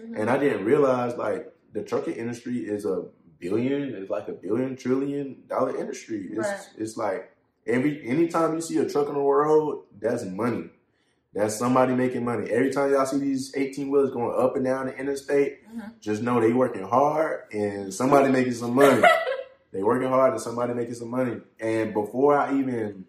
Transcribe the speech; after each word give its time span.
mm-hmm. 0.00 0.16
and 0.16 0.30
I 0.30 0.38
didn't 0.38 0.64
realize 0.64 1.16
like 1.16 1.52
the 1.72 1.82
trucking 1.82 2.14
industry 2.14 2.58
is 2.58 2.84
a 2.84 3.04
billion, 3.38 3.94
it's 3.94 4.10
like 4.10 4.28
a 4.28 4.32
billion 4.32 4.76
trillion 4.76 5.42
dollar 5.48 5.76
industry. 5.76 6.28
It's 6.30 6.38
right. 6.38 6.68
it's 6.78 6.96
like 6.96 7.36
every 7.66 8.06
anytime 8.06 8.54
you 8.54 8.60
see 8.60 8.78
a 8.78 8.88
truck 8.88 9.08
on 9.08 9.14
the 9.14 9.20
road, 9.20 9.84
that's 10.00 10.24
money. 10.24 10.70
That's 11.32 11.56
somebody 11.56 11.94
making 11.94 12.24
money. 12.24 12.50
Every 12.50 12.72
time 12.72 12.90
y'all 12.90 13.06
see 13.06 13.18
these 13.18 13.54
18 13.56 13.88
wheels 13.88 14.10
going 14.10 14.36
up 14.36 14.56
and 14.56 14.64
down 14.64 14.86
the 14.86 14.96
interstate, 14.96 15.64
mm-hmm. 15.68 15.90
just 16.00 16.22
know 16.22 16.40
they 16.40 16.52
working 16.52 16.82
hard 16.82 17.44
and 17.52 17.94
somebody 17.94 18.32
making 18.32 18.54
some 18.54 18.74
money. 18.74 19.02
they 19.72 19.82
working 19.82 20.08
hard 20.08 20.32
and 20.32 20.42
somebody 20.42 20.74
making 20.74 20.94
some 20.94 21.10
money. 21.10 21.40
And 21.60 21.94
before 21.94 22.36
I 22.36 22.58
even 22.58 23.04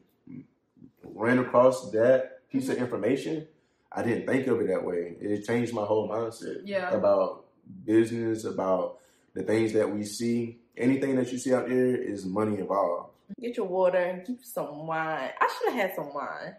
ran 1.04 1.40
across 1.40 1.90
that 1.92 2.48
piece 2.52 2.70
of 2.70 2.78
information, 2.78 3.48
I 3.94 4.04
didn't 4.04 4.26
think 4.26 4.48
of 4.48 4.62
it 4.62 4.68
that 4.68 4.86
way. 4.86 5.16
It 5.20 5.46
changed 5.46 5.74
my 5.74 5.84
whole 5.84 6.08
mindset 6.08 6.62
yeah. 6.64 6.92
about 6.92 7.46
business, 7.86 8.46
about 8.46 9.00
the 9.34 9.44
things 9.44 9.74
that 9.74 9.90
we 9.90 10.06
see. 10.06 10.60
Anything 10.78 11.18
that 11.18 11.32
you 11.32 11.38
see 11.38 11.54
out 11.54 11.68
there 11.68 11.96
is 11.96 12.26
money 12.26 12.58
involved. 12.58 13.12
Get 13.40 13.58
your 13.58 13.68
water 13.68 13.98
and 13.98 14.26
keep 14.26 14.44
some 14.44 14.88
wine. 14.88 15.32
I 15.40 15.50
should 15.58 15.74
have 15.74 15.90
had 15.90 15.96
some 15.96 16.14
wine. 16.14 16.56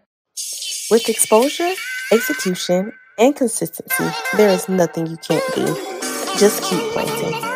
With 0.91 1.09
exposure, 1.09 1.73
execution, 2.11 2.93
and 3.17 3.35
consistency, 3.35 4.05
there 4.37 4.49
is 4.49 4.69
nothing 4.69 5.07
you 5.07 5.17
can't 5.17 5.43
do. 5.55 5.65
Just 6.37 6.63
keep 6.63 6.81
planting. 6.91 7.53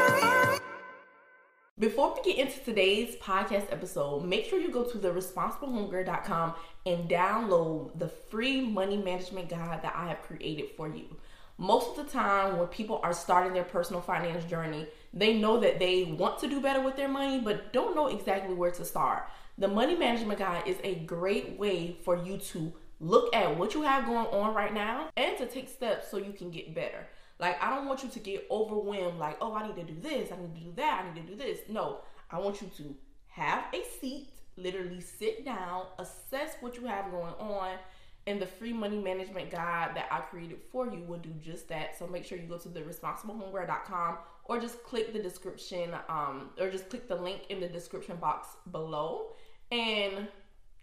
Before 1.80 2.16
we 2.16 2.34
get 2.34 2.48
into 2.48 2.60
today's 2.66 3.16
podcast 3.18 3.72
episode, 3.72 4.26
make 4.26 4.46
sure 4.46 4.60
you 4.60 4.72
go 4.72 4.84
to 4.84 4.98
the 4.98 5.10
responsiblehomegirl.com 5.10 6.56
and 6.88 7.10
download 7.10 7.98
the 8.00 8.08
free 8.08 8.62
money 8.62 8.98
management 8.98 9.50
guide 9.50 9.82
that 9.84 9.96
I 9.96 10.08
have 10.08 10.22
created 10.22 10.72
for 10.78 10.88
you. 10.88 11.18
Most 11.58 11.98
of 11.98 12.06
the 12.06 12.12
time, 12.12 12.58
when 12.58 12.68
people 12.68 13.00
are 13.04 13.14
starting 13.14 13.54
their 13.54 13.64
personal 13.64 14.02
finance 14.02 14.46
journey, 14.46 14.88
they 15.14 15.38
know 15.38 15.60
that 15.60 15.80
they 15.80 16.04
want 16.04 16.40
to 16.40 16.48
do 16.48 16.62
better 16.62 16.82
with 16.82 16.96
their 16.96 17.08
money, 17.08 17.40
but 17.40 17.74
don't 17.74 17.96
know 17.96 18.08
exactly 18.08 18.54
where 18.54 18.72
to 18.72 18.86
start. 18.86 19.28
The 19.58 19.68
money 19.68 19.96
management 19.96 20.40
guide 20.40 20.68
is 20.68 20.78
a 20.84 20.96
great 20.96 21.58
way 21.58 21.98
for 22.04 22.16
you 22.16 22.38
to 22.38 22.72
look 23.00 23.36
at 23.36 23.58
what 23.58 23.74
you 23.74 23.82
have 23.82 24.06
going 24.06 24.28
on 24.28 24.54
right 24.54 24.74
now 24.74 25.10
and 25.18 25.38
to 25.40 25.48
take 25.48 25.68
steps 25.68 26.10
so 26.10 26.18
you 26.18 26.32
can 26.32 26.52
get 26.52 26.76
better. 26.76 27.08
Like, 27.40 27.62
I 27.62 27.76
don't 27.76 27.88
want 27.88 28.04
you 28.04 28.10
to 28.10 28.20
get 28.20 28.48
overwhelmed, 28.50 29.20
like, 29.20 29.38
oh, 29.42 29.54
I 29.54 29.68
need 29.68 29.76
to 29.76 29.84
do 29.84 30.00
this, 30.00 30.32
I 30.32 30.38
need 30.38 30.56
to 30.56 30.62
do 30.62 30.74
that, 30.78 31.06
I 31.06 31.14
need 31.14 31.26
to 31.26 31.32
do 31.34 31.38
this. 31.38 31.60
No, 31.70 32.02
I 32.32 32.40
want 32.40 32.62
you 32.62 32.70
to 32.78 32.96
have 33.28 33.66
a 33.74 33.84
seat, 34.00 34.30
literally 34.58 35.02
sit 35.02 35.46
down, 35.46 35.86
assess 36.00 36.56
what 36.60 36.76
you 36.76 36.86
have 36.86 37.12
going 37.12 37.34
on, 37.40 37.78
and 38.26 38.42
the 38.42 38.46
free 38.46 38.74
money 38.74 39.00
management 39.00 39.50
guide 39.50 39.92
that 39.96 40.08
I 40.12 40.20
created 40.20 40.60
for 40.72 40.86
you 40.86 41.02
will 41.04 41.20
do 41.20 41.30
just 41.42 41.70
that. 41.70 41.98
So 41.98 42.08
make 42.08 42.26
sure 42.26 42.38
you 42.38 42.48
go 42.48 42.58
to 42.58 42.70
the 42.70 42.82
responsiblehomegirl.com 42.82 44.18
or 44.46 44.60
just 44.60 44.84
click 44.84 45.14
the 45.14 45.20
description, 45.20 45.92
um, 46.10 46.50
or 46.60 46.70
just 46.70 46.90
click 46.90 47.08
the 47.08 47.16
link 47.16 47.42
in 47.50 47.60
the 47.60 47.68
description 47.68 48.18
box 48.18 48.50
below 48.72 49.34
and 49.72 50.28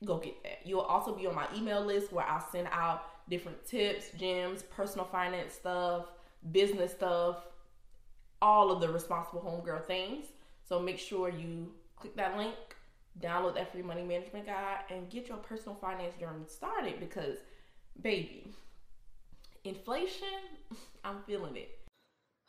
go 0.05 0.19
get 0.19 0.42
that. 0.42 0.61
You'll 0.64 0.80
also 0.80 1.14
be 1.14 1.27
on 1.27 1.34
my 1.34 1.47
email 1.55 1.84
list 1.84 2.12
where 2.12 2.25
I'll 2.27 2.47
send 2.50 2.69
out 2.70 3.06
different 3.28 3.64
tips, 3.67 4.11
gems, 4.19 4.62
personal 4.62 5.06
finance 5.06 5.55
stuff, 5.55 6.06
business 6.52 6.92
stuff, 6.92 7.47
all 8.42 8.70
of 8.70 8.80
the 8.80 8.89
responsible 8.89 9.41
homegirl 9.41 9.84
things. 9.86 10.27
So 10.67 10.80
make 10.80 10.98
sure 10.98 11.28
you 11.28 11.72
click 11.97 12.17
that 12.17 12.36
link, 12.36 12.55
download 13.20 13.55
that 13.55 13.73
free 13.73 13.83
money 13.83 14.03
management 14.03 14.47
guide, 14.47 14.81
and 14.91 15.11
get 15.11 15.29
your 15.29 15.39
personal 15.39 15.77
finance 15.81 16.15
journey 16.19 16.45
started 16.47 17.01
because, 17.01 17.39
baby, 18.01 18.53
inflation, 19.65 20.29
I'm 21.05 21.23
feeling 21.27 21.57
it. 21.57 21.79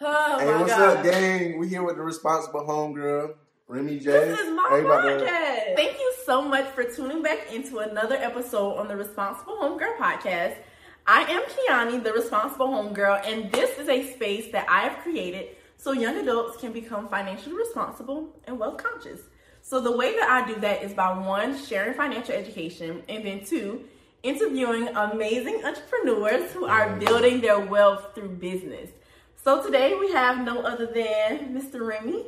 Oh 0.02 0.39
hey, 0.39 0.53
what's 0.59 0.71
God. 0.71 0.97
up, 0.97 1.03
gang? 1.03 1.58
We 1.58 1.69
here 1.69 1.83
with 1.83 1.95
the 1.95 2.03
responsible 2.03 2.61
homegirl. 2.61 3.36
Remy 3.67 3.97
J. 3.97 4.11
This 4.11 4.39
is 4.41 4.52
my 4.52 4.81
podcast. 4.83 5.75
Thank 5.75 5.97
you 5.97 6.13
so 6.23 6.41
much 6.41 6.67
for 6.75 6.83
tuning 6.83 7.23
back 7.23 7.52
into 7.52 7.80
another 7.80 8.15
episode 8.15 8.76
on 8.76 8.87
the 8.87 8.95
Responsible 8.95 9.55
Homegirl 9.55 9.97
podcast. 9.97 10.55
I 11.08 11.21
am 11.23 11.42
Kionnie, 11.43 12.03
the 12.03 12.14
Responsible 12.14 12.67
Homegirl, 12.67 13.26
and 13.26 13.52
this 13.52 13.80
is 13.80 13.89
a 13.89 14.14
space 14.14 14.52
that 14.52 14.67
I 14.70 14.82
have 14.82 14.99
created 14.99 15.55
so 15.77 15.93
young 15.93 16.17
adults 16.17 16.58
can 16.58 16.73
become 16.73 17.08
financially 17.08 17.55
responsible 17.55 18.36
and 18.45 18.59
wealth 18.59 18.77
conscious. 18.77 19.21
So 19.67 19.81
the 19.81 19.92
way 19.92 20.15
that 20.15 20.30
I 20.30 20.45
do 20.45 20.59
that 20.59 20.83
is 20.83 20.93
by 20.93 21.11
one, 21.17 21.58
sharing 21.58 21.95
financial 21.95 22.36
education, 22.36 23.02
and 23.09 23.26
then 23.26 23.43
two, 23.43 23.86
interviewing 24.21 24.89
amazing 24.89 25.65
entrepreneurs 25.65 26.52
who 26.52 26.65
are 26.65 26.89
mm. 26.89 26.99
building 26.99 27.42
their 27.42 27.59
wealth 27.59 28.14
through 28.14 28.30
business. 28.30 28.92
So 29.43 29.65
today 29.65 29.95
we 29.95 30.11
have 30.11 30.45
no 30.45 30.61
other 30.61 30.86
than 30.86 31.59
Mr. 31.59 31.83
Remy. 31.83 32.26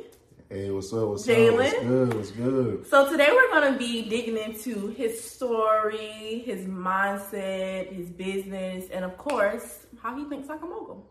Hey, 0.48 0.72
what's 0.72 0.92
up? 0.92 1.10
What's 1.10 1.28
up? 1.28 1.36
Jalen. 1.36 1.68
up? 1.68 1.74
What's 1.74 1.80
good? 1.82 2.14
What's 2.14 2.30
good? 2.32 2.86
So 2.88 3.08
today 3.08 3.28
we're 3.30 3.52
gonna 3.52 3.78
be 3.78 4.08
digging 4.08 4.36
into 4.36 4.88
his 4.88 5.22
story, 5.22 6.42
his 6.44 6.66
mindset, 6.66 7.92
his 7.92 8.10
business, 8.10 8.90
and 8.90 9.04
of 9.04 9.16
course, 9.16 9.86
how 10.02 10.18
he 10.18 10.24
thinks 10.24 10.48
like 10.48 10.62
a 10.62 10.66
mogul. 10.66 11.06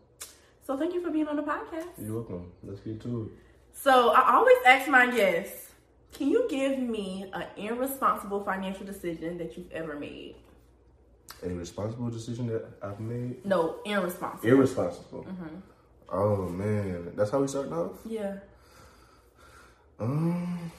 So 0.66 0.76
thank 0.76 0.92
you 0.92 1.00
for 1.00 1.10
being 1.10 1.28
on 1.28 1.36
the 1.36 1.42
podcast. 1.42 1.88
You're 1.96 2.16
welcome. 2.16 2.52
Let's 2.62 2.80
get 2.80 3.00
to 3.04 3.22
it. 3.22 3.38
So 3.72 4.10
I 4.10 4.34
always 4.34 4.58
ask 4.66 4.90
my 4.90 5.06
guests, 5.06 5.67
can 6.12 6.28
you 6.28 6.46
give 6.48 6.78
me 6.78 7.30
an 7.32 7.44
irresponsible 7.56 8.44
financial 8.44 8.86
decision 8.86 9.38
that 9.38 9.56
you've 9.56 9.70
ever 9.72 9.98
made? 9.98 10.36
A 11.42 11.48
responsible 11.50 12.10
decision 12.10 12.46
that 12.48 12.66
I've 12.82 12.98
made? 12.98 13.44
No, 13.44 13.76
irresponsible. 13.84 14.48
Irresponsible. 14.48 15.24
Mm-hmm. 15.24 15.56
Oh 16.10 16.48
man, 16.48 17.12
that's 17.14 17.30
how 17.30 17.40
we 17.40 17.48
starting 17.48 17.72
off. 17.72 17.92
Yeah. 18.04 18.38
Um, 20.00 20.70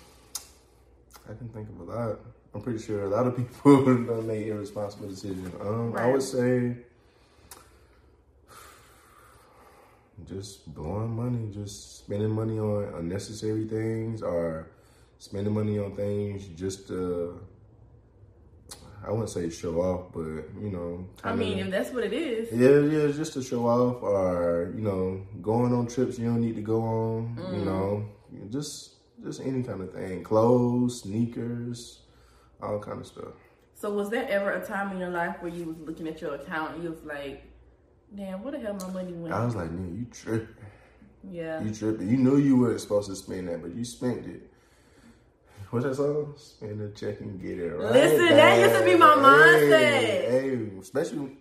I 1.30 1.34
can 1.34 1.50
think 1.50 1.70
of 1.70 1.80
a 1.82 1.84
lot. 1.84 2.20
I'm 2.54 2.62
pretty 2.62 2.80
sure 2.80 3.04
a 3.04 3.10
lot 3.10 3.28
of 3.28 3.38
people 3.38 3.86
don't 3.86 4.26
make 4.26 4.48
irresponsible 4.48 5.08
decisions. 5.08 5.54
Um, 5.62 5.92
right. 5.92 6.06
I 6.06 6.12
would 6.12 6.24
say 6.24 6.78
just 10.28 10.74
blowing 10.74 11.16
money, 11.16 11.50
just 11.54 12.00
spending 12.00 12.32
money 12.32 12.58
on 12.60 12.96
unnecessary 12.96 13.66
things, 13.66 14.24
or 14.24 14.68
spending 15.20 15.54
money 15.54 15.78
on 15.78 15.96
things 15.96 16.48
just 16.56 16.90
uh 16.90 17.28
I 19.06 19.12
wouldn't 19.12 19.30
say 19.30 19.50
show 19.50 19.82
off, 19.82 20.12
but 20.12 20.44
you 20.62 20.72
know. 20.72 21.08
I 21.24 21.34
mean, 21.34 21.58
if 21.60 21.72
that's 21.72 21.92
what 21.92 22.04
it 22.04 22.12
is. 22.12 22.52
Yeah, 22.52 22.80
yeah, 22.80 23.12
just 23.12 23.32
to 23.34 23.42
show 23.42 23.66
off, 23.66 24.04
or 24.04 24.74
you 24.76 24.82
know, 24.82 25.26
going 25.42 25.74
on 25.74 25.88
trips 25.88 26.20
you 26.20 26.26
don't 26.26 26.42
need 26.42 26.56
to 26.56 26.62
go 26.62 26.82
on. 26.82 27.38
Mm. 27.40 27.60
You 27.60 27.66
know, 27.66 28.10
just 28.50 28.96
just 29.24 29.42
any 29.42 29.64
kind 29.64 29.82
of 29.82 29.94
thing, 29.94 30.24
clothes, 30.24 31.02
sneakers, 31.04 32.02
all 32.62 32.80
kind 32.80 33.00
of 33.00 33.08
stuff. 33.08 33.36
So 33.74 33.92
was 33.94 34.10
there 34.10 34.28
ever 34.28 34.52
a 34.52 34.66
time 34.66 34.92
in 34.92 34.98
your 34.98 35.10
life 35.10 35.38
where 35.40 35.52
you 35.52 35.66
was 35.66 35.78
looking 35.80 36.08
at 36.08 36.20
your 36.20 36.36
account 36.36 36.76
and 36.76 36.84
you 36.84 36.92
was 36.92 37.04
like, 37.06 37.44
damn, 38.14 38.44
what 38.44 38.52
the 38.52 38.60
hell 38.60 38.74
my 38.74 38.90
money 38.90 39.14
went? 39.14 39.34
I 39.34 39.46
was 39.46 39.56
like, 39.56 39.72
man, 39.72 39.96
you 39.98 40.06
tripping. 40.12 40.56
Yeah. 41.32 41.62
You 41.62 41.74
tripping. 41.74 42.10
You 42.10 42.18
knew 42.18 42.38
you 42.38 42.58
weren't 42.58 42.82
supposed 42.82 43.10
to 43.10 43.16
spend 43.16 43.48
that, 43.48 43.62
but 43.62 43.74
you 43.74 43.86
spent 43.86 44.26
it. 44.26 44.49
What's 45.70 45.86
that 45.86 45.96
song? 45.96 46.34
Spend 46.38 46.80
the 46.80 46.90
check 46.90 47.20
and 47.20 47.42
get 47.42 47.60
it 47.60 47.72
right. 47.72 47.92
Listen, 47.92 48.36
that 48.36 48.60
used 48.60 48.80
to 48.80 48.86
be 48.86 48.98
my 48.98 49.16
mindset. 49.16 50.30
Hey, 50.30 50.70
especially 50.80 51.38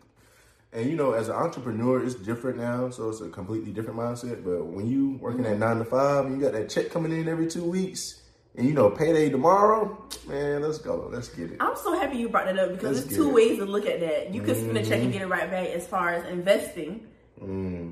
and 0.73 0.89
you 0.89 0.97
know, 0.97 1.13
as 1.13 1.29
an 1.29 1.35
entrepreneur, 1.35 2.05
it's 2.05 2.15
different 2.15 2.59
now, 2.59 2.91
so 2.91 3.09
it's 3.09 3.21
a 3.21 3.29
completely 3.29 3.73
different 3.73 3.99
mindset. 3.99 4.45
But 4.45 4.67
when 4.67 4.87
you 4.87 5.19
working 5.21 5.45
mm-hmm. 5.45 5.55
at 5.55 5.59
nine 5.59 5.79
to 5.79 5.85
five 5.85 6.27
and 6.27 6.37
you 6.37 6.43
got 6.43 6.53
that 6.53 6.69
check 6.69 6.91
coming 6.91 7.13
in 7.13 7.27
every 7.27 7.47
two 7.47 7.65
weeks, 7.65 8.21
and 8.55 8.67
you 8.67 8.75
know, 8.75 8.91
payday 8.91 9.31
tomorrow, 9.31 9.97
man, 10.27 10.63
let's 10.63 10.79
go, 10.79 11.09
let's 11.11 11.29
get 11.29 11.53
it. 11.53 11.57
I'm 11.61 11.77
so 11.77 11.99
happy 11.99 12.19
you 12.19 12.29
brought 12.29 12.47
that 12.47 12.59
up 12.59 12.73
because 12.73 12.97
let's 12.97 13.07
there's 13.07 13.17
two 13.17 13.31
it. 13.31 13.35
ways 13.35 13.59
to 13.59 13.65
look 13.65 13.87
at 13.87 14.01
that. 14.01 14.35
You 14.35 14.43
can 14.43 14.55
mm-hmm. 14.55 14.71
spend 14.71 14.79
a 14.79 14.83
check 14.83 14.93
and 14.95 15.03
mm-hmm. 15.05 15.13
get 15.13 15.23
it 15.23 15.29
right 15.29 15.51
back 15.51 15.69
as 15.69 15.87
far 15.87 16.11
as 16.11 16.27
investing. 16.27 17.07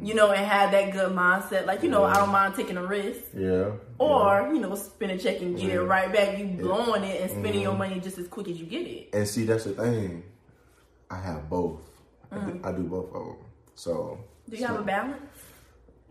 Mm. 0.01 0.07
You 0.07 0.15
know, 0.15 0.31
and 0.31 0.45
have 0.45 0.73
that 0.73 0.93
good 0.93 1.13
mindset. 1.13 1.67
Like, 1.67 1.83
you 1.83 1.89
know, 1.89 2.05
I 2.05 2.15
don't 2.15 2.31
mind 2.31 2.55
taking 2.55 2.77
a 2.77 2.85
risk. 2.85 3.21
Yeah. 3.37 3.73
Or, 3.99 4.43
yeah. 4.43 4.53
you 4.53 4.61
know, 4.61 4.75
spend 4.75 5.13
a 5.13 5.19
check 5.19 5.41
and 5.41 5.57
get 5.57 5.69
yeah. 5.69 5.75
it 5.77 5.81
right 5.81 6.13
back. 6.13 6.39
You 6.39 6.47
blowing 6.47 7.05
it 7.05 7.21
and 7.23 7.31
spending 7.31 7.61
mm. 7.61 7.63
your 7.63 7.75
money 7.75 8.01
just 8.01 8.19
as 8.19 8.29
quick 8.29 8.49
as 8.49 8.59
you 8.59 8.67
get 8.67 8.87
it. 8.87 9.11
And 9.13 9.27
see, 9.27 9.45
that's 9.45 9.65
the 9.65 9.73
thing. 9.73 10.25
I 11.11 11.21
have 11.21 11.49
both. 11.49 11.81
Mm. 12.33 12.43
I, 12.43 12.51
do, 12.51 12.61
I, 12.65 12.73
do, 12.73 12.83
both 12.83 13.07
of 13.07 13.27
them. 13.27 13.37
So. 13.75 14.19
Do 14.49 14.57
you 14.57 14.63
so, 14.63 14.69
have 14.69 14.81
a 14.81 14.85
balance? 14.85 15.23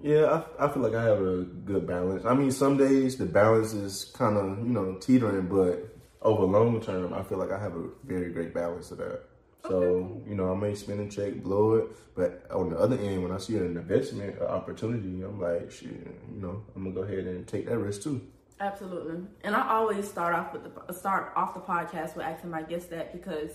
Yeah, 0.01 0.43
I, 0.59 0.65
I 0.65 0.73
feel 0.73 0.83
like 0.83 0.93
I 0.93 1.03
have 1.03 1.21
a 1.21 1.43
good 1.43 1.87
balance. 1.87 2.25
I 2.25 2.33
mean, 2.33 2.51
some 2.51 2.77
days 2.77 3.17
the 3.17 3.25
balance 3.25 3.73
is 3.73 4.11
kind 4.13 4.37
of 4.37 4.59
you 4.59 4.73
know 4.73 4.97
teetering, 4.99 5.47
but 5.47 5.95
over 6.21 6.43
long 6.43 6.81
term, 6.81 7.13
I 7.13 7.23
feel 7.23 7.37
like 7.37 7.51
I 7.51 7.59
have 7.59 7.75
a 7.75 7.87
very 8.03 8.31
great 8.31 8.53
balance 8.53 8.91
of 8.91 8.97
that. 8.97 9.23
So, 9.67 10.21
you 10.27 10.35
know, 10.35 10.51
I 10.51 10.55
may 10.55 10.75
spend 10.75 10.99
a 11.01 11.09
check, 11.09 11.41
blow 11.43 11.75
it, 11.75 11.87
but 12.15 12.45
on 12.51 12.69
the 12.69 12.77
other 12.77 12.97
end, 12.97 13.23
when 13.23 13.31
I 13.31 13.37
see 13.37 13.57
an 13.57 13.77
investment 13.77 14.39
an 14.39 14.47
opportunity, 14.47 15.23
I'm 15.23 15.39
like, 15.39 15.71
shit, 15.71 15.89
you 15.89 16.41
know, 16.41 16.63
I'm 16.75 16.83
gonna 16.83 16.95
go 16.95 17.01
ahead 17.01 17.25
and 17.25 17.47
take 17.47 17.67
that 17.67 17.77
risk 17.77 18.03
too. 18.03 18.21
Absolutely, 18.59 19.25
and 19.43 19.55
I 19.55 19.69
always 19.69 20.07
start 20.07 20.33
off 20.33 20.53
with 20.53 20.63
the 20.63 20.93
start 20.93 21.33
off 21.35 21.53
the 21.53 21.59
podcast 21.59 22.15
with 22.15 22.25
asking 22.25 22.51
my 22.51 22.61
guests 22.61 22.89
that 22.89 23.11
because 23.11 23.51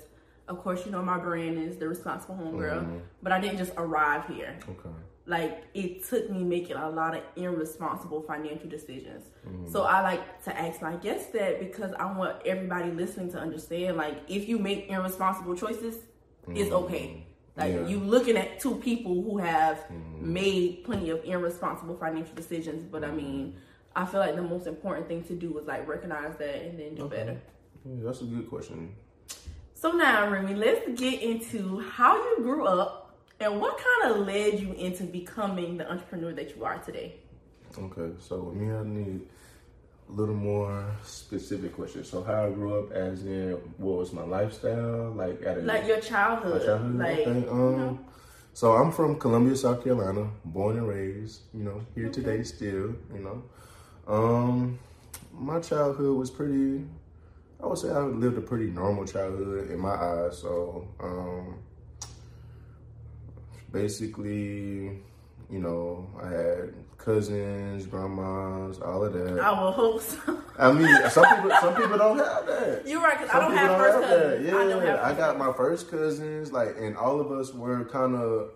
of 0.50 0.58
course, 0.58 0.84
you 0.84 0.92
know 0.92 1.00
my 1.00 1.16
brand 1.16 1.58
is 1.58 1.76
the 1.76 1.88
responsible 1.88 2.34
homegirl, 2.34 2.82
mm-hmm. 2.82 2.98
but 3.22 3.32
I 3.32 3.40
didn't 3.40 3.58
just 3.58 3.72
arrive 3.76 4.26
here. 4.26 4.58
Okay. 4.68 4.90
Like 5.30 5.64
it 5.74 6.04
took 6.04 6.28
me 6.28 6.42
making 6.42 6.76
a 6.76 6.90
lot 6.90 7.16
of 7.16 7.22
irresponsible 7.36 8.20
financial 8.22 8.68
decisions. 8.68 9.26
Mm-hmm. 9.46 9.70
So 9.70 9.84
I 9.84 10.02
like 10.02 10.42
to 10.44 10.60
ask 10.60 10.82
my 10.82 10.96
guests 10.96 11.30
that 11.32 11.60
because 11.60 11.92
I 11.98 12.12
want 12.12 12.44
everybody 12.44 12.90
listening 12.90 13.30
to 13.32 13.38
understand 13.38 13.96
like 13.96 14.18
if 14.28 14.48
you 14.48 14.58
make 14.58 14.90
irresponsible 14.90 15.54
choices, 15.54 15.94
mm-hmm. 15.94 16.56
it's 16.56 16.72
okay. 16.72 17.26
Like 17.56 17.74
yeah. 17.74 17.86
you 17.86 18.00
looking 18.00 18.36
at 18.36 18.58
two 18.58 18.74
people 18.76 19.22
who 19.22 19.38
have 19.38 19.78
mm-hmm. 19.78 20.32
made 20.32 20.84
plenty 20.84 21.10
of 21.10 21.24
irresponsible 21.24 21.96
financial 21.96 22.34
decisions, 22.34 22.88
but 22.90 23.04
I 23.04 23.12
mean, 23.12 23.54
I 23.94 24.06
feel 24.06 24.20
like 24.20 24.34
the 24.34 24.42
most 24.42 24.66
important 24.66 25.06
thing 25.06 25.22
to 25.24 25.34
do 25.34 25.56
is 25.58 25.66
like 25.66 25.86
recognize 25.86 26.36
that 26.38 26.62
and 26.62 26.78
then 26.78 26.96
do 26.96 27.04
okay. 27.04 27.16
better. 27.16 27.40
Yeah, 27.84 28.04
that's 28.04 28.20
a 28.20 28.24
good 28.24 28.50
question. 28.50 28.94
So 29.74 29.92
now, 29.92 30.28
Remy, 30.28 30.56
let's 30.56 31.00
get 31.00 31.22
into 31.22 31.80
how 31.80 32.16
you 32.16 32.38
grew 32.42 32.66
up 32.66 32.99
and 33.40 33.60
what 33.60 33.78
kind 33.78 34.12
of 34.12 34.26
led 34.26 34.60
you 34.60 34.72
into 34.74 35.04
becoming 35.04 35.78
the 35.78 35.90
entrepreneur 35.90 36.32
that 36.32 36.54
you 36.54 36.64
are 36.64 36.78
today. 36.78 37.16
Okay, 37.76 38.14
so 38.20 38.52
me, 38.54 38.72
I 38.72 38.82
need 38.84 39.22
a 40.08 40.12
little 40.12 40.34
more 40.34 40.84
specific 41.04 41.74
questions. 41.74 42.08
So 42.08 42.22
how 42.22 42.46
I 42.46 42.50
grew 42.50 42.78
up, 42.78 42.92
as 42.92 43.24
in 43.24 43.52
what 43.78 43.98
was 43.98 44.12
my 44.12 44.22
lifestyle, 44.22 45.12
like 45.12 45.42
at 45.42 45.58
a, 45.58 45.60
like 45.62 45.86
your 45.86 46.00
childhood, 46.00 46.64
childhood 46.66 46.98
like 46.98 47.26
um, 47.26 47.36
you 47.36 47.42
know? 47.42 47.98
so 48.52 48.72
I'm 48.72 48.92
from 48.92 49.18
Columbia, 49.18 49.56
South 49.56 49.82
Carolina, 49.82 50.28
born 50.44 50.76
and 50.76 50.88
raised. 50.88 51.42
You 51.54 51.64
know, 51.64 51.80
here 51.94 52.06
okay. 52.06 52.14
today 52.14 52.42
still. 52.42 52.94
You 53.14 53.20
know, 53.20 53.42
um, 54.06 54.78
my 55.32 55.60
childhood 55.60 56.18
was 56.18 56.30
pretty. 56.30 56.84
I 57.62 57.66
would 57.66 57.78
say 57.78 57.90
I 57.90 58.00
lived 58.00 58.36
a 58.36 58.40
pretty 58.40 58.66
normal 58.66 59.06
childhood 59.06 59.70
in 59.70 59.78
my 59.78 59.94
eyes. 59.94 60.38
So, 60.38 60.88
um, 60.98 61.58
basically, 63.72 65.00
you 65.50 65.58
know, 65.58 66.08
I 66.22 66.28
had 66.28 66.74
cousins, 66.98 67.86
grandmas, 67.86 68.78
all 68.80 69.04
of 69.04 69.12
that. 69.12 69.40
I 69.40 69.50
will 69.60 69.72
hope 69.72 70.00
so. 70.00 70.40
I 70.58 70.72
mean, 70.72 71.10
some 71.10 71.24
people, 71.34 71.50
some 71.60 71.74
people 71.74 71.98
don't 71.98 72.18
have 72.18 72.46
that. 72.46 72.82
You're 72.86 73.00
right, 73.00 73.18
because 73.18 73.34
I 73.34 73.40
don't 73.40 73.56
have 73.56 73.78
first 73.78 74.08
have 74.08 74.20
cousins. 74.20 74.46
Yeah, 74.46 74.94
I, 74.94 75.10
I 75.10 75.14
got 75.14 75.38
my 75.38 75.52
first 75.52 75.90
cousins, 75.90 76.52
like, 76.52 76.76
and 76.78 76.96
all 76.96 77.20
of 77.20 77.32
us 77.32 77.54
were 77.54 77.84
kind 77.86 78.14
of 78.14 78.50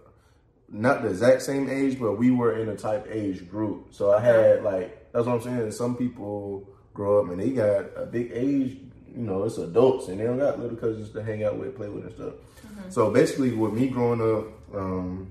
not 0.68 1.02
the 1.02 1.08
exact 1.08 1.42
same 1.42 1.68
age, 1.68 1.98
but 1.98 2.18
we 2.18 2.30
were 2.30 2.58
in 2.58 2.68
a 2.68 2.76
type 2.76 3.06
age 3.10 3.48
group. 3.48 3.88
So 3.94 4.12
I 4.12 4.20
had 4.20 4.62
like 4.62 5.12
that's 5.12 5.26
what 5.26 5.36
I'm 5.36 5.42
saying. 5.42 5.70
Some 5.72 5.96
people 5.96 6.68
grow 6.92 7.20
up 7.22 7.30
and 7.30 7.40
they 7.40 7.50
got 7.50 7.86
a 7.96 8.06
big 8.06 8.30
age. 8.34 8.78
You 9.14 9.22
know, 9.22 9.44
it's 9.44 9.58
adults 9.58 10.08
and 10.08 10.18
they 10.18 10.24
don't 10.24 10.38
got 10.38 10.58
little 10.58 10.76
cousins 10.76 11.10
to 11.10 11.22
hang 11.22 11.44
out 11.44 11.56
with, 11.56 11.76
play 11.76 11.88
with, 11.88 12.04
and 12.04 12.14
stuff. 12.14 12.34
Mm-hmm. 12.66 12.90
So 12.90 13.10
basically, 13.10 13.52
with 13.52 13.72
me 13.72 13.88
growing 13.88 14.20
up, 14.20 14.48
um, 14.76 15.30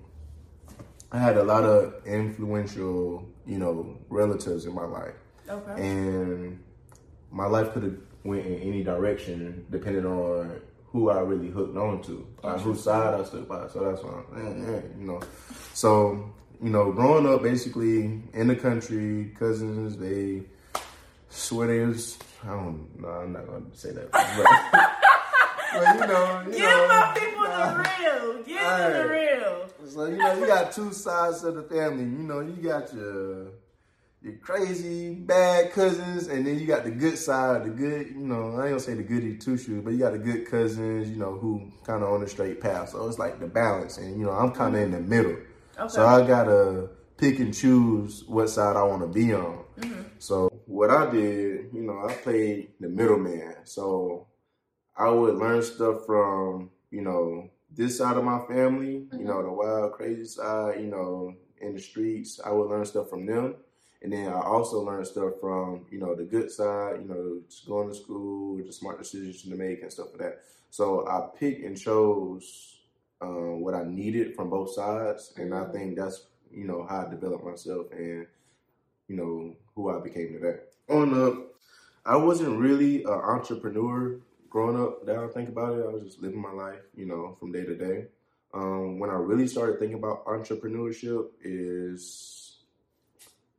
I 1.12 1.20
had 1.20 1.38
a 1.38 1.44
lot 1.44 1.64
of 1.64 2.06
influential, 2.06 3.28
you 3.46 3.58
know, 3.60 3.98
relatives 4.10 4.66
in 4.66 4.74
my 4.74 4.86
life. 4.86 5.14
Okay. 5.48 5.82
And 5.82 6.64
my 7.32 7.46
life 7.46 7.74
could 7.74 7.84
have 7.84 7.98
went 8.24 8.46
in 8.46 8.60
any 8.62 8.84
direction 8.84 9.66
depending 9.70 10.06
on 10.06 10.62
who 10.92 11.10
I 11.10 11.20
really 11.20 11.50
hooked 11.50 11.78
on 11.78 12.02
to, 12.04 12.28
uh, 12.44 12.58
whose 12.58 12.84
side 12.84 13.20
I 13.20 13.24
stood 13.24 13.48
by. 13.48 13.68
So 13.68 13.80
that's 13.80 14.04
why, 14.04 14.22
I'm, 14.36 14.84
you 15.00 15.08
know. 15.08 15.22
So, 15.74 16.32
you 16.62 16.70
know, 16.70 16.92
growing 16.92 17.28
up 17.28 17.42
basically 17.42 18.22
in 18.34 18.48
the 18.48 18.56
country, 18.56 19.34
cousins, 19.38 19.98
they 19.98 20.44
swear 21.30 21.68
they 21.68 21.86
was, 21.86 22.18
I 22.44 22.48
don't 22.50 23.02
know, 23.02 23.08
I'm 23.10 23.34
not 23.34 23.48
going 23.48 23.70
to 23.70 23.78
say 23.78 23.92
that. 23.92 25.00
But, 25.74 25.96
you 25.96 26.08
know, 26.08 26.44
you 26.46 26.52
Give 26.52 26.62
know, 26.62 26.88
my 26.88 27.12
people 27.18 27.44
the 27.44 27.86
real. 28.00 28.44
Give 28.44 28.62
them 28.62 28.94
the 28.94 29.10
real. 29.10 29.90
So, 29.90 30.06
you 30.06 30.18
know, 30.18 30.34
you 30.38 30.48
got 30.48 30.72
two 30.72 30.94
sides 30.94 31.44
of 31.44 31.56
the 31.56 31.64
family. 31.64 32.04
You 32.04 32.24
know, 32.24 32.40
you 32.40 32.54
got 32.54 32.94
your 32.94 33.52
your 34.24 34.38
crazy 34.38 35.14
bad 35.14 35.74
cousins, 35.74 36.28
and 36.28 36.48
then 36.48 36.58
you 36.58 36.66
got 36.66 36.86
the 36.86 36.92
good 36.92 37.18
side, 37.18 37.66
the 37.66 37.70
good, 37.70 38.08
you 38.08 38.26
know, 38.26 38.56
I 38.56 38.68
ain't 38.68 38.70
gonna 38.70 38.80
say 38.80 38.94
the 38.94 39.04
goody 39.04 39.36
two 39.36 39.58
shoes, 39.58 39.84
but 39.84 39.92
you 39.92 40.00
got 40.00 40.14
the 40.14 40.18
good 40.18 40.50
cousins, 40.50 41.10
you 41.10 41.18
know, 41.18 41.34
who 41.34 41.70
kind 41.86 42.04
of 42.04 42.10
on 42.10 42.22
the 42.22 42.28
straight 42.28 42.62
path. 42.62 42.90
So 42.90 43.06
it's 43.08 43.20
like 43.20 43.42
the 43.42 43.48
balance, 43.48 43.98
and 43.98 44.18
you 44.18 44.26
know, 44.26 44.32
I'm 44.32 44.52
kind 44.52 44.76
of 44.76 44.82
in 44.82 44.92
the 44.92 45.02
middle. 45.02 45.36
Okay. 45.78 45.90
So 45.90 46.06
I 46.06 46.26
gotta 46.26 46.90
pick 47.18 47.40
and 47.40 47.54
choose 47.54 48.24
what 48.26 48.50
side 48.50 48.78
I 48.78 48.84
want 48.84 49.02
to 49.02 49.08
be 49.08 49.34
on. 49.34 49.66
Mm-hmm. 49.80 50.02
So 50.20 50.50
what 50.68 50.90
I 50.90 51.10
did, 51.12 51.70
you 51.74 51.82
know, 51.82 52.08
I 52.08 52.14
played 52.14 52.70
the 52.80 52.88
middleman. 52.88 53.56
So 53.66 54.28
I 54.96 55.10
would 55.10 55.36
learn 55.36 55.62
stuff 55.64 56.06
from, 56.06 56.70
you 56.92 57.02
know, 57.02 57.50
this 57.76 57.98
side 57.98 58.18
of 58.18 58.24
my 58.24 58.40
family, 58.48 59.08
mm-hmm. 59.08 59.20
you 59.20 59.26
know, 59.26 59.42
the 59.42 59.52
wild, 59.52 59.94
crazy 59.94 60.26
side, 60.26 60.80
you 60.80 60.88
know, 60.88 61.34
in 61.60 61.74
the 61.74 61.82
streets. 61.82 62.40
I 62.44 62.52
would 62.52 62.70
learn 62.70 62.86
stuff 62.86 63.10
from 63.10 63.26
them. 63.26 63.56
And 64.02 64.12
then 64.12 64.28
I 64.28 64.42
also 64.42 64.82
learned 64.82 65.08
stuff 65.08 65.34
from, 65.40 65.86
you 65.90 65.98
know, 65.98 66.14
the 66.14 66.24
good 66.24 66.52
side, 66.52 67.00
you 67.02 67.08
know, 67.08 67.42
just 67.48 67.66
going 67.68 67.88
to 67.88 67.96
school, 67.96 68.58
the 68.58 68.72
smart 68.72 69.00
decisions 69.00 69.44
to 69.44 69.56
make 69.56 69.82
and 69.82 69.92
stuff 69.92 70.08
like 70.12 70.20
that. 70.20 70.40
So 70.70 71.08
I 71.08 71.30
picked 71.40 71.64
and 71.64 71.80
chose 71.80 72.80
um, 73.22 73.62
what 73.62 73.74
I 73.74 73.84
needed 73.86 74.36
from 74.36 74.50
both 74.50 74.74
sides. 74.74 75.34
And 75.38 75.54
I 75.54 75.60
mm-hmm. 75.60 75.72
think 75.72 75.96
that's, 75.96 76.26
you 76.52 76.66
know, 76.66 76.86
how 76.88 77.08
I 77.08 77.10
developed 77.10 77.46
myself 77.46 77.88
and, 77.92 78.28
you 79.08 79.16
know, 79.16 79.56
who 79.74 79.90
I 79.90 80.02
became 80.02 80.34
today. 80.34 80.60
On 80.90 81.26
up, 81.26 81.54
I 82.06 82.18
wasn't 82.18 82.60
really 82.60 83.04
an 83.06 83.10
entrepreneur 83.10 84.20
growing 84.54 84.80
up 84.80 85.04
that 85.04 85.18
I 85.18 85.28
think 85.30 85.50
about 85.50 85.74
it. 85.74 85.84
I 85.84 85.90
was 85.90 86.04
just 86.04 86.22
living 86.22 86.40
my 86.40 86.52
life, 86.52 86.84
you 86.96 87.08
know, 87.08 87.36
from 87.40 87.52
day 87.52 87.66
to 87.66 87.76
day. 87.76 88.06
Um, 88.54 89.00
when 89.00 89.10
I 89.10 89.16
really 89.16 89.48
started 89.48 89.80
thinking 89.80 89.98
about 89.98 90.26
entrepreneurship 90.26 91.30
is 91.44 92.58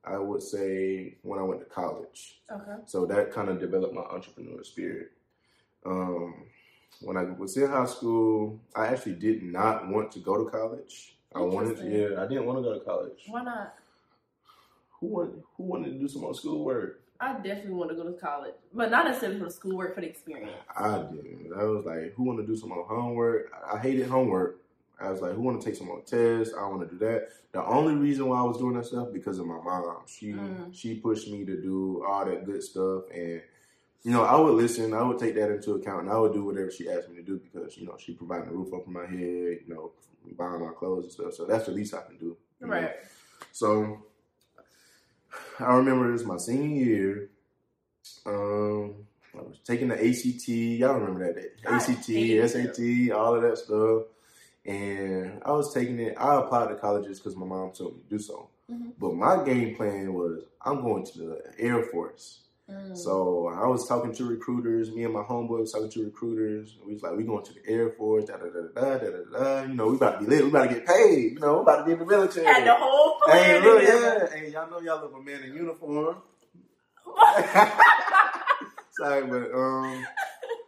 I 0.04 0.18
would 0.18 0.40
say 0.40 1.16
when 1.22 1.40
I 1.40 1.42
went 1.42 1.60
to 1.62 1.66
college. 1.66 2.40
Okay. 2.48 2.76
So 2.86 3.06
that 3.06 3.32
kind 3.32 3.48
of 3.48 3.58
developed 3.58 3.92
my 3.92 4.02
entrepreneur 4.02 4.62
spirit. 4.62 5.10
Um, 5.84 6.44
when 7.00 7.16
I 7.16 7.24
was 7.24 7.56
in 7.56 7.68
high 7.68 7.86
school, 7.86 8.60
I 8.76 8.86
actually 8.86 9.14
did 9.14 9.42
not 9.42 9.88
want 9.88 10.12
to 10.12 10.20
go 10.20 10.44
to 10.44 10.48
college. 10.48 11.16
I 11.34 11.40
wanted, 11.40 11.78
to, 11.78 11.84
yeah, 11.90 12.22
I 12.22 12.28
didn't 12.28 12.46
want 12.46 12.58
to 12.58 12.62
go 12.62 12.72
to 12.72 12.84
college. 12.84 13.24
Why 13.26 13.42
not? 13.42 13.74
Who 15.00 15.08
wanted 15.08 15.42
Who 15.56 15.64
wanted 15.64 15.92
to 15.94 15.98
do 15.98 16.06
some 16.06 16.22
more 16.22 16.34
schoolwork? 16.34 17.00
I 17.24 17.32
definitely 17.36 17.72
want 17.72 17.90
to 17.90 17.96
go 17.96 18.04
to 18.04 18.12
college, 18.12 18.54
but 18.74 18.90
not 18.90 19.06
necessarily 19.06 19.38
for 19.38 19.46
the 19.46 19.50
schoolwork, 19.50 19.94
for 19.94 20.02
the 20.02 20.08
experience. 20.08 20.52
I 20.76 20.98
didn't. 20.98 21.52
I 21.58 21.64
was 21.64 21.86
like, 21.86 22.12
who 22.14 22.24
want 22.24 22.38
to 22.38 22.46
do 22.46 22.54
some 22.54 22.68
more 22.68 22.84
homework? 22.84 23.50
I 23.72 23.78
hated 23.78 24.08
homework. 24.08 24.60
I 25.00 25.10
was 25.10 25.22
like, 25.22 25.32
who 25.32 25.40
want 25.40 25.60
to 25.60 25.66
take 25.66 25.76
some 25.76 25.86
more 25.86 26.02
tests? 26.02 26.54
I 26.54 26.66
want 26.66 26.88
to 26.88 26.94
do 26.94 26.98
that. 27.06 27.28
The 27.52 27.64
only 27.64 27.94
reason 27.94 28.28
why 28.28 28.40
I 28.40 28.42
was 28.42 28.58
doing 28.58 28.74
that 28.74 28.84
stuff 28.84 29.08
because 29.10 29.38
of 29.38 29.46
my 29.46 29.56
mom. 29.56 30.02
She 30.06 30.32
mm. 30.32 30.68
she 30.74 30.96
pushed 30.96 31.30
me 31.30 31.46
to 31.46 31.60
do 31.62 32.04
all 32.06 32.26
that 32.26 32.44
good 32.44 32.62
stuff, 32.62 33.04
and 33.12 33.40
you 34.02 34.10
know 34.10 34.22
I 34.22 34.38
would 34.38 34.54
listen. 34.54 34.92
I 34.92 35.02
would 35.02 35.18
take 35.18 35.34
that 35.36 35.50
into 35.50 35.72
account, 35.72 36.02
and 36.02 36.10
I 36.10 36.18
would 36.18 36.34
do 36.34 36.44
whatever 36.44 36.70
she 36.70 36.90
asked 36.90 37.08
me 37.08 37.16
to 37.16 37.22
do 37.22 37.40
because 37.40 37.78
you 37.78 37.86
know 37.86 37.96
she 37.98 38.12
provided 38.12 38.48
a 38.48 38.52
roof 38.52 38.72
over 38.72 38.90
my 38.90 39.06
head, 39.06 39.60
you 39.66 39.68
know, 39.68 39.92
buying 40.36 40.60
my 40.60 40.72
clothes 40.72 41.04
and 41.04 41.12
stuff. 41.12 41.32
So 41.32 41.46
that's 41.46 41.66
the 41.66 41.72
least 41.72 41.94
I 41.94 42.02
can 42.02 42.18
do. 42.18 42.36
Right. 42.60 42.82
Know? 42.82 42.90
So 43.52 44.02
I 45.60 45.74
remember 45.74 46.08
it 46.08 46.12
was 46.12 46.24
my 46.24 46.36
senior 46.36 46.84
year. 46.84 47.30
Um, 48.26 48.94
I 49.34 49.42
was 49.42 49.58
taking 49.64 49.88
the 49.88 49.94
ACT. 49.94 50.48
Y'all 50.48 50.94
remember 50.94 51.32
that? 51.32 51.36
Day. 51.36 51.48
ACT, 51.66 52.50
SAT, 52.50 53.12
all 53.12 53.34
of 53.34 53.42
that 53.42 53.58
stuff 53.58 54.04
and 54.66 55.42
I 55.44 55.52
was 55.52 55.72
taking 55.74 55.98
it. 56.00 56.14
I 56.18 56.36
applied 56.40 56.68
to 56.68 56.76
colleges 56.76 57.18
because 57.18 57.36
my 57.36 57.46
mom 57.46 57.72
told 57.72 57.96
me 57.96 58.02
to 58.02 58.08
do 58.08 58.18
so. 58.18 58.48
Mm-hmm. 58.70 58.90
But 58.98 59.14
my 59.14 59.44
game 59.44 59.74
plan 59.76 60.14
was 60.14 60.44
I'm 60.62 60.82
going 60.82 61.04
to 61.06 61.18
the 61.18 61.42
Air 61.58 61.82
Force. 61.82 62.40
Mm. 62.70 62.96
So 62.96 63.48
I 63.54 63.66
was 63.66 63.86
talking 63.86 64.14
to 64.14 64.24
recruiters. 64.24 64.90
Me 64.90 65.04
and 65.04 65.12
my 65.12 65.20
homeboy 65.22 65.60
was 65.60 65.72
talking 65.72 65.90
to 65.90 66.04
recruiters. 66.04 66.78
We 66.86 66.94
was 66.94 67.02
like, 67.02 67.14
we 67.14 67.24
going 67.24 67.44
to 67.44 67.52
the 67.52 67.60
Air 67.68 67.90
Force. 67.90 68.24
Da 68.24 68.36
da 68.38 68.46
da 68.46 68.62
da 68.74 68.98
da 68.98 69.10
da 69.10 69.38
da. 69.38 69.62
You 69.62 69.74
know, 69.74 69.88
we 69.88 69.96
about 69.96 70.20
to 70.20 70.26
be 70.26 70.30
lit. 70.30 70.44
We 70.44 70.50
about 70.50 70.68
to 70.68 70.74
get 70.74 70.86
paid. 70.86 71.32
You 71.32 71.40
know, 71.40 71.56
we 71.56 71.62
about 71.62 71.76
to 71.78 71.84
be 71.84 71.92
in 71.92 71.98
the 71.98 72.06
military. 72.06 72.46
And 72.46 72.66
the 72.66 72.74
whole 72.74 73.20
plan. 73.24 73.38
Hey, 73.44 73.60
really, 73.60 73.84
yeah. 73.84 74.26
Hey, 74.32 74.50
y'all 74.50 74.70
know 74.70 74.80
y'all 74.80 75.00
look 75.02 75.14
a 75.14 75.22
man 75.22 75.42
in 75.42 75.54
uniform. 75.54 76.16
Sorry, 78.98 79.26
but 79.26 79.52
um, 79.52 80.06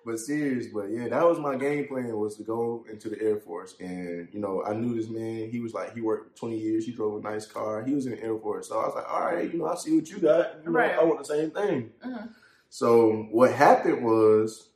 but 0.07 0.21
serious, 0.21 0.69
but 0.69 0.89
yeah, 0.89 1.09
that 1.09 1.25
was 1.25 1.41
my 1.41 1.57
game 1.57 1.89
plan 1.89 2.17
was 2.17 2.37
to 2.37 2.45
go 2.45 2.87
into 2.89 3.09
the 3.09 3.21
Air 3.21 3.39
Force. 3.39 3.75
And, 3.81 4.29
you 4.33 4.39
know, 4.39 4.63
I 4.65 4.73
knew 4.73 4.95
this 4.95 5.11
man. 5.11 5.51
He 5.51 5.59
was 5.59 5.75
like, 5.75 5.95
he 5.95 6.01
worked 6.01 6.39
20 6.39 6.57
years. 6.57 6.87
He 6.87 6.93
drove 6.93 7.25
a 7.25 7.29
nice 7.29 7.45
car. 7.45 7.83
He 7.83 7.93
was 7.93 8.07
in 8.07 8.13
the 8.13 8.23
Air 8.23 8.39
Force. 8.39 8.69
So 8.69 8.79
I 8.79 8.87
was 8.87 8.95
like, 8.95 9.13
all 9.13 9.21
right, 9.21 9.53
you 9.53 9.59
know, 9.59 9.67
I 9.67 9.75
see 9.75 9.97
what 9.97 10.09
you 10.09 10.21
got. 10.21 10.59
You 10.61 10.71
know, 10.71 10.79
right. 10.79 10.93
I 10.93 11.03
want 11.03 11.19
the 11.19 11.25
same 11.25 11.51
thing. 11.51 11.91
Uh-huh. 12.05 12.27
So 12.71 13.27
what 13.33 13.53
happened 13.53 14.05
was, 14.05 14.69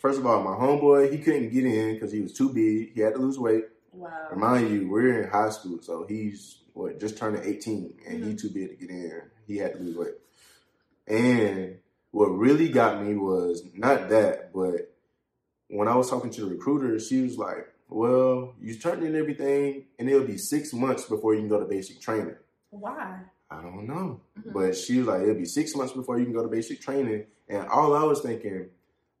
first 0.00 0.20
of 0.20 0.26
all, 0.26 0.40
my 0.44 0.52
homeboy, 0.52 1.10
he 1.10 1.18
couldn't 1.18 1.50
get 1.50 1.64
in 1.64 1.94
because 1.94 2.12
he 2.12 2.20
was 2.20 2.32
too 2.32 2.50
big. 2.50 2.94
He 2.94 3.00
had 3.00 3.14
to 3.14 3.18
lose 3.18 3.40
weight. 3.40 3.64
Wow. 3.92 4.28
Remind 4.30 4.70
you, 4.70 4.88
we're 4.88 5.24
in 5.24 5.28
high 5.28 5.50
school. 5.50 5.82
So 5.82 6.06
he's, 6.08 6.58
what, 6.74 7.00
just 7.00 7.18
turning 7.18 7.42
18 7.42 7.94
and 8.06 8.20
mm-hmm. 8.20 8.30
he 8.30 8.36
too 8.36 8.50
big 8.50 8.70
to 8.70 8.76
get 8.76 8.90
in. 8.90 9.22
He 9.48 9.56
had 9.56 9.72
to 9.72 9.78
lose 9.80 9.96
weight. 9.96 10.14
And 11.08 11.78
what 12.16 12.28
really 12.28 12.70
got 12.70 13.04
me 13.04 13.14
was 13.14 13.62
not 13.74 14.08
that, 14.08 14.45
but 14.56 14.90
when 15.68 15.86
I 15.86 15.94
was 15.94 16.08
talking 16.08 16.30
to 16.30 16.40
the 16.40 16.46
recruiter, 16.46 16.98
she 16.98 17.20
was 17.20 17.36
like, 17.36 17.68
well, 17.90 18.54
you 18.58 18.74
turn 18.74 19.04
in 19.04 19.14
everything, 19.14 19.84
and 19.98 20.08
it'll 20.08 20.26
be 20.26 20.38
six 20.38 20.72
months 20.72 21.04
before 21.04 21.34
you 21.34 21.40
can 21.40 21.48
go 21.48 21.60
to 21.60 21.66
basic 21.66 22.00
training. 22.00 22.36
Why? 22.70 23.20
I 23.50 23.60
don't 23.60 23.86
know. 23.86 24.22
Mm-hmm. 24.38 24.52
But 24.52 24.74
she 24.74 24.98
was 24.98 25.08
like, 25.08 25.22
it'll 25.22 25.34
be 25.34 25.44
six 25.44 25.76
months 25.76 25.92
before 25.92 26.18
you 26.18 26.24
can 26.24 26.32
go 26.32 26.42
to 26.42 26.48
basic 26.48 26.80
training. 26.80 27.26
And 27.48 27.68
all 27.68 27.94
I 27.94 28.04
was 28.04 28.22
thinking, 28.22 28.70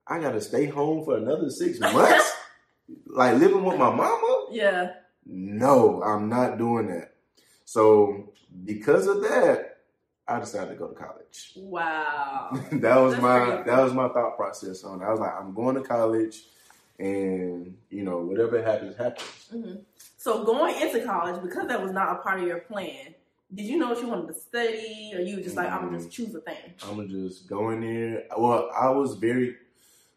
I 0.06 0.18
gotta 0.18 0.40
stay 0.40 0.66
home 0.66 1.04
for 1.04 1.18
another 1.18 1.50
six 1.50 1.78
months? 1.80 2.32
like 3.06 3.36
living 3.36 3.64
with 3.64 3.78
my 3.78 3.90
mama? 3.90 4.46
Yeah. 4.50 4.92
No, 5.26 6.02
I'm 6.02 6.28
not 6.28 6.56
doing 6.56 6.86
that. 6.86 7.14
So 7.64 8.32
because 8.64 9.06
of 9.06 9.20
that, 9.22 9.65
I 10.28 10.40
decided 10.40 10.70
to 10.70 10.76
go 10.76 10.88
to 10.88 10.94
college. 10.94 11.52
Wow. 11.56 12.50
that 12.72 12.96
was 12.96 13.12
That's 13.12 13.22
my 13.22 13.62
that 13.62 13.82
was 13.82 13.92
my 13.92 14.08
thought 14.08 14.36
process 14.36 14.82
on 14.84 15.00
it. 15.00 15.04
I 15.04 15.10
was 15.10 15.20
like, 15.20 15.32
I'm 15.38 15.54
going 15.54 15.76
to 15.76 15.82
college 15.82 16.42
and 16.98 17.76
you 17.90 18.02
know, 18.02 18.18
whatever 18.18 18.62
happens, 18.62 18.96
happens. 18.96 19.48
Mm-hmm. 19.54 19.74
So 20.16 20.44
going 20.44 20.80
into 20.80 21.04
college, 21.04 21.40
because 21.42 21.68
that 21.68 21.80
was 21.80 21.92
not 21.92 22.16
a 22.16 22.16
part 22.16 22.40
of 22.40 22.46
your 22.46 22.58
plan, 22.58 23.14
did 23.54 23.64
you 23.64 23.78
know 23.78 23.90
what 23.90 24.00
you 24.00 24.08
wanted 24.08 24.26
to 24.28 24.34
study, 24.34 25.12
or 25.14 25.20
you 25.20 25.40
just 25.40 25.56
like 25.56 25.70
I'm 25.70 25.84
gonna 25.84 25.98
just 25.98 26.10
choose 26.10 26.34
a 26.34 26.40
thing? 26.40 26.74
I'm 26.82 26.96
gonna 26.96 27.08
just 27.08 27.48
go 27.48 27.70
in 27.70 27.80
there. 27.80 28.24
Well, 28.36 28.68
I 28.76 28.88
was 28.88 29.14
very, 29.14 29.56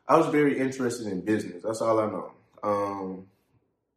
I 0.07 0.17
was 0.17 0.27
very 0.27 0.57
interested 0.57 1.05
in 1.07 1.21
business. 1.21 1.61
That's 1.63 1.81
all 1.81 1.99
I 1.99 2.07
know. 2.07 2.31
Um, 2.63 3.27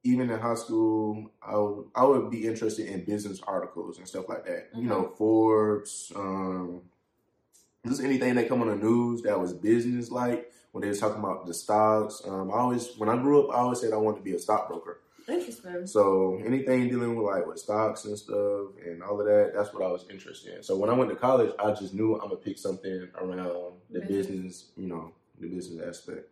even 0.04 0.30
in 0.30 0.38
high 0.38 0.54
school, 0.54 1.30
I 1.42 1.56
would 1.56 1.84
I 1.94 2.04
would 2.04 2.30
be 2.30 2.46
interested 2.46 2.86
in 2.86 3.04
business 3.04 3.40
articles 3.46 3.98
and 3.98 4.08
stuff 4.08 4.28
like 4.28 4.44
that. 4.46 4.72
Mm-hmm. 4.72 4.82
You 4.82 4.88
know, 4.88 5.12
Forbes, 5.16 6.12
um, 6.16 6.82
just 7.86 8.02
anything 8.02 8.34
that 8.34 8.48
come 8.48 8.62
on 8.62 8.68
the 8.68 8.76
news 8.76 9.22
that 9.22 9.38
was 9.38 9.52
business 9.52 10.10
like 10.10 10.50
when 10.72 10.82
they 10.82 10.88
was 10.88 11.00
talking 11.00 11.18
about 11.18 11.46
the 11.46 11.54
stocks. 11.54 12.22
Um, 12.26 12.50
I 12.50 12.54
always 12.54 12.90
when 12.98 13.08
I 13.08 13.16
grew 13.16 13.44
up, 13.44 13.54
I 13.54 13.60
always 13.60 13.80
said 13.80 13.92
I 13.92 13.96
wanted 13.96 14.18
to 14.18 14.24
be 14.24 14.34
a 14.34 14.38
stockbroker. 14.38 15.00
Interesting. 15.28 15.86
So 15.86 16.40
anything 16.44 16.88
dealing 16.88 17.14
with 17.14 17.26
like 17.26 17.46
with 17.46 17.58
stocks 17.58 18.04
and 18.06 18.18
stuff 18.18 18.70
and 18.84 19.04
all 19.04 19.20
of 19.20 19.26
that, 19.26 19.52
that's 19.54 19.72
what 19.72 19.84
I 19.84 19.92
was 19.92 20.04
interested 20.10 20.56
in. 20.56 20.62
So 20.64 20.76
when 20.76 20.90
I 20.90 20.94
went 20.94 21.10
to 21.10 21.16
college, 21.16 21.52
I 21.60 21.70
just 21.72 21.94
knew 21.94 22.14
I'm 22.14 22.28
gonna 22.28 22.36
pick 22.36 22.58
something 22.58 23.08
around 23.16 23.74
the 23.90 24.00
business, 24.00 24.16
business 24.16 24.64
you 24.76 24.88
know, 24.88 25.12
the 25.38 25.46
business 25.46 25.80
aspect. 25.86 26.28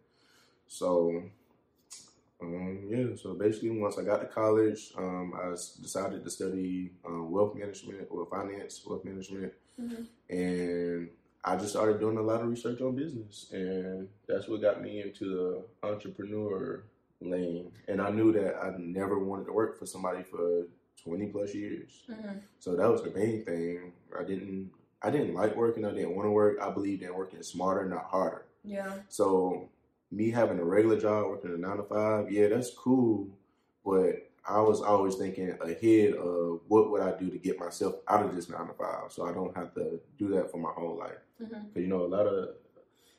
So 0.67 1.23
um, 2.42 2.87
yeah, 2.88 3.16
so 3.16 3.35
basically, 3.35 3.70
once 3.70 3.99
I 3.99 4.02
got 4.02 4.20
to 4.20 4.26
college, 4.26 4.92
um, 4.97 5.35
I 5.35 5.50
decided 5.50 6.25
to 6.25 6.30
study 6.30 6.90
um, 7.06 7.30
wealth 7.30 7.54
management 7.54 8.09
or 8.11 8.26
finance, 8.26 8.82
wealth 8.87 9.04
management, 9.04 9.52
mm-hmm. 9.80 10.02
and 10.35 11.09
I 11.44 11.56
just 11.56 11.70
started 11.70 12.00
doing 12.00 12.18
a 12.18 12.23
lot 12.23 12.40
of 12.40 12.49
research 12.49 12.80
on 12.80 12.97
business, 12.97 13.50
and 13.52 14.09
that's 14.28 14.49
what 14.49 14.62
got 14.62 14.82
me 14.82 15.02
into 15.02 15.25
the 15.82 15.88
entrepreneur 15.88 16.85
lane. 17.20 17.73
And 17.88 18.00
I 18.00 18.11
knew 18.11 18.32
that 18.32 18.56
I 18.62 18.73
never 18.78 19.18
wanted 19.18 19.47
to 19.47 19.52
work 19.52 19.78
for 19.78 19.87
somebody 19.87 20.23
for 20.23 20.66
twenty 21.02 21.26
plus 21.26 21.54
years. 21.54 22.02
Mm-hmm. 22.11 22.38
So 22.59 22.76
that 22.76 22.90
was 22.90 23.02
the 23.02 23.11
main 23.11 23.44
thing. 23.44 23.92
I 24.18 24.25
didn't 24.25 24.70
I 25.02 25.11
didn't 25.11 25.35
like 25.35 25.56
working. 25.56 25.85
I 25.85 25.92
didn't 25.92 26.14
want 26.14 26.26
to 26.26 26.30
work. 26.30 26.59
I 26.61 26.70
believed 26.70 27.02
in 27.02 27.14
working 27.14 27.42
smarter, 27.42 27.88
not 27.88 28.04
harder. 28.04 28.47
Yeah. 28.64 28.92
So 29.09 29.70
me 30.11 30.31
having 30.31 30.59
a 30.59 30.64
regular 30.64 30.99
job, 30.99 31.29
working 31.29 31.55
a 31.55 31.57
nine 31.57 31.76
to 31.76 31.83
five, 31.85 32.31
yeah, 32.31 32.49
that's 32.49 32.71
cool. 32.71 33.29
But 33.85 34.31
I 34.49 34.61
was 34.61 34.81
always 34.81 35.17
thinking 35.17 35.57
ahead 35.61 36.14
of 36.14 36.61
what 36.69 36.90
would 36.90 37.02
I 37.02 37.17
do 37.17 37.31
to 37.31 37.38
get 37.38 37.59
myself 37.59 37.97
out 38.09 38.25
of 38.25 38.35
this 38.35 38.49
nine 38.49 38.67
to 38.67 38.75
five, 38.75 39.11
so 39.12 39.26
I 39.26 39.33
don't 39.33 39.57
have 39.57 39.75
to 39.75 40.00
do 40.19 40.29
that 40.35 40.50
for 40.50 40.59
my 40.59 40.71
whole 40.71 40.99
life. 40.99 41.19
Because 41.38 41.55
mm-hmm. 41.55 41.79
you 41.79 41.87
know, 41.87 42.02
a 42.02 42.09
lot 42.09 42.26
of 42.26 42.50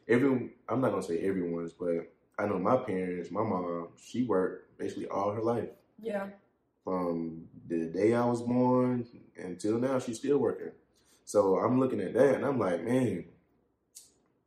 every 0.07 0.51
I'm 0.67 0.81
not 0.81 0.91
gonna 0.91 1.03
say 1.03 1.19
everyone's, 1.19 1.73
but 1.73 2.11
I 2.37 2.47
know 2.47 2.59
my 2.59 2.77
parents, 2.77 3.31
my 3.31 3.43
mom, 3.43 3.89
she 3.97 4.23
worked 4.23 4.77
basically 4.77 5.07
all 5.07 5.31
her 5.31 5.41
life. 5.41 5.69
Yeah. 6.01 6.27
From 6.83 7.43
the 7.67 7.85
day 7.85 8.15
I 8.15 8.25
was 8.25 8.41
born 8.41 9.05
until 9.37 9.77
now, 9.77 9.99
she's 9.99 10.17
still 10.17 10.39
working. 10.39 10.71
So 11.23 11.57
I'm 11.57 11.79
looking 11.79 12.01
at 12.01 12.13
that 12.15 12.35
and 12.35 12.45
I'm 12.45 12.57
like, 12.57 12.83
man, 12.83 13.25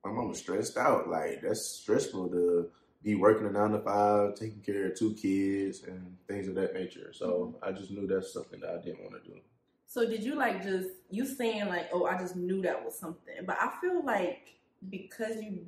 my 0.05 0.11
mom 0.11 0.29
was 0.29 0.39
stressed 0.39 0.77
out. 0.77 1.09
Like 1.09 1.41
that's 1.43 1.65
stressful 1.67 2.29
to 2.31 2.71
be 3.03 3.15
working 3.15 3.47
a 3.47 3.51
nine 3.51 3.73
to 3.73 3.81
five, 3.81 4.35
taking 4.35 4.61
care 4.61 4.87
of 4.87 4.99
two 4.99 5.15
kids 5.15 5.85
and 5.85 6.17
things 6.29 6.49
of 6.49 6.55
that 6.57 6.75
nature. 6.75 7.13
So. 7.13 7.57
I 7.63 7.73
just 7.73 7.91
knew 7.91 8.07
that's 8.07 8.33
something 8.33 8.61
that 8.61 8.71
I 8.71 8.85
didn't 8.85 9.03
want 9.03 9.23
to 9.23 9.31
do. 9.31 9.39
So 9.87 10.09
did 10.09 10.23
you 10.23 10.35
like 10.35 10.63
just 10.63 10.89
you 11.11 11.25
saying 11.25 11.69
like, 11.69 11.89
oh, 11.93 12.07
I 12.07 12.19
just 12.19 12.37
knew 12.37 12.63
that 12.63 12.85
was 12.85 12.99
something, 12.99 13.35
but 13.47 13.57
I 13.61 13.71
feel 13.81 14.05
like 14.05 14.59
because 14.91 15.41
you 15.41 15.67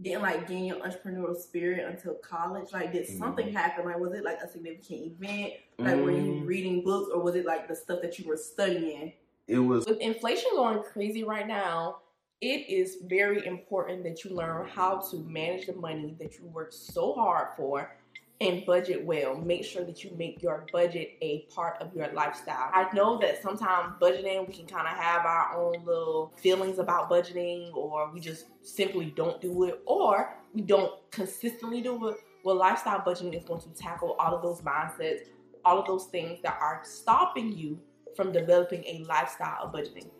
didn't 0.00 0.22
like 0.22 0.48
gain 0.48 0.64
your 0.64 0.76
entrepreneurial 0.76 1.36
spirit 1.36 1.84
until 1.86 2.14
college? 2.14 2.72
Like, 2.72 2.92
did 2.92 3.06
mm-hmm. 3.06 3.18
something 3.18 3.46
mm-hmm. 3.46 3.56
happen? 3.56 3.84
Like, 3.84 3.98
was 3.98 4.12
it 4.14 4.24
like 4.24 4.38
a 4.42 4.50
significant 4.50 5.12
event? 5.20 5.52
Like, 5.78 5.94
mm-hmm. 5.94 6.02
were 6.02 6.10
you 6.10 6.32
mm. 6.32 6.46
reading 6.46 6.82
books, 6.82 7.10
or 7.12 7.20
was 7.22 7.34
it 7.34 7.44
like 7.44 7.68
the 7.68 7.76
stuff 7.76 8.00
that 8.02 8.18
you 8.18 8.28
were 8.28 8.36
studying? 8.36 9.12
It 9.46 9.58
was 9.58 9.86
with 9.86 9.98
inflation 9.98 10.50
going 10.54 10.82
crazy 10.82 11.22
right 11.22 11.46
now. 11.46 11.98
It 12.40 12.68
is 12.68 12.98
very 13.04 13.46
important 13.46 14.02
that 14.04 14.24
you 14.24 14.34
learn 14.34 14.68
how 14.68 14.98
to 15.10 15.16
manage 15.24 15.66
the 15.66 15.74
money 15.74 16.14
that 16.18 16.38
you 16.38 16.46
work 16.46 16.72
so 16.72 17.14
hard 17.14 17.48
for 17.56 17.96
and 18.40 18.66
budget 18.66 19.04
well. 19.04 19.36
Make 19.36 19.64
sure 19.64 19.84
that 19.84 20.04
you 20.04 20.10
make 20.18 20.42
your 20.42 20.66
budget 20.72 21.16
a 21.22 21.46
part 21.54 21.80
of 21.80 21.94
your 21.94 22.12
lifestyle. 22.12 22.70
I 22.72 22.92
know 22.92 23.18
that 23.20 23.40
sometimes 23.40 23.94
budgeting, 24.00 24.46
we 24.46 24.52
can 24.52 24.66
kind 24.66 24.86
of 24.86 24.94
have 24.94 25.24
our 25.24 25.56
own 25.56 25.84
little 25.84 26.32
feelings 26.36 26.78
about 26.78 27.08
budgeting, 27.08 27.74
or 27.74 28.10
we 28.12 28.20
just 28.20 28.46
simply 28.62 29.06
don't 29.16 29.40
do 29.40 29.64
it, 29.64 29.80
or 29.86 30.36
we 30.52 30.62
don't 30.62 30.92
consistently 31.10 31.80
do 31.80 32.08
it. 32.08 32.16
Well, 32.44 32.56
lifestyle 32.56 33.00
budgeting 33.00 33.34
is 33.34 33.44
going 33.44 33.62
to 33.62 33.70
tackle 33.70 34.16
all 34.18 34.34
of 34.34 34.42
those 34.42 34.60
mindsets, 34.60 35.28
all 35.64 35.78
of 35.78 35.86
those 35.86 36.06
things 36.06 36.40
that 36.42 36.58
are 36.60 36.82
stopping 36.84 37.56
you 37.56 37.78
from 38.16 38.32
developing 38.32 38.84
a 38.84 39.04
lifestyle 39.08 39.62
of 39.62 39.72
budgeting. 39.72 40.10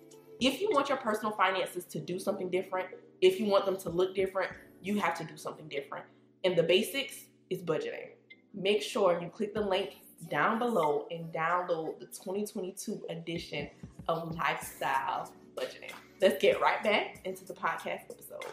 If 0.40 0.60
you 0.60 0.70
want 0.72 0.88
your 0.88 0.98
personal 0.98 1.32
finances 1.32 1.84
to 1.86 1.98
do 1.98 2.18
something 2.18 2.50
different, 2.50 2.88
if 3.20 3.38
you 3.38 3.46
want 3.46 3.66
them 3.66 3.76
to 3.78 3.90
look 3.90 4.14
different, 4.14 4.50
you 4.82 4.98
have 5.00 5.16
to 5.18 5.24
do 5.24 5.36
something 5.36 5.68
different. 5.68 6.04
And 6.44 6.56
the 6.56 6.62
basics 6.62 7.24
is 7.50 7.62
budgeting. 7.62 8.10
Make 8.52 8.82
sure 8.82 9.20
you 9.20 9.28
click 9.28 9.54
the 9.54 9.60
link 9.60 9.96
down 10.28 10.58
below 10.58 11.06
and 11.10 11.32
download 11.32 11.98
the 11.98 12.06
2022 12.06 13.06
edition 13.08 13.68
of 14.08 14.34
Lifestyle 14.36 15.32
Budgeting. 15.56 15.92
Let's 16.20 16.40
get 16.40 16.60
right 16.60 16.82
back 16.82 17.20
into 17.24 17.44
the 17.44 17.54
podcast 17.54 18.10
episode. 18.10 18.44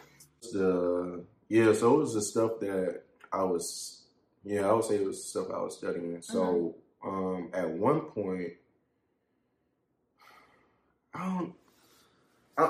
The 0.53 1.23
yeah, 1.49 1.73
so 1.73 1.95
it 1.95 1.97
was 1.99 2.13
the 2.13 2.21
stuff 2.21 2.59
that 2.61 3.03
I 3.31 3.43
was 3.43 4.01
yeah, 4.43 4.67
I 4.67 4.73
would 4.73 4.85
say 4.85 4.95
it 4.95 5.05
was 5.05 5.21
the 5.21 5.29
stuff 5.29 5.51
I 5.53 5.61
was 5.61 5.77
studying. 5.77 6.21
So 6.21 6.75
mm-hmm. 7.03 7.09
um, 7.09 7.49
at 7.53 7.69
one 7.69 8.01
point, 8.01 8.53
I 11.13 11.25
don't. 11.25 11.53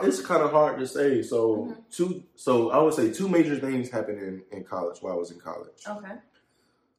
It's 0.01 0.21
kind 0.21 0.41
of 0.41 0.51
hard 0.51 0.79
to 0.79 0.88
say. 0.88 1.21
So 1.21 1.55
mm-hmm. 1.55 1.74
two, 1.91 2.24
so 2.36 2.71
I 2.71 2.79
would 2.79 2.93
say 2.93 3.12
two 3.12 3.27
major 3.27 3.57
things 3.57 3.89
happened 3.89 4.19
in, 4.19 4.43
in 4.57 4.63
college 4.63 4.98
while 5.01 5.13
I 5.13 5.17
was 5.17 5.31
in 5.31 5.39
college. 5.39 5.83
Okay 5.88 6.15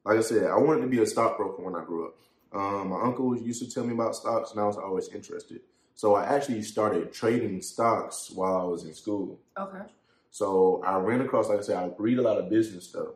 like 0.05 0.17
I 0.17 0.21
said, 0.21 0.49
I 0.49 0.57
wanted 0.57 0.81
to 0.81 0.87
be 0.87 1.01
a 1.01 1.05
stockbroker 1.05 1.61
when 1.61 1.75
I 1.75 1.83
grew 1.83 2.07
up. 2.07 2.15
Um, 2.53 2.89
my 2.89 3.01
uncle 3.01 3.35
used 3.37 3.63
to 3.63 3.69
tell 3.69 3.83
me 3.83 3.93
about 3.93 4.15
stocks, 4.15 4.51
and 4.51 4.59
I 4.59 4.65
was 4.65 4.77
always 4.77 5.09
interested. 5.09 5.61
So 5.95 6.15
I 6.15 6.25
actually 6.25 6.61
started 6.63 7.13
trading 7.13 7.61
stocks 7.61 8.31
while 8.33 8.57
I 8.57 8.63
was 8.63 8.83
in 8.83 8.93
school. 8.93 9.39
Okay. 9.57 9.83
So 10.31 10.81
I 10.85 10.97
ran 10.97 11.21
across, 11.21 11.49
like 11.49 11.59
I 11.59 11.61
said, 11.61 11.77
I 11.77 11.89
read 11.97 12.17
a 12.17 12.21
lot 12.21 12.37
of 12.37 12.49
business 12.49 12.89
stuff. 12.89 13.09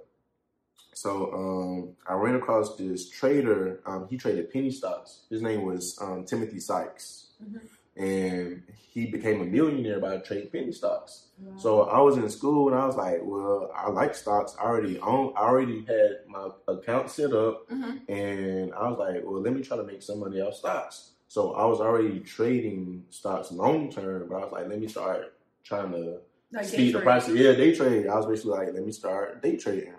So 0.94 1.34
um, 1.34 1.96
I 2.08 2.14
ran 2.14 2.36
across 2.36 2.76
this 2.76 3.10
trader. 3.10 3.82
Um, 3.86 4.08
he 4.10 4.18
traded 4.18 4.52
penny 4.52 4.72
stocks. 4.72 5.22
His 5.30 5.42
name 5.42 5.64
was 5.64 6.00
um, 6.02 6.26
Timothy 6.26 6.60
Sykes. 6.60 7.28
Mm-hmm 7.44 7.58
and 7.98 8.64
he 8.94 9.06
became 9.08 9.42
a 9.42 9.46
millionaire 9.46 10.00
by 10.00 10.18
trading 10.18 10.50
penny 10.50 10.72
stocks. 10.72 11.26
So 11.58 11.84
I 11.84 12.00
was 12.00 12.18
in 12.18 12.28
school 12.30 12.70
and 12.70 12.78
I 12.80 12.86
was 12.88 12.96
like, 12.96 13.20
well, 13.22 13.72
I 13.76 13.90
like 13.90 14.16
stocks. 14.16 14.56
I 14.60 14.64
already 14.64 15.00
own, 15.00 15.34
I 15.38 15.42
already 15.42 15.86
had 15.86 16.22
my 16.28 16.50
account 16.68 17.12
set 17.12 17.32
up, 17.32 17.70
mm-hmm. 17.70 18.12
and 18.12 18.74
I 18.74 18.90
was 18.90 18.98
like, 18.98 19.24
well, 19.24 19.42
let 19.42 19.54
me 19.54 19.62
try 19.62 19.78
to 19.78 19.84
make 19.84 20.02
some 20.02 20.20
money 20.20 20.42
off 20.42 20.56
stocks. 20.56 21.12
So 21.28 21.54
I 21.54 21.66
was 21.66 21.80
already 21.80 22.22
trading 22.22 23.04
stocks 23.10 23.52
long 23.52 23.92
term, 23.92 24.30
but 24.30 24.36
I 24.36 24.40
was 24.40 24.52
like, 24.52 24.68
let 24.68 24.80
me 24.80 24.88
start 24.88 25.38
trying 25.64 25.92
to 25.92 26.20
like 26.52 26.66
speed 26.66 26.96
the 26.96 27.02
price. 27.02 27.28
Yeah, 27.28 27.54
day 27.54 27.76
trade. 27.76 28.08
I 28.08 28.16
was 28.16 28.26
basically 28.26 28.52
like, 28.52 28.74
let 28.74 28.84
me 28.84 28.92
start 28.92 29.44
day 29.44 29.58
trading. 29.58 29.94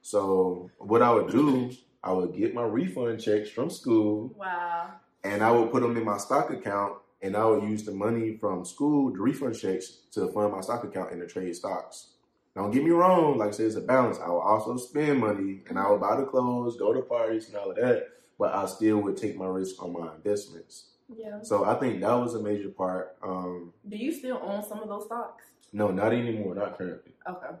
So 0.00 0.70
what 0.78 1.02
I 1.02 1.10
would 1.12 1.30
do, 1.30 1.70
I 2.02 2.12
would 2.12 2.34
get 2.34 2.54
my 2.54 2.62
refund 2.62 3.20
checks 3.20 3.50
from 3.50 3.68
school. 3.68 4.32
Wow. 4.38 4.92
And 5.24 5.42
I 5.42 5.50
would 5.50 5.70
put 5.70 5.82
them 5.82 5.96
in 5.96 6.04
my 6.04 6.18
stock 6.18 6.50
account 6.50 6.94
and 7.22 7.36
I 7.36 7.44
would 7.44 7.62
use 7.62 7.84
the 7.84 7.92
money 7.92 8.36
from 8.36 8.64
school, 8.64 9.12
the 9.12 9.20
refund 9.20 9.56
checks, 9.58 9.98
to 10.12 10.28
fund 10.32 10.52
my 10.52 10.60
stock 10.60 10.84
account 10.84 11.12
and 11.12 11.20
to 11.20 11.26
trade 11.26 11.54
stocks. 11.54 12.08
Don't 12.54 12.70
get 12.70 12.84
me 12.84 12.90
wrong, 12.90 13.38
like 13.38 13.48
I 13.48 13.52
said, 13.52 13.66
it's 13.66 13.76
a 13.76 13.80
balance. 13.80 14.18
I 14.18 14.28
would 14.28 14.40
also 14.40 14.76
spend 14.76 15.20
money 15.20 15.62
and 15.68 15.78
I 15.78 15.88
would 15.90 16.00
buy 16.00 16.16
the 16.16 16.24
clothes, 16.26 16.76
go 16.76 16.92
to 16.92 17.00
parties 17.00 17.48
and 17.48 17.56
all 17.56 17.70
of 17.70 17.76
that, 17.76 18.08
but 18.38 18.54
I 18.54 18.66
still 18.66 18.98
would 18.98 19.16
take 19.16 19.36
my 19.38 19.46
risk 19.46 19.82
on 19.82 19.92
my 19.94 20.14
investments. 20.14 20.90
Yeah. 21.14 21.40
So 21.42 21.64
I 21.64 21.74
think 21.76 22.00
that 22.00 22.12
was 22.14 22.34
a 22.34 22.42
major 22.42 22.68
part. 22.70 23.16
Um, 23.22 23.72
Do 23.88 23.96
you 23.96 24.12
still 24.12 24.38
own 24.42 24.62
some 24.62 24.80
of 24.82 24.88
those 24.88 25.04
stocks? 25.06 25.44
No, 25.72 25.90
not 25.90 26.12
anymore, 26.12 26.54
not 26.54 26.76
currently. 26.76 27.12
Okay. 27.28 27.54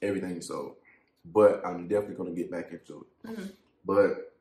Everything 0.00 0.40
sold. 0.40 0.76
but 1.24 1.60
I'm 1.64 1.86
definitely 1.88 2.16
gonna 2.16 2.30
get 2.36 2.50
back 2.50 2.72
into 2.72 3.06
it. 3.24 3.28
Mm-hmm. 3.28 3.46
But 3.84 4.31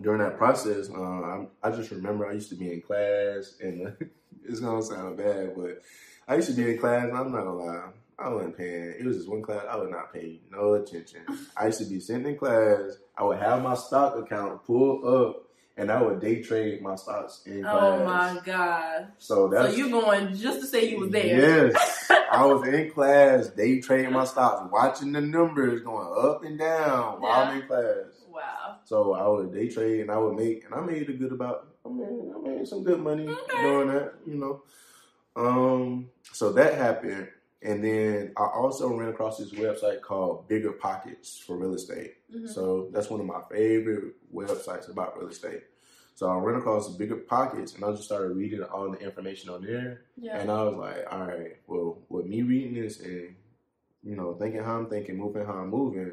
during 0.00 0.20
that 0.20 0.38
process, 0.38 0.90
uh, 0.90 1.00
I, 1.00 1.46
I, 1.62 1.70
just 1.70 1.90
remember 1.90 2.26
I 2.26 2.32
used 2.32 2.50
to 2.50 2.54
be 2.54 2.72
in 2.72 2.80
class, 2.80 3.56
and 3.60 3.96
it's 4.44 4.60
gonna 4.60 4.82
sound 4.82 5.16
bad, 5.16 5.54
but 5.56 5.82
I 6.26 6.36
used 6.36 6.48
to 6.48 6.54
be 6.54 6.70
in 6.70 6.78
class. 6.78 7.04
I'm 7.04 7.32
not 7.32 7.44
gonna 7.44 7.54
lie, 7.54 7.88
I 8.18 8.28
wasn't 8.30 8.56
paying. 8.56 8.94
It 8.98 9.04
was 9.04 9.16
just 9.16 9.28
one 9.28 9.42
class. 9.42 9.64
I 9.70 9.76
would 9.76 9.90
not 9.90 10.12
pay 10.12 10.40
no 10.50 10.74
attention. 10.74 11.22
I 11.56 11.66
used 11.66 11.78
to 11.78 11.84
be 11.84 12.00
sitting 12.00 12.26
in 12.26 12.36
class. 12.36 12.98
I 13.16 13.22
would 13.24 13.38
have 13.38 13.62
my 13.62 13.74
stock 13.74 14.16
account 14.16 14.64
pulled 14.64 15.04
up, 15.06 15.44
and 15.76 15.90
I 15.90 16.02
would 16.02 16.20
day 16.20 16.42
trade 16.42 16.82
my 16.82 16.96
stocks 16.96 17.42
in 17.46 17.64
oh 17.64 17.70
class. 17.70 18.00
Oh 18.00 18.04
my 18.04 18.40
god! 18.44 19.12
So 19.18 19.48
that's 19.48 19.70
so 19.72 19.76
you 19.76 19.90
going 19.90 20.34
just 20.34 20.60
to 20.60 20.66
say 20.66 20.90
you 20.90 20.98
was 20.98 21.10
there? 21.10 21.70
Yes, 21.70 22.10
I 22.32 22.44
was 22.44 22.66
in 22.66 22.90
class, 22.90 23.48
day 23.50 23.80
trading 23.80 24.12
my 24.12 24.24
stocks, 24.24 24.68
watching 24.72 25.12
the 25.12 25.20
numbers 25.20 25.82
going 25.82 26.08
up 26.18 26.42
and 26.42 26.58
down 26.58 27.20
while 27.20 27.44
I'm 27.44 27.60
in 27.60 27.66
class. 27.68 28.17
So 28.88 29.12
I 29.12 29.26
would 29.28 29.52
day 29.52 29.68
trade, 29.68 30.00
and 30.00 30.10
I 30.10 30.16
would 30.16 30.34
make, 30.34 30.64
and 30.64 30.74
I 30.74 30.80
made 30.80 31.08
a 31.08 31.12
good 31.12 31.32
about. 31.32 31.68
I 31.84 31.90
made, 31.90 32.32
I 32.34 32.48
made 32.48 32.68
some 32.68 32.84
good 32.84 33.00
money 33.00 33.28
okay. 33.28 33.62
doing 33.62 33.88
that. 33.88 34.14
You 34.26 34.36
know. 34.36 34.62
Um. 35.36 36.10
So 36.32 36.52
that 36.52 36.74
happened 36.74 37.28
and 37.62 37.82
then 37.82 38.32
I 38.36 38.44
also 38.44 38.94
ran 38.94 39.08
across 39.08 39.38
this 39.38 39.50
website 39.50 40.00
called 40.00 40.48
Bigger 40.48 40.72
Pockets 40.72 41.42
for 41.44 41.56
Real 41.56 41.74
Estate. 41.74 42.14
Mm-hmm. 42.32 42.46
So 42.46 42.88
that's 42.92 43.10
one 43.10 43.20
of 43.20 43.26
my 43.26 43.40
favorite 43.50 44.14
websites 44.32 44.88
about 44.88 45.18
real 45.18 45.28
estate. 45.28 45.64
So 46.14 46.28
I 46.28 46.36
ran 46.38 46.58
across 46.58 46.88
Bigger 46.96 47.16
Pockets 47.16 47.74
and 47.74 47.84
I 47.84 47.90
just 47.92 48.04
started 48.04 48.36
reading 48.36 48.62
all 48.62 48.90
the 48.90 48.98
information 48.98 49.50
on 49.50 49.62
there. 49.62 50.02
Yeah. 50.16 50.38
And 50.38 50.50
I 50.50 50.62
was 50.62 50.76
like, 50.76 51.04
all 51.10 51.26
right, 51.26 51.56
well, 51.66 51.98
with 52.08 52.26
me 52.26 52.42
reading 52.42 52.80
this 52.80 53.00
and, 53.00 53.34
you 54.04 54.14
know, 54.14 54.34
thinking 54.34 54.62
how 54.62 54.78
I'm 54.78 54.88
thinking, 54.88 55.16
moving 55.16 55.44
how 55.44 55.54
I'm 55.54 55.70
moving, 55.70 56.12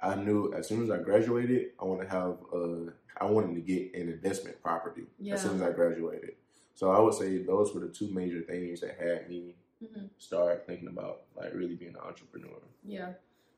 I 0.00 0.14
knew 0.14 0.52
as 0.52 0.68
soon 0.68 0.82
as 0.82 0.90
I 0.90 0.98
graduated, 0.98 1.70
I 1.80 1.84
want 1.84 2.02
to 2.02 2.08
have 2.08 2.36
a, 2.52 2.92
I 3.18 3.24
wanted 3.24 3.54
to 3.54 3.60
get 3.60 3.94
an 3.94 4.08
investment 4.08 4.62
property 4.62 5.04
yeah. 5.18 5.34
as 5.34 5.42
soon 5.42 5.56
as 5.56 5.62
I 5.62 5.72
graduated. 5.72 6.32
So 6.74 6.90
I 6.90 7.00
would 7.00 7.14
say 7.14 7.38
those 7.38 7.74
were 7.74 7.80
the 7.80 7.88
two 7.88 8.08
major 8.10 8.42
things 8.42 8.80
that 8.80 8.98
had 9.00 9.30
me 9.30 9.54
mm-hmm. 9.82 10.06
start 10.18 10.66
thinking 10.66 10.88
about 10.88 11.22
like 11.34 11.54
really 11.54 11.74
being 11.74 11.94
an 11.94 12.00
entrepreneur. 12.06 12.58
Yeah. 12.84 13.12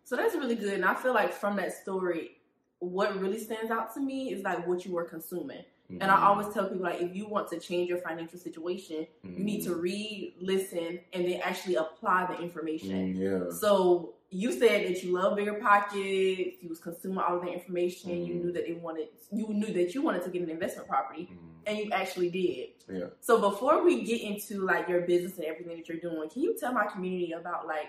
So 0.04 0.16
that's 0.16 0.34
really 0.34 0.54
good. 0.54 0.74
And 0.74 0.84
I 0.84 0.94
feel 0.94 1.12
like 1.12 1.32
from 1.32 1.56
that 1.56 1.72
story, 1.72 2.38
what 2.78 3.20
really 3.20 3.38
stands 3.38 3.70
out 3.70 3.92
to 3.94 4.00
me 4.00 4.32
is 4.32 4.42
like 4.44 4.66
what 4.66 4.84
you 4.84 4.92
were 4.92 5.04
consuming. 5.04 5.64
Mm-hmm. 5.90 6.02
And 6.02 6.10
I 6.10 6.14
mm-hmm. 6.14 6.24
always 6.24 6.54
tell 6.54 6.68
people 6.68 6.84
like 6.84 7.00
if 7.00 7.14
you 7.14 7.28
want 7.28 7.48
to 7.50 7.58
change 7.58 7.88
your 7.88 7.98
financial 7.98 8.38
situation, 8.38 9.06
mm-hmm. 9.24 9.38
you 9.38 9.44
need 9.44 9.64
to 9.64 9.70
mm-hmm. 9.70 9.80
read, 9.80 10.34
listen, 10.40 11.00
and 11.12 11.24
then 11.24 11.40
actually 11.42 11.76
apply 11.76 12.26
the 12.26 12.40
information. 12.40 13.14
Mm, 13.14 13.18
yeah. 13.18 13.58
So 13.58 14.14
you 14.30 14.52
said 14.52 14.86
that 14.86 15.02
you 15.02 15.12
love 15.12 15.36
bigger 15.36 15.54
pockets, 15.54 16.56
you 16.60 16.68
was 16.68 16.78
consuming 16.78 17.18
all 17.18 17.36
of 17.36 17.42
the 17.42 17.48
information, 17.48 18.10
mm-hmm. 18.10 18.24
you 18.24 18.34
knew 18.34 18.52
that 18.52 18.66
they 18.66 18.74
wanted 18.74 19.08
you 19.32 19.48
knew 19.48 19.72
that 19.72 19.94
you 19.94 20.02
wanted 20.02 20.22
to 20.24 20.30
get 20.30 20.42
an 20.42 20.50
investment 20.50 20.88
property 20.88 21.30
mm-hmm. 21.32 21.46
and 21.66 21.78
you 21.78 21.90
actually 21.92 22.30
did. 22.30 22.68
Yeah. 22.90 23.06
So 23.20 23.40
before 23.40 23.84
we 23.84 24.04
get 24.04 24.20
into 24.20 24.64
like 24.64 24.88
your 24.88 25.02
business 25.02 25.36
and 25.36 25.46
everything 25.46 25.76
that 25.76 25.88
you're 25.88 25.98
doing, 25.98 26.28
can 26.28 26.42
you 26.42 26.56
tell 26.58 26.72
my 26.72 26.86
community 26.86 27.32
about 27.32 27.66
like 27.66 27.88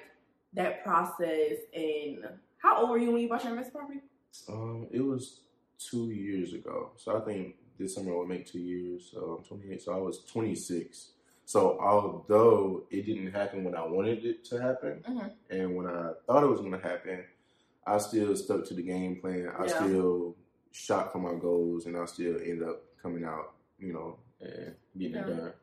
that 0.54 0.84
process 0.84 1.58
and 1.74 2.26
how 2.58 2.82
old 2.82 2.90
were 2.90 2.98
you 2.98 3.12
when 3.12 3.22
you 3.22 3.30
bought 3.30 3.44
your 3.44 3.54
investment 3.54 3.86
property? 3.86 4.02
Um, 4.50 4.88
it 4.92 5.02
was 5.02 5.42
two 5.78 6.12
years 6.12 6.54
ago. 6.54 6.92
So 6.98 7.18
I 7.18 7.22
think 7.22 7.56
this 7.78 7.96
summer 7.96 8.14
will 8.14 8.26
make 8.26 8.46
two 8.46 8.60
years. 8.60 9.10
So 9.12 9.38
I'm 9.40 9.46
28. 9.46 9.82
So 9.82 9.94
I 9.94 9.98
was 9.98 10.24
26. 10.32 11.12
So 11.50 11.80
although 11.82 12.84
it 12.92 13.08
didn't 13.08 13.32
happen 13.32 13.64
when 13.64 13.74
I 13.74 13.84
wanted 13.84 14.24
it 14.24 14.46
to 14.50 14.62
happen, 14.62 15.04
mm-hmm. 15.10 15.30
and 15.50 15.76
when 15.76 15.88
I 15.88 16.12
thought 16.28 16.44
it 16.44 16.48
was 16.48 16.60
going 16.60 16.74
to 16.74 16.88
happen, 16.88 17.24
I 17.88 17.98
still 17.98 18.36
stuck 18.36 18.66
to 18.66 18.76
the 18.76 18.84
game 18.84 19.20
plan. 19.20 19.52
I 19.58 19.66
yeah. 19.66 19.84
still 19.84 20.36
shot 20.72 21.12
for 21.12 21.18
my 21.18 21.34
goals, 21.34 21.88
and 21.88 21.98
I 21.98 22.06
still 22.06 22.36
ended 22.36 22.62
up 22.62 22.84
coming 23.02 23.24
out, 23.24 23.54
you 23.80 23.94
know, 23.94 24.20
and 24.40 24.76
getting 24.96 25.16
yeah. 25.16 25.22
it 25.22 25.38
done. 25.38 25.54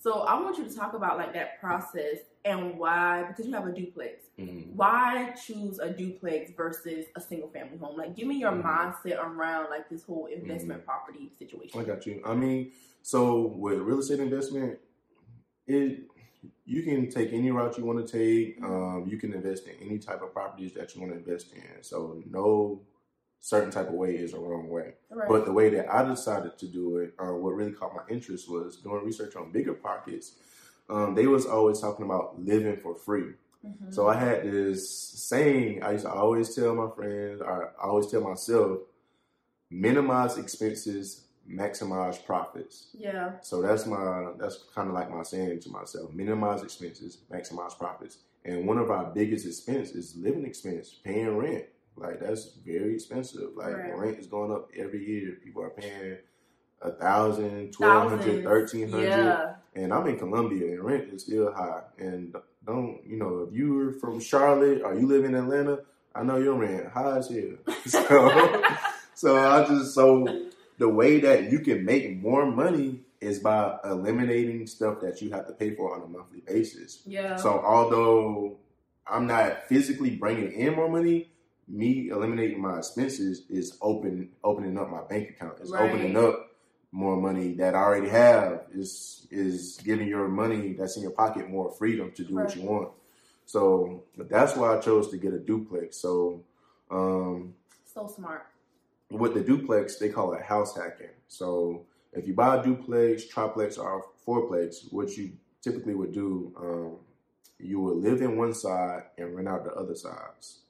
So 0.00 0.20
I 0.20 0.40
want 0.40 0.56
you 0.56 0.64
to 0.64 0.74
talk 0.74 0.94
about 0.94 1.18
like 1.18 1.34
that 1.34 1.60
process 1.60 2.20
and 2.46 2.78
why, 2.78 3.24
because 3.24 3.46
you 3.46 3.52
have 3.52 3.66
a 3.66 3.72
duplex. 3.72 4.24
Mm-hmm. 4.38 4.74
Why 4.74 5.34
choose 5.46 5.78
a 5.78 5.90
duplex 5.90 6.52
versus 6.56 7.04
a 7.16 7.20
single 7.20 7.50
family 7.50 7.76
home? 7.76 7.98
Like, 7.98 8.16
give 8.16 8.26
me 8.26 8.38
your 8.38 8.52
mm-hmm. 8.52 8.66
mindset 8.66 9.22
around 9.22 9.68
like 9.68 9.90
this 9.90 10.04
whole 10.04 10.24
investment 10.24 10.80
mm-hmm. 10.80 10.88
property 10.88 11.32
situation. 11.38 11.78
I 11.78 11.84
got 11.84 12.06
you. 12.06 12.22
I 12.24 12.32
mean, 12.32 12.72
so 13.02 13.42
with 13.58 13.80
real 13.80 13.98
estate 13.98 14.20
investment, 14.20 14.78
it 15.66 16.00
you 16.66 16.82
can 16.82 17.10
take 17.10 17.32
any 17.32 17.50
route 17.50 17.76
you 17.78 17.84
want 17.84 18.06
to 18.06 18.12
take. 18.18 18.62
Um, 18.62 19.04
you 19.06 19.16
can 19.16 19.32
invest 19.32 19.66
in 19.66 19.74
any 19.86 19.98
type 19.98 20.22
of 20.22 20.32
properties 20.32 20.72
that 20.74 20.94
you 20.94 21.00
want 21.00 21.12
to 21.12 21.18
invest 21.18 21.52
in. 21.52 21.82
So 21.82 22.22
no 22.30 22.82
certain 23.40 23.70
type 23.70 23.88
of 23.88 23.94
way 23.94 24.14
is 24.16 24.32
a 24.32 24.38
wrong 24.38 24.68
way. 24.70 24.94
Right. 25.10 25.28
But 25.28 25.44
the 25.44 25.52
way 25.52 25.68
that 25.70 25.92
I 25.92 26.02
decided 26.02 26.58
to 26.58 26.66
do 26.66 26.98
it, 26.98 27.14
uh, 27.18 27.32
what 27.32 27.54
really 27.54 27.72
caught 27.72 27.94
my 27.94 28.02
interest 28.08 28.50
was 28.50 28.76
doing 28.76 29.04
research 29.04 29.36
on 29.36 29.52
bigger 29.52 29.74
pockets. 29.74 30.32
Um, 30.88 31.14
they 31.14 31.26
was 31.26 31.44
always 31.44 31.80
talking 31.80 32.06
about 32.06 32.42
living 32.42 32.78
for 32.78 32.94
free. 32.94 33.34
Mm-hmm. 33.64 33.92
So 33.92 34.08
I 34.08 34.16
had 34.16 34.44
this 34.44 34.90
saying 34.90 35.82
I 35.82 35.92
used 35.92 36.04
to 36.04 36.12
always 36.12 36.54
tell 36.54 36.74
my 36.74 36.88
friends, 36.94 37.42
I 37.42 37.66
always 37.82 38.06
tell 38.06 38.22
myself, 38.22 38.78
minimize 39.70 40.38
expenses, 40.38 41.23
maximize 41.50 42.24
profits. 42.24 42.88
Yeah. 42.96 43.32
So 43.42 43.62
that's 43.62 43.86
my 43.86 44.32
that's 44.38 44.64
kind 44.74 44.88
of 44.88 44.94
like 44.94 45.10
my 45.10 45.22
saying 45.22 45.60
to 45.60 45.70
myself: 45.70 46.12
minimize 46.12 46.62
expenses, 46.62 47.18
maximize 47.30 47.76
profits. 47.78 48.18
And 48.44 48.66
one 48.66 48.78
of 48.78 48.90
our 48.90 49.06
biggest 49.06 49.46
expense 49.46 49.92
is 49.92 50.16
living 50.16 50.44
expense, 50.44 50.94
paying 51.02 51.36
rent. 51.36 51.64
Like 51.96 52.20
that's 52.20 52.52
very 52.64 52.94
expensive. 52.94 53.50
Like 53.56 53.76
right. 53.76 53.96
rent 53.96 54.18
is 54.18 54.26
going 54.26 54.52
up 54.52 54.70
every 54.76 55.04
year. 55.06 55.38
People 55.42 55.62
are 55.62 55.70
paying 55.70 56.18
a 56.82 56.90
thousand, 56.92 57.72
twelve 57.72 58.10
hundred, 58.10 58.44
thirteen 58.44 58.90
hundred. 58.90 59.08
Yeah. 59.08 59.54
And 59.76 59.92
I'm 59.92 60.06
in 60.06 60.18
Columbia 60.18 60.72
and 60.72 60.84
rent 60.84 61.12
is 61.12 61.22
still 61.22 61.52
high. 61.52 61.82
And 61.98 62.34
don't 62.66 63.00
you 63.06 63.16
know 63.16 63.46
if 63.48 63.54
you're 63.54 63.92
from 63.92 64.20
Charlotte 64.20 64.82
or 64.82 64.94
you 64.94 65.06
live 65.06 65.24
in 65.24 65.34
Atlanta, 65.34 65.80
I 66.14 66.22
know 66.22 66.36
your 66.36 66.54
rent 66.54 66.88
high 66.88 67.18
as 67.18 67.28
hell. 67.28 67.56
So, 67.86 68.62
so 69.14 69.36
I 69.36 69.66
just 69.66 69.94
so 69.94 70.26
the 70.84 70.88
way 70.90 71.18
that 71.18 71.50
you 71.50 71.60
can 71.60 71.82
make 71.82 72.20
more 72.20 72.44
money 72.44 73.00
is 73.18 73.38
by 73.38 73.74
eliminating 73.84 74.66
stuff 74.66 75.00
that 75.00 75.22
you 75.22 75.30
have 75.30 75.46
to 75.46 75.54
pay 75.54 75.74
for 75.74 75.96
on 75.96 76.02
a 76.02 76.06
monthly 76.06 76.40
basis. 76.40 77.00
Yeah. 77.06 77.36
So 77.36 77.58
although 77.58 78.58
I'm 79.06 79.26
not 79.26 79.66
physically 79.66 80.10
bringing 80.10 80.52
in 80.52 80.74
more 80.74 80.90
money, 80.90 81.30
me 81.66 82.10
eliminating 82.10 82.60
my 82.60 82.76
expenses 82.76 83.46
is 83.48 83.78
open 83.80 84.28
opening 84.44 84.76
up 84.76 84.90
my 84.90 85.00
bank 85.08 85.30
account. 85.30 85.54
It's 85.62 85.70
right. 85.70 85.90
opening 85.90 86.18
up 86.18 86.50
more 86.92 87.16
money 87.16 87.54
that 87.54 87.74
I 87.74 87.78
already 87.78 88.10
have. 88.10 88.64
Is 88.74 89.26
is 89.30 89.80
giving 89.82 90.06
your 90.06 90.28
money 90.28 90.74
that's 90.74 90.98
in 90.98 91.02
your 91.02 91.12
pocket 91.12 91.48
more 91.48 91.70
freedom 91.70 92.12
to 92.12 92.24
do 92.24 92.34
right. 92.34 92.44
what 92.44 92.56
you 92.56 92.62
want. 92.62 92.90
So 93.46 94.02
that's 94.18 94.54
why 94.54 94.76
I 94.76 94.80
chose 94.80 95.10
to 95.12 95.16
get 95.16 95.32
a 95.32 95.38
duplex. 95.38 95.96
So 95.96 96.42
um 96.90 97.54
so 97.86 98.06
smart 98.06 98.48
with 99.10 99.34
the 99.34 99.40
duplex, 99.40 99.96
they 99.96 100.08
call 100.08 100.34
it 100.34 100.42
house 100.42 100.76
hacking. 100.76 101.14
So 101.28 101.86
if 102.12 102.26
you 102.26 102.34
buy 102.34 102.56
a 102.56 102.62
duplex, 102.62 103.26
triplex, 103.26 103.76
or 103.78 104.04
fourplex, 104.26 104.92
what 104.92 105.16
you 105.16 105.32
typically 105.62 105.94
would 105.94 106.12
do, 106.12 106.52
um, 106.58 106.96
you 107.58 107.80
would 107.80 107.96
live 107.96 108.20
in 108.20 108.36
one 108.36 108.54
side 108.54 109.04
and 109.18 109.34
rent 109.34 109.48
out 109.48 109.64
the 109.64 109.72
other 109.72 109.94
sides. 109.94 110.60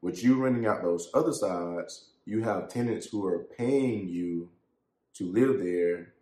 With 0.00 0.22
you 0.22 0.36
renting 0.36 0.66
out 0.66 0.82
those 0.82 1.10
other 1.14 1.32
sides, 1.32 2.10
you 2.24 2.42
have 2.42 2.68
tenants 2.68 3.06
who 3.06 3.26
are 3.26 3.46
paying 3.56 4.08
you 4.08 4.50
to 5.14 5.32
live 5.32 5.58
there, 5.58 6.14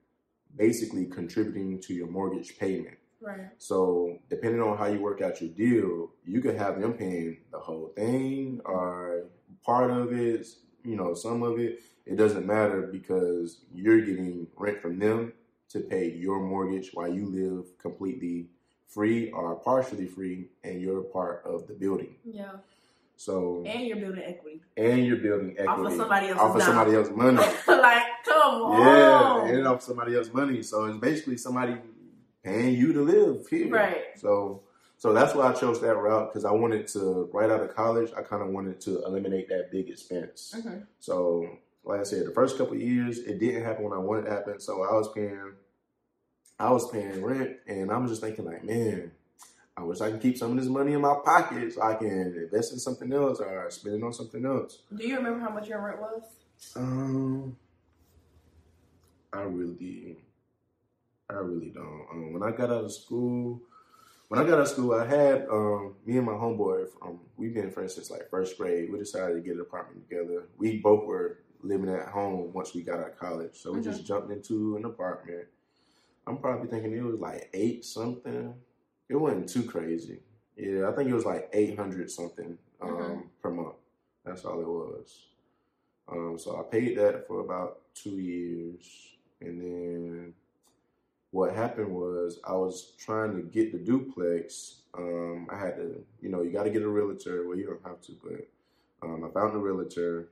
basically 0.56 1.06
contributing 1.06 1.80
to 1.82 1.92
your 1.92 2.06
mortgage 2.06 2.58
payment. 2.58 2.96
Right. 3.20 3.48
So 3.58 4.18
depending 4.30 4.62
on 4.62 4.78
how 4.78 4.86
you 4.86 5.00
work 5.00 5.20
out 5.20 5.40
your 5.40 5.50
deal, 5.50 6.10
you 6.24 6.40
could 6.40 6.56
have 6.56 6.80
them 6.80 6.94
paying 6.94 7.38
the 7.50 7.58
whole 7.58 7.92
thing 7.96 8.60
or 8.64 9.24
part 9.64 9.90
of 9.90 10.12
it, 10.12 10.46
you 10.86 10.96
know, 10.96 11.14
some 11.14 11.42
of 11.42 11.58
it, 11.58 11.82
it 12.06 12.16
doesn't 12.16 12.46
matter 12.46 12.82
because 12.82 13.60
you're 13.74 14.00
getting 14.00 14.46
rent 14.56 14.80
from 14.80 14.98
them 14.98 15.32
to 15.70 15.80
pay 15.80 16.12
your 16.12 16.40
mortgage 16.40 16.90
while 16.94 17.12
you 17.12 17.26
live 17.26 17.76
completely 17.78 18.46
free 18.86 19.30
or 19.32 19.56
partially 19.56 20.06
free 20.06 20.48
and 20.62 20.80
you're 20.80 21.02
part 21.02 21.42
of 21.44 21.66
the 21.66 21.74
building. 21.74 22.14
Yeah. 22.24 22.52
So 23.16 23.64
and 23.66 23.86
you're 23.86 23.96
building 23.96 24.22
equity. 24.24 24.60
And 24.76 25.04
you're 25.04 25.16
building 25.16 25.56
equity. 25.58 25.68
Off 25.68 25.86
of 25.86 25.92
somebody 25.94 26.26
else's 26.28 26.42
Off 26.42 26.56
of 26.56 26.62
somebody 26.62 26.94
else's 26.94 27.16
money. 27.16 27.36
like, 27.66 28.02
come 28.24 28.62
on. 28.62 29.48
Yeah, 29.48 29.54
and 29.54 29.66
off 29.66 29.82
somebody 29.82 30.16
else's 30.16 30.32
money. 30.32 30.62
So 30.62 30.84
it's 30.84 30.98
basically 30.98 31.38
somebody 31.38 31.76
paying 32.44 32.74
you 32.74 32.92
to 32.92 33.02
live 33.02 33.48
here. 33.48 33.70
Right. 33.70 34.04
So 34.16 34.62
so 34.98 35.12
that's 35.12 35.34
why 35.34 35.48
I 35.48 35.52
chose 35.52 35.80
that 35.82 35.94
route 35.94 36.32
because 36.32 36.44
I 36.44 36.52
wanted 36.52 36.86
to, 36.88 37.28
right 37.32 37.50
out 37.50 37.60
of 37.60 37.74
college, 37.74 38.10
I 38.16 38.22
kind 38.22 38.42
of 38.42 38.48
wanted 38.48 38.80
to 38.82 39.04
eliminate 39.04 39.48
that 39.50 39.70
big 39.70 39.90
expense. 39.90 40.54
Mm-hmm. 40.56 40.80
So, 41.00 41.58
like 41.84 42.00
I 42.00 42.04
said, 42.04 42.26
the 42.26 42.32
first 42.32 42.56
couple 42.56 42.76
years, 42.76 43.18
it 43.18 43.38
didn't 43.38 43.62
happen 43.62 43.84
when 43.84 43.92
I 43.92 43.98
wanted 43.98 44.22
it 44.22 44.30
to 44.30 44.30
happen. 44.30 44.60
So 44.60 44.82
I 44.82 44.94
was 44.94 45.12
paying, 45.12 45.52
I 46.58 46.70
was 46.70 46.90
paying 46.90 47.22
rent, 47.22 47.56
and 47.66 47.90
I'm 47.90 48.08
just 48.08 48.22
thinking 48.22 48.46
like, 48.46 48.64
man, 48.64 49.12
I 49.76 49.82
wish 49.82 50.00
I 50.00 50.08
can 50.08 50.18
keep 50.18 50.38
some 50.38 50.52
of 50.52 50.56
this 50.56 50.66
money 50.66 50.94
in 50.94 51.02
my 51.02 51.16
pocket 51.22 51.74
so 51.74 51.82
I 51.82 51.94
can 51.94 52.34
invest 52.34 52.72
in 52.72 52.78
something 52.78 53.12
else 53.12 53.40
or 53.40 53.70
spend 53.70 53.96
it 53.96 54.02
on 54.02 54.14
something 54.14 54.44
else. 54.46 54.78
Do 54.94 55.06
you 55.06 55.16
remember 55.16 55.40
how 55.40 55.50
much 55.50 55.68
your 55.68 55.84
rent 55.84 56.00
was? 56.00 56.22
Um, 56.74 57.56
I 59.34 59.42
really, 59.42 60.16
I 61.28 61.34
really 61.34 61.68
don't. 61.68 62.06
Um, 62.10 62.32
when 62.32 62.42
I 62.42 62.56
got 62.56 62.70
out 62.70 62.84
of 62.84 62.92
school, 62.92 63.60
when 64.28 64.40
I 64.40 64.44
got 64.44 64.54
out 64.54 64.60
of 64.60 64.68
school, 64.68 64.94
I 64.94 65.06
had 65.06 65.46
um, 65.50 65.94
me 66.04 66.16
and 66.16 66.26
my 66.26 66.32
homeboy. 66.32 66.88
From, 66.98 67.20
we've 67.36 67.54
been 67.54 67.70
friends 67.70 67.94
since 67.94 68.10
like 68.10 68.28
first 68.30 68.58
grade. 68.58 68.90
We 68.90 68.98
decided 68.98 69.34
to 69.34 69.40
get 69.40 69.54
an 69.54 69.60
apartment 69.60 70.08
together. 70.08 70.48
We 70.58 70.78
both 70.78 71.04
were 71.06 71.38
living 71.62 71.88
at 71.88 72.08
home 72.08 72.52
once 72.52 72.74
we 72.74 72.82
got 72.82 73.00
out 73.00 73.10
of 73.10 73.18
college, 73.18 73.54
so 73.54 73.72
we 73.72 73.80
Mhm. 73.80 73.84
just 73.84 74.06
jumped 74.06 74.30
into 74.30 74.76
an 74.76 74.84
apartment. 74.84 75.46
I'm 76.26 76.38
probably 76.38 76.68
thinking 76.68 76.92
it 76.92 77.02
was 77.04 77.20
like 77.20 77.50
eight 77.54 77.84
something. 77.84 78.54
It 79.08 79.16
wasn't 79.16 79.48
too 79.48 79.62
crazy. 79.64 80.22
Yeah, 80.56 80.88
I 80.88 80.92
think 80.92 81.08
it 81.08 81.14
was 81.14 81.24
like 81.24 81.48
eight 81.52 81.78
hundred 81.78 82.10
something 82.10 82.58
um, 82.80 82.90
Mhm. 82.90 83.28
per 83.42 83.50
month. 83.50 83.76
That's 84.24 84.44
all 84.44 84.60
it 84.60 84.66
was. 84.66 85.28
Um, 86.08 86.38
so 86.38 86.58
I 86.58 86.62
paid 86.64 86.96
that 86.98 87.26
for 87.26 87.40
about 87.40 87.82
two 87.94 88.18
years, 88.18 89.16
and 89.40 89.60
then 89.60 90.34
what 91.36 91.54
happened 91.54 91.90
was 91.94 92.40
I 92.48 92.52
was 92.54 92.92
trying 92.98 93.36
to 93.36 93.42
get 93.42 93.70
the 93.70 93.78
duplex. 93.78 94.76
Um, 94.96 95.46
I 95.52 95.58
had 95.58 95.76
to, 95.76 96.02
you 96.22 96.30
know, 96.30 96.40
you 96.42 96.50
got 96.50 96.62
to 96.64 96.70
get 96.70 96.82
a 96.82 96.88
realtor. 96.88 97.46
Well, 97.46 97.58
you 97.58 97.66
don't 97.66 97.82
have 97.84 98.00
to, 98.02 98.12
but 98.24 98.48
um, 99.02 99.22
I 99.22 99.28
found 99.38 99.54
a 99.54 99.58
realtor. 99.58 100.30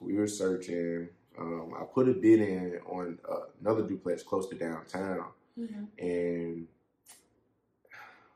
We 0.00 0.14
were 0.14 0.26
searching. 0.28 1.08
Um, 1.38 1.72
I 1.80 1.84
put 1.84 2.08
a 2.10 2.12
bid 2.12 2.40
in 2.42 2.78
on 2.86 3.18
uh, 3.26 3.46
another 3.62 3.88
duplex 3.88 4.22
close 4.22 4.48
to 4.50 4.54
downtown, 4.56 5.28
Mm-hmm. 5.58 5.84
and 6.04 6.66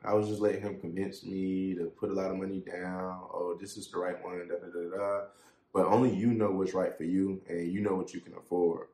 I 0.05 0.15
was 0.15 0.29
just 0.29 0.41
letting 0.41 0.63
him 0.63 0.79
convince 0.81 1.25
me 1.25 1.75
to 1.75 1.87
put 2.01 2.11
a 2.11 2.15
lot 2.15 2.31
of 2.31 2.37
money 2.39 2.61
down. 2.61 3.21
Oh, 3.35 3.57
this 3.61 3.77
is 3.77 3.91
the 3.91 3.99
right 3.99 4.17
one. 4.25 4.39
Da 4.49 4.55
da 4.55 4.69
da 4.73 4.97
da. 4.97 5.25
But 5.75 5.87
only 5.87 6.15
you 6.15 6.29
know 6.29 6.53
what's 6.53 6.73
right 6.75 6.97
for 6.97 7.05
you, 7.05 7.43
and 7.49 7.71
you 7.71 7.81
know 7.81 7.97
what 7.97 8.15
you 8.15 8.21
can 8.21 8.35
afford. 8.35 8.87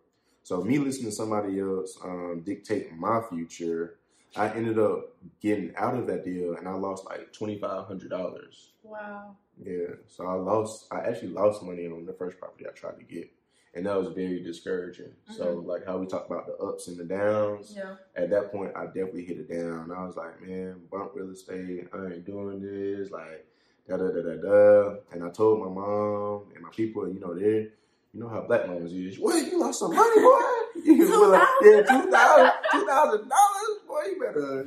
So 0.45 0.63
me 0.63 0.79
listening 0.79 1.11
to 1.11 1.17
somebody 1.17 1.59
else 1.59 1.99
um, 2.05 2.43
dictate 2.45 2.93
my 2.95 3.21
future, 3.31 3.97
I 4.37 4.51
ended 4.51 4.79
up 4.79 5.17
getting 5.41 5.75
out 5.77 5.95
of 5.97 6.07
that 6.07 6.23
deal, 6.25 6.55
and 6.57 6.69
I 6.69 6.73
lost 6.75 7.07
like 7.07 7.33
twenty 7.33 7.59
five 7.59 7.87
hundred 7.87 8.11
dollars. 8.11 8.73
Wow. 8.83 9.37
Yeah, 9.59 9.95
so 10.07 10.27
I 10.27 10.35
lost. 10.35 10.87
I 10.93 10.99
actually 11.01 11.29
lost 11.31 11.63
money 11.63 11.87
on 11.87 12.05
the 12.05 12.13
first 12.13 12.39
property 12.39 12.67
I 12.69 12.73
tried 12.73 12.99
to 12.99 13.05
get, 13.05 13.31
and 13.75 13.87
that 13.87 13.97
was 13.97 14.13
very 14.15 14.43
discouraging. 14.43 15.13
So 15.35 15.63
like 15.67 15.87
how 15.87 15.97
we 15.97 16.07
talk 16.07 16.27
about 16.27 16.47
the 16.47 16.57
ups 16.63 16.89
and 16.89 16.99
the 16.99 17.05
downs 17.05 17.73
Yeah. 17.75 17.95
at 18.15 18.29
that 18.31 18.53
point, 18.53 18.73
I 18.77 18.87
definitely 18.87 19.25
hit 19.25 19.39
it 19.39 19.49
down. 19.51 19.93
I 19.93 20.05
was 20.05 20.17
like, 20.17 20.43
man, 20.43 20.83
bump 20.91 21.13
real 21.15 21.31
estate. 21.31 21.89
I 21.95 22.05
ain't 22.13 22.27
doing 22.27 22.61
this. 22.61 23.11
Like, 23.11 23.47
da 23.89 23.97
da 23.97 24.09
da 24.09 24.21
da 24.23 24.37
da. 24.43 24.97
And 25.13 25.25
I 25.25 25.31
told 25.31 25.61
my 25.61 25.69
mom 25.73 26.53
and 26.55 26.63
my 26.63 26.71
people, 26.71 27.09
you 27.09 27.21
know, 27.21 27.33
they, 27.35 27.69
you 28.15 28.21
know 28.21 28.29
how 28.29 28.43
black 28.43 28.67
moms 28.69 28.93
is. 28.93 29.19
What? 29.19 29.45
You 29.51 29.59
lost 29.61 29.81
some 29.81 29.95
money, 29.95 30.21
boy? 30.21 30.41
You 30.85 30.99
was 30.99 31.31
like, 31.31 31.49
yeah, 31.63 31.83
two 31.83 32.11
thousand, 32.11 32.53
two 32.73 32.87
thousand 32.87 33.29
dollars, 33.29 33.79
boy. 33.89 34.03
You 34.07 34.21
better. 34.21 34.67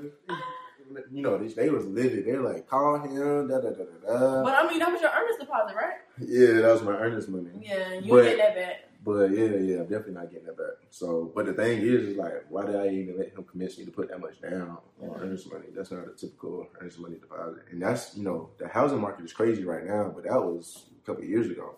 You 1.12 1.22
know, 1.22 1.38
they, 1.38 1.48
they 1.48 1.70
was 1.70 1.86
livid. 1.86 2.26
They 2.26 2.32
were 2.32 2.50
like, 2.54 2.68
call 2.70 3.00
him, 3.00 3.48
da 3.50 3.60
da 3.60 3.70
da 3.72 3.84
da 3.84 3.84
da. 4.20 4.44
But 4.44 4.54
I 4.56 4.68
mean, 4.70 4.80
that 4.80 4.90
was 4.92 5.02
your 5.02 5.12
earnest 5.12 5.40
deposit, 5.40 5.76
right? 5.76 5.98
Yeah, 6.20 6.62
that 6.62 6.72
was 6.72 6.82
my 6.84 6.94
earnest 6.94 7.28
money. 7.30 7.50
Yeah, 7.62 8.00
you 8.00 8.10
But- 8.12 8.24
get 8.24 8.38
that 8.38 8.56
back. 8.56 8.76
But 9.06 9.32
yeah, 9.32 9.46
yeah, 9.46 9.76
I'm 9.78 9.84
definitely 9.84 10.16
not 10.16 10.30
getting 10.32 10.48
that 10.48 10.58
back. 10.58 10.76
So, 10.90 11.32
but 11.34 11.46
the 11.46 11.54
thing 11.54 11.80
is, 11.82 12.08
is 12.10 12.18
like, 12.18 12.46
why 12.50 12.66
did 12.66 12.76
I 12.76 12.90
even 12.90 13.18
let 13.18 13.30
him 13.30 13.44
convince 13.46 13.78
me 13.78 13.86
to 13.86 13.92
put 13.92 14.10
that 14.10 14.20
much 14.20 14.42
down 14.42 14.78
on 15.02 15.10
Mhm. 15.10 15.22
earnest 15.22 15.50
money? 15.50 15.68
That's 15.74 15.92
not 15.92 16.08
a 16.08 16.12
typical 16.18 16.68
earnest 16.82 17.00
money 17.00 17.16
deposit, 17.16 17.64
and 17.72 17.82
that's 17.82 18.18
you 18.18 18.24
know 18.26 18.50
the 18.58 18.68
housing 18.68 19.00
market 19.00 19.24
is 19.24 19.32
crazy 19.32 19.64
right 19.64 19.86
now, 19.86 20.12
but 20.14 20.24
that 20.26 20.42
was 20.42 20.88
a 21.02 21.06
couple 21.06 21.24
of 21.24 21.30
years 21.30 21.50
ago. 21.50 21.76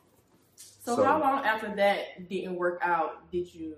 So, 0.89 0.95
So- 0.95 1.03
how 1.03 1.19
long 1.19 1.45
after 1.45 1.75
that 1.75 2.27
didn't 2.29 2.55
work 2.55 2.79
out 2.81 3.29
did 3.31 3.53
you 3.53 3.75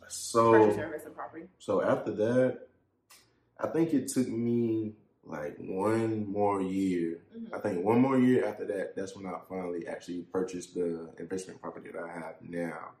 purchase 0.00 0.16
So, 0.16 0.52
your 0.54 0.84
investment 0.84 1.16
property? 1.16 1.48
so 1.58 1.82
after 1.82 2.12
that, 2.12 2.68
I 3.58 3.66
think 3.66 3.92
it 3.92 4.06
took 4.08 4.28
me 4.28 4.94
like 5.24 5.56
one 5.58 6.30
more 6.30 6.60
year. 6.60 7.20
Mhm. 7.36 7.52
I 7.52 7.58
think 7.58 7.84
one 7.84 8.00
more 8.00 8.16
year 8.16 8.44
after 8.44 8.64
that, 8.66 8.94
that's 8.94 9.16
when 9.16 9.26
I 9.26 9.40
finally 9.48 9.88
actually 9.88 10.22
purchased 10.22 10.74
the 10.74 11.10
investment 11.18 11.60
property 11.60 11.90
that 11.90 12.00
I 12.02 12.08
have 12.12 12.36
now. 12.42 12.92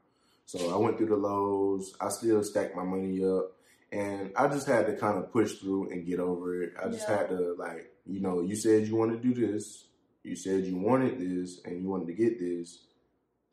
So 0.46 0.74
I 0.74 0.76
went 0.76 0.98
through 0.98 1.08
the 1.08 1.16
lows. 1.16 1.94
I 2.00 2.08
still 2.08 2.42
stacked 2.42 2.74
my 2.74 2.82
money 2.84 3.24
up, 3.24 3.52
and 3.92 4.32
I 4.34 4.48
just 4.48 4.66
had 4.66 4.86
to 4.86 4.96
kind 4.96 5.18
of 5.18 5.30
push 5.32 5.54
through 5.60 5.90
and 5.90 6.04
get 6.04 6.18
over 6.18 6.62
it. 6.64 6.72
I 6.82 6.88
just 6.88 7.08
Yeah. 7.08 7.18
had 7.18 7.28
to 7.28 7.54
like, 7.54 7.92
you 8.06 8.18
know, 8.18 8.40
you 8.40 8.56
said 8.56 8.88
you 8.88 8.96
want 8.96 9.12
to 9.12 9.18
do 9.18 9.34
this. 9.46 9.86
You 10.24 10.34
said 10.36 10.64
you 10.64 10.76
wanted 10.76 11.18
this, 11.20 11.60
and 11.64 11.80
you 11.80 11.88
wanted 11.88 12.06
to 12.08 12.12
get 12.14 12.38
this. 12.40 12.86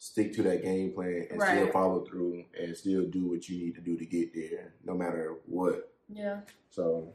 Stick 0.02 0.34
to 0.34 0.44
that 0.44 0.64
game 0.64 0.94
plan 0.94 1.28
and 1.30 1.42
still 1.42 1.68
follow 1.74 2.06
through 2.06 2.46
and 2.58 2.76
still 2.76 3.06
do 3.06 3.28
what 3.28 3.50
you 3.50 3.58
need 3.66 3.76
to 3.76 3.82
do 3.82 3.98
to 3.98 4.06
get 4.06 4.34
there, 4.34 4.74
no 4.86 4.96
matter 4.96 5.36
what. 5.46 5.92
Yeah. 6.08 6.40
So, 6.70 7.14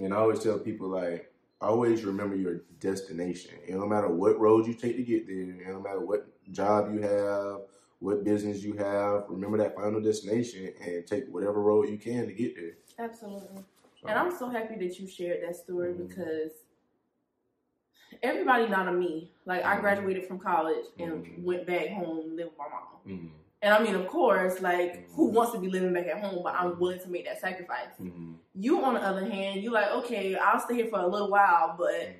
and 0.00 0.12
I 0.12 0.16
always 0.16 0.40
tell 0.40 0.58
people 0.58 0.88
like, 0.88 1.32
always 1.60 2.04
remember 2.04 2.34
your 2.34 2.62
destination. 2.80 3.52
It 3.66 3.74
no 3.76 3.86
matter 3.86 4.08
what 4.08 4.38
road 4.40 4.66
you 4.66 4.74
take 4.74 4.96
to 4.96 5.04
get 5.04 5.28
there. 5.28 5.42
It 5.42 5.68
no 5.68 5.80
matter 5.80 6.00
what 6.00 6.26
job 6.50 6.92
you 6.92 7.00
have, 7.02 7.60
what 8.00 8.24
business 8.24 8.64
you 8.64 8.74
have. 8.74 9.24
Remember 9.28 9.56
that 9.58 9.76
final 9.76 10.00
destination 10.00 10.72
and 10.84 11.06
take 11.06 11.28
whatever 11.28 11.62
road 11.62 11.88
you 11.88 11.98
can 11.98 12.26
to 12.26 12.32
get 12.32 12.56
there. 12.56 12.76
Absolutely. 12.98 13.62
So, 14.02 14.08
And 14.08 14.18
I'm 14.18 14.36
so 14.36 14.48
happy 14.48 14.74
that 14.74 14.98
you 14.98 15.06
shared 15.06 15.42
that 15.44 15.54
story 15.54 15.92
Mhm. 15.94 16.08
because 16.08 16.50
everybody 18.22 18.68
not 18.68 18.88
a 18.88 18.92
me. 18.92 19.30
Like 19.44 19.64
I 19.64 19.76
Mhm. 19.76 19.80
graduated 19.80 20.26
from 20.26 20.38
college 20.38 20.86
and 20.98 21.24
Mhm. 21.24 21.44
went 21.44 21.66
back 21.66 21.88
home 21.88 22.36
live 22.36 22.46
with 22.48 22.58
my 22.58 22.68
mom. 22.68 22.82
mhm, 23.06 23.30
And 23.62 23.74
I 23.74 23.82
mean, 23.82 23.94
of 23.94 24.06
course, 24.06 24.60
like 24.60 25.08
who 25.12 25.28
Mhm. 25.30 25.34
wants 25.34 25.52
to 25.52 25.58
be 25.58 25.68
living 25.68 25.92
back 25.92 26.06
at 26.06 26.20
home? 26.22 26.42
But 26.42 26.54
I'm 26.54 26.78
willing 26.78 27.00
to 27.00 27.08
make 27.08 27.24
that 27.24 27.40
sacrifice. 27.40 27.88
mhm, 28.00 28.34
You, 28.54 28.82
on 28.82 28.94
the 28.94 29.00
other 29.02 29.24
hand, 29.24 29.62
you 29.62 29.70
like 29.70 29.90
okay, 29.92 30.36
I'll 30.36 30.60
stay 30.60 30.74
here 30.76 30.88
for 30.88 31.00
a 31.00 31.06
little 31.06 31.30
while, 31.30 31.74
but 31.76 31.90
mhm. 31.92 32.14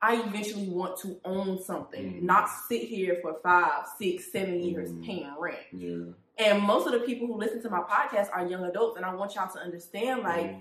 I 0.00 0.22
eventually 0.22 0.68
want 0.68 0.96
to 0.98 1.20
own 1.24 1.58
something, 1.60 2.24
not 2.24 2.48
sit 2.48 2.82
here 2.82 3.18
for 3.20 3.34
five, 3.42 3.86
six, 3.98 4.30
seven 4.30 4.60
years 4.60 4.92
paying 5.04 5.32
rent. 5.38 5.58
Yeah. 5.72 6.12
And 6.38 6.62
most 6.62 6.86
of 6.86 6.92
the 6.92 7.00
people 7.00 7.26
who 7.26 7.34
listen 7.34 7.60
to 7.62 7.70
my 7.70 7.80
podcast 7.80 8.28
are 8.32 8.46
young 8.46 8.62
adults, 8.64 8.96
and 8.96 9.04
I 9.04 9.12
want 9.14 9.34
y'all 9.34 9.50
to 9.50 9.58
understand, 9.58 10.22
like. 10.22 10.56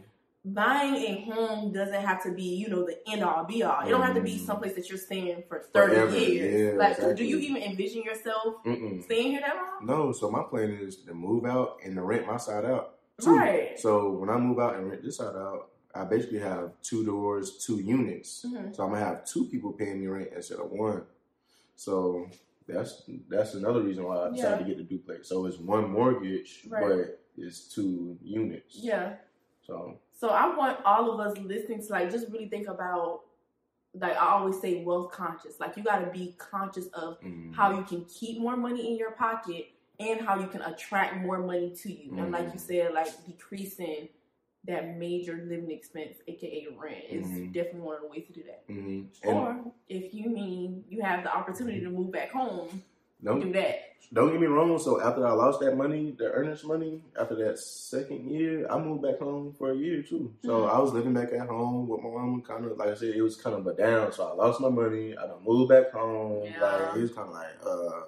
Buying 0.53 0.95
a 0.95 1.21
home 1.29 1.73
doesn't 1.73 2.01
have 2.01 2.23
to 2.23 2.31
be, 2.31 2.43
you 2.43 2.69
know, 2.69 2.86
the 2.86 2.97
end 3.10 3.23
all 3.23 3.43
be 3.43 3.63
all. 3.63 3.86
It 3.86 3.89
don't 3.89 4.01
have 4.01 4.15
to 4.15 4.21
be 4.21 4.36
Mm. 4.38 4.45
someplace 4.45 4.75
that 4.75 4.88
you're 4.88 4.97
staying 4.97 5.43
for 5.49 5.60
30 5.73 5.93
Forever, 5.95 6.17
years. 6.17 6.73
yeah, 6.73 6.79
like, 6.79 6.91
exactly. 6.97 7.15
do 7.15 7.23
you 7.25 7.38
even 7.39 7.57
envision 7.63 8.03
yourself 8.03 8.63
Mm-mm. 8.63 9.03
staying 9.03 9.31
here 9.31 9.41
that 9.41 9.55
long? 9.55 9.86
No, 9.86 10.12
so 10.13 10.31
my 10.31 10.43
plan 10.43 10.71
is 10.71 10.97
to 11.03 11.13
move 11.13 11.45
out 11.45 11.79
and 11.83 11.95
to 11.95 12.01
rent 12.01 12.25
my 12.27 12.38
side 12.38 12.65
out. 12.65 12.93
too. 13.19 13.36
Right. 13.36 13.79
So 13.79 14.12
when 14.12 14.29
I 14.29 14.38
move 14.38 14.60
out 14.60 14.75
and 14.75 14.89
rent 14.89 15.01
this 15.03 15.17
side 15.17 15.36
out, 15.36 15.69
I 15.95 16.03
basically 16.05 16.38
have 16.39 16.71
two 16.83 17.03
doors, 17.03 17.57
two 17.65 17.77
units. 17.81 18.45
Mhm. 18.45 18.75
So 18.75 18.83
I'm 18.83 18.91
gonna 18.91 19.03
have 19.03 19.25
two 19.25 19.45
people 19.45 19.73
paying 19.73 19.99
me 19.99 20.05
rent 20.07 20.29
instead 20.36 20.60
of 20.60 20.71
one. 20.71 21.01
So 21.75 22.27
that's 22.67 23.03
that's 23.27 23.55
another 23.55 23.81
reason 23.81 24.03
why 24.03 24.27
I 24.27 24.29
decided 24.29 24.51
Yeah. 24.51 24.57
to 24.60 24.63
get 24.65 24.77
the 24.77 24.83
duplex. 24.83 25.27
So 25.27 25.45
it's 25.47 25.57
one 25.57 25.89
mortgage, 25.91 26.67
Right. 26.69 26.83
but 26.88 27.19
it's 27.38 27.73
two 27.73 28.17
units. 28.21 28.75
Yeah. 28.75 29.15
So 29.65 29.97
So 30.19 30.30
I 30.30 30.53
want 30.56 30.80
all 30.84 31.12
of 31.12 31.19
us 31.19 31.38
listening 31.38 31.82
to 31.86 31.91
like 31.91 32.10
just 32.12 32.27
really 32.32 32.47
think 32.49 32.67
about 32.67 33.21
like 33.93 34.13
I 34.17 34.27
always 34.27 34.60
say 34.60 34.84
wealth 34.84 35.12
conscious. 35.12 35.60
Like 35.60 35.77
you 35.77 35.84
gotta 35.84 36.08
be 36.12 36.36
conscious 36.38 36.88
of 36.88 37.19
mm, 37.21 37.53
how 37.56 37.71
you 37.77 37.84
can 37.84 38.03
keep 38.06 38.39
more 38.39 38.58
money 38.58 38.91
in 38.91 38.97
your 38.97 39.12
pocket 39.12 39.67
and 39.99 40.21
how 40.21 40.39
you 40.39 40.47
can 40.47 40.62
attract 40.62 41.17
more 41.17 41.39
money 41.39 41.71
to 41.84 41.91
you. 41.91 42.17
And 42.17 42.32
like 42.32 42.45
you 42.47 42.60
Mhm. 42.60 42.60
said, 42.60 42.93
like 42.93 43.25
decreasing 43.25 44.10
that 44.65 44.97
major 44.97 45.36
living 45.47 45.71
expense, 45.71 46.17
aka 46.27 46.67
rent, 46.77 47.03
is 47.10 47.25
Mhm. 47.27 47.53
definitely 47.53 47.82
one 47.82 47.95
of 47.97 48.01
the 48.03 48.08
ways 48.10 48.25
to 48.27 48.34
do 48.34 48.43
that. 48.43 48.67
mhm. 48.67 49.08
or 49.25 49.71
if 49.88 50.13
you 50.13 50.30
mean 50.30 50.84
you 50.89 51.01
have 51.01 51.23
the 51.23 51.34
opportunity 51.36 51.80
to 51.80 51.89
move 51.89 52.12
back 52.12 52.32
home, 52.32 52.84
don't 53.23 53.39
do 53.39 53.51
that. 53.53 53.80
don't 54.13 54.32
get 54.32 54.39
me 54.39 54.47
wrong. 54.47 54.77
So 54.80 55.01
after 55.01 55.25
I 55.27 55.32
lost 55.34 55.60
that 55.60 55.75
money, 55.75 56.15
the 56.17 56.32
earnest 56.32 56.63
money, 56.65 57.01
after 57.19 57.36
that 57.43 57.60
second 57.60 58.30
year, 58.30 58.65
I 58.71 58.80
moved 58.80 59.01
back 59.03 59.19
home 59.19 59.53
for 59.58 59.71
a 59.71 59.75
year 59.75 60.01
too. 60.01 60.34
So 60.45 60.62
Mhm. 60.62 60.69
I 60.69 60.80
was 60.80 60.93
living 60.93 61.13
back 61.13 61.34
at 61.34 61.47
home 61.47 61.88
with 61.89 62.01
my 62.01 62.10
mom. 62.10 62.41
Kind 62.41 62.65
of 62.65 62.77
like 62.77 62.89
I 62.89 62.93
said, 62.93 63.15
it 63.15 63.21
was 63.21 63.36
kind 63.36 63.56
of 63.56 63.67
a 63.67 63.73
down. 63.73 64.12
So 64.13 64.27
I 64.27 64.34
lost 64.34 64.62
my 64.62 64.69
money. 64.69 65.17
I 65.17 65.27
moved 65.45 65.69
back 65.69 65.91
home. 65.91 66.43
Yeah. 66.45 66.62
Like 66.62 66.95
it 66.97 67.01
was 67.01 67.12
kind 67.12 67.27
of 67.27 67.34
like, 67.34 67.56
uh. 67.65 68.01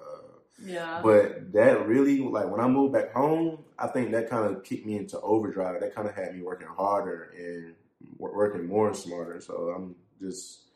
Yeah. 0.62 1.00
But 1.02 1.52
that 1.52 1.86
really, 1.86 2.20
like 2.20 2.48
when 2.50 2.60
I 2.60 2.68
moved 2.68 2.92
back 2.92 3.12
home, 3.12 3.64
I 3.78 3.86
think 3.88 4.10
that 4.12 4.28
kind 4.30 4.44
of 4.54 4.62
kicked 4.62 4.84
me 4.86 4.96
into 4.96 5.18
overdrive. 5.20 5.80
That 5.80 5.94
kind 5.94 6.06
of 6.08 6.14
had 6.14 6.34
me 6.36 6.42
working 6.42 6.68
harder 6.68 7.30
and 7.36 7.74
working 8.18 8.66
more 8.66 8.88
and 8.88 8.96
smarter. 8.96 9.40
So 9.40 9.72
I'm 9.74 9.96
just, 10.20 10.69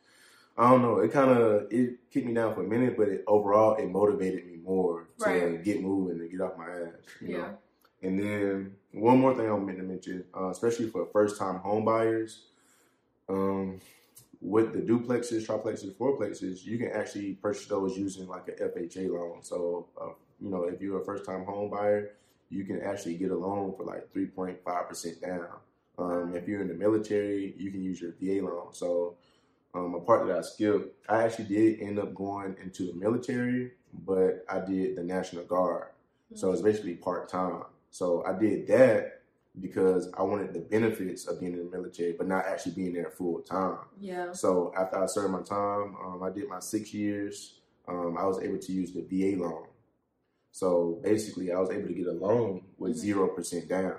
I 0.57 0.71
don't 0.71 0.83
know. 0.83 0.99
It 0.99 1.13
kind 1.13 1.31
of 1.31 1.67
it 1.71 1.99
kicked 2.13 2.27
me 2.27 2.35
down 2.35 2.55
for 2.55 2.63
a 2.63 2.69
minute, 2.69 2.97
but 2.97 3.09
it, 3.09 3.25
overall 3.27 3.75
it 3.77 3.89
motivated 3.91 4.47
me 4.47 4.57
more 4.63 5.09
to 5.19 5.25
Right. 5.25 5.65
get 5.65 5.83
moving 5.83 6.21
and 6.21 6.31
get 6.31 6.41
off 6.41 6.57
my 6.57 6.69
ass. 6.71 6.93
You 7.21 7.29
Yeah. 7.29 7.39
Know? 7.39 7.59
And 8.03 8.19
then 8.21 8.77
one 8.93 9.19
more 9.19 9.35
thing 9.35 9.51
I 9.51 9.57
meant 9.59 9.79
to 9.79 9.85
mention, 9.85 10.25
uh, 10.37 10.51
especially 10.51 10.89
for 10.91 11.07
first 11.07 11.39
time 11.39 11.57
home 11.57 11.85
buyers, 11.85 12.47
Um, 13.29 13.81
with 14.43 14.75
the 14.75 14.81
duplexes, 14.81 15.47
triplexes, 15.47 15.95
fourplexes, 15.95 16.63
you 16.67 16.77
can 16.77 16.89
actually 16.89 17.33
purchase 17.33 17.67
those 17.67 17.97
using 17.97 18.29
like 18.29 18.47
an 18.49 18.57
FHA 18.61 19.09
loan. 19.09 19.43
So, 19.43 19.87
uh, 19.99 20.11
you 20.39 20.51
know, 20.51 20.65
if 20.65 20.83
you're 20.83 21.01
a 21.01 21.05
first 21.07 21.25
time 21.25 21.45
home 21.47 21.71
buyer, 21.71 22.11
you 22.51 22.65
can 22.65 22.83
actually 22.83 23.17
get 23.17 23.31
a 23.31 23.35
loan 23.37 23.73
for 23.75 23.85
like 23.85 24.13
3.5% 24.13 25.21
down. 25.23 25.47
Um, 25.97 26.37
if 26.37 26.47
you're 26.47 26.61
in 26.61 26.69
the 26.69 26.75
military, 26.75 27.55
you 27.57 27.71
can 27.71 27.83
use 27.83 27.99
your 28.03 28.13
VA 28.21 28.45
loan. 28.45 28.75
So, 28.75 29.17
um, 29.75 29.95
a 29.95 30.01
part 30.01 30.27
that 30.27 30.39
I 30.39 30.43
skipped, 30.43 30.95
I 31.09 31.25
actually 31.25 31.47
did 31.47 31.81
end 31.81 31.99
up 31.99 32.15
going 32.15 32.57
into 32.63 32.87
the 32.87 32.95
military, 32.95 33.73
but 34.07 34.45
I 34.49 34.61
did 34.61 34.97
the 34.97 35.03
National 35.03 35.45
Guard. 35.45 35.89
Mm-hmm. 36.33 36.37
So 36.37 36.53
it's 36.53 36.63
basically 36.63 36.95
part 36.95 37.29
time. 37.29 37.65
So 37.91 38.25
I 38.25 38.39
did 38.39 38.67
that 38.69 39.23
because 39.61 40.11
I 40.19 40.23
wanted 40.23 40.53
the 40.53 40.61
benefits 40.61 41.27
of 41.27 41.41
being 41.41 41.53
in 41.53 41.71
the 41.71 41.77
military, 41.77 42.13
but 42.13 42.27
not 42.27 42.45
actually 42.47 42.73
being 42.73 42.93
there 42.93 43.11
full 43.11 43.41
time. 43.41 43.79
Yeah. 44.01 44.33
So 44.33 44.73
after 44.77 45.03
I 45.03 45.07
served 45.07 45.33
my 45.33 45.43
time, 45.43 45.97
um, 46.05 46.23
I 46.23 46.31
did 46.31 46.49
my 46.49 46.61
six 46.61 46.93
years. 46.93 47.61
Um, 47.87 48.17
I 48.19 48.25
was 48.27 48.41
able 48.41 48.59
to 48.59 48.73
use 48.73 48.93
the 48.93 49.03
VA 49.03 49.41
loan. 49.41 49.67
So 50.51 51.01
basically, 51.03 51.53
I 51.53 51.59
was 51.59 51.71
able 51.71 51.89
to 51.89 51.95
get 51.95 52.07
a 52.07 52.13
loan 52.13 52.63
with 52.79 52.93
mm-hmm. 52.93 53.01
0 53.01 53.27
mm-hmm. 53.27 53.37
percent 53.37 53.69
down. 53.69 53.97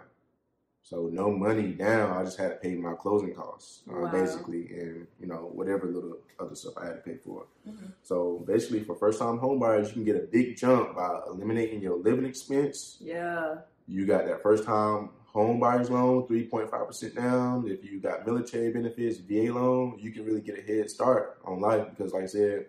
So 0.85 1.09
no 1.11 1.31
money 1.31 1.73
down. 1.73 2.15
I 2.15 2.23
just 2.23 2.37
had 2.37 2.49
to 2.49 2.55
pay 2.57 2.75
my 2.75 2.93
closing 2.93 3.33
costs, 3.33 3.81
uh, 3.89 4.01
wow. 4.01 4.11
basically, 4.11 4.67
and 4.67 5.07
you 5.19 5.25
know 5.25 5.49
whatever 5.51 5.87
little 5.87 6.19
other 6.39 6.53
stuff 6.53 6.73
I 6.79 6.85
had 6.85 6.97
to 6.97 7.01
pay 7.01 7.17
for. 7.17 7.47
Mm-hmm. 7.67 7.87
So 8.03 8.43
basically, 8.45 8.83
for 8.83 8.95
first 8.95 9.17
time 9.17 9.39
homebuyers, 9.39 9.87
you 9.87 9.93
can 9.93 10.03
get 10.03 10.15
a 10.15 10.27
big 10.31 10.57
jump 10.57 10.95
by 10.95 11.21
eliminating 11.27 11.81
your 11.81 11.97
living 11.97 12.25
expense. 12.25 12.97
Yeah. 13.01 13.55
You 13.87 14.05
got 14.05 14.27
that 14.27 14.43
first 14.43 14.63
time 14.63 15.09
home 15.25 15.59
buyer's 15.59 15.89
loan, 15.89 16.27
3.5% 16.27 17.15
down. 17.15 17.67
If 17.67 17.83
you 17.83 17.99
got 17.99 18.25
military 18.25 18.71
benefits, 18.71 19.17
VA 19.17 19.51
loan, 19.51 19.97
you 19.99 20.11
can 20.11 20.23
really 20.23 20.41
get 20.41 20.59
a 20.59 20.61
head 20.61 20.91
start 20.91 21.39
on 21.45 21.61
life 21.61 21.87
because 21.89 22.13
like 22.13 22.23
I 22.23 22.27
said, 22.27 22.67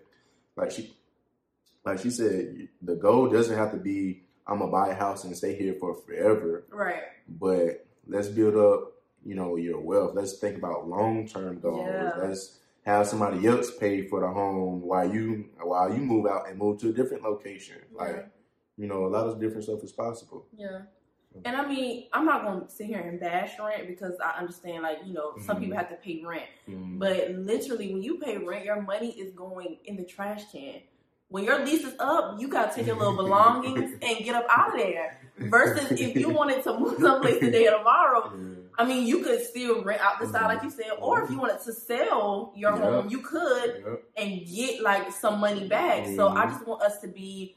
like 0.57 0.70
she 0.70 0.96
like 1.85 2.00
she 2.00 2.11
said, 2.11 2.68
the 2.81 2.96
goal 2.96 3.29
doesn't 3.29 3.57
have 3.57 3.72
to 3.72 3.76
be 3.76 4.22
I'm 4.46 4.61
gonna 4.61 4.70
buy 4.70 4.88
a 4.88 4.94
house 4.94 5.24
and 5.24 5.37
stay 5.37 5.55
here 5.55 5.74
for 5.79 5.94
forever. 5.94 6.64
Right. 6.70 7.02
But 7.29 7.86
let's 8.07 8.29
build 8.29 8.57
up, 8.57 8.92
you 9.25 9.35
know, 9.35 9.57
your 9.57 9.81
wealth. 9.81 10.12
Let's 10.14 10.38
think 10.38 10.59
about 10.59 10.88
long 10.88 11.27
term 11.27 11.61
goals. 11.61 11.88
Yeah. 11.88 12.12
Let's 12.23 12.59
have 12.85 13.07
somebody 13.07 13.47
else 13.47 13.71
pay 13.77 14.07
for 14.07 14.21
the 14.21 14.29
home 14.29 14.83
while 14.83 15.12
you 15.12 15.47
while 15.61 15.92
you 15.92 16.01
move 16.01 16.27
out 16.27 16.49
and 16.49 16.59
move 16.59 16.81
to 16.81 16.90
a 16.90 16.92
different 16.92 17.23
location. 17.23 17.77
Yeah. 17.95 18.03
Like, 18.03 18.29
you 18.77 18.87
know, 18.87 19.07
a 19.07 19.09
lot 19.09 19.27
of 19.27 19.40
different 19.40 19.64
stuff 19.64 19.83
is 19.83 19.92
possible. 19.92 20.47
Yeah. 20.57 20.83
And 21.45 21.57
I 21.57 21.69
mean, 21.69 22.07
I'm 22.12 22.25
not 22.25 22.45
going 22.45 22.66
to 22.66 22.71
sit 22.71 22.87
here 22.87 23.01
and 23.01 23.21
bash 23.21 23.59
rent 23.59 23.87
because 23.87 24.14
I 24.25 24.38
understand, 24.38 24.83
like, 24.83 24.99
you 25.05 25.12
know, 25.12 25.35
some 25.38 25.57
mm-hmm. 25.57 25.64
people 25.64 25.77
have 25.77 25.90
to 25.90 25.97
pay 25.97 26.23
rent. 26.25 26.45
Mm-hmm. 26.69 26.99
But 26.99 27.31
literally, 27.33 27.92
when 27.92 28.03
you 28.03 28.19
pay 28.19 28.38
rent, 28.38 28.64
your 28.64 28.81
money 28.81 29.11
is 29.11 29.33
going 29.33 29.79
in 29.85 29.97
the 29.97 30.05
trash 30.05 30.51
can. 30.51 30.81
When 31.29 31.45
your 31.45 31.64
lease 31.64 31.85
is 31.85 31.95
up, 31.99 32.40
you 32.40 32.49
got 32.49 32.71
to 32.71 32.77
take 32.77 32.87
your 32.87 32.97
little 32.97 33.16
belongings 33.23 33.99
and 34.01 34.25
get 34.25 34.35
up 34.35 34.47
out 34.49 34.71
of 34.71 34.77
there. 34.77 35.25
Versus 35.38 35.92
if 35.92 36.16
you 36.16 36.31
wanted 36.31 36.62
to 36.64 36.79
move 36.79 36.99
someplace 36.99 37.40
today 37.40 37.66
or 37.68 37.79
tomorrow, 37.79 38.33
I 38.79 38.85
mean, 38.85 39.07
you 39.07 39.22
could 39.22 39.42
still 39.42 39.83
rent 39.83 40.01
out 40.03 40.20
the 40.20 40.27
side, 40.29 40.46
like 40.46 40.62
you 40.62 40.70
said, 40.70 40.92
or 40.99 41.22
if 41.22 41.31
you 41.31 41.38
wanted 41.38 41.61
to 41.62 41.72
sell 41.72 42.53
your 42.55 42.72
yep. 42.72 42.83
home, 42.83 43.09
you 43.09 43.20
could 43.20 43.85
yep. 43.87 44.03
and 44.16 44.46
get 44.46 44.83
like 44.83 45.12
some 45.12 45.40
money 45.40 45.66
back. 45.66 46.05
Mm-hmm. 46.05 46.16
So 46.16 46.29
I 46.29 46.46
just 46.46 46.66
want 46.66 46.83
us 46.83 47.01
to 47.01 47.09
be 47.09 47.57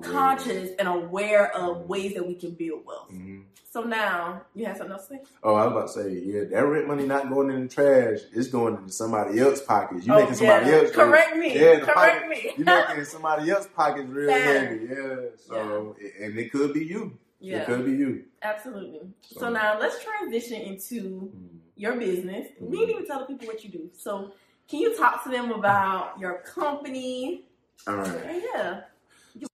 conscious 0.00 0.70
and 0.78 0.88
aware 0.88 1.54
of 1.54 1.78
mm-hmm. 1.78 1.88
ways 1.88 2.14
that 2.14 2.26
we 2.26 2.34
can 2.34 2.52
build 2.52 2.84
wealth. 2.86 3.10
Mm-hmm. 3.10 3.42
So 3.72 3.84
now 3.84 4.42
you 4.54 4.66
have 4.66 4.76
something 4.76 4.92
else 4.92 5.08
to 5.08 5.14
say? 5.14 5.20
Oh, 5.42 5.54
I 5.54 5.64
was 5.64 5.72
about 5.72 5.86
to 5.88 6.02
say, 6.02 6.22
yeah, 6.26 6.44
that 6.44 6.66
rent 6.66 6.86
money 6.86 7.06
not 7.06 7.30
going 7.30 7.50
in 7.50 7.62
the 7.62 7.68
trash. 7.68 8.18
It's 8.34 8.48
going 8.48 8.76
into 8.76 8.92
somebody 8.92 9.40
else's 9.40 9.64
pockets. 9.64 10.06
You 10.06 10.12
oh, 10.12 10.20
making 10.20 10.34
somebody 10.34 10.70
yeah. 10.70 10.76
else 10.76 10.90
correct 10.90 11.36
me. 11.36 11.54
Yeah, 11.54 11.78
correct 11.80 11.94
pocket, 11.94 12.28
me. 12.28 12.52
you 12.58 12.64
making 12.66 13.04
somebody 13.06 13.50
else's 13.50 13.70
pockets 13.74 14.08
real 14.10 14.30
heavy. 14.30 14.88
Yeah. 14.90 15.16
So 15.48 15.96
yeah. 15.98 16.26
and 16.26 16.38
it 16.38 16.52
could 16.52 16.74
be 16.74 16.84
you. 16.84 17.18
Yeah. 17.40 17.62
It 17.62 17.66
could 17.66 17.86
be 17.86 17.92
you. 17.92 18.24
Absolutely. 18.42 19.00
So, 19.22 19.40
so 19.40 19.48
now 19.48 19.78
let's 19.80 20.04
transition 20.04 20.60
into 20.60 21.30
mm-hmm. 21.34 21.56
your 21.76 21.96
business. 21.96 22.48
Mm-hmm. 22.48 22.70
We 22.70 22.78
didn't 22.80 22.90
even 22.90 23.06
tell 23.06 23.20
the 23.20 23.26
people 23.26 23.46
what 23.46 23.64
you 23.64 23.70
do. 23.70 23.88
So 23.96 24.32
can 24.68 24.80
you 24.80 24.94
talk 24.96 25.24
to 25.24 25.30
them 25.30 25.50
about 25.50 26.18
your 26.20 26.42
company? 26.42 27.46
All 27.86 27.96
right. 27.96 28.42
Yeah. 28.54 28.80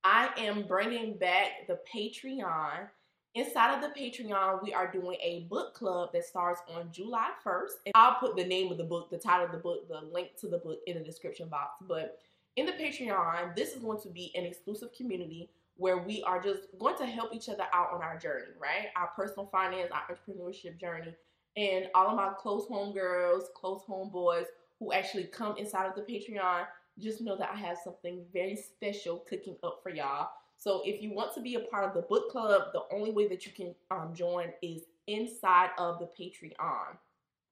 I 0.05 0.31
am 0.37 0.63
bringing 0.67 1.17
back 1.17 1.67
the 1.67 1.79
Patreon. 1.93 2.89
Inside 3.35 3.75
of 3.75 3.83
the 3.83 4.01
Patreon, 4.01 4.63
we 4.63 4.73
are 4.73 4.91
doing 4.91 5.17
a 5.23 5.47
book 5.49 5.75
club 5.75 6.11
that 6.13 6.25
starts 6.25 6.61
on 6.75 6.91
July 6.91 7.29
1st. 7.45 7.73
And 7.87 7.93
I'll 7.95 8.15
put 8.15 8.37
the 8.37 8.45
name 8.45 8.73
of 8.73 8.79
the 8.79 8.85
book, 8.85 9.11
the 9.11 9.19
title 9.19 9.47
of 9.47 9.53
the 9.53 9.59
book, 9.59 9.89
the 9.89 10.01
link 10.13 10.31
to 10.41 10.49
the 10.49 10.59
book 10.59 10.81
in 10.87 10.97
the 10.97 11.05
description 11.05 11.49
box. 11.49 11.75
But 11.87 12.19
in 12.57 12.67
the 12.67 12.73
Patreon, 12.73 13.55
this 13.55 13.75
is 13.75 13.83
going 13.83 14.01
to 14.01 14.09
be 14.09 14.33
an 14.35 14.45
exclusive 14.45 14.93
community 14.93 15.51
where 15.77 15.99
we 15.99 16.23
are 16.25 16.43
just 16.43 16.63
going 16.81 16.97
to 16.99 17.07
help 17.07 17.33
each 17.33 17.49
other 17.49 17.67
out 17.73 17.93
on 17.93 18.03
our 18.03 18.19
journey, 18.19 18.47
right? 18.61 18.89
Our 18.97 19.09
personal 19.15 19.47
finance, 19.47 19.93
our 19.93 20.03
entrepreneurship 20.13 20.81
journey. 20.81 21.15
And 21.57 21.87
all 21.95 22.09
of 22.09 22.17
my 22.17 22.33
close 22.39 22.67
home 22.67 22.93
girls, 22.93 23.45
close 23.55 23.83
home 23.87 24.11
boys 24.11 24.47
who 24.81 24.93
actually 24.93 25.25
come 25.25 25.57
inside 25.57 25.87
of 25.87 25.95
the 25.95 26.03
Patreon 26.03 26.67
just 26.99 27.21
know 27.21 27.37
that 27.37 27.51
I 27.53 27.57
have 27.57 27.79
something 27.83 28.25
very 28.33 28.57
special 28.57 29.25
cooking 29.29 29.57
up 29.63 29.81
for 29.83 29.91
y'all. 29.91 30.29
So 30.57 30.83
if 30.85 31.01
you 31.01 31.13
want 31.13 31.35
to 31.35 31.41
be 31.41 31.55
a 31.55 31.61
part 31.61 31.85
of 31.85 31.95
the 31.95 32.03
book 32.03 32.31
club, 32.31 32.73
the 32.73 32.83
only 32.93 33.13
way 33.13 33.29
that 33.29 33.47
you 33.47 33.53
can 33.53 33.75
um, 33.91 34.13
join 34.15 34.49
is 34.61 34.83
inside 35.07 35.71
of 35.79 36.01
the 36.01 36.07
Patreon. 36.07 36.97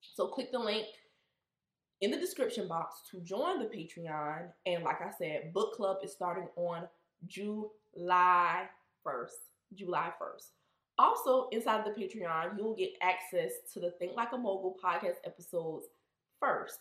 So 0.01 0.27
click 0.27 0.51
the 0.51 0.59
link 0.59 0.87
in 2.01 2.11
the 2.11 2.17
description 2.17 2.69
box 2.69 3.03
to 3.11 3.21
join 3.21 3.59
the 3.59 3.67
Patreon. 3.67 4.49
And 4.67 4.83
like 4.83 5.01
I 5.01 5.11
said, 5.17 5.53
book 5.53 5.75
club 5.75 5.99
is 6.03 6.13
starting 6.13 6.49
on 6.57 6.89
July 7.27 8.67
1st. 9.07 9.31
July 9.75 10.11
1st. 10.21 10.51
Also, 10.99 11.49
inside 11.51 11.87
of 11.87 11.95
the 11.95 12.01
Patreon, 12.01 12.57
you'll 12.57 12.75
get 12.75 12.91
access 13.03 13.53
to 13.73 13.81
the 13.81 13.91
Think 13.93 14.17
Like 14.17 14.33
a 14.33 14.39
Mogul 14.39 14.77
podcast 14.83 15.17
episodes 15.25 15.87
first. 16.41 16.79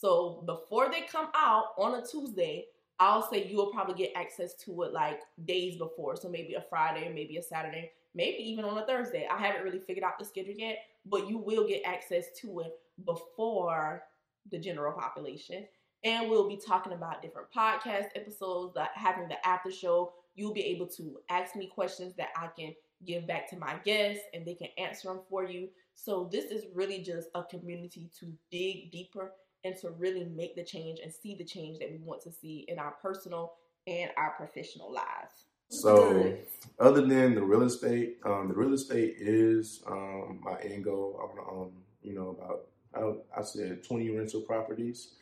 So 0.00 0.42
before 0.44 0.90
they 0.90 1.02
come 1.02 1.28
out 1.36 1.66
on 1.78 1.94
a 1.94 2.04
Tuesday, 2.04 2.66
I'll 2.98 3.30
say 3.30 3.46
you'll 3.46 3.70
probably 3.70 3.94
get 3.94 4.10
access 4.16 4.54
to 4.64 4.82
it 4.82 4.92
like 4.92 5.20
days 5.44 5.76
before. 5.76 6.16
So 6.16 6.28
maybe 6.28 6.54
a 6.54 6.64
Friday, 6.68 7.12
maybe 7.14 7.36
a 7.36 7.42
Saturday, 7.42 7.92
maybe 8.12 8.42
even 8.42 8.64
on 8.64 8.76
a 8.76 8.86
Thursday. 8.86 9.28
I 9.30 9.38
haven't 9.38 9.62
really 9.62 9.78
figured 9.78 10.02
out 10.02 10.18
the 10.18 10.24
schedule 10.24 10.54
yet, 10.56 10.78
but 11.06 11.28
you 11.28 11.38
will 11.38 11.66
get 11.68 11.82
access 11.84 12.26
to 12.40 12.60
it 12.60 12.72
before 13.04 14.02
the 14.50 14.58
general 14.58 14.92
population. 14.92 15.64
And 16.02 16.28
we'll 16.28 16.48
be 16.48 16.56
talking 16.56 16.92
about 16.92 17.22
different 17.22 17.52
podcast 17.56 18.08
episodes, 18.16 18.74
that 18.74 18.90
having 18.94 19.28
the 19.28 19.46
after 19.46 19.70
show. 19.70 20.12
You'll 20.34 20.52
be 20.52 20.64
able 20.64 20.88
to 20.88 21.20
ask 21.30 21.54
me 21.54 21.68
questions 21.68 22.14
that 22.16 22.30
I 22.36 22.48
can 22.58 22.74
give 23.06 23.28
back 23.28 23.48
to 23.50 23.56
my 23.56 23.76
guests 23.84 24.24
and 24.34 24.44
they 24.44 24.54
can 24.54 24.68
answer 24.76 25.06
them 25.06 25.20
for 25.30 25.44
you. 25.44 25.68
So 25.94 26.28
this 26.32 26.46
is 26.46 26.64
really 26.74 26.98
just 26.98 27.28
a 27.36 27.44
community 27.44 28.10
to 28.18 28.32
dig 28.50 28.90
deeper 28.90 29.30
and 29.64 29.76
to 29.78 29.90
really 29.90 30.24
make 30.24 30.54
the 30.54 30.64
change 30.64 31.00
and 31.02 31.12
see 31.12 31.34
the 31.34 31.44
change 31.44 31.78
that 31.78 31.90
we 31.90 31.98
want 31.98 32.22
to 32.22 32.30
see 32.30 32.64
in 32.68 32.78
our 32.78 32.92
personal 33.02 33.54
and 33.86 34.10
our 34.16 34.30
professional 34.36 34.92
lives. 34.92 35.46
So, 35.70 36.36
other 36.78 37.00
than 37.00 37.34
the 37.34 37.42
real 37.42 37.62
estate, 37.62 38.18
um, 38.24 38.48
the 38.48 38.54
real 38.54 38.74
estate 38.74 39.16
is 39.18 39.82
um, 39.86 40.40
my 40.42 40.60
end 40.60 40.84
goal. 40.84 41.18
I 41.18 41.24
want 41.24 41.36
to 41.36 41.54
own, 41.54 41.72
you 42.02 42.14
know, 42.14 42.36
about 42.38 42.66
I, 42.94 43.40
I 43.40 43.42
said 43.42 43.82
twenty 43.82 44.10
rental 44.10 44.42
properties. 44.42 45.14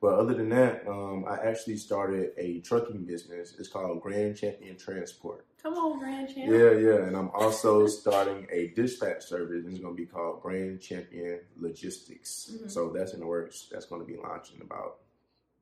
But 0.00 0.14
other 0.14 0.32
than 0.32 0.48
that, 0.48 0.86
um, 0.88 1.26
I 1.28 1.36
actually 1.46 1.76
started 1.76 2.30
a 2.38 2.60
trucking 2.60 3.04
business. 3.04 3.54
It's 3.58 3.68
called 3.68 4.00
Grand 4.00 4.34
Champion 4.36 4.78
Transport. 4.78 5.44
Come 5.62 5.74
on, 5.74 5.98
Grand 5.98 6.28
Champion. 6.28 6.50
Yeah, 6.50 6.72
yeah. 6.72 7.06
And 7.06 7.14
I'm 7.14 7.30
also 7.34 7.86
starting 7.86 8.46
a 8.50 8.68
dispatch 8.68 9.24
service. 9.24 9.64
It's 9.66 9.78
going 9.78 9.94
to 9.94 10.02
be 10.02 10.06
called 10.06 10.40
Grand 10.40 10.80
Champion 10.80 11.40
Logistics. 11.58 12.50
Mm-hmm. 12.54 12.68
So 12.68 12.88
that's 12.88 13.12
in 13.12 13.20
the 13.20 13.26
works. 13.26 13.68
That's 13.70 13.84
going 13.84 14.00
to 14.00 14.06
be 14.06 14.16
launching 14.16 14.62
about 14.62 15.00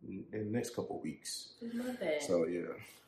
in 0.09 0.25
the 0.31 0.39
next 0.39 0.77
couple 0.77 1.01
weeks. 1.01 1.55
Love 1.75 1.99
that. 1.99 2.23
So 2.23 2.47
yeah. 2.47 2.61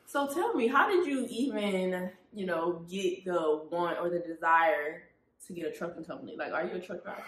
So 0.06 0.26
tell 0.26 0.52
me, 0.54 0.66
how 0.66 0.88
did 0.90 1.06
you 1.06 1.28
even, 1.30 2.10
you 2.32 2.44
know, 2.44 2.84
get 2.90 3.24
the 3.24 3.62
want 3.70 3.98
or 4.00 4.10
the 4.10 4.18
desire 4.18 5.04
to 5.46 5.52
get 5.52 5.66
a 5.66 5.70
trucking 5.70 6.04
company? 6.04 6.34
Like, 6.36 6.52
are 6.52 6.64
you 6.64 6.74
a 6.74 6.80
truck 6.80 7.04
driver? 7.04 7.22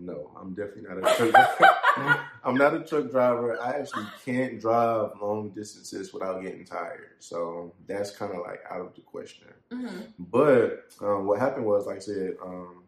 No, 0.00 0.30
I'm 0.40 0.54
definitely 0.54 0.82
not 0.82 0.98
a 0.98 1.16
truck 1.16 1.30
driver. 1.32 2.20
I'm 2.44 2.54
not 2.54 2.74
a 2.74 2.84
truck 2.84 3.10
driver. 3.10 3.60
I 3.60 3.72
actually 3.72 4.06
can't 4.24 4.60
drive 4.60 5.10
long 5.20 5.50
distances 5.50 6.12
without 6.12 6.40
getting 6.42 6.64
tired. 6.64 7.16
So 7.18 7.74
that's 7.86 8.10
kind 8.12 8.32
of 8.32 8.42
like 8.42 8.60
out 8.70 8.80
of 8.80 8.94
the 8.94 9.00
question. 9.00 9.48
Mm-hmm. 9.72 10.00
But 10.18 10.94
um, 11.00 11.26
what 11.26 11.40
happened 11.40 11.66
was, 11.66 11.86
like 11.86 11.96
I 11.96 12.00
said, 12.00 12.34
um, 12.42 12.84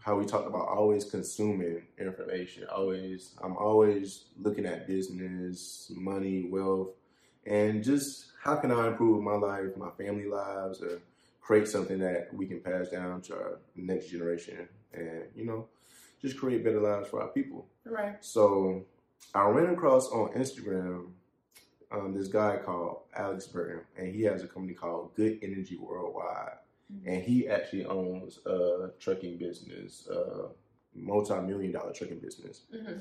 how 0.00 0.16
we 0.16 0.24
talked 0.24 0.48
about 0.48 0.66
always 0.68 1.04
consuming 1.04 1.82
information. 1.98 2.64
Always, 2.74 3.34
I'm 3.42 3.56
always 3.56 4.24
looking 4.40 4.66
at 4.66 4.88
business, 4.88 5.92
money, 5.94 6.48
wealth, 6.50 6.88
and 7.46 7.84
just 7.84 8.32
how 8.42 8.56
can 8.56 8.72
I 8.72 8.88
improve 8.88 9.22
my 9.22 9.34
life, 9.34 9.76
my 9.76 9.90
family 9.90 10.26
lives, 10.26 10.82
or 10.82 11.00
create 11.40 11.68
something 11.68 11.98
that 12.00 12.32
we 12.32 12.46
can 12.46 12.60
pass 12.60 12.88
down 12.88 13.20
to 13.22 13.34
our 13.34 13.58
next 13.76 14.08
generation. 14.08 14.68
And 14.92 15.24
you 15.36 15.44
know, 15.44 15.68
just 16.20 16.36
create 16.36 16.64
better 16.64 16.80
lives 16.80 17.08
for 17.08 17.22
our 17.22 17.28
people. 17.28 17.66
Right. 17.84 18.16
So 18.20 18.84
I 19.34 19.42
ran 19.48 19.72
across 19.72 20.08
on 20.10 20.30
Instagram 20.30 21.12
um, 21.90 22.14
this 22.14 22.28
guy 22.28 22.58
called 22.58 23.00
Alex 23.16 23.46
Burton, 23.46 23.80
and 23.96 24.14
he 24.14 24.22
has 24.22 24.42
a 24.42 24.46
company 24.46 24.74
called 24.74 25.14
Good 25.14 25.38
Energy 25.42 25.76
Worldwide, 25.76 26.58
mm-hmm. 26.92 27.08
and 27.08 27.22
he 27.22 27.48
actually 27.48 27.86
owns 27.86 28.40
a 28.46 28.90
trucking 28.98 29.38
business, 29.38 30.06
a 30.08 30.48
multi-million 30.94 31.72
dollar 31.72 31.92
trucking 31.92 32.18
business. 32.18 32.62
Mm-hmm. 32.74 32.98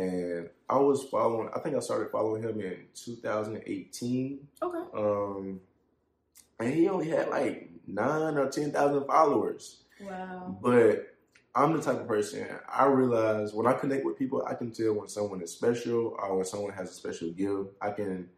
And 0.00 0.50
I 0.68 0.76
was 0.78 1.04
following. 1.04 1.48
I 1.54 1.60
think 1.60 1.76
I 1.76 1.80
started 1.80 2.10
following 2.10 2.42
him 2.42 2.60
in 2.60 2.78
2018. 2.96 4.48
Okay. 4.60 4.78
Um, 4.92 5.60
and 6.58 6.74
he 6.74 6.88
only 6.88 7.08
had 7.08 7.28
like 7.28 7.70
nine 7.86 8.36
or 8.36 8.48
ten 8.48 8.72
thousand 8.72 9.06
followers. 9.06 9.82
Wow. 10.00 10.58
But 10.60 11.13
I'm 11.56 11.72
the 11.72 11.80
type 11.80 12.00
of 12.00 12.08
person 12.08 12.46
I 12.68 12.86
realize 12.86 13.54
when 13.54 13.66
I 13.66 13.74
connect 13.74 14.04
with 14.04 14.18
people, 14.18 14.44
I 14.46 14.54
can 14.54 14.72
tell 14.72 14.94
when 14.94 15.08
someone 15.08 15.40
is 15.40 15.52
special 15.52 16.16
or 16.18 16.36
when 16.36 16.44
someone 16.44 16.72
has 16.72 16.90
a 16.90 16.94
special 16.94 17.30
gift. 17.30 17.70
I 17.80 17.90
can, 17.90 18.28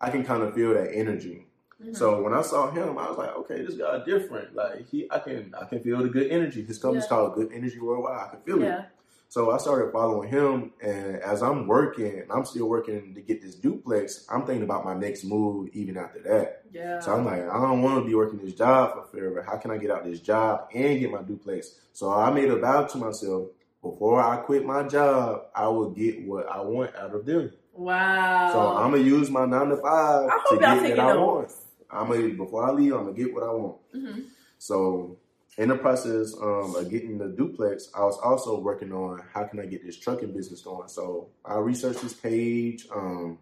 I 0.00 0.10
can 0.10 0.24
kind 0.24 0.42
of 0.42 0.54
feel 0.54 0.74
that 0.74 0.92
energy. 0.92 1.46
Mm-hmm. 1.80 1.94
So 1.94 2.20
when 2.20 2.34
I 2.34 2.42
saw 2.42 2.70
him, 2.70 2.98
I 2.98 3.08
was 3.08 3.18
like, 3.18 3.36
okay, 3.36 3.62
this 3.62 3.76
guy 3.76 4.04
different. 4.04 4.56
Like 4.56 4.88
he, 4.88 5.06
I 5.10 5.20
can, 5.20 5.54
I 5.60 5.66
can 5.66 5.80
feel 5.80 6.02
the 6.02 6.08
good 6.08 6.30
energy. 6.32 6.64
His 6.64 6.78
company's 6.78 7.04
yeah. 7.04 7.08
called 7.10 7.34
Good 7.36 7.52
Energy 7.52 7.78
Worldwide. 7.78 8.26
I 8.26 8.30
can 8.30 8.40
feel 8.40 8.60
yeah. 8.60 8.80
it. 8.80 8.86
So 9.30 9.50
I 9.50 9.58
started 9.58 9.92
following 9.92 10.30
him, 10.30 10.72
and 10.82 11.16
as 11.16 11.42
I'm 11.42 11.66
working, 11.66 12.24
I'm 12.30 12.46
still 12.46 12.66
working 12.66 13.14
to 13.14 13.20
get 13.20 13.42
this 13.42 13.54
duplex. 13.56 14.26
I'm 14.30 14.46
thinking 14.46 14.62
about 14.62 14.86
my 14.86 14.94
next 14.94 15.24
move 15.24 15.68
even 15.74 15.98
after 15.98 16.20
that. 16.20 16.62
Yeah. 16.72 17.00
So 17.00 17.14
I'm 17.14 17.26
like, 17.26 17.42
I 17.42 17.60
don't 17.60 17.82
want 17.82 18.02
to 18.02 18.08
be 18.08 18.14
working 18.14 18.38
this 18.38 18.54
job 18.54 18.94
for 18.94 19.04
forever. 19.04 19.42
How 19.42 19.58
can 19.58 19.70
I 19.70 19.76
get 19.76 19.90
out 19.90 20.04
this 20.04 20.20
job 20.20 20.68
and 20.74 20.98
get 20.98 21.10
my 21.10 21.20
duplex? 21.20 21.74
So 21.92 22.10
I 22.10 22.30
made 22.30 22.48
a 22.48 22.56
vow 22.56 22.84
to 22.84 22.98
myself: 22.98 23.48
before 23.82 24.22
I 24.22 24.38
quit 24.38 24.64
my 24.64 24.84
job, 24.84 25.42
I 25.54 25.68
will 25.68 25.90
get 25.90 26.26
what 26.26 26.48
I 26.48 26.62
want 26.62 26.96
out 26.96 27.14
of 27.14 27.26
them. 27.26 27.52
Wow. 27.74 28.50
So 28.50 28.60
I'm 28.60 28.92
gonna 28.92 29.02
use 29.02 29.28
my 29.28 29.44
nine 29.44 29.68
to 29.68 29.76
five 29.76 30.30
to 30.48 30.58
get 30.58 30.96
what 30.96 30.98
I 31.00 31.16
want. 31.16 31.52
I'm 31.90 32.08
gonna 32.08 32.28
before 32.30 32.64
I 32.64 32.70
leave, 32.70 32.94
I'm 32.94 33.04
gonna 33.04 33.12
get 33.12 33.34
what 33.34 33.42
I 33.42 33.50
want. 33.50 33.76
Mm-hmm. 33.94 34.20
So 34.56 35.17
in 35.58 35.68
the 35.70 35.76
process 35.76 36.34
um, 36.40 36.74
of 36.76 36.88
getting 36.88 37.18
the 37.18 37.26
duplex, 37.26 37.90
I 37.94 38.04
was 38.04 38.16
also 38.18 38.60
working 38.60 38.92
on 38.92 39.20
how 39.34 39.42
can 39.44 39.58
I 39.58 39.66
get 39.66 39.84
this 39.84 39.98
trucking 39.98 40.32
business 40.32 40.60
going. 40.60 40.86
So 40.88 41.30
I 41.44 41.56
researched 41.56 41.98
his 42.00 42.14
page. 42.14 42.86
Um, 42.94 43.38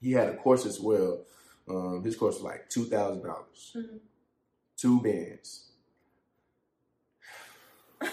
he 0.00 0.12
had 0.12 0.28
a 0.28 0.36
course 0.36 0.64
as 0.64 0.80
well. 0.80 1.24
Um, 1.68 2.04
his 2.04 2.16
course 2.16 2.36
was 2.36 2.44
like 2.44 2.68
two 2.68 2.84
thousand 2.84 3.24
dollars, 3.24 3.76
mm-hmm. 3.76 3.96
two 4.76 5.00
bands. 5.00 5.68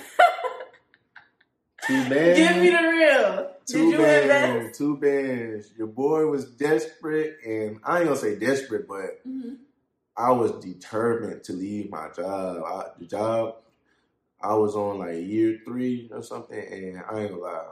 two 1.88 2.10
bands. 2.10 2.40
Give 2.40 2.58
me 2.58 2.70
the 2.72 2.82
real. 2.82 3.52
Two 3.66 3.98
bands. 3.98 4.78
Two 4.78 4.98
bands. 4.98 5.72
Your 5.78 5.88
boy 5.88 6.26
was 6.26 6.46
desperate, 6.46 7.38
and 7.46 7.80
I 7.84 8.00
ain't 8.00 8.08
gonna 8.08 8.20
say 8.20 8.40
desperate, 8.40 8.88
but. 8.88 9.24
Mm-hmm 9.28 9.54
I 10.20 10.32
was 10.32 10.52
determined 10.64 11.46
to 11.46 11.54
leave 11.54 11.90
my 11.90 12.10
job. 12.14 12.62
I, 12.66 12.88
the 13.00 13.06
job 13.06 13.56
I 14.42 14.54
was 14.54 14.76
on 14.76 15.00
like 15.00 15.16
year 15.16 15.60
three 15.66 16.10
or 16.14 16.22
something, 16.22 16.60
and 16.60 17.02
I 17.10 17.22
ain't 17.22 17.32
gonna 17.32 17.42
lie, 17.42 17.66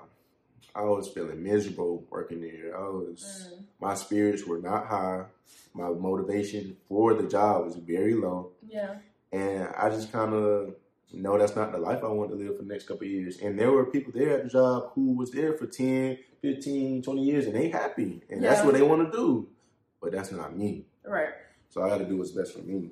I 0.74 0.84
was 0.84 1.10
feeling 1.10 1.44
miserable 1.44 2.06
working 2.10 2.42
there. 2.42 2.78
I 2.78 2.88
was 2.88 3.50
mm. 3.54 3.64
my 3.82 3.96
spirits 3.96 4.46
were 4.46 4.60
not 4.60 4.88
high. 4.88 5.26
My 5.74 5.90
motivation 5.90 6.78
for 6.88 7.14
the 7.14 7.28
job 7.28 7.66
was 7.66 7.76
very 7.76 8.14
low. 8.14 8.52
Yeah, 8.66 8.96
and 9.34 9.68
I 9.78 9.90
just 9.90 10.14
kind 10.14 10.34
of 10.34 10.76
know 11.12 11.38
that's 11.38 11.56
not 11.56 11.74
the 11.74 11.78
life 11.78 12.00
I 12.02 12.08
want 12.08 12.32
to 12.32 12.38
live 12.38 12.56
for 12.58 12.64
the 12.64 12.70
next 12.70 12.88
couple 12.88 13.08
years. 13.08 13.40
And 13.40 13.60
there 13.60 13.72
were 13.72 13.86
people 13.86 14.14
there 14.16 14.38
at 14.38 14.44
the 14.46 14.50
job 14.50 14.92
who 14.94 15.16
was 15.16 15.32
there 15.32 15.54
for 15.54 15.68
10, 15.68 16.18
15, 16.42 17.02
20 17.02 17.24
years, 17.24 17.46
and 17.46 17.56
they 17.56 17.70
happy, 17.70 18.22
and 18.30 18.42
yeah. 18.42 18.50
that's 18.50 18.66
what 18.66 18.74
they 18.74 18.82
want 18.82 19.12
to 19.12 19.18
do. 19.18 19.50
But 20.02 20.14
that's 20.14 20.32
not 20.32 20.56
me. 20.56 20.86
Right. 21.04 21.30
So 21.70 21.84
I 21.84 21.90
had 21.90 22.00
to 22.00 22.06
do 22.06 22.18
what's 22.18 22.32
best 22.32 22.54
for 22.54 22.60
me. 22.60 22.92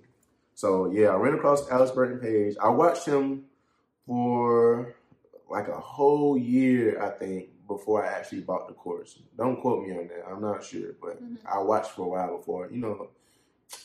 So 0.53 0.91
yeah, 0.91 1.09
I 1.09 1.15
ran 1.15 1.33
across 1.33 1.69
Alex 1.69 1.91
Burton 1.91 2.19
page. 2.19 2.55
I 2.61 2.69
watched 2.69 3.05
him 3.05 3.45
for 4.05 4.95
like 5.49 5.67
a 5.67 5.79
whole 5.79 6.38
year, 6.38 7.01
I 7.01 7.09
think, 7.09 7.49
before 7.67 8.05
I 8.05 8.11
actually 8.13 8.41
bought 8.41 8.67
the 8.67 8.73
course. 8.73 9.19
Don't 9.38 9.59
quote 9.59 9.88
me 9.88 9.93
on 9.93 10.07
that. 10.07 10.25
I'm 10.29 10.41
not 10.41 10.63
sure, 10.63 10.93
but 11.01 11.21
mm-hmm. 11.21 11.35
I 11.47 11.59
watched 11.59 11.91
for 11.91 12.03
a 12.03 12.09
while 12.09 12.38
before. 12.38 12.69
You 12.71 12.77
know, 12.77 13.09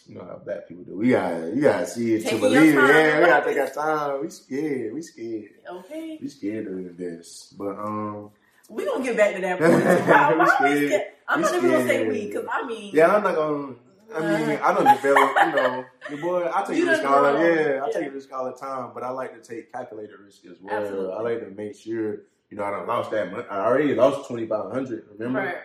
you 0.07 0.14
know 0.16 0.24
how 0.24 0.40
black 0.44 0.68
people 0.68 0.85
do. 0.85 0.96
We 0.96 1.11
gotta, 1.11 1.53
you 1.55 1.62
gotta 1.62 1.87
see 1.87 2.14
it 2.14 2.24
Taking 2.24 2.38
to 2.38 2.48
believe 2.48 2.74
it. 2.74 2.88
Yeah, 2.88 3.20
we 3.20 3.26
gotta 3.26 3.46
take 3.46 3.59
our 3.59 3.70
time. 3.70 4.20
We 4.22 4.31
scared. 4.31 4.94
We 4.94 5.03
scared. 5.03 5.50
Okay. 5.70 6.18
We 6.20 6.29
scared 6.29 6.66
of 6.66 6.96
this, 6.96 7.55
but 7.59 7.79
um. 7.79 8.31
We 8.68 8.85
gonna 8.85 9.03
get 9.03 9.16
back 9.16 9.35
to 9.35 9.40
that 9.40 9.59
point. 9.59 9.72
Why, 10.09 10.35
why 10.37 10.57
scared. 10.57 11.03
I'm 11.26 11.40
we 11.40 11.42
not 11.44 11.55
even 11.57 11.70
gonna 11.70 11.87
say 11.88 12.09
we, 12.09 12.26
because 12.26 12.46
I 12.48 12.66
mean. 12.66 12.94
Yeah, 12.94 13.16
I'm 13.16 13.22
not 13.24 13.35
gonna. 13.35 13.74
I 14.14 14.20
mean, 14.20 14.59
I 14.62 14.75
don't 14.75 14.96
develop, 14.96 15.31
you 15.46 15.53
know, 15.53 15.85
your 16.11 16.18
boy, 16.20 16.51
I 16.53 16.64
take 16.64 16.79
you 16.79 16.88
risk 16.90 17.05
all 17.05 17.23
the 17.23 17.38
yeah, 17.38 17.83
I 17.83 17.87
yeah. 17.87 17.92
take 17.92 18.12
risk 18.12 18.33
all 18.33 18.44
the 18.44 18.53
time, 18.53 18.90
but 18.94 19.03
I 19.03 19.11
like 19.11 19.40
to 19.40 19.49
take 19.49 19.73
calculated 19.73 20.18
risk 20.25 20.44
as 20.46 20.57
well. 20.61 20.75
Absolutely. 20.75 21.12
I 21.12 21.20
like 21.20 21.40
to 21.40 21.51
make 21.51 21.77
sure, 21.77 22.23
you 22.51 22.57
know, 22.57 22.64
I 22.64 22.70
don't 22.70 22.88
lost 22.88 23.11
that 23.12 23.31
money. 23.31 23.44
I 23.51 23.61
already 23.61 23.94
lost 23.94 24.29
twenty 24.29 24.46
five 24.46 24.73
hundred, 24.73 25.05
remember? 25.12 25.40
Right. 25.40 25.57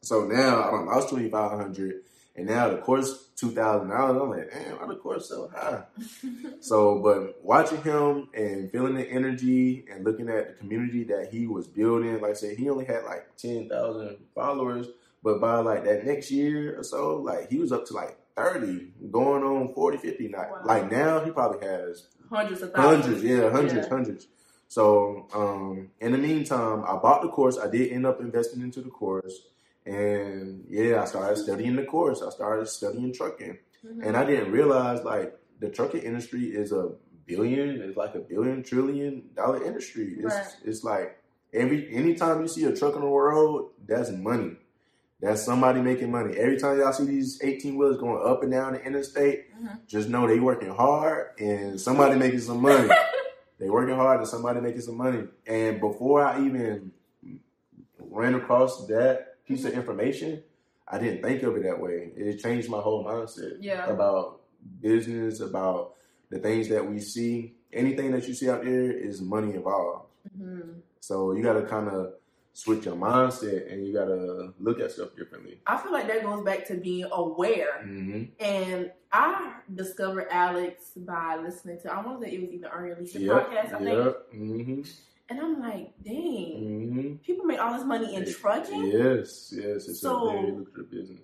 So 0.00 0.24
now 0.24 0.64
I 0.64 0.70
don't 0.70 0.86
lost 0.86 1.10
twenty 1.10 1.30
five 1.30 1.52
hundred 1.52 2.02
and 2.38 2.46
now 2.46 2.68
the 2.68 2.76
course 2.76 3.28
two 3.36 3.50
thousand 3.50 3.88
dollars. 3.88 4.22
I'm 4.22 4.30
like, 4.30 4.50
damn, 4.50 4.78
why 4.78 4.86
the 4.86 4.94
course 4.94 5.28
so 5.28 5.50
high? 5.54 5.82
so, 6.60 7.00
but 7.00 7.44
watching 7.44 7.82
him 7.82 8.28
and 8.32 8.70
feeling 8.70 8.94
the 8.94 9.06
energy 9.06 9.84
and 9.92 10.04
looking 10.04 10.28
at 10.28 10.46
the 10.46 10.54
community 10.54 11.04
that 11.04 11.30
he 11.32 11.46
was 11.48 11.66
building, 11.66 12.20
like 12.20 12.30
I 12.30 12.34
said, 12.34 12.56
he 12.56 12.70
only 12.70 12.84
had 12.84 13.04
like 13.04 13.36
ten 13.36 13.68
thousand 13.68 14.18
followers 14.34 14.86
but 15.22 15.40
by 15.40 15.58
like 15.58 15.84
that 15.84 16.04
next 16.04 16.30
year 16.30 16.78
or 16.78 16.82
so, 16.82 17.16
like 17.16 17.50
he 17.50 17.58
was 17.58 17.72
up 17.72 17.86
to 17.86 17.94
like 17.94 18.18
30, 18.36 18.92
going 19.10 19.42
on 19.42 19.74
40, 19.74 19.98
50. 19.98 20.28
Like, 20.28 20.50
wow. 20.50 20.62
like 20.64 20.90
now 20.90 21.24
he 21.24 21.30
probably 21.30 21.66
has 21.66 22.06
hundreds 22.30 22.62
of 22.62 22.72
thousands. 22.72 23.04
Hundreds, 23.04 23.24
yeah, 23.24 23.50
hundreds, 23.50 23.74
yeah. 23.74 23.88
hundreds. 23.88 24.26
So 24.68 25.26
um, 25.34 25.90
in 26.00 26.12
the 26.12 26.18
meantime, 26.18 26.84
I 26.86 26.96
bought 26.96 27.22
the 27.22 27.28
course. 27.28 27.58
I 27.58 27.68
did 27.68 27.90
end 27.90 28.06
up 28.06 28.20
investing 28.20 28.60
into 28.60 28.80
the 28.80 28.90
course. 28.90 29.40
And 29.86 30.64
yeah, 30.68 31.02
I 31.02 31.06
started 31.06 31.38
studying 31.38 31.76
the 31.76 31.84
course. 31.84 32.22
I 32.22 32.30
started 32.30 32.68
studying 32.68 33.12
trucking. 33.12 33.58
Mm-hmm. 33.84 34.02
And 34.02 34.16
I 34.16 34.24
didn't 34.24 34.52
realize 34.52 35.02
like 35.02 35.34
the 35.60 35.70
trucking 35.70 36.02
industry 36.02 36.44
is 36.44 36.72
a 36.72 36.90
billion, 37.26 37.80
it's 37.80 37.96
like 37.96 38.14
a 38.14 38.20
billion 38.20 38.62
trillion 38.62 39.30
dollar 39.34 39.64
industry. 39.64 40.16
It's 40.18 40.34
right. 40.34 40.56
it's 40.64 40.84
like 40.84 41.22
every 41.54 41.94
anytime 41.94 42.42
you 42.42 42.48
see 42.48 42.64
a 42.64 42.76
truck 42.76 42.94
on 42.96 43.02
the 43.02 43.08
road, 43.08 43.70
that's 43.86 44.10
money. 44.10 44.56
That's 45.20 45.42
somebody 45.42 45.80
making 45.80 46.12
money. 46.12 46.36
Every 46.36 46.58
time 46.58 46.78
y'all 46.78 46.92
see 46.92 47.04
these 47.04 47.40
18 47.42 47.76
wheelers 47.76 47.96
going 47.96 48.24
up 48.24 48.42
and 48.42 48.52
down 48.52 48.74
the 48.74 48.82
interstate, 48.82 49.52
mm-hmm. 49.52 49.74
just 49.86 50.08
know 50.08 50.28
they 50.28 50.38
working 50.38 50.70
hard 50.70 51.38
and 51.40 51.80
somebody 51.80 52.16
making 52.16 52.40
some 52.40 52.62
money. 52.62 52.88
they 53.58 53.68
working 53.68 53.96
hard 53.96 54.20
and 54.20 54.28
somebody 54.28 54.60
making 54.60 54.82
some 54.82 54.96
money. 54.96 55.24
And 55.44 55.80
before 55.80 56.24
I 56.24 56.44
even 56.46 56.92
ran 57.98 58.34
across 58.34 58.86
that 58.86 59.44
piece 59.44 59.64
of 59.64 59.72
information, 59.72 60.42
I 60.86 60.98
didn't 60.98 61.22
think 61.22 61.42
of 61.42 61.56
it 61.56 61.64
that 61.64 61.80
way. 61.80 62.12
It 62.16 62.38
changed 62.38 62.70
my 62.70 62.78
whole 62.80 63.04
mindset 63.04 63.58
yeah. 63.60 63.86
about 63.86 64.40
business, 64.80 65.40
about 65.40 65.94
the 66.30 66.38
things 66.38 66.68
that 66.68 66.88
we 66.88 67.00
see. 67.00 67.54
Anything 67.72 68.12
that 68.12 68.26
you 68.28 68.34
see 68.34 68.48
out 68.48 68.64
there 68.64 68.90
is 68.90 69.20
money 69.20 69.54
involved. 69.54 70.06
Mm-hmm. 70.40 70.78
So 71.00 71.32
you 71.32 71.42
got 71.42 71.54
to 71.54 71.62
kind 71.62 71.88
of 71.88 72.12
switch 72.52 72.86
your 72.86 72.96
mindset 72.96 73.72
and 73.72 73.86
you 73.86 73.92
gotta 73.92 74.52
look 74.58 74.80
at 74.80 74.90
stuff 74.90 75.14
differently. 75.16 75.60
I 75.66 75.76
feel 75.78 75.92
like 75.92 76.08
that 76.08 76.22
goes 76.22 76.44
back 76.44 76.66
to 76.68 76.74
being 76.74 77.08
aware. 77.12 77.84
Mm-hmm. 77.84 78.24
And 78.40 78.90
I 79.12 79.54
discovered 79.74 80.26
Alex 80.30 80.92
by 80.96 81.36
listening 81.36 81.80
to 81.82 81.92
I 81.92 82.04
want 82.04 82.20
to 82.20 82.26
say 82.26 82.34
it 82.34 82.40
was 82.40 82.50
either 82.50 82.86
Your 82.86 82.96
Leisure 82.98 83.18
yep. 83.20 83.48
podcast. 83.48 83.74
I 83.74 83.82
yep. 83.82 84.26
think. 84.30 84.42
Mm-hmm. 84.42 84.82
And 85.30 85.40
I'm 85.40 85.60
like, 85.60 85.92
dang, 86.02 86.14
mm-hmm. 86.16 87.14
people 87.16 87.44
make 87.44 87.60
all 87.60 87.74
this 87.74 87.84
money 87.84 88.14
in 88.14 88.32
trucking. 88.32 88.86
Yes, 88.86 89.52
yes, 89.54 89.86
it's 89.86 90.00
so, 90.00 90.30
a 90.30 90.32
very 90.32 90.52
lucrative 90.52 90.90
business. 90.90 91.20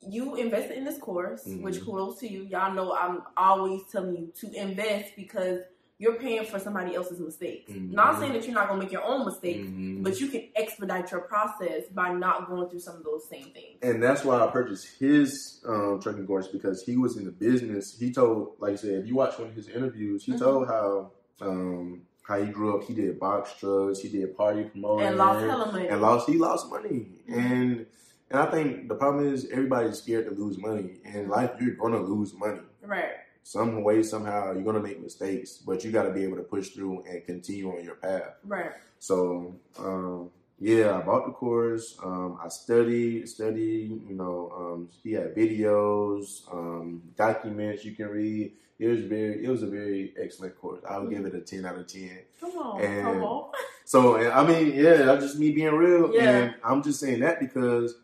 You 0.00 0.36
invested 0.36 0.78
in 0.78 0.84
this 0.84 0.98
course, 0.98 1.42
which 1.44 1.76
mm-hmm. 1.76 1.84
kudos 1.84 2.20
to 2.20 2.32
you. 2.32 2.44
Y'all 2.44 2.72
know 2.72 2.96
I'm 2.96 3.22
always 3.36 3.82
telling 3.90 4.16
you 4.16 4.32
to 4.40 4.52
invest 4.52 5.16
because 5.16 5.58
you're 5.98 6.14
paying 6.14 6.44
for 6.44 6.60
somebody 6.60 6.94
else's 6.94 7.18
mistakes. 7.18 7.72
Mm-hmm. 7.72 7.92
Not 7.92 8.20
saying 8.20 8.32
that 8.32 8.44
you're 8.44 8.54
not 8.54 8.68
gonna 8.68 8.80
make 8.80 8.92
your 8.92 9.02
own 9.02 9.26
mistakes, 9.26 9.66
mm-hmm. 9.66 10.02
but 10.02 10.20
you 10.20 10.28
can 10.28 10.48
expedite 10.54 11.10
your 11.10 11.22
process 11.22 11.84
by 11.92 12.12
not 12.12 12.48
going 12.48 12.68
through 12.68 12.80
some 12.80 12.96
of 12.96 13.04
those 13.04 13.28
same 13.28 13.46
things. 13.46 13.78
And 13.82 14.00
that's 14.02 14.24
why 14.24 14.40
I 14.40 14.46
purchased 14.46 14.88
his 15.00 15.60
um, 15.66 15.98
trucking 16.00 16.26
course 16.26 16.46
because 16.46 16.82
he 16.84 16.96
was 16.96 17.16
in 17.16 17.24
the 17.24 17.32
business. 17.32 17.98
He 17.98 18.12
told, 18.12 18.52
like 18.60 18.74
I 18.74 18.76
said, 18.76 18.90
if 18.92 19.06
you 19.08 19.16
watch 19.16 19.38
one 19.38 19.48
of 19.48 19.54
his 19.54 19.68
interviews, 19.68 20.24
he 20.24 20.32
mm-hmm. 20.32 20.44
told 20.44 20.68
how 20.68 21.10
um, 21.40 22.02
how 22.22 22.40
he 22.40 22.46
grew 22.46 22.76
up. 22.76 22.84
He 22.84 22.94
did 22.94 23.18
box 23.18 23.54
trucks, 23.58 24.00
he 24.00 24.08
did 24.08 24.36
party 24.36 24.64
promoting, 24.64 25.06
and 25.06 25.16
lost 25.16 25.44
hella 25.44 25.72
money. 25.72 25.88
And 25.88 26.00
lost, 26.00 26.28
he 26.28 26.38
lost 26.38 26.70
money. 26.70 27.08
Mm-hmm. 27.28 27.38
And 27.38 27.86
and 28.30 28.40
I 28.40 28.46
think 28.46 28.88
the 28.88 28.94
problem 28.94 29.32
is 29.32 29.48
everybody's 29.50 29.98
scared 29.98 30.26
to 30.26 30.32
lose 30.32 30.58
money. 30.58 31.00
In 31.04 31.28
life, 31.28 31.52
you're 31.60 31.74
gonna 31.74 32.00
lose 32.00 32.34
money. 32.34 32.60
Right. 32.82 33.14
Some 33.48 33.82
way, 33.82 34.02
somehow, 34.02 34.52
you're 34.52 34.62
gonna 34.62 34.78
make 34.78 35.00
mistakes, 35.02 35.56
but 35.56 35.82
you 35.82 35.90
got 35.90 36.02
to 36.02 36.10
be 36.10 36.22
able 36.22 36.36
to 36.36 36.42
push 36.42 36.68
through 36.68 37.02
and 37.08 37.24
continue 37.24 37.74
on 37.74 37.82
your 37.82 37.94
path. 37.94 38.34
Right. 38.44 38.72
So, 38.98 39.54
um, 39.78 40.28
yeah, 40.58 40.98
I 40.98 41.00
bought 41.00 41.24
the 41.24 41.32
course. 41.32 41.96
Um, 42.04 42.38
I 42.44 42.48
studied, 42.48 43.26
studied. 43.26 44.02
You 44.06 44.14
know, 44.14 44.52
um, 44.54 44.88
he 45.02 45.12
had 45.12 45.34
videos, 45.34 46.42
um, 46.52 47.02
documents 47.16 47.86
you 47.86 47.92
can 47.94 48.08
read. 48.08 48.52
It 48.78 48.86
was 48.86 49.00
very, 49.00 49.42
it 49.42 49.48
was 49.48 49.62
a 49.62 49.66
very 49.66 50.12
excellent 50.20 50.60
course. 50.60 50.82
I 50.86 50.98
would 50.98 51.08
give 51.08 51.24
it 51.24 51.34
a 51.34 51.40
ten 51.40 51.64
out 51.64 51.78
of 51.78 51.86
ten. 51.86 52.18
Come 52.40 52.50
on, 52.58 52.80
And- 52.82 53.02
come 53.02 53.22
on. 53.22 53.52
So, 53.86 54.16
and 54.16 54.28
I 54.28 54.46
mean, 54.46 54.74
yeah, 54.74 54.96
that's 54.98 55.24
just 55.24 55.38
me 55.38 55.52
being 55.52 55.72
real. 55.74 56.14
Yeah. 56.14 56.30
And 56.36 56.54
I'm 56.62 56.82
just 56.82 57.00
saying 57.00 57.20
that 57.20 57.40
because 57.40 57.94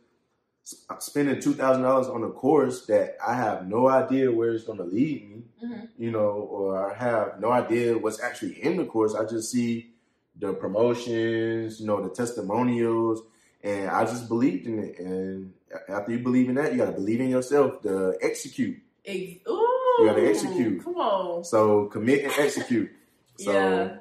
spending 0.98 1.40
two 1.40 1.52
thousand 1.54 1.82
dollars 1.82 2.06
on 2.08 2.22
a 2.24 2.30
course 2.30 2.86
that 2.86 3.16
I 3.24 3.34
have 3.34 3.66
no 3.68 3.86
idea 3.88 4.32
where 4.32 4.52
it's 4.54 4.64
going 4.64 4.78
to 4.78 4.84
lead 4.84 5.28
me, 5.30 5.42
Mhm. 5.62 5.88
you 5.98 6.10
know, 6.10 6.30
or 6.50 6.90
I 6.90 6.94
have 6.94 7.38
no 7.40 7.50
idea 7.50 7.96
what's 7.98 8.20
actually 8.20 8.62
in 8.62 8.76
the 8.78 8.84
course. 8.86 9.14
I 9.14 9.24
just 9.26 9.50
see 9.50 9.92
the 10.38 10.52
promotions, 10.54 11.80
you 11.80 11.86
know, 11.86 12.02
the 12.02 12.14
testimonials, 12.14 13.22
and 13.62 13.88
I 13.90 14.04
just 14.04 14.28
believed 14.28 14.66
in 14.66 14.78
it. 14.78 14.98
And 14.98 15.52
after 15.88 16.12
you 16.12 16.18
believe 16.20 16.48
in 16.48 16.54
that, 16.56 16.72
you 16.72 16.78
got 16.78 16.86
to 16.86 16.92
believe 16.92 17.20
in 17.20 17.28
yourself 17.30 17.82
to 17.82 18.16
execute. 18.22 18.78
Ex- 19.04 19.46
Ooh, 19.48 19.60
You 20.00 20.06
gotta 20.06 20.26
execute. 20.28 20.82
Come 20.82 20.96
on. 20.96 21.44
So 21.44 21.86
commit 21.86 22.24
and 22.24 22.32
execute. 22.38 22.90
So 23.36 23.52
Yeah. 23.52 23.96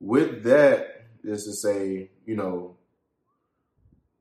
with 0.00 0.42
that, 0.44 0.92
is 1.24 1.44
to 1.44 1.52
say, 1.54 2.10
you 2.26 2.36
know, 2.36 2.76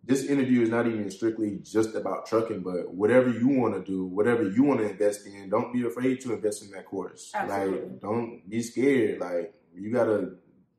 this 0.05 0.25
interview 0.25 0.61
is 0.61 0.69
not 0.69 0.85
even 0.87 1.09
strictly 1.09 1.59
just 1.63 1.95
about 1.95 2.27
trucking, 2.27 2.61
but 2.61 2.93
whatever 2.93 3.29
you 3.29 3.47
want 3.47 3.73
to 3.73 3.81
do, 3.91 4.05
whatever 4.05 4.43
you 4.47 4.63
want 4.63 4.79
to 4.79 4.89
invest 4.89 5.25
in, 5.25 5.49
don't 5.49 5.73
be 5.73 5.85
afraid 5.85 6.21
to 6.21 6.33
invest 6.33 6.63
in 6.63 6.71
that 6.71 6.85
course. 6.85 7.31
Absolutely. 7.33 7.89
Like, 7.89 8.01
don't 8.01 8.49
be 8.49 8.61
scared. 8.61 9.19
Like, 9.19 9.53
you 9.73 9.91
gotta 9.91 10.35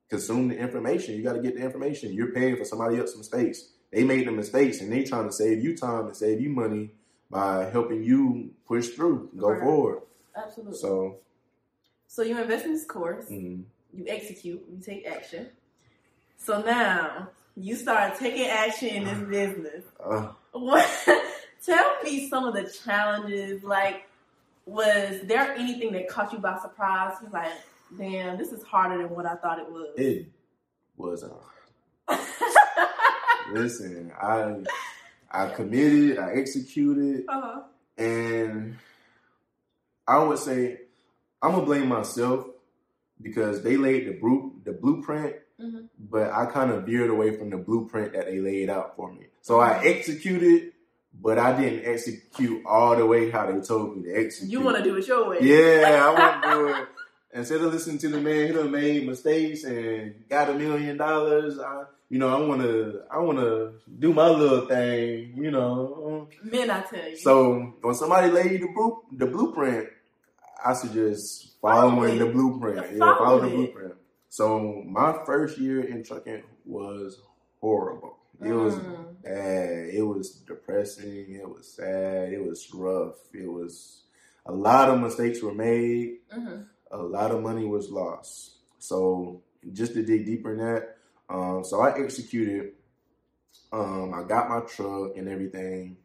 consume 0.09 0.49
the 0.49 0.57
information. 0.57 1.15
You 1.17 1.23
gotta 1.25 1.41
get 1.41 1.57
the 1.57 1.63
information. 1.63 2.13
You're 2.13 2.33
paying 2.33 2.57
for 2.57 2.65
somebody 2.65 2.99
else's 2.99 3.19
mistakes. 3.19 3.69
They 3.93 4.05
made 4.05 4.27
the 4.27 4.33
mistakes, 4.33 4.81
and 4.81 4.93
they 4.93 5.05
trying 5.05 5.27
to 5.27 5.33
save 5.33 5.63
you 5.63 5.77
time 5.77 6.07
and 6.07 6.17
save 6.17 6.41
you 6.41 6.51
money 6.51 6.91
by 7.31 7.69
helping 7.71 8.05
you 8.05 8.51
push 8.67 8.91
through, 8.91 9.31
go 9.37 9.49
Right. 9.51 9.61
forward. 9.61 10.03
Absolutely. 10.37 10.77
So, 10.79 11.19
So, 12.09 12.23
you 12.23 12.39
invest 12.41 12.65
in 12.65 12.73
this 12.73 12.85
course, 12.87 13.29
mm, 13.29 13.65
you 13.93 14.05
execute, 14.07 14.63
you 14.71 14.79
take 14.81 15.07
action. 15.07 15.49
So 16.39 16.63
now 16.63 17.31
you 17.57 17.75
start 17.77 18.19
taking 18.19 18.47
action 18.47 18.89
in 18.89 19.05
this 19.05 19.19
business. 19.29 19.85
uh, 20.05 20.29
What? 20.53 20.89
Tell 21.65 22.03
me 22.05 22.29
some 22.29 22.45
of 22.45 22.55
the 22.55 22.71
challenges. 22.85 23.63
Like, 23.65 24.05
was 24.67 25.21
there 25.25 25.53
anything 25.55 25.93
that 25.93 26.09
caught 26.09 26.33
you 26.33 26.39
by 26.39 26.59
surprise? 26.61 27.15
You're 27.23 27.31
like, 27.31 27.53
damn, 27.99 28.37
this 28.39 28.53
is 28.53 28.63
harder 28.63 28.99
than 28.99 29.11
what 29.11 29.27
I 29.27 29.35
thought 29.37 29.59
it 29.59 29.71
was. 29.71 29.89
it 29.97 30.27
was 30.97 31.25
uh, 31.25 32.17
Listen, 33.53 34.13
I 34.21 34.57
I 35.31 35.49
committed, 35.51 36.19
I 36.19 36.33
executed, 36.33 37.25
uh-huh. 37.29 37.63
and 37.99 38.77
I 40.07 40.19
would 40.23 40.39
say 40.39 40.81
I'm 41.43 41.53
gonna 41.53 41.65
blame 41.65 41.89
myself 41.89 42.47
because 43.23 43.63
they 43.63 43.77
laid 43.77 44.07
the 44.09 44.13
bru- 44.13 44.55
the 44.65 44.73
blueprint, 44.73 45.37
Mhm. 45.61 45.89
but 45.99 46.31
I 46.31 46.47
kind 46.47 46.71
of 46.71 46.85
veered 46.85 47.09
away 47.11 47.37
from 47.37 47.49
the 47.51 47.57
blueprint 47.57 48.13
that 48.13 48.27
they 48.27 48.41
laid 48.41 48.69
out 48.69 48.95
for 48.97 49.11
me. 49.13 49.27
So 49.41 49.59
I 49.61 49.83
executed, 49.85 50.73
but 51.19 51.39
I 51.39 51.59
didn't 51.59 51.87
execute 51.91 52.63
all 52.67 52.95
the 52.97 53.07
way 53.07 53.31
how 53.31 53.51
they 53.51 53.61
told 53.61 53.97
me 53.97 54.03
to 54.05 54.15
execute. 54.15 54.51
You 54.51 54.61
want 54.61 54.77
to 54.77 54.83
do 54.83 54.97
it 54.97 55.07
your 55.09 55.31
way. 55.31 55.39
Yeah, 55.41 56.05
I 56.07 56.11
want 56.21 56.43
to 56.43 56.51
do 56.51 56.67
it. 56.83 56.89
Instead 57.33 57.61
of 57.63 57.73
listening 57.73 57.99
to 57.99 58.09
the 58.09 58.21
man 58.21 58.49
who 58.49 58.55
done 58.55 58.71
made 58.71 59.07
mistakes 59.07 59.65
and 59.65 60.29
got 60.29 60.49
a 60.51 60.55
million 60.55 60.97
dollars, 60.97 61.59
I, 61.59 61.85
you 62.09 62.19
know, 62.19 62.29
I 62.29 62.47
want 62.47 62.63
to, 62.63 63.01
I 63.11 63.19
want 63.19 63.39
to 63.39 63.73
do 63.99 64.13
my 64.13 64.29
little 64.29 64.67
thing, 64.67 65.35
you 65.37 65.51
know. 65.51 66.29
Men, 66.43 66.71
I 66.71 66.81
tell 66.83 67.09
you. 67.09 67.17
So 67.17 67.75
when 67.81 67.95
somebody 67.95 68.29
you 68.53 68.59
the, 68.59 68.69
blu- 68.75 69.03
the 69.13 69.27
blueprint, 69.27 69.89
I 70.65 70.73
suggest 70.75 71.57
following 71.61 71.95
Follow 71.97 72.19
the 72.19 72.27
it. 72.27 72.33
blueprint. 72.33 72.87
Yeah, 72.93 72.99
Follow 72.99 73.19
follow 73.19 73.41
the 73.41 73.49
blueprint. 73.49 73.95
So 74.37 74.83
my 74.85 75.19
first 75.25 75.57
year 75.57 75.81
in 75.81 76.05
trucking 76.05 76.43
was 76.67 77.23
horrible. 77.59 78.19
It 78.45 78.53
was 78.53 78.75
Mm. 78.77 79.23
bad. 79.23 79.89
It 79.95 80.03
was 80.03 80.33
depressing. 80.47 81.37
It 81.37 81.49
was 81.49 81.67
sad. 81.67 82.35
It 82.35 82.45
was 82.45 82.71
rough. 82.75 83.17
It 83.33 83.51
was 83.51 84.03
a 84.45 84.53
lot 84.53 84.91
of 84.91 85.01
mistakes 85.01 85.41
were 85.43 85.55
made. 85.55 86.19
hmm 86.31 86.65
A 86.91 86.99
lot 86.99 87.31
of 87.31 87.43
money 87.43 87.65
was 87.65 87.91
lost. 87.91 88.59
So 88.79 89.41
just 89.73 89.95
to 89.95 90.03
dig 90.03 90.27
deeper 90.27 90.53
in 90.53 90.59
that, 90.59 90.99
um, 91.31 91.65
so 91.65 91.81
I 91.81 91.99
executed. 91.99 92.75
Um, 93.73 94.13
I 94.13 94.23
got 94.23 94.51
my 94.51 94.61
truck 94.61 95.17
and 95.17 95.31
everything, 95.31 95.97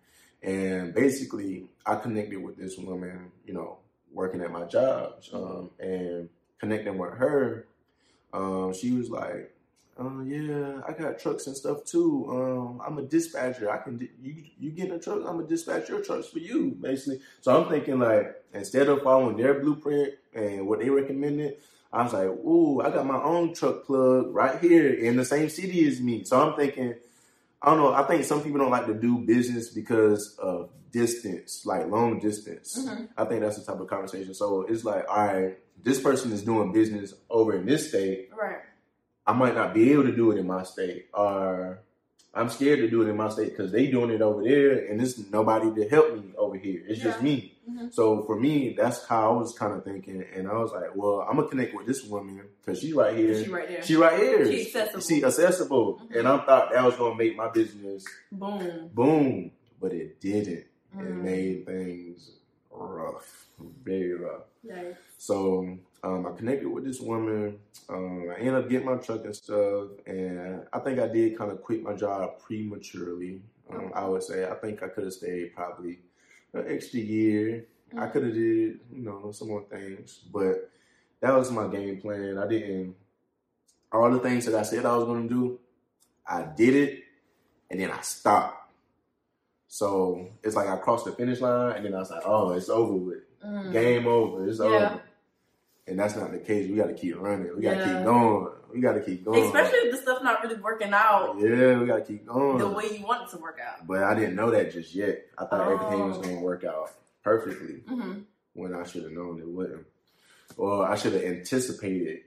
and 0.42 0.94
basically 0.94 1.68
I 1.86 1.96
connected 1.96 2.42
with 2.42 2.56
this 2.56 2.78
woman. 2.78 3.34
You 3.46 3.56
know, 3.56 3.80
working 4.14 4.40
at 4.42 4.52
my 4.52 4.64
job, 4.64 5.22
um, 5.34 5.70
and 5.82 6.30
connecting 6.60 6.98
with 6.98 7.12
her. 7.16 7.68
Um, 8.34 8.74
she 8.74 8.92
was 8.92 9.10
like, 9.10 9.54
uh, 10.00 10.22
yeah, 10.22 10.82
I 10.88 10.94
got 10.94 11.20
trucks 11.20 11.48
and 11.48 11.56
stuff 11.56 11.84
too. 11.86 12.26
Um, 12.30 12.82
I'm 12.86 12.98
a 12.98 13.04
dispatcher. 13.04 13.70
I 13.70 13.78
can 13.78 13.98
di- 13.98 14.12
you 14.22 14.36
you 14.60 14.72
get 14.72 14.92
a 14.92 15.00
truck. 15.00 15.18
I'm 15.20 15.38
gonna 15.38 15.48
dispatch 15.48 15.90
your 15.90 16.02
trucks 16.02 16.28
for 16.28 16.40
you, 16.40 16.78
basically. 16.80 17.20
So 17.42 17.56
I'm 17.56 17.70
thinking 17.70 18.00
like 18.00 18.36
instead 18.54 18.88
of 18.88 19.04
following 19.04 19.38
their 19.38 19.56
blueprint 19.60 20.14
and 20.34 20.68
what 20.68 20.80
they 20.80 20.90
recommended, 20.90 21.58
I 21.94 22.04
was 22.04 22.14
like, 22.14 22.28
ooh, 22.28 22.82
I 22.82 22.90
got 22.90 23.06
my 23.06 23.22
own 23.22 23.54
truck 23.54 23.86
plug 23.86 24.34
right 24.34 24.60
here 24.60 24.94
in 24.94 25.18
the 25.18 25.26
same 25.26 25.50
city 25.50 25.86
as 25.88 26.00
me. 26.00 26.24
So 26.24 26.40
I'm 26.42 26.56
thinking, 26.56 26.96
I 27.62 27.70
don't 27.70 27.78
know. 27.78 27.94
I 27.94 28.04
think 28.04 28.24
some 28.24 28.42
people 28.42 28.60
don't 28.60 28.72
like 28.72 28.88
to 28.88 28.94
do 28.94 29.20
business 29.20 29.70
because 29.70 30.36
of 30.40 30.72
distance, 30.92 31.64
like 31.66 31.88
long 31.88 32.20
distance. 32.20 32.78
Mhm. 32.78 33.10
I 33.18 33.26
think 33.26 33.42
that's 33.42 33.58
the 33.58 33.72
type 33.72 33.80
of 33.80 33.88
conversation. 33.88 34.34
So 34.34 34.64
it's 34.64 34.84
like, 34.84 35.06
all 35.08 35.26
right, 35.26 35.58
this 35.82 36.02
person 36.02 36.32
is 36.32 36.44
doing 36.44 36.72
business 36.72 37.14
over 37.30 37.54
in 37.54 37.66
this 37.66 37.90
state. 37.90 38.30
Right. 38.36 38.58
I 39.26 39.34
might 39.34 39.56
not 39.56 39.74
be 39.74 39.92
able 39.92 40.04
to 40.04 40.16
do 40.16 40.32
it 40.32 40.38
in 40.40 40.48
my 40.48 40.64
state, 40.64 41.06
or 41.14 41.80
I'm 42.34 42.50
scared 42.50 42.80
to 42.80 42.90
do 42.90 43.02
it 43.02 43.10
in 43.10 43.18
my 43.18 43.28
state 43.30 43.50
because 43.50 43.72
they 43.74 43.88
doing 43.88 44.10
it 44.10 44.22
over 44.22 44.42
there, 44.44 44.86
and 44.86 45.00
there's 45.00 45.18
nobody 45.32 45.74
to 45.76 45.90
help 45.90 46.14
me 46.16 46.32
over 46.38 46.58
here. 46.58 46.82
It's 46.88 47.02
just 47.02 47.18
Yeah. 47.20 47.24
me. 47.26 47.58
Mhm. 47.70 47.94
So 47.94 48.24
for 48.24 48.40
me, 48.40 48.74
that's 48.78 49.04
how 49.06 49.34
I 49.34 49.38
was 49.38 49.54
kind 49.58 49.74
of 49.74 49.84
thinking, 49.84 50.24
and 50.34 50.48
I 50.48 50.58
was 50.58 50.72
like, 50.72 50.96
well, 50.96 51.22
I'm 51.30 51.36
gonna 51.36 51.50
connect 51.50 51.76
with 51.76 51.88
this 51.88 52.04
woman 52.06 52.42
because 52.64 52.80
she's 52.80 52.94
right 52.94 53.16
here. 53.18 53.44
She 53.44 53.50
right 53.50 53.68
there. 53.68 53.82
She 53.84 53.96
right 53.96 54.18
here. 54.18 54.46
She 54.46 54.62
accessible. 54.62 55.02
She 55.02 55.24
accessible, 55.26 56.02
Mhm. 56.10 56.20
and 56.20 56.28
I 56.28 56.38
thought 56.46 56.72
that 56.72 56.86
was 56.86 56.96
gonna 56.96 57.16
make 57.16 57.36
my 57.36 57.50
business 57.50 58.06
Boom. 58.32 58.90
boom, 58.94 59.52
but 59.82 59.92
it 59.92 60.22
didn't. 60.22 60.54
It 60.58 60.68
Mm. 60.98 61.22
made 61.24 61.66
things 61.66 62.32
rough, 62.72 63.48
very 63.84 64.14
rough. 64.14 64.44
Right. 64.64 64.96
So 65.18 65.78
um, 66.04 66.26
I 66.26 66.32
connected 66.36 66.68
with 66.68 66.84
this 66.84 67.00
woman. 67.00 67.60
Um, 67.90 68.30
I 68.32 68.40
ended 68.40 68.56
up 68.56 68.70
getting 68.70 68.88
my 68.88 68.96
truck 68.96 69.24
and 69.26 69.36
stuff, 69.36 69.90
and 70.08 70.66
I 70.74 70.80
think 70.80 71.00
I 71.00 71.08
did 71.08 71.38
kind 71.38 71.52
of 71.52 71.62
quit 71.62 71.84
my 71.84 71.94
job 71.94 72.40
prematurely. 72.40 73.42
Um, 73.70 73.92
I 73.94 74.06
would 74.06 74.24
say 74.24 74.46
I 74.50 74.56
think 74.56 74.82
I 74.84 74.88
could 74.88 75.04
have 75.06 75.14
stayed 75.14 75.56
probably 75.56 76.00
an 76.54 76.66
extra 76.68 77.00
year. 77.00 77.66
I 77.98 78.08
could 78.08 78.24
have 78.24 78.34
did 78.34 78.80
you 78.92 79.04
know 79.04 79.32
some 79.32 79.50
more 79.50 79.64
things, 79.70 80.20
but 80.32 80.70
that 81.20 81.34
was 81.34 81.52
my 81.52 81.68
game 81.68 82.02
plan. 82.02 82.38
I 82.38 82.48
didn't 82.48 82.96
all 83.92 84.10
the 84.10 84.20
things 84.20 84.46
that 84.46 84.56
I 84.56 84.64
said 84.64 84.86
I 84.86 84.96
was 84.96 85.06
going 85.06 85.28
to 85.28 85.34
do. 85.34 85.60
I 86.26 86.44
did 86.44 86.76
it, 86.76 87.04
and 87.70 87.80
then 87.80 87.92
I 87.92 88.02
stopped. 88.02 88.72
So 89.68 90.30
it's 90.44 90.56
like 90.56 90.68
I 90.68 90.78
crossed 90.78 91.06
the 91.06 91.12
finish 91.12 91.42
line, 91.42 91.76
and 91.78 91.86
then 91.86 91.94
I 91.94 92.00
was 92.00 92.10
like, 92.12 92.24
"Oh, 92.26 92.52
it's 92.52 92.70
over 92.70 92.94
with." 92.94 93.18
Mm. 93.46 93.72
game 93.72 94.08
over. 94.08 94.48
It's 94.48 94.60
Yeah. 94.60 94.66
over. 94.66 95.02
And 95.88 96.00
that's 96.00 96.16
not 96.16 96.32
the 96.32 96.38
case. 96.40 96.70
We 96.70 96.76
got 96.78 96.88
to 96.88 96.94
keep 96.94 97.20
running. 97.20 97.56
We 97.56 97.64
got 97.64 97.72
to 97.72 97.78
Yeah. 97.78 97.84
keep 97.96 98.04
going. 98.04 98.54
We 98.74 98.80
got 98.80 98.94
to 98.94 99.02
keep 99.02 99.26
going. 99.26 99.44
Especially 99.44 99.80
if 99.80 99.92
the 99.96 99.98
stuff 100.02 100.24
not 100.24 100.42
really 100.44 100.56
working 100.62 100.94
out 100.94 101.36
yeah, 101.40 101.80
we 101.80 101.86
got 101.88 101.98
to 101.98 102.04
keep 102.06 102.26
going. 102.26 102.60
the 102.60 102.70
way 102.70 102.98
you 102.98 103.06
want 103.06 103.24
it 103.28 103.32
to 103.36 103.38
work 103.42 103.60
out. 103.60 103.86
but 103.88 104.04
I 104.04 104.14
didn't 104.16 104.36
know 104.36 104.52
that 104.52 104.72
just 104.72 104.94
yet. 104.96 105.26
I 105.38 105.46
thought 105.46 105.70
everything 105.70 106.08
was 106.08 106.18
Oh. 106.18 106.22
going 106.22 106.36
to 106.38 106.42
work 106.42 106.64
out 106.64 106.92
perfectly 107.24 107.82
hmm 107.88 108.20
when 108.54 108.74
I 108.76 108.84
should 108.84 109.04
have 109.04 109.12
known 109.14 109.40
it 109.40 109.48
wouldn't. 109.48 109.86
Or 110.58 110.86
I 110.86 110.96
should 110.96 111.14
have 111.14 111.24
anticipated 111.24 112.22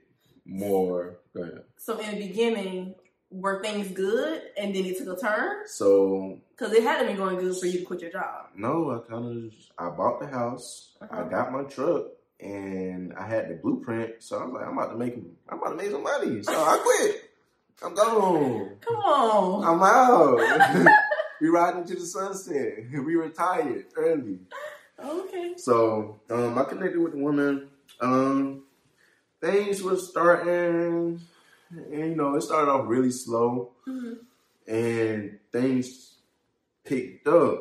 more. 0.45 1.17
So 1.77 1.97
in 1.99 2.11
the 2.19 2.27
beginning, 2.27 2.95
were 3.31 3.61
things 3.61 3.89
good 3.89 4.41
and 4.57 4.75
then 4.75 4.85
it 4.85 4.97
took 4.97 5.17
a 5.17 5.19
turn? 5.21 5.63
So 5.67 6.39
Because 6.57 6.73
it 6.73 6.83
hadn't 6.83 7.07
been 7.07 7.17
going 7.17 7.37
good 7.37 7.57
for 7.57 7.65
you 7.67 7.79
to 7.79 7.85
quit 7.85 8.01
your 8.01 8.11
job. 8.11 8.47
no, 8.55 8.91
I 8.91 9.09
kind 9.09 9.45
of 9.47 9.53
I 9.77 9.89
bought 9.95 10.19
the 10.19 10.27
house. 10.27 10.95
Uh-huh. 11.01 11.23
I 11.25 11.29
got 11.29 11.51
my 11.51 11.63
truck. 11.63 12.05
And 12.45 13.13
I 13.13 13.25
had 13.27 13.49
the 13.49 13.55
blueprint, 13.55 14.15
so 14.19 14.37
I 14.37 14.45
was 14.45 14.53
like, 14.53 14.67
I'm 14.67 14.77
about 14.77 14.91
to 14.91 14.97
make, 14.97 15.15
I'm 15.49 15.57
about 15.57 15.71
to 15.71 15.75
make 15.77 15.89
some 15.89 16.03
money. 16.03 16.43
So 16.43 16.53
I 16.53 16.77
quit. 16.83 17.21
I'm 17.83 17.93
gone. 17.95 18.77
Come 18.81 18.95
on. 18.97 19.63
I'm 19.65 19.83
out. 19.83 20.87
we 21.41 21.49
riding 21.49 21.85
to 21.85 21.95
the 21.95 22.05
sunset. 22.05 22.73
We 22.91 23.15
retired 23.15 23.85
early. 23.95 24.39
Okay. 25.03 25.53
So 25.57 26.19
um, 26.29 26.57
I 26.57 26.63
connected 26.65 26.99
with 26.99 27.13
the 27.13 27.17
woman. 27.19 27.67
Um, 27.99 28.63
things 29.41 29.81
were 29.81 29.97
starting, 29.97 31.19
and 31.71 32.09
you 32.09 32.15
know, 32.15 32.35
it 32.35 32.41
started 32.41 32.71
off 32.71 32.85
really 32.87 33.11
slow, 33.11 33.71
Mm-hmm. 33.87 34.71
and 34.71 35.39
things 35.51 36.13
picked 36.85 37.27
up. 37.27 37.59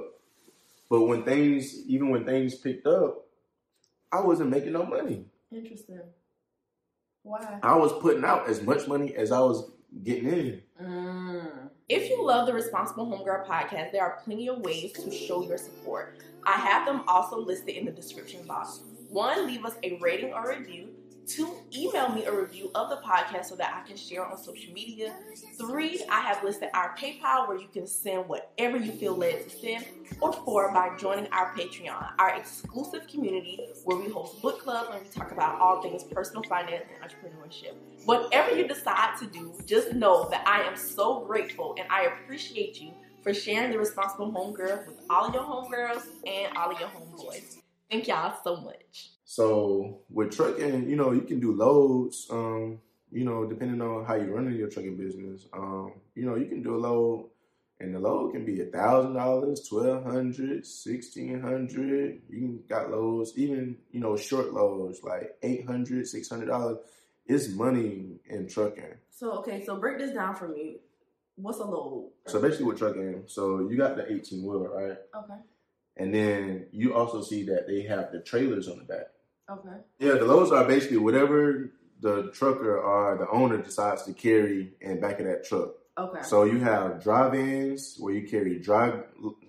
But 0.91 1.03
when 1.03 1.22
things, 1.24 1.74
even 1.87 2.11
when 2.11 2.24
things 2.24 2.55
picked 2.57 2.87
up, 2.87 3.24
I 4.15 4.21
wasn't 4.21 4.51
making 4.51 4.73
no 4.73 4.87
money. 4.87 5.25
Interesting. 5.51 6.01
Why? 7.25 7.59
I 7.62 7.75
was 7.75 7.93
putting 8.01 8.25
out 8.25 8.49
as 8.49 8.62
much 8.62 8.87
money 8.87 9.12
as 9.17 9.33
I 9.33 9.41
was 9.41 9.73
getting 10.05 10.29
in. 10.29 10.62
Mm. 10.81 11.69
If 11.89 12.09
you 12.09 12.25
love 12.25 12.47
the 12.47 12.55
Responsible 12.55 13.07
Homegirl 13.07 13.45
podcast, 13.45 13.91
there 13.91 14.03
are 14.03 14.21
plenty 14.25 14.49
of 14.49 14.61
ways 14.61 14.93
to 14.93 15.11
show 15.11 15.43
your 15.43 15.59
support. 15.59 16.19
I 16.47 16.53
have 16.53 16.87
them 16.87 17.03
also 17.09 17.41
listed 17.41 17.75
in 17.75 17.87
the 17.87 17.91
description 17.91 18.47
box. 18.47 18.83
One, 19.09 19.49
leave 19.49 19.65
us 19.65 19.75
a 19.83 19.99
rating 20.01 20.33
or 20.33 20.49
review. 20.49 20.91
Two, 21.27 21.55
email 21.75 22.11
me 22.11 22.25
a 22.27 22.33
review 22.33 22.70
of 22.75 22.91
the 22.91 22.97
podcast 22.97 23.47
so 23.47 23.57
that 23.57 23.75
I 23.75 23.87
can 23.87 23.97
share 23.97 24.27
on 24.27 24.37
social 24.37 24.72
media. 24.72 25.14
Three, 25.59 26.05
I 26.11 26.20
have 26.20 26.45
listed 26.45 26.68
our 26.75 26.95
PayPal 26.97 27.49
where 27.49 27.57
you 27.57 27.68
can 27.72 27.87
send 27.87 28.29
whatever 28.29 28.77
you 28.77 28.93
feel 28.93 29.16
led 29.16 29.49
to 29.49 29.51
send. 29.51 29.87
Or 30.20 30.33
four, 30.33 30.70
by 30.72 30.97
joining 30.99 31.27
our 31.33 31.55
Patreon, 31.57 32.12
our 32.18 32.35
exclusive 32.37 33.07
community 33.09 33.59
where 33.85 33.97
we 33.97 34.11
host 34.11 34.43
book 34.43 34.61
clubs 34.61 34.91
and 34.93 35.03
we 35.03 35.09
talk 35.09 35.33
about 35.33 35.59
all 35.61 35.83
things 35.83 36.05
personal 36.05 36.43
finance 36.43 36.85
and 36.93 37.11
entrepreneurship. 37.11 37.72
Whatever 38.05 38.55
you 38.57 38.68
decide 38.68 39.16
to 39.20 39.27
do, 39.27 39.55
just 39.64 39.95
know 39.95 40.29
that 40.31 40.47
I 40.47 40.62
am 40.62 40.77
so 40.77 41.25
grateful 41.25 41.75
and 41.79 41.89
I 41.91 42.05
appreciate 42.05 42.81
you 42.81 42.93
for 43.22 43.33
sharing 43.33 43.70
the 43.70 43.79
responsible 43.79 44.31
homegirl 44.31 44.87
with 44.87 45.01
all 45.09 45.29
of 45.29 45.35
your 45.35 45.43
homegirls 45.43 46.03
and 46.27 46.55
all 46.57 46.70
of 46.70 46.79
your 46.79 46.91
homeboys. 46.91 47.57
Thank 47.91 48.09
y'all 48.09 48.37
so 48.45 48.57
much. 48.57 49.14
So 49.25 50.01
with 50.11 50.37
trucking, 50.37 50.89
you 50.89 50.97
know, 50.97 51.12
you 51.12 51.22
can 51.22 51.41
do 51.41 51.53
loads. 51.53 52.27
Um, 52.31 52.81
you 53.14 53.25
know, 53.25 53.47
depending 53.47 53.81
on 53.81 54.05
how 54.05 54.14
you're 54.14 54.35
running 54.35 54.59
your 54.59 54.68
trucking 54.68 54.97
business. 54.97 55.47
Um, 55.53 55.93
you 56.16 56.27
know, 56.27 56.35
you 56.35 56.47
can 56.47 56.62
do 56.62 56.75
a 56.75 56.79
load, 56.79 57.31
and 57.79 57.95
the 57.95 58.01
load 58.01 58.33
can 58.33 58.45
be 58.45 58.61
a 58.61 58.66
thousand 58.66 59.14
dollars, 59.14 59.66
twelve 59.68 60.05
hundred, 60.05 60.66
sixteen 60.66 61.41
hundred. 61.41 62.22
You 62.29 62.41
can 62.41 62.62
got 62.68 62.91
loads, 62.91 63.33
even 63.37 63.79
you 63.93 64.01
know, 64.01 64.16
short 64.16 64.53
loads 64.53 65.03
like 65.05 65.37
eight 65.43 65.64
hundred, 65.64 66.09
six 66.09 66.29
hundred 66.29 66.47
dollars. 66.47 66.79
It's 67.27 67.49
money 67.49 68.18
in 68.27 68.49
trucking. 68.49 68.95
So 69.11 69.39
okay, 69.39 69.64
so 69.64 69.77
break 69.77 69.99
this 69.99 70.11
down 70.11 70.35
for 70.35 70.49
me. 70.49 70.79
What's 71.37 71.59
a 71.59 71.64
load? 71.64 72.11
So 72.27 72.43
basically, 72.43 72.66
with 72.66 72.79
trucking, 72.79 73.25
so 73.27 73.68
you 73.70 73.77
got 73.77 73.97
the 73.97 74.12
eighteen 74.12 74.45
wheeler, 74.45 74.70
right? 74.70 74.99
Okay. 75.16 75.41
And 75.97 76.12
then 76.12 76.66
you 76.72 76.95
also 76.95 77.22
see 77.22 77.45
that 77.45 77.68
they 77.68 77.83
have 77.83 78.11
the 78.11 78.18
trailers 78.18 78.68
on 78.68 78.79
the 78.79 78.85
back. 78.85 79.07
Okay. 79.51 79.76
Yeah, 79.99 80.14
the 80.14 80.24
loads 80.24 80.51
are 80.53 80.64
basically 80.64 80.97
whatever 80.97 81.70
the 82.01 82.30
trucker 82.32 82.78
or 82.78 83.16
the 83.18 83.28
owner 83.30 83.59
decides 83.59 84.03
to 84.05 84.12
carry 84.12 84.72
in 84.80 85.01
back 85.01 85.20
of 85.20 85.26
that 85.26 85.45
truck. 85.45 85.74
Okay. 85.97 86.22
So 86.22 86.45
you 86.45 86.59
have 86.59 87.03
dry 87.03 87.28
vans 87.28 87.97
where 87.99 88.12
you 88.14 88.26
carry 88.28 88.59
dry 88.59 89.01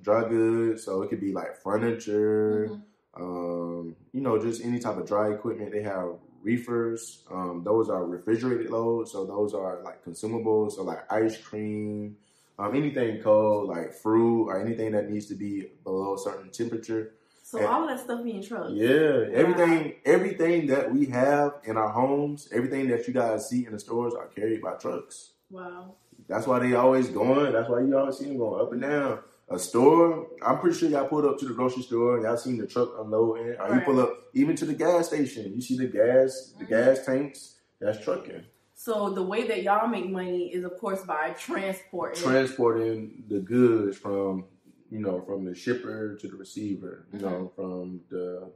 dry 0.01 0.27
goods. 0.29 0.83
So 0.83 1.01
it 1.01 1.09
could 1.09 1.21
be 1.21 1.33
like 1.33 1.57
furniture, 1.63 2.69
Mhm. 2.69 2.81
um, 3.15 3.95
you 4.11 4.21
know, 4.21 4.37
just 4.37 4.63
any 4.63 4.79
type 4.79 4.97
of 4.97 5.07
dry 5.07 5.31
equipment. 5.33 5.71
They 5.71 5.81
have 5.81 6.19
reefers. 6.43 7.25
Um, 7.31 7.63
those 7.63 7.89
are 7.89 8.05
refrigerated 8.05 8.69
loads. 8.69 9.11
So 9.11 9.25
those 9.25 9.55
are 9.55 9.81
like 9.81 10.05
consumables. 10.05 10.73
So 10.73 10.83
like 10.83 11.11
ice 11.11 11.41
cream, 11.41 12.17
um, 12.59 12.75
anything 12.75 13.21
cold 13.23 13.67
like 13.69 13.93
fruit 13.93 14.45
or 14.45 14.59
anything 14.61 14.91
that 14.91 15.09
needs 15.09 15.25
to 15.27 15.35
be 15.35 15.71
below 15.83 16.13
a 16.13 16.19
certain 16.19 16.51
temperature. 16.51 17.14
So 17.47 17.63
all 17.67 17.83
of 17.83 17.89
that 17.89 18.03
stuff 18.03 18.23
be 18.23 18.31
in 18.31 18.41
trucks. 18.41 18.71
Yeah, 18.73 19.27
everything 19.31 19.93
everything 20.03 20.65
that 20.65 20.91
we 20.91 21.05
have 21.05 21.53
in 21.65 21.77
our 21.77 21.89
homes, 21.89 22.49
everything 22.51 22.87
that 22.87 23.07
you 23.07 23.13
guys 23.13 23.47
see 23.47 23.67
in 23.67 23.71
the 23.71 23.77
stores 23.77 24.15
are 24.15 24.25
carried 24.25 24.63
by 24.63 24.73
trucks. 24.73 25.33
Wow. 25.51 25.93
That's 26.27 26.47
why 26.47 26.57
they 26.57 26.73
always 26.73 27.07
going. 27.07 27.53
That's 27.53 27.69
why 27.69 27.81
you 27.81 27.95
always 27.95 28.17
see 28.17 28.25
them 28.25 28.39
going 28.39 28.59
up 28.59 28.71
and 28.71 28.81
down. 28.81 29.19
A 29.49 29.59
store, 29.59 30.27
I'm 30.43 30.57
pretty 30.57 30.75
sure 30.75 30.89
y'all 30.89 31.07
pulled 31.07 31.25
up 31.25 31.37
to 31.37 31.45
the 31.45 31.53
grocery 31.53 31.83
store 31.83 32.15
and 32.15 32.23
y'all 32.23 32.35
seen 32.35 32.57
the 32.57 32.65
truck 32.65 32.89
unloading. 32.97 33.55
Or 33.59 33.75
you 33.75 33.81
pull 33.81 33.99
up 33.99 34.11
even 34.33 34.55
to 34.55 34.65
the 34.65 34.73
gas 34.73 35.09
station, 35.09 35.53
you 35.53 35.61
see 35.61 35.77
the 35.77 35.85
gas, 35.85 36.55
the 36.57 36.65
Mhm. 36.65 36.69
gas 36.69 37.05
tanks. 37.05 37.57
That's 37.79 38.03
trucking. 38.03 38.43
So 38.73 39.11
the 39.11 39.21
way 39.21 39.45
that 39.47 39.61
y'all 39.61 39.87
make 39.87 40.09
money 40.09 40.51
is, 40.51 40.63
of 40.63 40.75
course, 40.79 41.03
by 41.05 41.35
transporting. 41.37 42.23
Transporting 42.23 43.23
the 43.29 43.39
goods 43.39 43.97
from 43.97 44.45
you 44.89 44.99
know 44.99 45.21
from 45.21 45.45
the 45.45 45.55
shipper 45.55 46.15
to 46.17 46.27
the 46.27 46.35
receiver. 46.35 47.07
You 47.13 47.19
know 47.19 47.51
from 47.55 48.01
the 48.09 48.51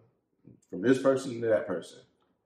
from 0.69 0.81
this 0.81 1.01
person 1.01 1.41
to 1.41 1.47
that 1.47 1.67
person. 1.67 1.99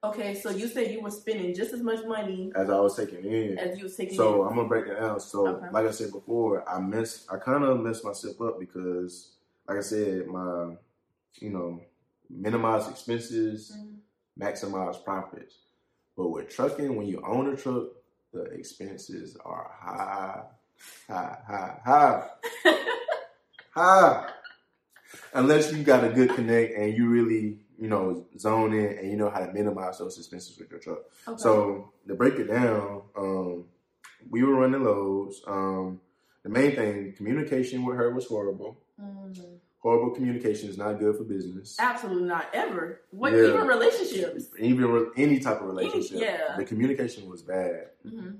okay, 0.04 0.34
so 0.36 0.50
you 0.50 0.68
said 0.68 0.92
you 0.92 1.02
were 1.02 1.12
spending 1.12 1.54
just 1.56 1.72
as 1.74 1.82
much 1.82 2.04
money 2.06 2.52
As 2.56 2.70
I 2.70 2.80
was 2.80 2.96
taking 2.98 3.24
in. 3.26 3.58
as 3.58 3.78
you 3.78 3.84
was 3.86 3.96
taking. 3.96 4.16
So 4.16 4.42
in. 4.44 4.50
I'm 4.50 4.56
gonna 4.56 4.68
break 4.68 4.88
it 4.88 5.00
down. 5.00 5.20
So 5.20 5.48
Okay. 5.48 5.68
like 5.72 5.86
I 5.88 5.92
said 5.92 6.12
before, 6.12 6.68
I 6.70 6.80
mess 6.80 7.26
I 7.32 7.38
kind 7.38 7.64
of 7.64 7.80
messed 7.80 8.04
myself 8.04 8.40
up 8.42 8.60
because, 8.60 9.32
like 9.68 9.78
I 9.78 9.82
said, 9.82 10.28
my 10.28 10.76
you 11.40 11.50
know 11.50 11.82
minimize 12.30 12.88
expenses, 12.90 13.72
Mhm. 13.78 13.98
maximize 14.40 15.04
profits. 15.04 15.56
But 16.18 16.30
with 16.30 16.50
trucking, 16.50 16.96
when 16.96 17.08
you 17.08 17.22
own 17.26 17.52
a 17.54 17.56
truck, 17.58 17.88
the 18.34 18.44
expenses 18.44 19.36
are 19.46 19.72
high, 19.80 20.44
high, 21.08 21.38
high, 21.48 21.80
high, 21.86 22.30
high. 23.74 24.30
Unless 25.34 25.72
you 25.74 25.84
got 25.84 26.04
a 26.04 26.10
good 26.10 26.30
connect 26.36 26.76
and 26.76 26.96
you 26.96 27.08
really 27.08 27.58
you 27.80 27.88
know 27.88 28.26
zone 28.38 28.74
in 28.74 28.98
and 28.98 29.10
you 29.12 29.18
know 29.18 29.30
how 29.30 29.40
to 29.46 29.52
minimize 29.52 29.98
those 30.00 30.18
expenses 30.18 30.58
with 30.58 30.70
your 30.72 30.80
truck. 30.80 31.00
Okay. 31.28 31.38
So 31.42 31.92
to 32.08 32.16
break 32.16 32.36
it 32.36 32.46
down, 32.46 33.02
um, 33.18 33.66
we 34.30 34.44
were 34.44 34.56
running 34.56 34.84
loads. 34.84 35.42
Um, 35.48 36.00
the 36.44 36.50
main 36.50 36.76
thing, 36.76 37.14
communication 37.14 37.84
with 37.86 37.98
her 37.98 38.14
was 38.14 38.26
horrible. 38.28 38.78
Mhm. 39.02 39.58
Horrible 39.80 40.12
communication 40.12 40.70
is 40.70 40.78
not 40.78 40.98
good 41.00 41.18
for 41.18 41.24
business. 41.26 41.76
absolutely 41.80 42.24
not 42.28 42.46
ever. 42.54 43.02
What 43.12 43.34
Yeah. 43.34 43.48
even 43.50 43.68
relationships? 43.68 44.46
Even 44.58 44.86
re- 44.92 45.08
any 45.18 45.40
type 45.40 45.60
of 45.62 45.68
relationship, 45.68 46.20
yeah. 46.22 46.56
the 46.58 46.64
communication 46.66 47.30
was 47.30 47.42
bad. 47.42 47.90
hmm 48.08 48.32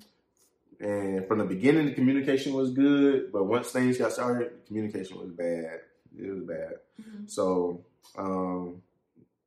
And 0.84 1.26
from 1.28 1.38
the 1.38 1.46
beginning, 1.46 1.86
the 1.86 1.94
communication 1.94 2.54
was 2.54 2.72
good, 2.72 3.32
but 3.32 3.46
once 3.46 3.72
things 3.72 3.98
got 3.98 4.12
started, 4.12 4.52
communication 4.68 5.18
was 5.18 5.30
bad. 5.30 5.80
It 6.18 6.30
was 6.30 6.44
bad. 6.44 6.74
Mhm. 7.02 7.30
So, 7.30 7.84
um, 8.18 8.82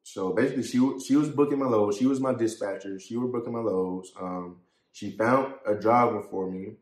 so 0.03 0.33
basically, 0.33 0.63
she 0.63 0.79
she 1.07 1.15
was 1.17 1.29
booking 1.29 1.59
my 1.59 1.67
loads. 1.67 1.99
She 1.99 2.07
was 2.07 2.21
my 2.21 2.33
dispatcher. 2.33 2.99
She 2.99 3.17
was 3.19 3.31
booking 3.31 3.53
my 3.53 3.61
loads. 3.61 4.13
Um, 4.19 4.61
she 4.93 5.11
found 5.11 5.55
a 5.67 5.75
driver 5.75 6.23
for 6.23 6.51
me. 6.51 6.77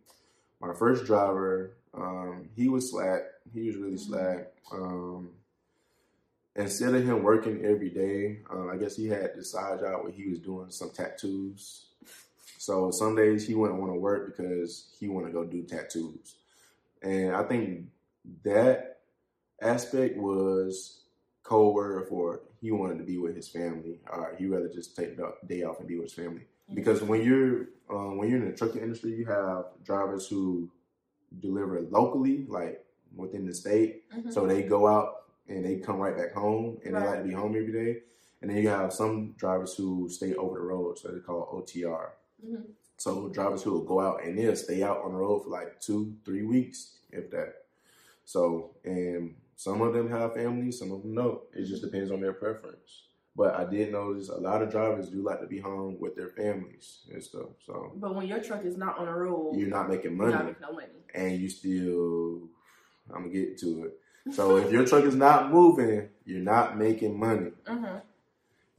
My 0.60 0.72
first 0.72 1.04
driver, 1.04 1.72
um, 1.92 2.48
he 2.54 2.68
was 2.68 2.90
slack. 2.92 3.22
He 3.52 3.66
was 3.66 3.76
really 3.76 3.94
Mhm. 3.96 4.06
slack. 4.06 4.52
Um, 4.70 5.30
instead 6.54 6.94
of 6.94 7.02
him 7.04 7.24
working 7.24 7.64
every 7.64 7.90
day, 7.90 8.42
uh, 8.48 8.68
I 8.68 8.76
guess 8.76 8.94
he 8.96 9.06
had 9.08 9.34
this 9.34 9.50
side 9.50 9.80
job 9.80 10.04
where 10.04 10.12
he 10.12 10.28
was 10.30 10.38
doing 10.38 10.70
some 10.70 10.90
tattoos. 10.90 11.90
So 12.64 12.90
some 12.90 13.14
days 13.14 13.46
he 13.46 13.54
wouldn't 13.54 13.78
want 13.78 13.92
to 13.92 13.98
work 14.00 14.34
because 14.34 14.94
he 14.98 15.06
want 15.08 15.26
to 15.26 15.32
go 15.32 15.44
do 15.44 15.62
tattoos, 15.64 16.36
and 17.02 17.34
I 17.36 17.42
think 17.42 17.88
that 18.42 19.00
aspect 19.60 20.16
was 20.16 21.02
code 21.42 21.74
word 21.74 22.08
for 22.08 22.40
he 22.62 22.70
wanted 22.72 22.96
to 22.96 23.04
be 23.04 23.18
with 23.18 23.36
his 23.36 23.48
family. 23.48 24.00
Or 24.10 24.34
he 24.38 24.46
rather 24.46 24.68
just 24.68 24.96
take 24.96 25.18
the 25.18 25.34
day 25.46 25.62
off 25.62 25.78
and 25.78 25.86
be 25.86 25.96
with 25.96 26.04
his 26.06 26.14
family. 26.14 26.46
Because 26.72 27.02
when 27.02 27.22
you're 27.22 27.66
um, 27.90 28.16
when 28.16 28.30
you're 28.30 28.38
in 28.38 28.50
the 28.50 28.56
trucking 28.56 28.80
industry, 28.80 29.14
you 29.14 29.26
have 29.26 29.66
drivers 29.84 30.26
who 30.26 30.70
deliver 31.40 31.82
locally, 31.82 32.46
like 32.48 32.82
within 33.14 33.44
the 33.44 33.52
state. 33.52 34.10
Mhm. 34.10 34.32
So 34.32 34.46
they 34.46 34.62
go 34.62 34.86
out 34.86 35.24
and 35.48 35.62
they 35.62 35.76
come 35.76 35.98
right 35.98 36.16
back 36.16 36.32
home, 36.32 36.78
and 36.82 36.94
they 36.94 36.98
Right. 36.98 37.10
like 37.10 37.18
to 37.18 37.28
be 37.28 37.34
home 37.34 37.54
every 37.54 37.72
day. 37.72 38.02
And 38.40 38.50
then 38.50 38.56
you 38.56 38.68
have 38.70 38.90
some 38.94 39.32
drivers 39.36 39.74
who 39.76 40.08
stay 40.08 40.34
over 40.34 40.54
the 40.58 40.64
road, 40.64 40.98
so 40.98 41.08
they 41.08 41.20
call 41.20 41.46
OTR. 41.52 42.12
Mhm. 42.42 42.64
So 42.96 43.28
drivers 43.28 43.62
who 43.62 43.72
will 43.72 43.84
go 43.84 44.00
out 44.00 44.22
and 44.24 44.38
they'll 44.38 44.56
stay 44.56 44.82
out 44.82 45.02
on 45.02 45.12
the 45.12 45.18
road 45.18 45.40
for 45.44 45.50
like 45.50 45.80
two, 45.80 46.14
three 46.24 46.44
weeks, 46.44 46.98
if 47.10 47.30
that. 47.30 47.64
So, 48.24 48.70
and 48.84 49.34
some 49.56 49.82
of 49.82 49.92
them 49.92 50.08
have 50.08 50.34
families, 50.34 50.78
some 50.78 50.92
of 50.92 51.02
them 51.02 51.14
don't. 51.14 51.40
It 51.52 51.64
just 51.66 51.82
depends 51.82 52.10
on 52.10 52.20
their 52.20 52.32
preference. 52.32 53.02
But 53.36 53.54
I 53.56 53.64
did 53.64 53.90
notice 53.90 54.28
a 54.28 54.36
lot 54.36 54.62
of 54.62 54.70
drivers 54.70 55.08
do 55.10 55.20
like 55.22 55.40
to 55.40 55.46
be 55.46 55.58
home 55.58 55.98
with 55.98 56.14
their 56.14 56.28
families 56.28 57.00
and 57.12 57.22
stuff. 57.22 57.48
So 57.66 57.92
But 57.96 58.14
when 58.14 58.26
your 58.28 58.40
truck 58.40 58.64
is 58.64 58.76
not 58.76 58.96
on 58.98 59.06
the 59.06 59.12
road, 59.12 59.56
you're 59.56 59.68
not 59.68 59.88
making 59.88 60.16
you're 60.16 60.22
money, 60.30 60.32
not 60.32 60.44
making 60.46 60.62
no 60.62 60.72
money. 60.72 60.86
and 61.14 61.38
you 61.40 61.48
still. 61.48 62.48
I'm 63.10 63.22
gonna 63.24 63.28
get 63.34 63.58
to 63.58 63.84
it. 63.86 64.00
So 64.34 64.56
if 64.56 64.70
your 64.70 64.86
truck 64.86 65.04
is 65.04 65.16
not 65.16 65.50
moving, 65.52 66.08
you're 66.24 66.40
not 66.40 66.78
making 66.78 67.18
money. 67.18 67.50
hmm 67.66 67.98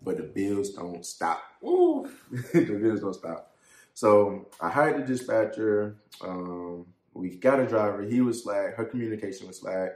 But 0.02 0.18
the 0.18 0.24
bills 0.24 0.70
don't 0.72 1.06
stop. 1.06 1.42
Ooh. 1.64 2.10
the 2.54 2.80
bills 2.82 3.02
don't 3.02 3.14
stop. 3.14 3.56
So 3.94 4.50
I 4.62 4.70
hired 4.70 5.02
the 5.02 5.08
dispatcher. 5.08 5.96
Um, 6.22 6.86
we 7.14 7.38
got 7.38 7.60
a 7.60 7.66
driver. 7.68 8.04
He 8.04 8.22
was 8.22 8.44
slack. 8.44 8.76
Her 8.76 8.86
communication 8.86 9.48
was 9.48 9.60
slack. 9.60 9.92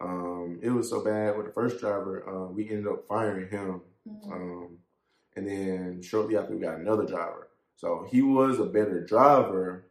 Um, 0.00 0.58
it 0.62 0.70
was 0.70 0.90
so 0.90 1.04
bad 1.04 1.36
with 1.36 1.46
the 1.46 1.52
first 1.52 1.78
driver, 1.78 2.28
uh, 2.28 2.48
we 2.50 2.68
ended 2.68 2.88
up 2.88 3.06
firing 3.06 3.48
him. 3.48 3.82
Mhm. 4.08 4.32
Um, 4.32 4.78
and 5.36 5.46
then 5.48 6.02
shortly 6.02 6.36
after, 6.36 6.54
we 6.54 6.60
got 6.60 6.78
another 6.80 7.06
driver. 7.06 7.48
So 7.76 8.06
he 8.10 8.20
was 8.22 8.58
a 8.58 8.64
better 8.66 9.04
driver, 9.04 9.86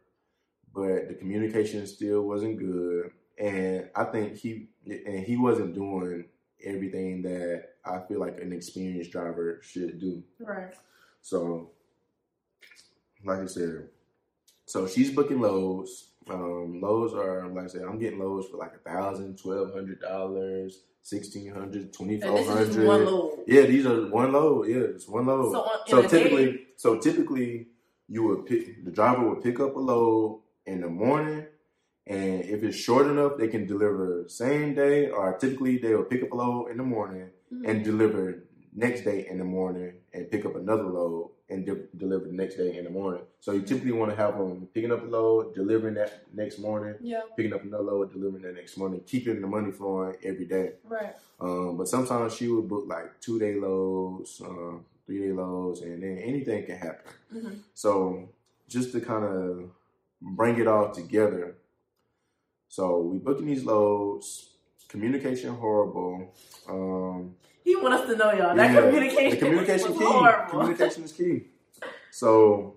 but 0.74 1.08
the 1.08 1.14
communication 1.14 1.86
still 1.86 2.22
wasn't 2.22 2.58
good. 2.58 3.12
And 3.38 3.90
I 3.94 4.04
think 4.04 4.36
he 4.36 4.68
and 4.86 5.24
he 5.24 5.36
wasn't 5.36 5.74
doing 5.74 6.26
everything 6.62 7.22
that 7.22 7.70
I 7.84 8.00
feel 8.00 8.20
like 8.20 8.40
an 8.40 8.52
experienced 8.52 9.10
driver 9.12 9.60
should 9.62 9.98
do. 9.98 10.22
Right. 10.38 10.74
So, 11.22 11.70
like 13.24 13.40
I 13.40 13.46
said, 13.46 13.88
so 14.66 14.86
she's 14.86 15.10
booking 15.10 15.40
loads. 15.40 16.08
Um, 16.28 16.80
loads 16.80 17.14
are 17.14 17.48
like 17.48 17.64
I 17.64 17.68
said, 17.68 17.82
I'm 17.82 17.98
getting 17.98 18.18
loads 18.18 18.48
for 18.48 18.56
like 18.56 18.72
a 18.74 18.88
thousand, 18.90 19.38
twelve 19.38 19.72
hundred 19.72 20.00
dollars, 20.00 20.80
sixteen 21.02 21.52
hundred, 21.52 21.92
twenty 21.92 22.20
four 22.20 22.36
this 22.38 22.48
is 22.48 22.76
just 22.76 22.78
one 22.86 23.04
hundred. 23.04 23.44
Yeah, 23.46 23.62
these 23.62 23.86
are 23.86 24.06
one 24.08 24.32
load. 24.32 24.68
Yeah, 24.68 24.78
it's 24.94 25.08
one 25.08 25.26
load. 25.26 25.52
So, 25.52 25.60
on, 25.62 25.86
So 25.88 26.02
typically, 26.08 26.52
day, 26.52 26.66
so 26.76 26.98
typically, 26.98 27.68
you 28.08 28.22
would 28.24 28.46
pick 28.46 28.84
the 28.84 28.90
driver 28.90 29.28
would 29.28 29.42
pick 29.42 29.58
up 29.60 29.76
a 29.76 29.80
load 29.80 30.42
in 30.66 30.80
the 30.80 30.88
morning, 30.88 31.46
and 32.06 32.44
if 32.44 32.62
it's 32.62 32.76
short 32.76 33.06
enough, 33.06 33.32
they 33.38 33.48
can 33.48 33.66
deliver 33.66 34.24
same 34.28 34.74
day. 34.74 35.08
Or 35.10 35.36
typically, 35.38 35.78
they 35.78 35.94
will 35.94 36.04
pick 36.04 36.22
up 36.22 36.32
a 36.32 36.36
load 36.36 36.68
in 36.68 36.76
the 36.76 36.84
morning 36.84 37.30
Mhm. 37.52 37.68
and 37.68 37.84
deliver 37.84 38.44
next 38.74 39.02
day 39.02 39.26
in 39.28 39.38
the 39.38 39.44
morning, 39.44 39.92
and 40.14 40.30
pick 40.30 40.44
up 40.46 40.56
another 40.56 40.84
load 40.84 41.30
and 41.50 41.66
de- 41.66 41.86
deliver 41.96 42.24
the 42.26 42.32
next 42.32 42.56
day 42.56 42.76
in 42.78 42.84
the 42.84 42.90
morning. 42.90 43.22
So 43.40 43.52
you 43.52 43.62
typically 43.62 43.92
want 43.92 44.10
to 44.10 44.16
have 44.16 44.38
them 44.38 44.66
picking 44.72 44.90
up 44.90 45.02
a 45.02 45.06
load, 45.06 45.54
delivering 45.54 45.94
that 45.94 46.22
next 46.32 46.58
morning, 46.58 46.94
yeah, 47.02 47.20
picking 47.36 47.52
up 47.52 47.62
another 47.64 47.84
load, 47.84 48.12
delivering 48.12 48.42
that 48.44 48.54
next 48.54 48.78
morning, 48.78 49.02
keeping 49.06 49.40
the 49.42 49.46
money 49.46 49.70
flowing 49.72 50.16
every 50.24 50.46
day. 50.46 50.72
right. 50.88 51.14
Um, 51.40 51.76
but 51.76 51.88
sometimes 51.88 52.34
she 52.34 52.48
would 52.48 52.68
book 52.68 52.84
like 52.86 53.20
two 53.20 53.38
day 53.38 53.54
loads, 53.56 54.40
uh, 54.40 54.78
three 55.06 55.18
day 55.18 55.32
loads, 55.32 55.80
and 55.82 56.02
then 56.02 56.16
anything 56.18 56.64
can 56.64 56.76
happen. 56.78 57.12
Mhm. 57.34 57.58
So 57.74 58.28
just 58.68 58.92
to 58.92 59.00
kind 59.00 59.24
of 59.24 59.70
bring 60.22 60.58
it 60.58 60.66
all 60.68 60.90
together. 60.92 61.56
So 62.68 63.00
we 63.00 63.18
booking 63.18 63.46
these 63.46 63.64
loads, 63.64 64.54
communication 64.88 65.54
horrible. 65.54 66.32
Um, 66.68 67.34
He 67.64 67.76
want 67.76 67.94
us 67.94 68.08
to 68.08 68.16
know, 68.16 68.32
y'all. 68.32 68.54
That 68.56 68.72
yeah, 68.72 68.80
communication, 68.80 69.30
the 69.30 69.36
communication 69.36 69.88
was 69.90 69.98
key. 69.98 70.04
horrible. 70.04 70.50
Communication 70.50 71.04
is 71.04 71.12
key. 71.12 71.42
So 72.10 72.76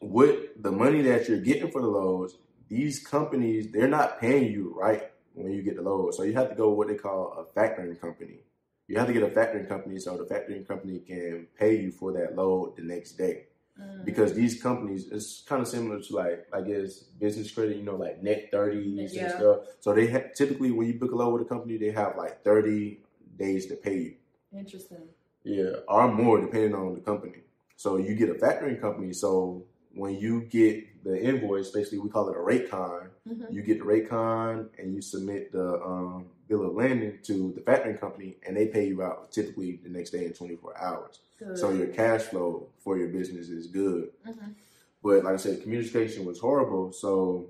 with 0.00 0.62
the 0.62 0.70
money 0.72 1.02
that 1.02 1.28
you're 1.28 1.40
getting 1.40 1.70
for 1.70 1.80
the 1.80 1.88
loads, 1.88 2.36
these 2.68 3.04
companies 3.04 3.70
they're 3.72 3.88
not 3.88 4.20
paying 4.20 4.52
you 4.52 4.74
right 4.78 5.10
when 5.34 5.52
you 5.52 5.62
get 5.62 5.76
the 5.76 5.82
load. 5.82 6.14
So 6.14 6.22
you 6.22 6.32
have 6.34 6.48
to 6.50 6.54
go 6.54 6.70
what 6.70 6.88
they 6.88 6.94
call 6.94 7.34
a 7.54 7.58
factoring 7.58 8.00
company. 8.00 8.40
You 8.88 8.98
have 8.98 9.06
to 9.06 9.12
get 9.12 9.22
a 9.22 9.28
factoring 9.28 9.68
company 9.68 9.98
so 9.98 10.16
the 10.16 10.24
factoring 10.24 10.66
company 10.66 10.98
can 11.00 11.46
pay 11.58 11.76
you 11.80 11.92
for 11.92 12.12
that 12.12 12.34
load 12.34 12.76
the 12.76 12.82
next 12.82 13.12
day. 13.12 13.44
Mm. 13.80 14.04
Because 14.04 14.34
these 14.34 14.60
companies, 14.60 15.08
it's 15.12 15.42
kind 15.48 15.62
of 15.62 15.68
similar 15.68 16.00
to 16.00 16.14
like 16.16 16.46
I 16.52 16.60
guess 16.60 16.98
business 16.98 17.50
credit, 17.50 17.76
you 17.76 17.84
know, 17.84 17.96
like 17.96 18.22
net 18.22 18.48
thirties 18.50 19.14
Yeah. 19.14 19.24
and 19.24 19.32
stuff. 19.32 19.58
So 19.80 19.94
they 19.94 20.08
ha- 20.10 20.28
typically 20.34 20.70
when 20.70 20.86
you 20.88 20.94
book 20.94 21.12
a 21.12 21.16
load 21.16 21.32
with 21.34 21.42
a 21.42 21.44
company, 21.44 21.76
they 21.76 21.90
have 21.90 22.16
like 22.16 22.42
thirty 22.42 23.00
days 23.40 23.66
to 23.66 23.74
pay 23.76 23.98
you. 23.98 24.14
Interesting. 24.56 25.08
Yeah, 25.42 25.72
or 25.88 26.06
more 26.12 26.40
depending 26.40 26.74
on 26.74 26.94
the 26.94 27.00
company. 27.00 27.38
So 27.76 27.96
you 27.96 28.14
get 28.14 28.28
a 28.28 28.34
factoring 28.34 28.80
company. 28.80 29.12
So 29.14 29.64
when 29.94 30.18
you 30.18 30.42
get 30.42 31.02
the 31.02 31.20
invoice, 31.20 31.70
basically 31.70 31.98
we 31.98 32.10
call 32.10 32.28
it 32.28 32.36
a 32.36 32.40
rate 32.40 32.70
con. 32.70 33.08
Mhm. 33.26 33.50
You 33.52 33.62
get 33.62 33.78
the 33.78 33.84
rate 33.84 34.08
con 34.08 34.68
and 34.78 34.94
you 34.94 35.00
submit 35.00 35.50
the 35.50 35.80
um, 35.82 36.26
bill 36.46 36.66
of 36.66 36.74
landing 36.74 37.18
to 37.22 37.52
the 37.56 37.62
factoring 37.62 37.98
company, 37.98 38.36
and 38.46 38.54
they 38.56 38.66
pay 38.66 38.86
you 38.86 39.02
out 39.02 39.32
typically 39.32 39.80
the 39.82 39.88
next 39.88 40.10
day 40.10 40.26
in 40.26 40.32
24 40.34 40.76
hours. 40.78 41.20
Good. 41.38 41.56
So 41.56 41.70
your 41.70 41.86
cash 41.88 42.22
flow 42.22 42.68
for 42.78 42.98
your 42.98 43.08
business 43.08 43.48
is 43.48 43.66
good. 43.66 44.10
Mhm. 44.28 44.54
But 45.02 45.24
like 45.24 45.34
I 45.34 45.36
said, 45.38 45.62
communication 45.62 46.26
was 46.26 46.38
horrible. 46.38 46.92
So 46.92 47.46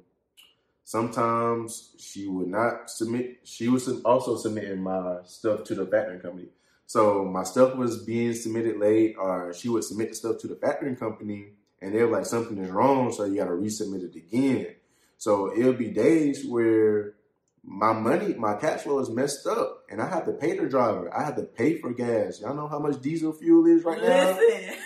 sometimes 0.91 1.95
she 1.99 2.27
would 2.27 2.49
not 2.49 2.91
submit. 2.91 3.39
She 3.45 3.69
was 3.69 3.89
also 4.03 4.37
submitting 4.37 4.83
my 4.83 5.19
stuff 5.25 5.63
to 5.65 5.77
the 5.77 5.87
factoring 5.87 6.21
company. 6.21 6.49
So 6.87 7.25
my 7.25 7.45
stuff 7.45 7.77
was 7.77 8.03
being 8.03 8.35
submitted 8.35 8.77
late, 8.77 9.15
or 9.17 9.55
she 9.55 9.69
would 9.69 9.85
submit 9.85 10.09
the 10.09 10.17
stuff 10.17 10.39
to 10.39 10.49
the 10.49 10.57
factoring 10.57 10.99
company, 10.99 11.51
and 11.81 11.95
they 11.95 12.03
were 12.03 12.11
like, 12.11 12.27
something 12.27 12.59
is 12.59 12.71
wrong, 12.73 13.13
so 13.13 13.25
you 13.25 13.37
got 13.37 13.45
to 13.45 13.53
resubmit 13.53 14.03
it 14.03 14.17
again. 14.17 14.75
So 15.17 15.57
it'll 15.57 15.75
be 15.75 15.93
days 15.93 16.45
where 16.45 17.15
my 17.63 17.93
money, 17.93 18.35
my 18.35 18.55
cash 18.55 18.81
flow 18.81 18.99
is 18.99 19.11
messed 19.11 19.47
up, 19.47 19.85
and 19.91 20.03
I 20.03 20.09
have 20.09 20.27
to 20.27 20.33
pay 20.33 20.59
the 20.59 20.69
driver. 20.69 21.17
I 21.17 21.23
have 21.23 21.37
to 21.37 21.45
pay 21.45 21.79
for 21.79 21.93
gas. 21.93 22.41
Y'all 22.41 22.57
know 22.57 22.67
how 22.67 22.81
much 22.81 23.01
diesel 23.01 23.33
fuel 23.33 23.65
is 23.67 23.85
right 23.85 24.03
now 24.03 24.37
Listen. 24.37 24.77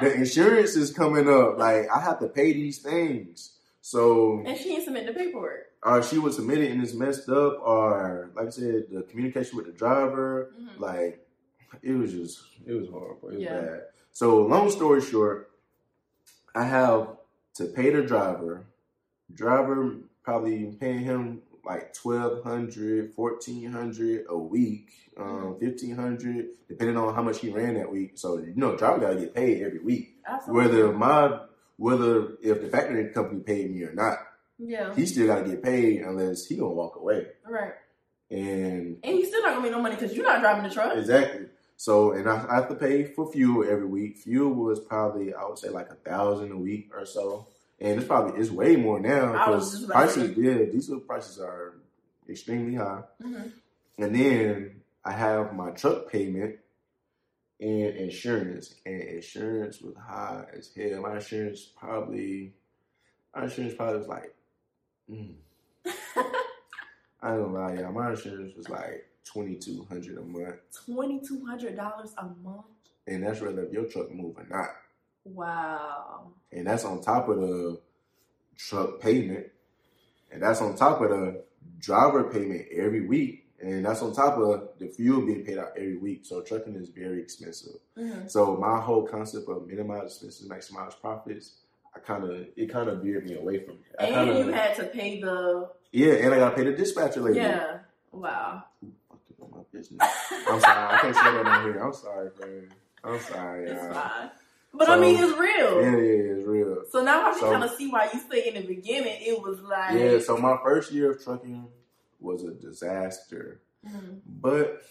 the 0.00 0.14
insurance 0.14 0.74
is 0.74 0.90
coming 0.90 1.28
up. 1.28 1.58
Like 1.58 1.86
I 1.94 2.00
have 2.00 2.18
to 2.20 2.28
pay 2.28 2.54
these 2.54 2.78
things. 2.78 3.58
So 3.80 4.42
And 4.46 4.56
she 4.58 4.64
didn't 4.64 4.84
submit 4.84 5.06
the 5.06 5.12
paperwork. 5.12 5.66
or 5.82 6.02
she 6.02 6.18
was 6.18 6.36
submitted 6.36 6.70
and 6.70 6.82
it's 6.82 6.92
messed 6.94 7.28
up, 7.30 7.58
or 7.62 8.30
like 8.34 8.48
I 8.48 8.50
said, 8.50 8.84
the 8.90 9.02
communication 9.02 9.56
with 9.56 9.66
the 9.66 9.72
driver, 9.72 10.52
Mhm. 10.60 10.78
like 10.78 11.26
it 11.82 11.92
was 11.94 12.12
just 12.12 12.42
it 12.66 12.72
was 12.74 12.88
horrible. 12.88 13.30
It 13.30 13.34
was 13.36 13.42
Yeah. 13.44 13.60
bad. 13.60 13.82
So 14.12 14.42
long 14.46 14.68
story 14.70 15.00
short, 15.00 15.50
I 16.54 16.64
have 16.64 17.16
to 17.54 17.64
pay 17.66 17.90
the 17.90 18.02
driver. 18.02 18.66
Driver 19.32 19.94
probably 20.22 20.76
paying 20.78 21.00
him 21.00 21.42
like 21.64 21.94
1200 21.94 23.14
1400 23.14 24.26
a 24.28 24.36
week, 24.36 24.90
um, 25.16 25.56
1500 25.58 26.48
depending 26.68 26.96
on 26.96 27.14
how 27.14 27.22
much 27.22 27.38
he 27.38 27.50
ran 27.50 27.74
that 27.74 27.90
week. 27.90 28.12
So 28.18 28.38
you 28.38 28.52
know, 28.56 28.76
driver 28.76 28.98
gotta 29.00 29.16
get 29.16 29.34
paid 29.34 29.62
every 29.62 29.78
week 29.78 30.16
Absolutely. 30.26 30.64
whether 30.68 30.92
my 30.92 31.40
whether 31.80 32.36
if 32.42 32.60
the 32.60 32.68
factory 32.68 33.08
company 33.08 33.40
paid 33.40 33.74
me 33.74 33.82
or 33.84 33.94
not, 33.94 34.18
Yeah. 34.58 34.94
he 34.94 35.06
still 35.06 35.26
got 35.26 35.42
to 35.44 35.48
get 35.50 35.62
paid 35.62 36.02
unless 36.02 36.44
he 36.46 36.56
gonna 36.56 36.74
walk 36.74 36.96
away. 36.96 37.26
Right. 37.48 37.72
And 38.30 38.98
And 39.02 39.18
you 39.18 39.24
still 39.24 39.40
not 39.42 39.50
gonna 39.52 39.62
make 39.62 39.72
no 39.72 39.80
money 39.80 39.94
because 39.96 40.14
you're 40.14 40.26
not 40.26 40.40
driving 40.40 40.64
the 40.64 40.70
truck. 40.70 40.94
exactly. 40.96 41.46
So 41.76 42.12
and 42.12 42.28
I, 42.28 42.46
I 42.50 42.54
have 42.56 42.68
to 42.68 42.74
pay 42.74 43.04
for 43.04 43.32
fuel 43.32 43.64
every 43.66 43.86
week. 43.86 44.18
Fuel 44.18 44.52
was 44.52 44.78
probably 44.80 45.32
I 45.32 45.42
would 45.46 45.58
say 45.58 45.70
like 45.70 45.88
a 45.90 45.94
thousand 45.94 46.52
a 46.52 46.56
week 46.58 46.90
or 46.94 47.06
so, 47.06 47.46
and 47.80 47.98
it's 47.98 48.06
probably 48.06 48.38
it's 48.38 48.50
way 48.50 48.76
more 48.76 49.00
now 49.00 49.32
because 49.32 49.86
prices 49.86 50.36
yeah 50.36 50.66
diesel 50.70 51.00
prices 51.00 51.38
are 51.40 51.76
extremely 52.28 52.74
high. 52.74 53.02
hmm 53.22 53.48
And 53.96 54.14
then 54.14 54.82
I 55.02 55.12
have 55.12 55.54
my 55.54 55.70
truck 55.70 56.12
payment 56.12 56.56
and 57.60 57.96
insurance. 57.96 58.74
And 58.86 59.00
insurance 59.02 59.80
was 59.80 59.94
high 59.96 60.44
as 60.56 60.70
hell. 60.74 61.02
My 61.02 61.16
insurance 61.16 61.64
probably 61.76 62.54
my 63.34 63.44
insurance 63.44 63.74
probably 63.74 63.98
was 63.98 64.08
like 64.08 64.34
mm, 65.10 65.34
I 67.22 67.30
don't 67.30 67.52
lie, 67.52 67.74
y'all. 67.74 67.92
My 67.92 68.10
insurance 68.10 68.54
was 68.56 68.68
like 68.68 69.06
twenty 69.24 69.56
two 69.56 69.84
hundred 69.88 70.18
a 70.18 70.22
month. 70.22 70.56
Twenty 70.86 71.20
two 71.20 71.44
hundred 71.44 71.76
dollars 71.76 72.14
a 72.18 72.24
month. 72.42 72.66
And 73.06 73.24
that's 73.24 73.40
whether 73.40 73.68
your 73.70 73.84
truck 73.86 74.10
move 74.12 74.36
or 74.38 74.46
not. 74.48 74.68
Wow. 75.24 76.32
And 76.52 76.66
that's 76.66 76.84
on 76.84 77.02
top 77.02 77.28
of 77.28 77.40
the 77.40 77.80
truck 78.56 79.00
payment. 79.00 79.46
And 80.30 80.42
that's 80.42 80.60
on 80.60 80.76
top 80.76 81.00
of 81.00 81.10
the 81.10 81.44
driver 81.78 82.24
payment 82.24 82.66
every 82.72 83.06
week. 83.06 83.49
And 83.62 83.84
that's 83.84 84.00
on 84.02 84.14
top 84.14 84.38
of 84.38 84.68
the 84.78 84.88
fuel 84.88 85.20
being 85.26 85.44
paid 85.44 85.58
out 85.58 85.72
every 85.76 85.96
week. 85.98 86.20
So 86.24 86.40
trucking 86.40 86.74
is 86.76 86.88
very 86.88 87.20
expensive. 87.20 87.74
hmm 87.96 88.26
So 88.26 88.56
my 88.56 88.80
whole 88.80 89.06
concept 89.06 89.48
of 89.48 89.66
minimize 89.66 90.04
expenses, 90.12 90.48
maximize 90.48 90.98
profits, 91.00 91.56
I 91.94 91.98
kind 91.98 92.24
of 92.24 92.46
it 92.56 92.70
kind 92.72 92.88
of 92.88 93.02
veered 93.02 93.26
me 93.26 93.34
away 93.36 93.58
from 93.64 93.74
it. 93.74 93.80
I 93.98 94.04
And 94.06 94.14
kinda, 94.30 94.40
you 94.46 94.52
had 94.52 94.76
to 94.76 94.84
pay 94.84 95.20
the 95.20 95.68
yeah, 95.92 96.12
and 96.14 96.32
I 96.34 96.38
got 96.38 96.50
to 96.50 96.56
pay 96.56 96.64
the 96.64 96.72
dispatcher 96.72 97.20
lady. 97.20 97.38
yeah. 97.40 97.78
Wow. 98.12 98.62
Fuck 99.08 99.18
up 99.42 99.50
my 99.52 99.58
business. 99.72 100.00
I'm 100.48 100.60
sorry, 100.60 100.94
I 100.94 100.98
can't 101.00 101.14
say 101.16 101.22
that 101.22 101.46
on 101.46 101.64
here. 101.64 101.78
I'm 101.84 101.92
sorry, 101.92 102.30
man. 102.40 102.68
I'm 103.04 103.20
sorry, 103.20 103.64
It's 103.64 103.82
y'all. 103.82 103.92
fine. 103.94 104.30
But 104.72 104.88
I 104.88 104.98
mean, 105.00 105.16
it's 105.18 105.36
real. 105.36 105.82
Yeah, 105.82 105.90
yeah, 105.96 106.34
it's 106.36 106.46
real. 106.46 106.84
So 106.90 107.02
now 107.02 107.26
I 107.26 107.30
can 107.32 107.40
So- 107.40 107.50
kind 107.50 107.64
of 107.64 107.70
see 107.72 107.88
why 107.90 108.08
you 108.14 108.20
say 108.30 108.48
in 108.48 108.54
the 108.54 108.66
beginning 108.66 109.18
it 109.20 109.42
was 109.42 109.58
like 109.60 109.98
Yeah, 109.98 110.18
so 110.20 110.36
my 110.36 110.56
first 110.62 110.92
year 110.92 111.10
of 111.10 111.22
trucking 111.24 111.66
was 112.20 112.44
a 112.44 112.52
disaster. 112.52 113.60
Mhm. 113.86 114.20
But 114.26 114.82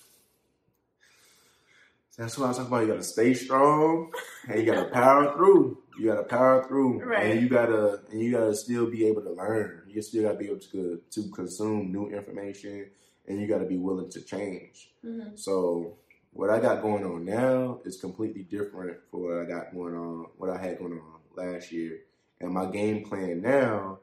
that's 2.17 2.37
what 2.37 2.45
I 2.45 2.47
was 2.49 2.57
talking 2.57 2.71
about. 2.73 2.81
You 2.81 2.87
gotta 2.89 3.03
stay 3.03 3.33
strong 3.33 4.11
and 4.47 4.59
you 4.59 4.65
gotta 4.65 4.89
power 4.89 5.33
through. 5.35 5.77
You 5.97 6.07
gotta 6.07 6.23
power 6.23 6.67
through. 6.67 6.99
Right. 7.03 7.27
And 7.31 7.41
you 7.41 7.49
gotta 7.49 8.01
and 8.11 8.19
you 8.19 8.31
gotta 8.31 8.53
still 8.55 8.89
be 8.89 9.05
able 9.05 9.21
to 9.23 9.31
learn. 9.31 9.83
You 9.87 10.01
still 10.01 10.23
gotta 10.23 10.37
be 10.37 10.47
able 10.47 10.59
to 10.59 11.01
to 11.11 11.29
consume 11.29 11.91
new 11.91 12.09
information 12.09 12.89
and 13.27 13.39
you 13.39 13.47
gotta 13.47 13.65
be 13.65 13.77
willing 13.77 14.09
to 14.09 14.21
change. 14.21 14.93
Mhm. 15.05 15.39
So 15.39 15.97
what 16.33 16.49
I 16.49 16.59
got 16.59 16.81
going 16.81 17.05
on 17.05 17.23
now 17.25 17.79
is 17.85 17.99
completely 18.01 18.43
different 18.43 18.97
for 19.09 19.19
what 19.19 19.37
I 19.39 19.45
got 19.45 19.73
going 19.73 19.95
on, 19.95 20.25
what 20.37 20.49
I 20.49 20.57
had 20.57 20.77
going 20.77 20.93
on 20.99 21.19
last 21.35 21.71
year. 21.71 22.01
And 22.41 22.53
my 22.53 22.69
game 22.69 23.05
plan 23.05 23.41
now 23.41 23.99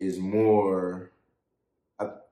is 0.00 0.18
more. 0.18 1.11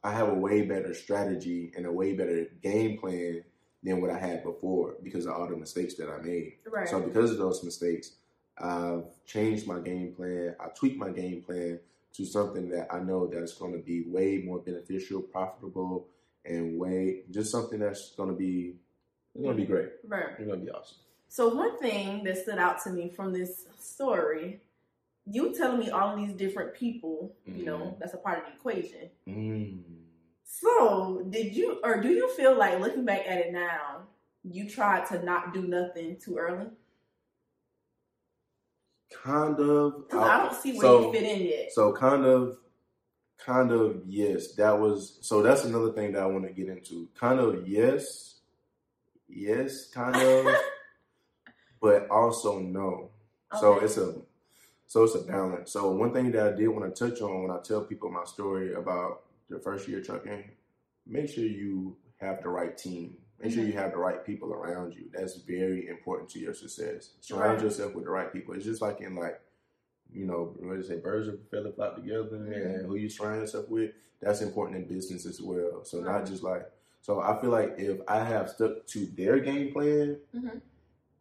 I, 0.03 0.13
have 0.13 0.29
a 0.29 0.35
way 0.35 0.63
better 0.63 0.95
strategy 0.95 1.73
and 1.77 1.87
a 1.87 1.93
way 1.93 2.15
better 2.15 2.47
game 2.63 2.99
plan 2.99 3.45
than 3.83 4.01
what 4.01 4.11
I 4.11 4.19
had 4.19 4.43
before 4.43 4.97
because 5.03 5.27
of 5.27 5.35
all 5.35 5.49
the 5.49 5.57
mistakes 5.57 5.95
that 5.95 6.09
I 6.09 6.21
made. 6.23 6.55
Right. 6.71 6.89
So 6.89 7.01
because 7.01 7.31
of 7.31 7.39
those 7.39 7.65
mistakes, 7.65 8.13
I've 8.59 9.05
changed 9.27 9.67
my 9.67 9.81
game 9.81 10.13
plan. 10.15 10.57
I 10.61 10.69
tweaked 10.69 10.99
my 10.99 11.11
game 11.11 11.43
plan 11.43 11.81
to 12.15 12.27
something 12.27 12.69
that 12.71 12.93
I 12.93 13.01
know 13.01 13.27
that's 13.27 13.55
going 13.55 13.73
to 13.73 13.79
be 13.79 14.03
way 14.07 14.43
more 14.45 14.59
beneficial, 14.59 15.23
profitable, 15.23 16.09
and 16.45 16.79
way 16.79 17.23
just 17.31 17.51
something 17.51 17.79
that's 17.79 18.13
going 18.17 18.31
to 18.31 18.37
be 18.37 18.75
it's 19.35 19.45
going 19.45 19.57
to 19.57 19.63
be 19.63 19.67
great. 19.67 19.91
Right. 20.07 20.27
It's 20.39 20.47
going 20.47 20.61
to 20.61 20.67
be 20.67 20.71
awesome. 20.71 20.99
So 21.29 21.55
one 21.55 21.79
thing 21.79 22.25
that 22.25 22.39
stood 22.39 22.59
out 22.59 22.83
to 22.83 22.91
me 22.91 23.09
from 23.09 23.33
this 23.33 23.67
story, 23.79 24.61
you 25.27 25.55
telling 25.55 25.79
me 25.81 25.91
all 25.91 26.15
of 26.15 26.17
these 26.19 26.35
different 26.37 26.75
people, 26.75 27.35
you 27.47 27.65
know, 27.65 27.79
Mhm. 27.79 27.99
that's 27.99 28.15
a 28.15 28.19
part 28.19 28.39
of 28.39 28.45
the 28.47 28.53
equation. 28.53 29.11
Mm. 29.27 29.83
So 30.45 31.23
did 31.31 31.55
you, 31.55 31.81
or 31.85 32.01
do 32.01 32.09
you 32.09 32.29
feel 32.35 32.55
like 32.57 32.81
looking 32.81 33.05
back 33.05 33.27
at 33.27 33.39
it 33.39 33.53
now, 33.53 34.09
you 34.43 34.69
tried 34.69 35.07
to 35.07 35.23
not 35.23 35.53
do 35.55 35.63
nothing 35.63 36.19
too 36.19 36.37
early? 36.39 36.71
Kind 39.23 39.59
of. 39.61 40.09
Because 40.09 40.23
I 40.29 40.39
don't 40.39 40.55
see 40.55 40.73
where 40.73 40.81
so- 40.83 41.07
you 41.07 41.13
fit 41.13 41.23
in 41.23 41.47
yet. 41.47 41.73
So 41.73 41.93
kind 41.93 42.25
of, 42.25 42.59
kind 43.39 43.73
of 43.73 44.03
yes. 44.07 44.53
That 44.55 44.79
was 44.79 45.19
so. 45.21 45.43
That's 45.43 45.65
another 45.65 45.93
thing 45.93 46.13
that 46.13 46.23
I 46.23 46.27
want 46.27 46.45
to 46.47 46.53
get 46.53 46.69
into. 46.69 47.09
Kind 47.19 47.41
of 47.41 47.67
yes, 47.67 48.41
yes, 49.29 49.89
kind 49.91 50.15
of, 50.17 50.47
but 51.81 52.09
also 52.11 52.59
no. 52.61 53.11
So 53.61 53.81
it's 53.81 53.97
a, 53.97 54.15
so 54.91 55.05
it's 55.05 55.15
a 55.15 55.21
balance. 55.21 55.71
So 55.71 55.93
one 55.93 56.13
thing 56.13 56.33
that 56.33 56.53
I 56.53 56.57
did 56.57 56.67
want 56.67 56.93
to 56.93 57.11
touch 57.11 57.21
on 57.23 57.43
when 57.45 57.53
I 57.53 57.61
tell 57.63 57.83
people 57.85 58.11
my 58.11 58.25
story 58.25 58.75
about 58.75 59.23
the 59.49 59.61
first 59.61 59.87
year 59.87 60.01
trucking, 60.03 60.43
make 61.07 61.29
sure 61.29 61.45
you 61.45 61.97
have 62.21 62.43
the 62.43 62.49
right 62.49 62.77
team. 62.77 63.17
Make 63.41 63.53
sure 63.53 63.63
you 63.63 63.75
have 63.75 63.93
the 63.93 63.99
right 63.99 64.27
people 64.27 64.53
around 64.53 64.95
you. 64.95 65.05
That's 65.15 65.37
very 65.37 65.87
important 65.87 66.29
to 66.31 66.41
your 66.41 66.55
success. 66.55 67.11
Surround 67.21 67.59
Right. 67.59 67.63
yourself 67.63 67.95
with 67.95 68.03
the 68.05 68.11
right 68.11 68.33
people. 68.33 68.53
It's 68.55 68.65
just 68.65 68.83
like 68.83 69.01
in 69.01 69.15
like, 69.15 69.41
you 70.13 70.27
know, 70.27 70.57
what 70.59 70.75
do 70.75 70.83
say, 70.83 70.97
birds 70.99 71.29
of 71.29 71.35
a 71.35 71.39
feather 71.53 71.71
flock 71.71 71.95
together, 71.95 72.35
and 72.53 72.85
who 72.85 72.97
you 72.97 73.09
surround 73.09 73.43
yourself 73.43 73.69
with. 73.69 73.93
That's 74.21 74.41
important 74.41 74.77
in 74.79 74.89
business 74.89 75.25
as 75.25 75.41
well. 75.41 75.85
So 75.85 75.99
Right. 76.03 76.19
not 76.19 76.27
just 76.27 76.43
like. 76.43 76.69
So 77.01 77.21
I 77.21 77.41
feel 77.41 77.51
like 77.51 77.77
if 77.79 78.01
I 78.09 78.25
have 78.25 78.51
stuck 78.51 78.85
to 78.89 79.07
their 79.07 79.39
game 79.39 79.73
plan, 79.73 80.19
Mhm. 80.35 80.61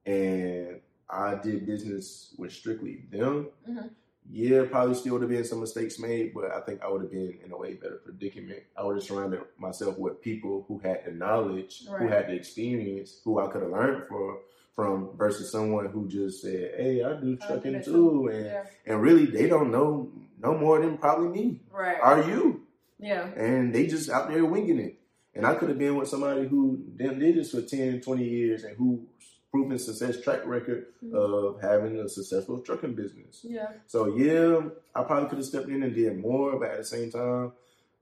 and 0.07 0.81
I 1.09 1.35
did 1.35 1.65
business 1.65 2.33
with 2.37 2.51
strictly 2.51 3.03
them, 3.11 3.47
Mhm. 3.67 3.89
yeah, 4.31 4.65
probably 4.69 4.93
still 4.95 5.13
would 5.13 5.21
have 5.23 5.31
been 5.31 5.43
some 5.43 5.59
mistakes 5.59 5.97
made, 5.99 6.33
but 6.33 6.51
I 6.51 6.61
think 6.61 6.81
I 6.83 6.89
would 6.91 7.01
have 7.01 7.11
been 7.11 7.39
in 7.43 7.51
a 7.51 7.57
way 7.57 7.73
better 7.73 7.95
predicament. 8.03 8.61
I 8.77 8.83
would 8.83 8.95
have 8.95 9.03
surrounded 9.03 9.41
myself 9.57 9.97
with 9.97 10.21
people 10.21 10.65
who 10.67 10.77
had 10.79 11.05
the 11.05 11.11
knowledge, 11.11 11.87
who 11.87 12.07
had 12.07 12.27
the 12.27 12.33
experience, 12.33 13.21
who 13.23 13.39
I 13.39 13.47
could 13.47 13.63
have 13.63 13.71
learned 13.71 14.07
from, 14.07 14.37
from 14.75 15.17
versus 15.17 15.51
someone 15.51 15.87
who 15.87 16.07
just 16.07 16.41
said, 16.41 16.75
"Hey, 16.77 17.03
I 17.03 17.19
do 17.19 17.35
trucking 17.37 17.73
that 17.73 17.85
too," 17.85 18.27
and 18.27 18.45
Yeah. 18.45 18.65
and 18.85 19.01
really 19.01 19.25
they 19.25 19.47
don't 19.47 19.71
know 19.71 20.11
no 20.41 20.57
more 20.57 20.79
than 20.79 20.97
probably 20.97 21.29
me. 21.29 21.61
Right. 21.71 21.99
Are 21.99 22.21
you? 22.29 22.65
yeah. 23.01 23.31
and 23.35 23.73
they 23.73 23.87
just 23.87 24.09
out 24.09 24.29
there 24.29 24.43
winging 24.45 24.77
it. 24.79 24.99
And 25.33 25.45
I 25.45 25.55
could 25.55 25.69
have 25.69 25.77
been 25.79 25.95
with 25.95 26.09
somebody 26.09 26.47
who 26.47 26.83
them 26.97 27.17
did 27.19 27.35
this 27.35 27.51
for 27.51 27.61
10, 27.61 28.01
20 28.01 28.25
years 28.27 28.63
and 28.65 28.75
who 28.75 29.07
proven 29.51 29.79
success 29.79 30.21
track 30.21 30.45
record 30.45 30.87
Mhm. 31.03 31.13
of 31.13 31.61
having 31.61 31.97
a 31.99 32.07
successful 32.07 32.59
trucking 32.59 32.93
business. 32.93 33.43
Yeah. 33.43 33.71
So 33.87 34.15
yeah, 34.15 34.69
I 34.95 35.03
probably 35.03 35.29
could 35.29 35.39
have 35.39 35.47
stepped 35.47 35.69
in 35.69 35.81
and 35.83 35.93
did 35.95 36.17
more, 36.19 36.59
but 36.59 36.69
at 36.71 36.77
the 36.77 36.83
same 36.83 37.09
time, 37.11 37.53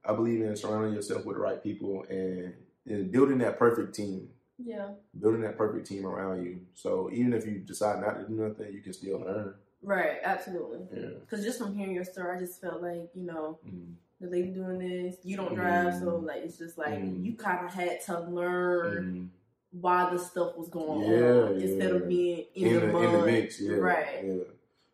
I 0.04 0.14
believe 0.14 0.42
in 0.42 0.54
surrounding 0.56 0.94
yourself 0.94 1.24
with 1.24 1.36
the 1.36 1.42
right 1.42 1.62
people 1.62 2.04
and, 2.10 2.54
and 2.86 3.10
building 3.10 3.38
that 3.38 3.58
perfect 3.58 3.94
team. 3.94 4.30
Yeah. 4.58 4.94
Building 5.18 5.42
that 5.42 5.56
perfect 5.56 5.86
team 5.86 6.04
around 6.06 6.44
you. 6.44 6.60
So 6.74 7.10
even 7.12 7.32
if 7.32 7.46
you 7.46 7.58
decide 7.60 8.00
not 8.00 8.18
to 8.20 8.26
do 8.26 8.34
nothing, 8.34 8.72
you 8.72 8.80
can 8.82 8.92
still 8.92 9.20
learn. 9.20 9.54
Right. 9.82 10.18
Absolutely. 10.24 10.80
Yeah. 10.92 11.10
Because 11.20 11.44
just 11.44 11.58
from 11.60 11.74
hearing 11.76 11.94
your 11.94 12.04
story, 12.04 12.36
I 12.36 12.40
just 12.40 12.60
felt 12.60 12.82
like 12.82 13.10
you 13.14 13.24
know 13.24 13.58
Mm. 13.66 13.94
the 14.20 14.26
lady 14.28 14.48
doing 14.50 14.78
this, 14.80 15.16
you 15.22 15.36
don't 15.36 15.54
drive, 15.54 15.94
so 15.94 16.06
Mm. 16.20 16.24
like 16.26 16.42
it's 16.42 16.58
just 16.58 16.76
like 16.76 16.98
Mm. 16.98 17.24
you 17.24 17.36
kind 17.36 17.64
of 17.64 17.72
had 17.72 18.00
to 18.02 18.20
learn 18.20 19.04
Mm. 19.04 19.28
Why 19.72 20.10
the 20.10 20.18
stuff 20.18 20.56
was 20.56 20.68
going 20.68 21.10
Yeah, 21.10 21.26
on 21.44 21.52
instead 21.60 21.90
yeah. 21.90 21.96
of 21.96 22.08
being 22.08 22.44
in, 22.54 22.66
in, 22.66 22.74
the, 22.74 22.86
the, 22.86 22.98
in 23.02 23.12
the 23.12 23.26
mix, 23.26 23.60
yeah, 23.60 23.76
Right. 23.76 24.06
Yeah. 24.24 24.34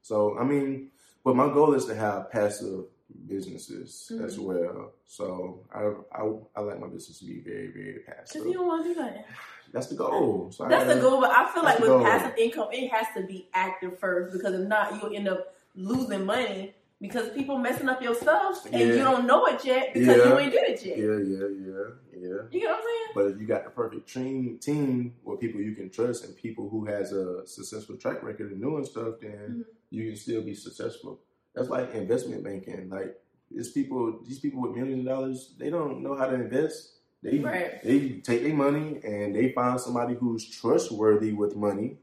So 0.02 0.36
I 0.38 0.44
mean, 0.44 0.90
but 1.24 1.36
my 1.36 1.46
goal 1.52 1.74
is 1.74 1.84
to 1.86 1.94
have 1.94 2.30
passive 2.30 2.84
businesses 3.26 4.10
as 4.22 4.36
Mhm. 4.36 4.42
well. 4.44 4.92
So 5.06 5.60
I, 5.72 5.92
I 6.20 6.32
I 6.56 6.60
like 6.62 6.80
my 6.80 6.88
business 6.88 7.18
to 7.20 7.24
be 7.26 7.40
very 7.40 7.68
very 7.68 8.00
passive. 8.06 8.34
Because 8.42 8.46
you 8.48 8.54
don't 8.54 8.66
want 8.66 8.84
to 8.84 8.94
do 8.94 9.00
that. 9.00 9.26
That's 9.72 9.86
the 9.88 9.96
goal. 9.96 10.50
So 10.52 10.66
That's 10.68 10.92
the 10.92 11.00
goal, 11.00 11.20
but 11.20 11.30
I 11.30 11.52
feel 11.52 11.64
like 11.64 11.78
with 11.80 11.88
goal. 11.88 12.02
passive 12.04 12.36
income, 12.38 12.68
it 12.72 12.90
has 12.92 13.06
to 13.16 13.22
be 13.22 13.48
active 13.54 13.98
first 13.98 14.32
because 14.32 14.54
if 14.54 14.68
not, 14.68 15.00
you'll 15.02 15.14
end 15.14 15.28
up 15.28 15.54
losing 15.74 16.24
money 16.24 16.74
because 17.00 17.28
people 17.30 17.58
messing 17.58 17.88
up 17.88 18.00
your 18.00 18.14
stuff 18.14 18.64
and 18.66 18.74
Yeah. 18.74 18.94
you 18.94 19.02
don't 19.02 19.26
know 19.26 19.46
it 19.46 19.64
yet 19.64 19.92
because 19.94 20.16
Yeah. 20.18 20.28
you 20.32 20.38
ain't 20.38 20.52
did 20.52 20.62
it 20.70 20.84
yet. 20.86 20.96
Yeah, 20.98 21.18
yeah, 21.18 21.48
yeah, 21.48 21.84
yeah. 22.24 22.42
You 22.50 22.60
get 22.60 22.70
what 22.70 22.76
I'm 22.76 22.82
saying? 22.82 23.12
But 23.14 23.26
if 23.32 23.40
you 23.40 23.46
got 23.46 23.64
the 23.64 23.70
perfect 23.70 24.12
team, 24.12 24.58
team 24.58 25.14
with 25.24 25.40
people 25.40 25.60
you 25.60 25.74
can 25.74 25.90
trust 25.90 26.24
and 26.24 26.36
people 26.36 26.68
who 26.68 26.84
has 26.86 27.12
a 27.12 27.46
successful 27.46 27.96
track 27.96 28.22
record 28.22 28.52
of 28.52 28.60
doing 28.60 28.84
stuff, 28.84 29.14
then 29.20 29.48
Mhm. 29.48 29.64
you 29.90 30.06
can 30.08 30.16
still 30.16 30.42
be 30.42 30.54
successful. 30.54 31.20
That's 31.54 31.68
like 31.68 31.94
investment 31.94 32.42
banking. 32.42 32.88
Like 32.90 33.20
it's 33.54 33.70
people, 33.70 34.20
these 34.26 34.40
people 34.40 34.60
with 34.62 34.74
millions 34.76 35.00
of 35.00 35.06
dollars, 35.06 35.54
they 35.58 35.70
don't 35.70 36.02
know 36.02 36.14
how 36.16 36.26
to 36.26 36.34
invest. 36.34 36.90
They 37.22 37.38
Right. 37.38 37.82
they 37.82 38.20
take 38.20 38.42
their 38.42 38.54
money 38.54 39.00
and 39.04 39.34
they 39.34 39.52
find 39.52 39.80
somebody 39.80 40.14
who's 40.14 40.44
trustworthy 40.48 41.32
with 41.32 41.54
money, 41.56 41.98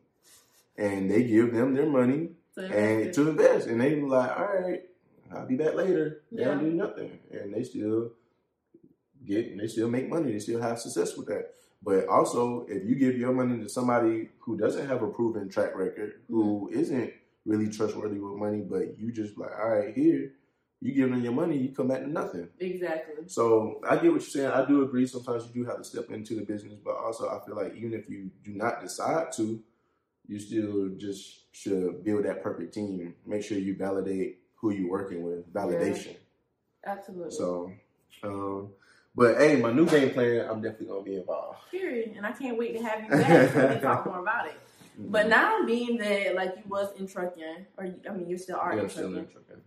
and 0.78 1.12
they 1.12 1.24
give 1.24 1.54
them 1.54 1.74
their 1.74 1.86
money 1.88 2.30
So 2.56 2.62
and 2.64 3.14
to 3.14 3.30
invest. 3.30 3.68
And 3.68 3.80
they 3.82 3.96
be 3.96 4.02
like, 4.02 4.32
all 4.40 4.46
right, 4.46 4.82
I'll 5.32 5.46
be 5.46 5.56
back 5.58 5.76
later. 5.76 6.22
They 6.32 6.44
don't 6.44 6.60
do 6.64 6.72
nothing, 6.72 7.20
and 7.32 7.54
they 7.54 7.64
still 7.64 8.12
get, 9.26 9.48
and 9.48 9.60
they 9.60 9.68
still 9.68 9.90
make 9.90 10.10
money. 10.10 10.32
They 10.32 10.40
still 10.40 10.62
have 10.62 10.80
success 10.80 11.16
with 11.18 11.28
that. 11.28 11.54
But 11.84 12.08
also, 12.08 12.66
if 12.70 12.84
you 12.88 12.96
give 12.96 13.18
your 13.18 13.34
money 13.34 13.62
to 13.64 13.70
somebody 13.70 14.30
who 14.40 14.58
doesn't 14.58 14.88
have 14.88 15.02
a 15.02 15.08
proven 15.08 15.50
track 15.50 15.76
record, 15.76 16.22
who 16.28 16.70
Mm-hmm. 16.70 16.80
isn't 16.80 17.14
really 17.46 17.70
trustworthy 17.70 18.20
with 18.20 18.38
money, 18.40 18.62
but 18.62 19.00
you 19.00 19.12
just 19.12 19.38
like, 19.38 19.50
all 19.60 19.70
right, 19.70 19.96
here, 19.96 20.34
you 20.80 20.94
give 20.94 21.10
them 21.10 21.24
your 21.24 21.34
money, 21.34 21.58
you 21.58 21.70
come 21.74 21.88
back 21.88 22.02
to 22.02 22.08
nothing. 22.08 22.48
exactly. 22.60 23.28
So 23.28 23.82
I 23.88 23.96
get 23.96 24.12
what 24.12 24.22
you're 24.22 24.22
saying. 24.22 24.48
I 24.52 24.66
do 24.66 24.84
agree. 24.84 25.08
Sometimes 25.08 25.46
you 25.48 25.64
do 25.64 25.68
have 25.70 25.78
to 25.78 25.84
step 25.84 26.10
into 26.12 26.36
the 26.36 26.42
business, 26.44 26.76
but 26.84 26.96
also 26.96 27.30
I 27.30 27.44
feel 27.46 27.56
like 27.56 27.76
even 27.76 27.94
if 27.94 28.10
you 28.10 28.30
do 28.44 28.52
not 28.54 28.82
decide 28.82 29.32
to, 29.38 29.60
you 30.28 30.40
still 30.40 30.90
just 30.98 31.54
should 31.56 32.04
build 32.04 32.26
that 32.26 32.44
perfect 32.44 32.74
team. 32.74 33.16
Make 33.26 33.44
sure 33.44 33.58
you 33.58 33.76
validate 33.76 34.40
who 34.56 34.72
you're 34.72 34.90
working 34.90 35.24
with. 35.24 35.52
Validation. 35.52 36.16
Absolutely. 36.86 37.32
So, 37.32 37.72
um, 38.24 38.70
but 39.16 39.38
hey, 39.38 39.55
my 39.57 39.72
new 39.72 39.86
game 39.86 40.12
plan, 40.12 40.47
I'm 40.49 40.62
definitely 40.62 40.88
gonna 40.88 41.03
be 41.03 41.16
involved. 41.16 41.59
Period. 41.72 42.14
And 42.16 42.26
I 42.26 42.32
can't 42.32 42.57
wait 42.57 42.78
to 42.78 42.84
have 42.84 43.03
you 43.03 43.09
back 43.09 43.51
so 43.53 43.62
we 43.62 43.68
can 43.74 43.82
talk 43.82 44.05
more 44.12 44.20
about 44.20 44.47
it. 44.47 44.53
Mm-hmm. 44.99 45.12
But 45.12 45.28
now 45.30 45.66
being 45.66 45.97
that 45.97 46.36
like 46.36 46.55
you 46.57 46.64
was 46.70 46.89
in 46.99 47.07
trucking, 47.07 47.66
or 47.78 47.86
you, 47.86 47.95
I 48.09 48.14
mean 48.14 48.30
you 48.30 48.38
still 48.38 48.57
are 48.57 48.72
yeah, 48.74 48.80
in 48.80 48.84
I'm 48.86 48.89
still 48.89 49.03
trucking. 49.12 49.18
in 49.26 49.32
trucking. 49.32 49.62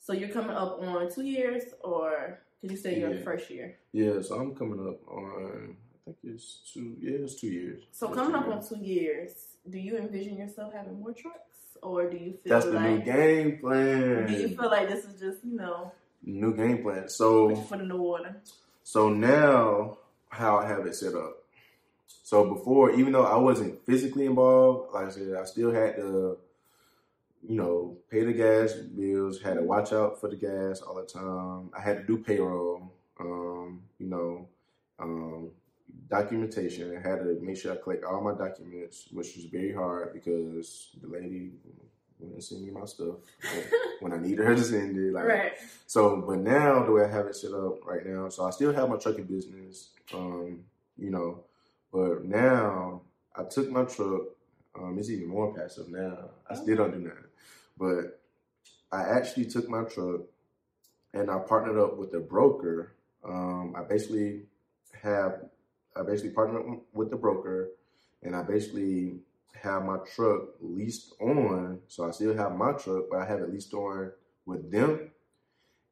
So 0.00 0.12
you're 0.12 0.28
coming 0.28 0.56
up 0.56 0.80
on 0.82 1.12
two 1.12 1.24
years, 1.24 1.64
or 1.82 2.40
could 2.60 2.70
you 2.70 2.76
say 2.76 2.98
you're 2.98 3.14
Yeah. 3.14 3.22
first 3.24 3.50
year? 3.50 3.76
Yeah, 3.92 4.20
so 4.22 4.36
I'm 4.36 4.54
coming 4.54 4.80
up 4.86 5.00
on. 5.08 5.76
I 6.08 6.12
think 6.12 6.34
it's 6.34 6.70
two. 6.72 6.96
Yeah, 7.00 7.18
it's 7.24 7.34
two 7.40 7.48
years. 7.48 7.82
So 7.92 8.08
coming 8.08 8.32
two 8.32 8.38
up 8.38 8.46
years. 8.46 8.70
on 8.72 8.78
two 8.78 8.84
years, 8.84 9.30
do 9.68 9.78
you 9.78 9.96
envision 9.98 10.36
yourself 10.38 10.72
having 10.72 11.00
more 11.00 11.12
trucks, 11.12 11.58
or 11.82 12.08
do 12.08 12.16
you 12.16 12.32
feel 12.42 12.52
That's 12.52 12.66
the 12.66 12.72
like 12.72 12.90
new 12.90 13.00
game 13.12 13.58
plan. 13.58 14.26
do 14.26 14.32
you 14.34 14.48
feel 14.48 14.70
like 14.70 14.88
this 14.88 15.04
is 15.04 15.18
just 15.18 15.44
you 15.44 15.56
know 15.56 15.92
New 16.22 16.54
game 16.54 16.82
plan. 16.82 17.08
So. 17.08 17.48
put 17.48 17.56
your 17.56 17.64
foot 17.66 17.80
in 17.80 17.88
the 17.88 17.96
water? 17.96 18.36
So 18.86 19.08
now, 19.08 19.98
how 20.28 20.58
I 20.58 20.68
have 20.68 20.86
it 20.86 20.94
set 20.94 21.16
up. 21.16 21.42
So 22.06 22.54
before, 22.54 22.92
even 22.92 23.12
though 23.12 23.24
I 23.24 23.36
wasn't 23.36 23.84
physically 23.84 24.26
involved, 24.26 24.94
like 24.94 25.06
I 25.06 25.10
said, 25.10 25.34
I 25.34 25.44
still 25.44 25.72
had 25.72 25.96
to, 25.96 26.38
you 27.42 27.56
know, 27.56 27.96
pay 28.08 28.22
the 28.22 28.32
gas 28.32 28.74
bills, 28.74 29.42
had 29.42 29.54
to 29.54 29.62
watch 29.62 29.92
out 29.92 30.20
for 30.20 30.28
the 30.28 30.36
gas 30.36 30.82
all 30.82 30.94
the 30.94 31.02
time. 31.04 31.70
I 31.76 31.80
had 31.80 31.96
to 31.96 32.04
do 32.04 32.22
payroll, 32.22 32.92
um, 33.18 33.82
you 33.98 34.06
know, 34.06 34.46
um, 35.00 35.50
documentation. 36.08 36.96
I 36.96 37.08
had 37.08 37.18
to 37.18 37.40
make 37.42 37.56
sure 37.56 37.72
I 37.72 37.82
collect 37.82 38.04
all 38.04 38.20
my 38.20 38.34
documents, 38.34 39.08
which 39.10 39.34
was 39.34 39.46
very 39.46 39.74
hard 39.74 40.14
because 40.14 40.90
the 41.02 41.08
lady 41.08 41.50
wouldn't 42.18 42.44
send 42.44 42.64
me 42.64 42.70
my 42.70 42.84
stuff 42.84 43.16
when 44.00 44.12
I 44.12 44.18
needed 44.18 44.44
her 44.44 44.54
to 44.54 44.62
send 44.62 44.96
it. 44.96 45.12
Like, 45.12 45.26
right. 45.26 45.52
so, 45.86 46.22
but 46.26 46.38
now 46.38 46.84
the 46.84 46.92
way 46.92 47.04
I 47.04 47.10
have 47.10 47.26
it 47.26 47.36
set 47.36 47.52
up 47.52 47.84
right 47.84 48.04
now, 48.04 48.28
so 48.28 48.44
I 48.44 48.50
still 48.50 48.72
have 48.72 48.88
my 48.88 48.96
trucking 48.96 49.24
business, 49.24 49.90
um, 50.14 50.60
you 50.96 51.10
know, 51.10 51.44
but 51.92 52.24
now 52.24 53.02
I 53.34 53.44
took 53.44 53.70
my 53.70 53.84
truck. 53.84 54.22
Um, 54.78 54.98
it's 54.98 55.10
even 55.10 55.28
more 55.28 55.54
passive 55.54 55.88
now. 55.88 56.30
I 56.50 56.54
still 56.54 56.76
don't 56.76 56.92
do 56.92 57.08
that, 57.08 57.24
but 57.78 58.20
I 58.92 59.02
actually 59.02 59.46
took 59.46 59.68
my 59.68 59.84
truck 59.84 60.20
and 61.14 61.30
I 61.30 61.38
partnered 61.38 61.78
up 61.78 61.96
with 61.96 62.12
a 62.14 62.20
broker. 62.20 62.92
Um, 63.24 63.74
I 63.76 63.82
basically 63.82 64.42
have 65.02 65.40
I 65.96 66.02
basically 66.02 66.30
partnered 66.30 66.80
with 66.92 67.10
the 67.10 67.16
broker, 67.16 67.70
and 68.22 68.36
I 68.36 68.42
basically 68.42 69.20
have 69.54 69.84
my 69.84 69.98
truck 70.14 70.40
leased 70.60 71.14
on. 71.20 71.80
So 71.88 72.06
I 72.06 72.10
still 72.10 72.36
have 72.36 72.56
my 72.56 72.72
truck, 72.72 73.04
but 73.10 73.20
I 73.20 73.26
have 73.26 73.40
it 73.40 73.52
leased 73.52 73.74
on 73.74 74.12
with 74.44 74.70
them, 74.70 75.10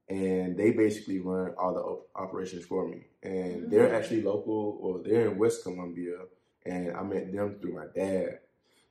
and 0.09 0.57
they 0.57 0.71
basically 0.71 1.19
run 1.19 1.55
all 1.59 1.75
the 1.75 1.81
op- 1.81 2.09
operations 2.15 2.65
for 2.65 2.89
me. 2.89 3.07
And 3.23 3.63
mm-hmm. 3.63 3.71
they're 3.71 3.95
actually 3.95 4.23
local, 4.23 4.79
or 4.81 5.03
they're 5.03 5.31
in 5.31 5.39
West 5.39 5.63
Columbia, 5.63 6.17
and 6.65 6.97
I 6.97 7.03
met 7.03 7.33
them 7.33 7.57
through 7.61 7.75
my 7.75 7.87
dad. 7.95 8.39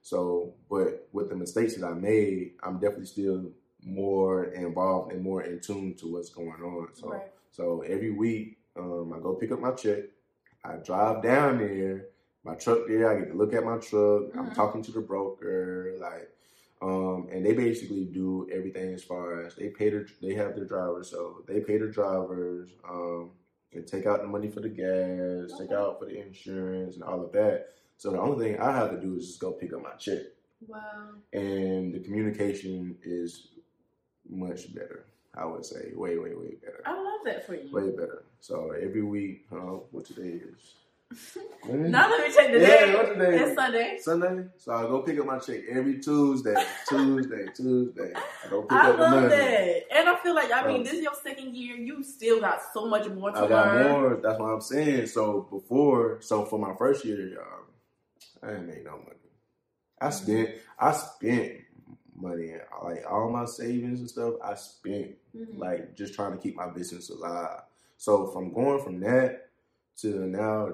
So, 0.02 0.56
but 0.70 1.08
with 1.14 1.30
the 1.30 1.36
mistakes 1.36 1.76
that 1.76 1.88
I 1.88 1.94
made, 1.94 2.54
I'm 2.62 2.80
definitely 2.80 3.06
still 3.06 3.52
more 3.86 4.46
involved 4.46 5.14
and 5.14 5.24
more 5.24 5.44
in 5.44 5.60
tune 5.60 5.96
to 5.96 6.12
what's 6.12 6.30
going 6.30 6.62
on. 6.62 6.90
So, 6.94 7.10
right. 7.10 7.22
so 7.52 7.82
every 7.88 8.12
week, 8.12 8.58
um, 8.78 9.14
I 9.16 9.20
go 9.22 9.36
pick 9.36 9.52
up 9.52 9.60
my 9.60 9.72
check. 9.72 10.00
I 10.66 10.76
drive 10.78 11.24
down 11.24 11.60
there, 11.60 12.08
my 12.44 12.56
truck 12.56 12.88
there. 12.88 13.10
I 13.10 13.20
get 13.20 13.32
to 13.32 13.38
look 13.38 13.54
at 13.54 13.64
my 13.64 13.78
truck. 13.78 14.32
Mm-hmm. 14.32 14.40
I'm 14.40 14.52
talking 14.52 14.84
to 14.84 14.92
the 14.92 15.02
broker, 15.02 15.94
like, 16.00 16.30
um, 16.82 17.30
and 17.32 17.46
they 17.46 17.54
basically 17.54 18.06
do 18.06 18.48
everything 18.52 18.94
as 18.94 19.04
far 19.04 19.46
as 19.46 19.56
they 19.56 19.70
pay 19.70 19.90
their, 19.90 20.06
they 20.22 20.34
have 20.34 20.56
their 20.56 20.66
drivers, 20.66 21.10
so 21.10 21.44
they 21.48 21.62
pay 21.62 21.78
their 21.78 21.88
drivers, 21.92 22.70
um, 22.88 23.32
and 23.74 23.88
take 23.88 24.06
out 24.06 24.22
the 24.22 24.28
money 24.28 24.50
for 24.50 24.60
the 24.60 24.70
gas, 24.70 25.52
okay. 25.54 25.66
take 25.66 25.72
out 25.72 26.00
for 26.00 26.06
the 26.06 26.20
insurance 26.20 26.96
and 26.96 27.04
all 27.04 27.24
of 27.24 27.32
that. 27.32 27.70
So 27.98 28.12
the 28.12 28.20
only 28.20 28.46
thing 28.46 28.60
I 28.60 28.76
have 28.76 28.92
to 28.92 29.00
do 29.00 29.16
is 29.16 29.28
just 29.28 29.40
go 29.40 29.52
pick 29.52 29.74
up 29.74 29.82
my 29.82 29.94
check. 29.94 30.20
Wow. 30.68 31.10
And 31.32 31.94
the 31.94 32.00
communication 32.00 32.98
is 33.04 33.48
much 34.30 34.74
better. 34.74 35.06
I 35.36 35.46
would 35.46 35.66
say 35.66 35.92
way, 35.96 36.18
way, 36.18 36.36
way 36.36 36.56
better. 36.62 36.82
I 36.86 36.94
love 36.94 37.22
that 37.26 37.46
for 37.46 37.56
you. 37.56 37.72
Way 37.72 37.90
better. 37.90 38.24
So 38.40 38.72
every 38.72 39.02
week, 39.02 39.46
uh, 39.52 39.80
what 39.92 40.06
today 40.06 40.40
is? 40.54 40.76
Now 41.68 42.10
let 42.10 42.28
me 42.28 42.36
check 42.36 42.52
the 42.52 42.60
yeah, 42.60 42.68
day. 42.68 42.94
What 42.94 43.14
today? 43.14 43.40
It's 43.40 43.56
Sunday. 43.56 43.98
Sunday. 44.00 44.46
So 44.58 44.74
I 44.74 44.82
go 44.84 45.02
pick 45.02 45.20
up 45.20 45.26
my 45.26 45.40
check 45.40 45.62
every 45.70 46.00
Tuesday. 46.00 46.56
Tuesday, 46.88 47.46
Tuesday. 47.56 48.14
I 48.16 48.50
go 48.50 48.64
pick 48.64 48.72
I 48.72 48.90
up 48.90 49.00
love 49.00 49.12
the 49.12 49.22
money. 49.22 49.28
that. 49.30 49.82
And 49.96 50.10
I 50.10 50.18
feel 50.18 50.36
like 50.36 50.52
I 50.52 50.68
mean, 50.68 50.84
this 50.84 50.94
is 50.94 51.02
your 51.02 51.14
second 51.24 51.56
year. 51.56 51.76
You 51.76 52.04
still 52.04 52.40
got 52.40 52.60
so 52.74 52.86
much 52.88 53.08
more 53.10 53.32
to 53.32 53.40
I 53.40 53.48
got 53.48 53.76
learn. 53.76 53.92
more. 53.92 54.20
That's 54.22 54.40
what 54.40 54.48
I'm 54.48 54.62
saying. 54.62 55.08
So 55.08 55.48
before, 55.50 56.22
so 56.22 56.46
for 56.46 56.60
my 56.60 56.76
first 56.76 57.06
year, 57.06 57.40
um, 57.42 57.66
I 58.42 58.48
didn't 58.54 58.68
make 58.68 58.86
no 58.86 58.92
money. 58.92 59.10
I 60.02 60.10
spent. 60.10 60.50
I 60.80 60.92
spent 60.94 61.54
money. 62.16 62.54
Like 62.84 63.04
all 63.10 63.30
my 63.30 63.46
savings 63.46 64.00
and 64.00 64.10
stuff, 64.10 64.36
I 64.44 64.56
spent 64.56 65.16
mm-hmm. 65.36 65.58
like 65.58 65.96
just 65.96 66.14
trying 66.14 66.32
to 66.32 66.38
keep 66.38 66.56
my 66.56 66.70
business 66.70 67.10
alive. 67.10 67.62
So 67.98 68.28
from 68.28 68.54
going 68.54 68.84
from 68.84 69.00
that 69.02 69.50
to 69.98 70.28
now, 70.28 70.70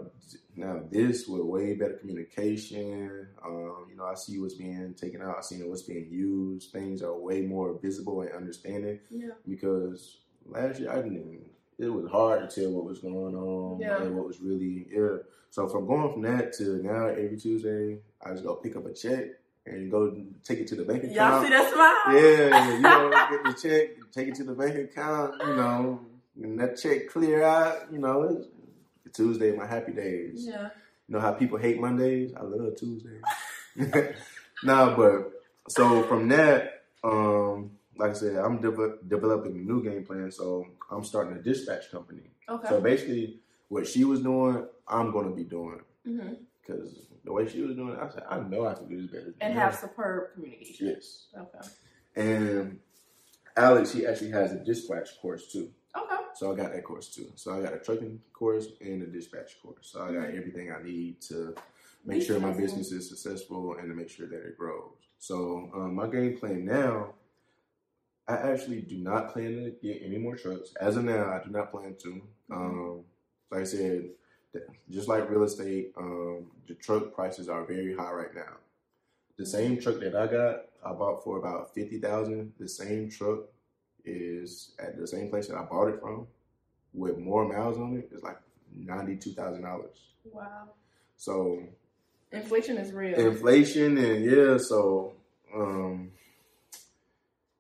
now 0.56 0.82
this 0.92 1.28
with 1.28 1.42
way 1.42 1.76
better 1.76 1.96
communication. 1.96 3.28
Um, 3.46 3.88
you 3.90 3.98
know, 3.98 4.06
I 4.06 4.16
see 4.16 4.40
what's 4.40 4.56
being 4.56 4.94
taken 4.94 5.22
out. 5.22 5.38
I 5.38 5.42
see 5.42 5.62
what's 5.64 5.84
being 5.84 6.08
used. 6.10 6.72
Things 6.72 7.02
are 7.02 7.18
way 7.18 7.42
more 7.42 7.78
visible 7.82 8.22
and 8.22 8.32
understanding. 8.32 9.00
Yeah. 9.10 9.32
Because 9.48 10.20
last 10.46 10.80
year 10.80 10.92
I 10.92 11.02
didn't. 11.02 11.42
It 11.78 11.88
was 11.88 12.12
hard 12.12 12.50
to 12.50 12.62
tell 12.62 12.72
what 12.72 12.86
was 12.86 13.00
going 13.00 13.36
on 13.36 13.80
yeah. 13.80 14.02
and 14.02 14.16
what 14.16 14.28
was 14.28 14.42
really. 14.42 14.88
Yeah. 14.92 15.18
So 15.50 15.68
from 15.68 15.88
going 15.88 16.12
from 16.12 16.22
that 16.24 16.54
to 16.58 16.82
now, 16.84 17.08
every 17.08 17.38
Tuesday, 17.38 18.00
I 18.24 18.32
just 18.32 18.44
go 18.44 18.56
pick 18.56 18.76
up 18.76 18.86
a 18.86 18.94
check 18.94 19.26
and 19.66 19.90
go 19.92 20.16
take 20.44 20.60
it 20.60 20.68
to 20.68 20.76
the 20.76 20.84
bank 20.84 21.04
account. 21.04 21.16
Y'all 21.16 21.44
see 21.44 21.50
that 21.50 21.74
smile? 21.74 22.16
Yeah, 22.16 22.76
you 22.76 22.80
know, 22.82 23.10
get 23.10 23.44
the 23.44 23.70
check, 23.70 23.90
take 24.12 24.28
it 24.28 24.36
to 24.36 24.44
the 24.44 24.54
bank 24.54 24.76
account, 24.76 25.36
you 25.42 25.56
know, 25.56 26.02
and 26.42 26.60
that 26.60 26.80
check 26.80 27.10
clear 27.10 27.44
out, 27.44 27.92
you 27.92 28.00
know, 28.00 28.46
Tuesday, 29.14 29.56
my 29.56 29.66
happy 29.66 29.92
days. 29.92 30.46
Yeah. 30.48 30.70
You 31.08 31.16
know 31.16 31.20
how 31.20 31.34
people 31.34 31.58
hate 31.58 31.80
Mondays? 31.80 32.34
I 32.38 32.44
love 32.44 32.76
Tuesdays. 32.76 33.24
nah, 34.64 34.96
but 34.96 35.32
so 35.68 36.04
from 36.04 36.28
that, 36.30 36.84
um, 37.04 37.72
like 37.98 38.12
I 38.12 38.14
said, 38.14 38.36
I'm 38.38 38.62
de- 38.62 38.98
developing 39.08 39.54
a 39.54 39.60
new 39.60 39.84
game 39.84 40.06
plan. 40.06 40.32
So 40.32 40.66
I'm 40.92 41.04
starting 41.04 41.36
a 41.38 41.42
dispatch 41.42 41.92
company. 41.92 42.32
Okay. 42.48 42.68
So 42.70 42.80
basically, 42.80 43.40
what 43.70 43.88
she 43.88 44.04
was 44.04 44.22
doing, 44.22 44.68
I'm 44.88 45.12
going 45.12 45.30
to 45.30 45.36
be 45.36 45.44
doing. 45.44 45.82
Because 46.04 46.94
mm-hmm 46.94 47.10
the 47.30 47.34
way 47.34 47.48
she 47.48 47.62
was 47.62 47.76
doing 47.76 47.94
it, 47.94 48.00
I 48.00 48.10
said, 48.10 48.24
I 48.30 48.40
know 48.40 48.66
I 48.66 48.74
can 48.74 48.88
do 48.90 49.02
this 49.02 49.12
better. 49.12 49.34
And 49.42 49.54
have 49.54 49.76
superb 49.76 50.34
communication. 50.34 50.88
Yes. 50.88 51.28
Okay. 51.38 51.68
And 52.16 52.80
Alex, 53.56 53.92
he 53.92 54.06
actually 54.06 54.32
has 54.32 54.52
a 54.52 54.64
dispatch 54.64 55.10
course 55.22 55.52
too. 55.52 55.70
So 56.40 56.54
I 56.54 56.56
got 56.56 56.72
that 56.72 56.86
course 56.86 57.10
too. 57.10 57.34
So 57.36 57.54
I 57.54 57.62
got 57.62 57.74
a 57.74 57.80
trucking 57.80 58.22
course 58.32 58.68
and 58.80 59.04
a 59.04 59.08
dispatch 59.08 59.62
course. 59.62 59.90
So 59.92 60.02
I 60.02 60.14
got 60.14 60.28
mm-hmm. 60.28 60.38
everything 60.38 60.72
I 60.72 60.82
need 60.82 61.20
to 61.24 61.54
make 62.06 62.24
sure 62.24 62.40
my 62.40 62.54
business 62.54 62.94
is 62.94 63.10
successful 63.10 63.76
and 63.78 63.90
to 63.90 63.94
make 63.94 64.10
sure 64.10 64.26
that 64.26 64.48
it 64.48 64.58
grows. 64.58 64.94
So 65.18 65.70
um, 65.76 65.96
my 65.96 66.08
game 66.08 66.38
plan 66.38 66.64
now, 66.64 67.14
I 68.26 68.36
actually 68.36 68.80
do 68.80 69.00
not 69.00 69.34
plan 69.34 69.52
to 69.66 69.76
get 69.86 70.02
any 70.02 70.18
more 70.18 70.38
trucks. 70.38 70.74
As 70.80 70.96
of 70.96 71.04
now, 71.04 71.26
I 71.26 71.44
do 71.44 71.52
not 71.52 71.72
plan 71.72 71.96
to. 72.04 72.08
Mm-hmm. 72.08 72.54
Um, 72.54 73.04
like 73.52 73.62
I 73.62 73.66
said, 73.66 74.06
just 74.90 75.10
like 75.10 75.30
real 75.30 75.44
estate, 75.44 75.92
um, 75.98 76.52
the 76.70 76.76
truck 76.76 77.14
prices 77.14 77.50
are 77.50 77.66
very 77.66 77.98
high 77.98 78.14
right 78.14 78.34
now. 78.34 78.54
The 79.38 79.46
same 79.46 79.78
truck 79.82 80.00
that 80.00 80.16
I 80.16 80.28
got, 80.28 80.68
I 80.86 80.94
bought 80.94 81.22
for 81.22 81.38
about 81.38 81.74
fifty 81.74 82.00
thousand. 82.00 82.54
The 82.58 82.70
same 82.70 83.10
truck 83.10 83.40
is 84.10 84.72
at 84.80 84.98
the 84.98 85.08
same 85.08 85.30
place 85.30 85.48
that 85.48 85.58
I 85.58 85.64
bought 85.64 85.88
it 85.90 86.00
from, 86.02 86.28
with 86.94 87.18
more 87.18 87.48
miles 87.48 87.78
on 87.78 87.98
it. 87.98 88.10
It's 88.12 88.24
like 88.24 88.38
ninety 88.76 89.16
two 89.16 89.32
thousand 89.32 89.64
dollars. 89.64 89.98
Wow. 90.32 90.70
So 91.18 91.64
inflation 92.32 92.78
is 92.78 92.92
real. 92.92 93.20
Inflation 93.20 93.98
and 93.98 94.26
yeah, 94.26 94.58
so 94.58 95.14
um, 95.56 96.12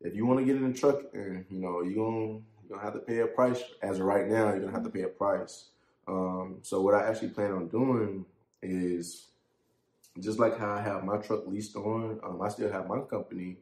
if 0.01 0.15
you 0.15 0.25
want 0.25 0.39
to 0.39 0.45
get 0.45 0.55
in 0.55 0.65
a 0.65 0.73
truck, 0.73 1.01
and 1.13 1.45
you 1.49 1.59
know 1.59 1.81
you 1.81 1.95
gonna 1.95 2.41
you're 2.67 2.77
gonna 2.77 2.83
have 2.83 2.93
to 2.93 2.99
pay 2.99 3.19
a 3.19 3.27
price. 3.27 3.61
As 3.81 3.99
of 3.99 4.05
right 4.05 4.27
now, 4.27 4.49
you're 4.49 4.59
gonna 4.59 4.71
have 4.71 4.83
to 4.83 4.89
pay 4.89 5.03
a 5.03 5.07
price. 5.07 5.65
Um, 6.07 6.57
so 6.63 6.81
what 6.81 6.95
I 6.95 7.07
actually 7.07 7.29
plan 7.29 7.51
on 7.51 7.67
doing 7.67 8.25
is 8.63 9.27
just 10.19 10.39
like 10.39 10.57
how 10.57 10.71
I 10.71 10.81
have 10.81 11.03
my 11.03 11.17
truck 11.17 11.47
leased 11.47 11.75
on, 11.75 12.19
um, 12.23 12.41
I 12.41 12.49
still 12.49 12.71
have 12.71 12.87
my 12.87 12.99
company. 13.01 13.57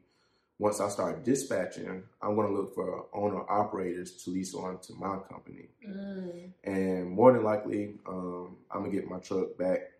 Once 0.59 0.79
I 0.81 0.89
start 0.89 1.23
dispatching, 1.23 2.03
I'm 2.21 2.35
going 2.35 2.47
to 2.47 2.53
look 2.53 2.73
for 2.73 3.05
owner 3.13 3.41
operators 3.49 4.11
to 4.23 4.31
lease 4.31 4.55
on 4.55 4.79
to 4.79 4.93
my 4.93 5.17
company. 5.29 5.69
Mm. 5.87 6.49
And 6.63 7.11
more 7.11 7.31
than 7.31 7.43
likely, 7.43 7.95
um, 8.07 8.57
I'm 8.71 8.79
going 8.79 8.91
to 8.91 8.97
get 8.97 9.09
my 9.09 9.19
truck 9.19 9.55
back 9.57 9.91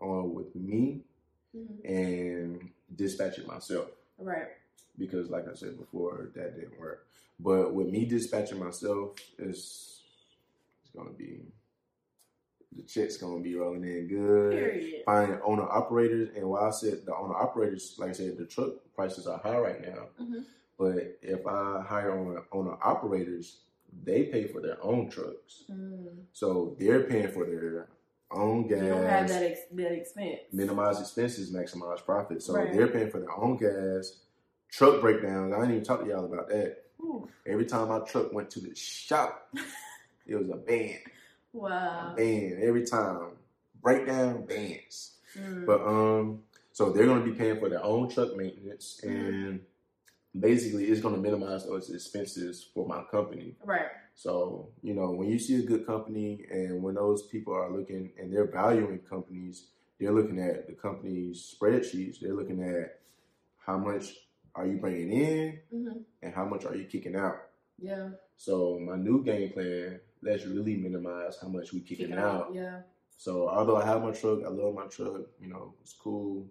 on 0.00 0.32
with 0.32 0.54
me 0.56 1.02
mm. 1.54 1.84
and 1.84 2.70
dispatch 2.96 3.38
it 3.38 3.46
myself. 3.46 3.88
Right. 4.16 4.48
Because, 4.96 5.28
like 5.28 5.46
I 5.46 5.54
said 5.54 5.78
before, 5.78 6.30
that 6.34 6.56
didn't 6.56 6.80
work. 6.80 7.06
But 7.38 7.74
with 7.74 7.88
me 7.88 8.06
dispatching 8.06 8.58
myself, 8.58 9.16
it's, 9.38 10.00
it's 10.82 10.90
going 10.96 11.08
to 11.08 11.14
be 11.14 11.42
the 12.78 12.84
check's 12.84 13.16
gonna 13.16 13.40
be 13.40 13.56
rolling 13.56 13.82
in 13.82 14.06
good. 14.06 14.52
Period. 14.52 15.04
Find 15.04 15.38
owner 15.44 15.68
operators, 15.68 16.30
and 16.36 16.48
while 16.48 16.64
I 16.64 16.70
said 16.70 17.04
the 17.04 17.14
owner 17.14 17.34
operators, 17.34 17.96
like 17.98 18.10
I 18.10 18.12
said, 18.12 18.38
the 18.38 18.46
truck 18.46 18.70
prices 18.94 19.26
are 19.26 19.38
high 19.38 19.58
right 19.58 19.82
now. 19.82 20.06
Mm-hmm. 20.20 20.40
But 20.78 21.18
if 21.22 21.46
I 21.46 21.82
hire 21.82 22.12
owner 22.12 22.44
owner 22.52 22.76
operators, 22.80 23.62
they 24.04 24.24
pay 24.24 24.46
for 24.46 24.60
their 24.60 24.82
own 24.82 25.10
trucks, 25.10 25.64
mm. 25.70 26.08
so 26.32 26.76
they're 26.78 27.02
paying 27.02 27.28
for 27.28 27.44
their 27.44 27.88
own 28.30 28.68
gas. 28.68 28.82
You 28.82 28.88
don't 28.90 29.06
have 29.06 29.28
that 29.28 29.42
ex- 29.42 29.60
that 29.72 29.92
expense. 29.92 30.40
Minimize 30.52 31.00
expenses, 31.00 31.52
maximize 31.52 32.04
profit. 32.04 32.42
So 32.42 32.54
right. 32.54 32.72
they're 32.72 32.88
paying 32.88 33.10
for 33.10 33.18
their 33.18 33.36
own 33.36 33.56
gas. 33.56 34.20
Truck 34.70 35.00
breakdowns. 35.00 35.52
I 35.52 35.60
didn't 35.60 35.72
even 35.72 35.84
talk 35.84 36.02
to 36.02 36.06
y'all 36.06 36.26
about 36.26 36.48
that. 36.50 36.84
Ooh. 37.00 37.26
Every 37.46 37.64
time 37.64 37.88
my 37.88 38.00
truck 38.00 38.32
went 38.32 38.50
to 38.50 38.60
the 38.60 38.74
shop, 38.74 39.48
it 40.26 40.36
was 40.36 40.50
a 40.50 40.56
band. 40.56 40.98
Wow. 41.58 42.14
Band 42.16 42.62
every 42.62 42.86
time. 42.86 43.32
Breakdown 43.82 44.46
bands. 44.46 45.18
Mm. 45.38 45.66
But 45.66 45.80
um 45.82 46.42
so 46.72 46.90
they're 46.90 47.06
gonna 47.06 47.24
be 47.24 47.32
paying 47.32 47.58
for 47.58 47.68
their 47.68 47.84
own 47.84 48.08
truck 48.08 48.36
maintenance 48.36 49.00
mm. 49.04 49.10
and 49.10 49.60
basically 50.38 50.84
it's 50.86 51.00
gonna 51.00 51.16
minimize 51.16 51.66
those 51.66 51.90
expenses 51.90 52.66
for 52.74 52.86
my 52.86 53.02
company. 53.10 53.56
Right. 53.64 53.88
So, 54.14 54.70
you 54.82 54.94
know, 54.94 55.12
when 55.12 55.30
you 55.30 55.38
see 55.38 55.56
a 55.56 55.62
good 55.62 55.86
company 55.86 56.44
and 56.50 56.82
when 56.82 56.96
those 56.96 57.22
people 57.22 57.54
are 57.54 57.70
looking 57.70 58.10
and 58.18 58.32
they're 58.32 58.50
valuing 58.50 58.98
companies, 58.98 59.68
they're 60.00 60.12
looking 60.12 60.40
at 60.40 60.66
the 60.66 60.72
company's 60.72 61.54
spreadsheets, 61.56 62.18
they're 62.20 62.34
looking 62.34 62.62
at 62.62 62.98
how 63.64 63.78
much 63.78 64.14
are 64.56 64.66
you 64.66 64.76
bringing 64.78 65.12
in 65.12 65.60
mm-hmm. 65.72 65.98
and 66.22 66.34
how 66.34 66.44
much 66.44 66.64
are 66.64 66.74
you 66.74 66.84
kicking 66.84 67.14
out. 67.14 67.36
Yeah. 67.78 68.08
So 68.36 68.80
my 68.80 68.96
new 68.96 69.22
game 69.22 69.52
plan 69.52 70.00
let's 70.22 70.44
really 70.46 70.76
minimize 70.76 71.38
how 71.40 71.48
much 71.48 71.72
we 71.72 71.80
kicking 71.80 72.08
Kick 72.08 72.18
out. 72.18 72.50
Yeah. 72.52 72.80
So 73.16 73.48
although 73.48 73.76
I 73.76 73.84
have 73.84 74.02
my 74.02 74.12
truck, 74.12 74.40
I 74.44 74.48
love 74.48 74.74
my 74.74 74.86
truck. 74.86 75.22
You 75.40 75.48
know, 75.48 75.74
it's 75.82 75.92
cool. 75.92 76.46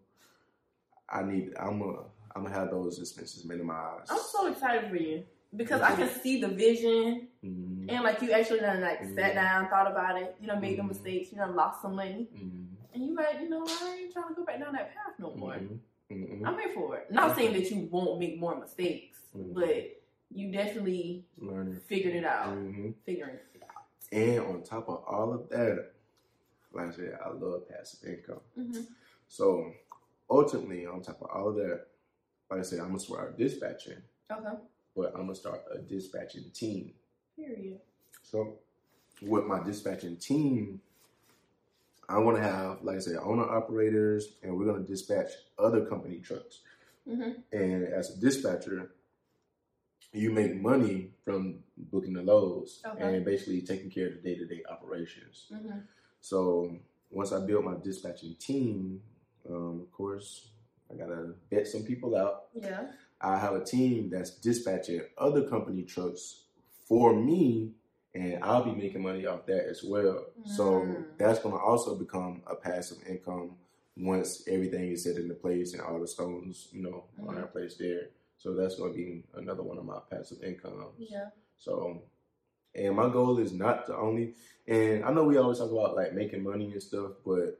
I 1.10 1.24
need. 1.24 1.54
I'm 1.60 1.82
a. 1.82 2.04
I'm 2.36 2.44
gonna 2.44 2.54
have 2.54 2.70
those 2.70 3.00
expenses 3.00 3.46
minimized. 3.46 4.12
I'm 4.12 4.20
so 4.20 4.48
excited 4.48 4.90
for 4.90 4.98
you. 4.98 5.24
because 5.56 5.82
I 5.82 5.96
can 5.96 6.10
see 6.10 6.42
the 6.42 6.50
vision 6.50 7.28
mm-hmm. 7.44 7.90
and 7.90 8.04
like 8.04 8.22
you 8.22 8.32
actually 8.32 8.60
done 8.60 8.82
like 8.82 9.02
mm-hmm. 9.02 9.16
sat 9.16 9.36
down, 9.36 9.70
thought 9.70 9.90
about 9.90 10.22
it, 10.22 10.36
you 10.42 10.48
know, 10.48 10.60
made 10.60 10.78
mm-hmm. 10.78 10.88
the 10.88 10.94
mistakes, 10.94 11.32
you 11.32 11.38
know, 11.38 11.50
lost 11.50 11.82
some 11.82 11.96
money, 11.96 12.28
mm-hmm. 12.36 12.64
and 12.94 13.06
you 13.06 13.16
like, 13.16 13.40
you 13.42 13.50
know, 13.50 13.64
I 13.66 14.00
ain't 14.02 14.14
trying 14.14 14.30
to 14.30 14.34
go 14.36 14.44
back 14.44 14.60
down 14.60 14.74
that 14.74 14.94
path 14.94 15.14
no 15.20 15.34
more. 15.36 15.54
Mm-hmm. 15.54 16.14
Mm-hmm. 16.14 16.46
I'm 16.46 16.56
here 16.56 16.72
for 16.74 16.98
it. 16.98 17.12
Not 17.12 17.36
saying 17.36 17.54
that 17.54 17.70
you 17.70 17.88
won't 17.92 18.20
make 18.20 18.40
more 18.40 18.58
mistakes, 18.58 19.20
but 19.34 20.02
you 20.34 20.52
definitely 20.52 21.26
Learning. 21.38 21.80
figured 21.88 22.16
it 22.16 22.26
out, 22.26 22.58
figuring. 23.06 23.38
And 24.12 24.40
on 24.40 24.64
top 24.64 24.88
of 24.90 25.04
all 25.08 25.34
of 25.34 25.50
that, 25.50 25.92
like 26.74 26.88
I 26.88 26.92
said, 26.92 27.20
I 27.24 27.30
love 27.30 27.68
passive 27.70 28.08
income. 28.08 28.42
So 29.28 29.72
ultimately, 30.30 30.86
on 30.86 31.02
top 31.02 31.22
of 31.22 31.30
all 31.30 31.50
of 31.50 31.56
that, 31.56 31.88
like 32.50 32.60
I 32.62 32.64
said, 32.64 32.80
I'm 32.80 32.88
gonna 32.88 33.00
start 33.00 33.38
dispatching. 33.38 34.02
Okay 34.32 34.58
but 34.98 35.14
I'm 35.14 35.22
gonna 35.22 35.36
start 35.36 35.64
a 35.74 35.78
dispatching 35.78 36.50
team. 36.54 36.92
Period. 37.38 37.80
So 38.24 38.56
with 39.22 39.46
my 39.46 39.64
dispatching 39.64 40.18
team, 40.18 40.82
I 42.10 42.18
want 42.18 42.38
to 42.38 42.44
have, 42.44 42.82
like 42.82 42.96
I 42.96 43.00
said, 43.00 43.18
owner 43.22 43.44
operators, 43.44 44.34
and 44.42 44.58
we're 44.58 44.66
gonna 44.66 44.84
dispatch 44.84 45.30
other 45.60 45.86
company 45.86 46.18
trucks. 46.18 46.62
Mm-hmm. 47.08 47.32
And 47.54 47.88
as 47.88 48.18
a 48.18 48.20
dispatcher, 48.20 48.92
you 50.12 50.32
make 50.32 50.60
money 50.60 51.12
from 51.24 51.60
booking 51.78 52.14
the 52.14 52.24
loads 52.24 52.82
okay. 52.86 53.16
and 53.16 53.26
basically 53.26 53.62
taking 53.62 53.90
care 53.90 54.08
of 54.08 54.14
the 54.16 54.22
day 54.22 54.38
to 54.38 54.46
day 54.46 54.64
operations. 54.70 55.46
Mm-hmm. 55.54 55.80
So 56.22 56.78
once 57.10 57.32
I 57.32 57.46
build 57.46 57.66
my 57.66 57.76
dispatching 57.84 58.36
team, 58.40 59.02
um, 59.50 59.82
of 59.82 59.92
course, 59.92 60.50
I 60.92 60.96
gotta 60.96 61.34
vet 61.52 61.68
some 61.68 61.84
people 61.84 62.16
out. 62.16 62.46
Yeah. 62.54 62.88
I 63.20 63.38
have 63.38 63.54
a 63.56 63.64
team 63.64 64.10
that's 64.10 64.32
dispatching 64.32 65.02
other 65.18 65.48
company 65.48 65.84
trucks 65.84 66.44
for 66.88 67.14
me, 67.16 67.72
and 68.14 68.44
I'll 68.44 68.64
be 68.64 68.72
making 68.72 69.02
money 69.02 69.26
off 69.26 69.46
that 69.48 69.68
as 69.68 69.84
well. 69.84 70.26
Mm. 70.40 70.48
So 70.48 70.96
that's 71.18 71.40
going 71.40 71.56
to 71.56 71.62
also 71.62 71.96
become 71.96 72.44
a 72.48 72.56
passive 72.56 73.00
income 73.08 73.56
once 73.96 74.44
everything 74.48 74.92
is 74.92 75.04
set 75.04 75.18
into 75.18 75.34
place 75.34 75.74
and 75.74 75.82
all 75.82 76.00
the 76.00 76.08
stones, 76.08 76.68
you 76.72 76.84
know, 76.84 77.06
mm. 77.20 77.28
are 77.28 77.42
in 77.42 77.48
place 77.48 77.76
there. 77.76 78.10
So 78.38 78.54
that's 78.54 78.76
going 78.76 78.94
to 78.94 78.98
be 78.98 79.24
another 79.36 79.64
one 79.64 79.80
of 79.80 79.86
my 79.86 80.00
passive 80.12 80.44
incomes. 80.44 80.94
Yeah. 81.00 81.30
So, 81.60 82.04
and 82.76 82.96
my 82.96 83.10
goal 83.10 83.40
is 83.40 83.52
not 83.52 83.88
to 83.88 83.96
only, 83.96 84.34
and 84.68 85.04
I 85.04 85.12
know 85.12 85.24
we 85.24 85.38
always 85.38 85.60
talk 85.60 85.72
about 85.72 85.96
like 85.96 86.14
making 86.14 86.44
money 86.44 86.72
and 86.72 86.84
stuff, 86.84 87.12
but 87.26 87.60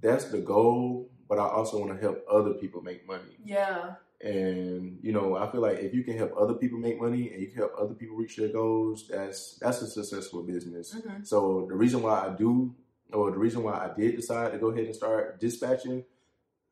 that's 0.00 0.26
the 0.26 0.38
goal. 0.38 1.10
But 1.28 1.38
I 1.38 1.48
also 1.48 1.78
want 1.78 1.92
to 1.92 2.00
help 2.00 2.24
other 2.30 2.54
people 2.54 2.82
make 2.82 3.06
money. 3.06 3.38
Yeah. 3.44 3.94
And 4.20 4.98
you 5.02 5.12
know, 5.12 5.36
I 5.36 5.50
feel 5.50 5.60
like 5.60 5.78
if 5.78 5.94
you 5.94 6.04
can 6.04 6.16
help 6.16 6.32
other 6.38 6.54
people 6.54 6.78
make 6.78 7.00
money 7.00 7.30
and 7.32 7.40
you 7.40 7.48
can 7.48 7.58
help 7.58 7.74
other 7.78 7.94
people 7.94 8.16
reach 8.16 8.36
their 8.36 8.48
goals, 8.48 9.08
that's 9.08 9.56
that's 9.56 9.82
a 9.82 9.86
successful 9.86 10.42
business. 10.42 10.94
Mm-hmm. 10.94 11.24
So 11.24 11.66
the 11.68 11.74
reason 11.74 12.02
why 12.02 12.26
I 12.26 12.30
do, 12.30 12.74
or 13.12 13.30
the 13.30 13.38
reason 13.38 13.62
why 13.62 13.72
I 13.72 13.90
did 13.98 14.16
decide 14.16 14.52
to 14.52 14.58
go 14.58 14.68
ahead 14.68 14.84
and 14.84 14.94
start 14.94 15.40
dispatching, 15.40 16.04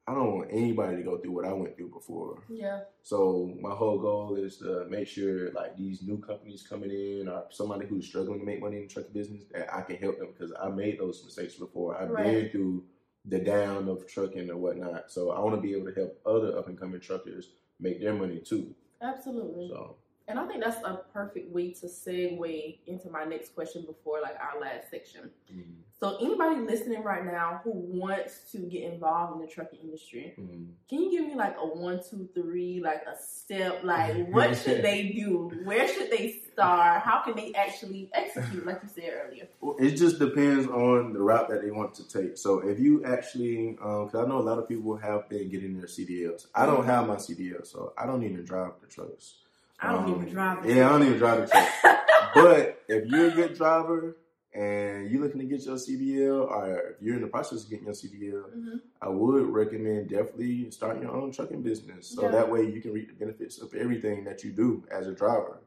I 0.09 0.15
don't 0.15 0.37
want 0.37 0.51
anybody 0.51 0.97
to 0.97 1.03
go 1.03 1.19
through 1.19 1.31
what 1.31 1.45
I 1.45 1.53
went 1.53 1.77
through 1.77 1.91
before. 1.91 2.43
Yeah. 2.49 2.81
So 3.03 3.57
my 3.61 3.71
whole 3.71 3.99
goal 3.99 4.35
is 4.35 4.57
to 4.59 4.85
make 4.91 5.07
sure 5.07 5.53
like 5.53 5.77
these 5.77 6.03
new 6.03 6.19
companies 6.19 6.67
coming 6.69 6.91
in 6.91 7.29
or 7.29 7.45
somebody 7.51 7.87
who's 7.87 8.07
struggling 8.07 8.41
to 8.41 8.45
make 8.45 8.61
money 8.61 8.79
in 8.79 8.83
the 8.83 8.89
trucking 8.89 9.13
business 9.13 9.45
that 9.53 9.73
I 9.73 9.83
can 9.83 9.97
help 9.97 10.19
them 10.19 10.29
because 10.37 10.53
I 10.61 10.69
made 10.71 10.99
those 10.99 11.23
mistakes 11.25 11.55
before. 11.55 12.01
I've 12.01 12.11
right. 12.11 12.25
been 12.25 12.51
through 12.51 12.85
the 13.27 13.39
down 13.39 13.89
of 13.89 14.09
trucking 14.09 14.51
or 14.51 14.57
whatnot. 14.57 15.11
So 15.11 15.31
I 15.31 15.39
want 15.39 15.55
to 15.55 15.61
be 15.61 15.73
able 15.75 15.87
to 15.87 15.95
help 15.95 16.21
other 16.27 16.59
up 16.59 16.67
and 16.67 16.79
coming 16.79 17.01
truckers 17.01 17.51
make 17.79 18.01
their 18.01 18.15
money 18.15 18.39
too. 18.39 18.75
Absolutely. 19.01 19.69
So 19.69 19.97
and 20.29 20.39
I 20.39 20.47
think 20.47 20.65
that's 20.65 20.83
a 20.85 21.01
perfect 21.13 21.53
way 21.53 21.73
to 21.73 21.87
segue 21.87 22.79
into 22.87 23.11
my 23.11 23.25
next 23.25 23.55
question 23.55 23.85
before 23.85 24.21
like 24.21 24.37
our 24.41 24.61
last 24.61 24.91
section. 24.91 25.31
Mm-hmm. 25.53 25.81
So 26.03 26.17
anybody 26.17 26.57
listening 26.63 27.05
right 27.05 27.25
now 27.25 27.61
who 27.63 27.71
wants 27.71 28.41
to 28.51 28.59
get 28.59 28.93
involved 28.93 29.37
in 29.37 29.41
the 29.41 29.47
trucking 29.47 29.79
industry, 29.85 30.35
mm-hmm. 30.37 30.65
can 30.89 31.01
you 31.01 31.13
give 31.13 31.29
me 31.29 31.37
like 31.37 31.55
a 31.57 31.65
one, 31.65 32.01
two, 32.11 32.29
three, 32.35 32.81
like 32.83 33.03
a 33.07 33.15
step, 33.23 33.85
like 33.85 34.27
what 34.31 34.57
should 34.57 34.83
they 34.83 35.11
do? 35.11 35.53
Where 35.63 35.87
should 35.87 36.11
they 36.11 36.41
start? 36.53 37.03
How 37.03 37.23
can 37.23 37.37
they 37.37 37.53
actually 37.55 38.11
execute, 38.13 38.67
like 38.67 38.81
you 38.83 38.89
said 38.93 39.13
earlier? 39.13 39.47
Well, 39.61 39.77
it 39.79 39.93
just 39.93 40.19
depends 40.19 40.67
on 40.67 41.13
the 41.13 41.21
route 41.21 41.49
that 41.51 41.63
they 41.63 41.71
want 41.71 41.95
to 41.95 42.09
take. 42.09 42.37
So 42.37 42.59
if 42.69 42.81
you 42.81 43.05
actually, 43.05 43.75
because 43.75 44.15
um, 44.17 44.25
I 44.25 44.29
know 44.29 44.39
a 44.39 44.43
lot 44.43 44.59
of 44.59 44.67
people 44.67 44.97
have 44.97 45.29
been 45.29 45.51
getting 45.51 45.77
their 45.77 45.87
CDLs. 45.87 46.49
I 46.53 46.67
don't 46.67 46.85
have 46.85 47.07
my 47.07 47.15
CDL, 47.15 47.65
so 47.65 47.93
I 47.97 48.07
don't 48.07 48.25
even 48.25 48.45
drive 48.45 48.73
the 48.81 48.89
trucks. 48.89 49.35
I 49.79 49.93
don't 49.93 50.07
um, 50.07 50.17
even 50.17 50.35
drive. 50.35 50.69
Yeah, 50.69 50.89
I 50.89 50.99
don't 50.99 51.05
even 51.05 51.19
drive 51.19 51.43
the 51.43 51.47
truck. 51.47 52.01
but 52.35 52.83
if 52.89 53.07
you're 53.07 53.29
a 53.29 53.31
good 53.31 53.55
driver 53.55 54.17
and 54.55 55.11
you're 55.11 55.23
looking 55.23 55.41
to 55.41 55.47
get 55.47 55.65
your 55.65 55.77
CDL, 55.77 56.47
or 56.47 56.95
if 56.95 57.03
you're 57.03 57.17
in 57.17 57.23
the 57.23 57.29
process 57.29 57.65
of 57.65 57.71
getting 57.71 57.87
your 57.87 57.95
CDL, 57.95 58.51
mm-hmm. 58.51 58.77
I 59.01 59.09
would 59.09 59.47
recommend 59.47 60.11
definitely 60.11 60.71
starting 60.71 61.03
your 61.03 61.17
own 61.17 61.33
trucking 61.33 61.63
business. 61.63 62.09
So 62.09 62.25
yeah. 62.25 62.33
that 62.33 62.51
way 62.51 62.69
you 62.69 62.83
can 62.83 62.93
reap 62.93 63.09
the 63.09 63.15
benefits 63.15 63.61
of 63.63 63.73
everything 63.73 64.25
that 64.25 64.45
you 64.45 64.51
do 64.51 64.85
as 64.91 65.07
a 65.07 65.13
driver. 65.13 65.59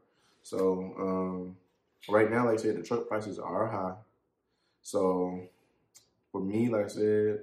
So 0.44 0.94
um, 1.00 1.58
right 2.08 2.30
now, 2.30 2.46
like 2.46 2.60
I 2.60 2.62
said, 2.62 2.78
the 2.78 2.84
truck 2.84 3.08
prices 3.08 3.40
are 3.40 3.68
high. 3.68 3.96
So 4.84 5.42
for 6.32 6.42
me, 6.42 6.70
like 6.70 6.86
I 6.86 6.90
said, 6.90 7.40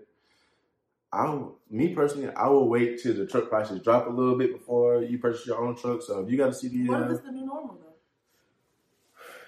I, 1.12 1.40
me 1.68 1.92
personally, 1.92 2.28
I 2.28 2.48
will 2.48 2.68
wait 2.68 3.02
till 3.02 3.14
the 3.14 3.26
truck 3.26 3.48
prices 3.48 3.80
drop 3.80 4.06
a 4.06 4.10
little 4.10 4.38
bit 4.38 4.52
before 4.52 5.02
you 5.02 5.18
purchase 5.18 5.44
your 5.46 5.62
own 5.62 5.74
truck. 5.74 6.02
So 6.02 6.20
if 6.20 6.30
you 6.30 6.38
got 6.38 6.50
a 6.50 6.52
CDL, 6.52 7.00
what 7.00 7.10
is 7.10 7.20
the 7.20 7.32
new 7.32 7.44
normal 7.44 7.78
though? 7.82 7.91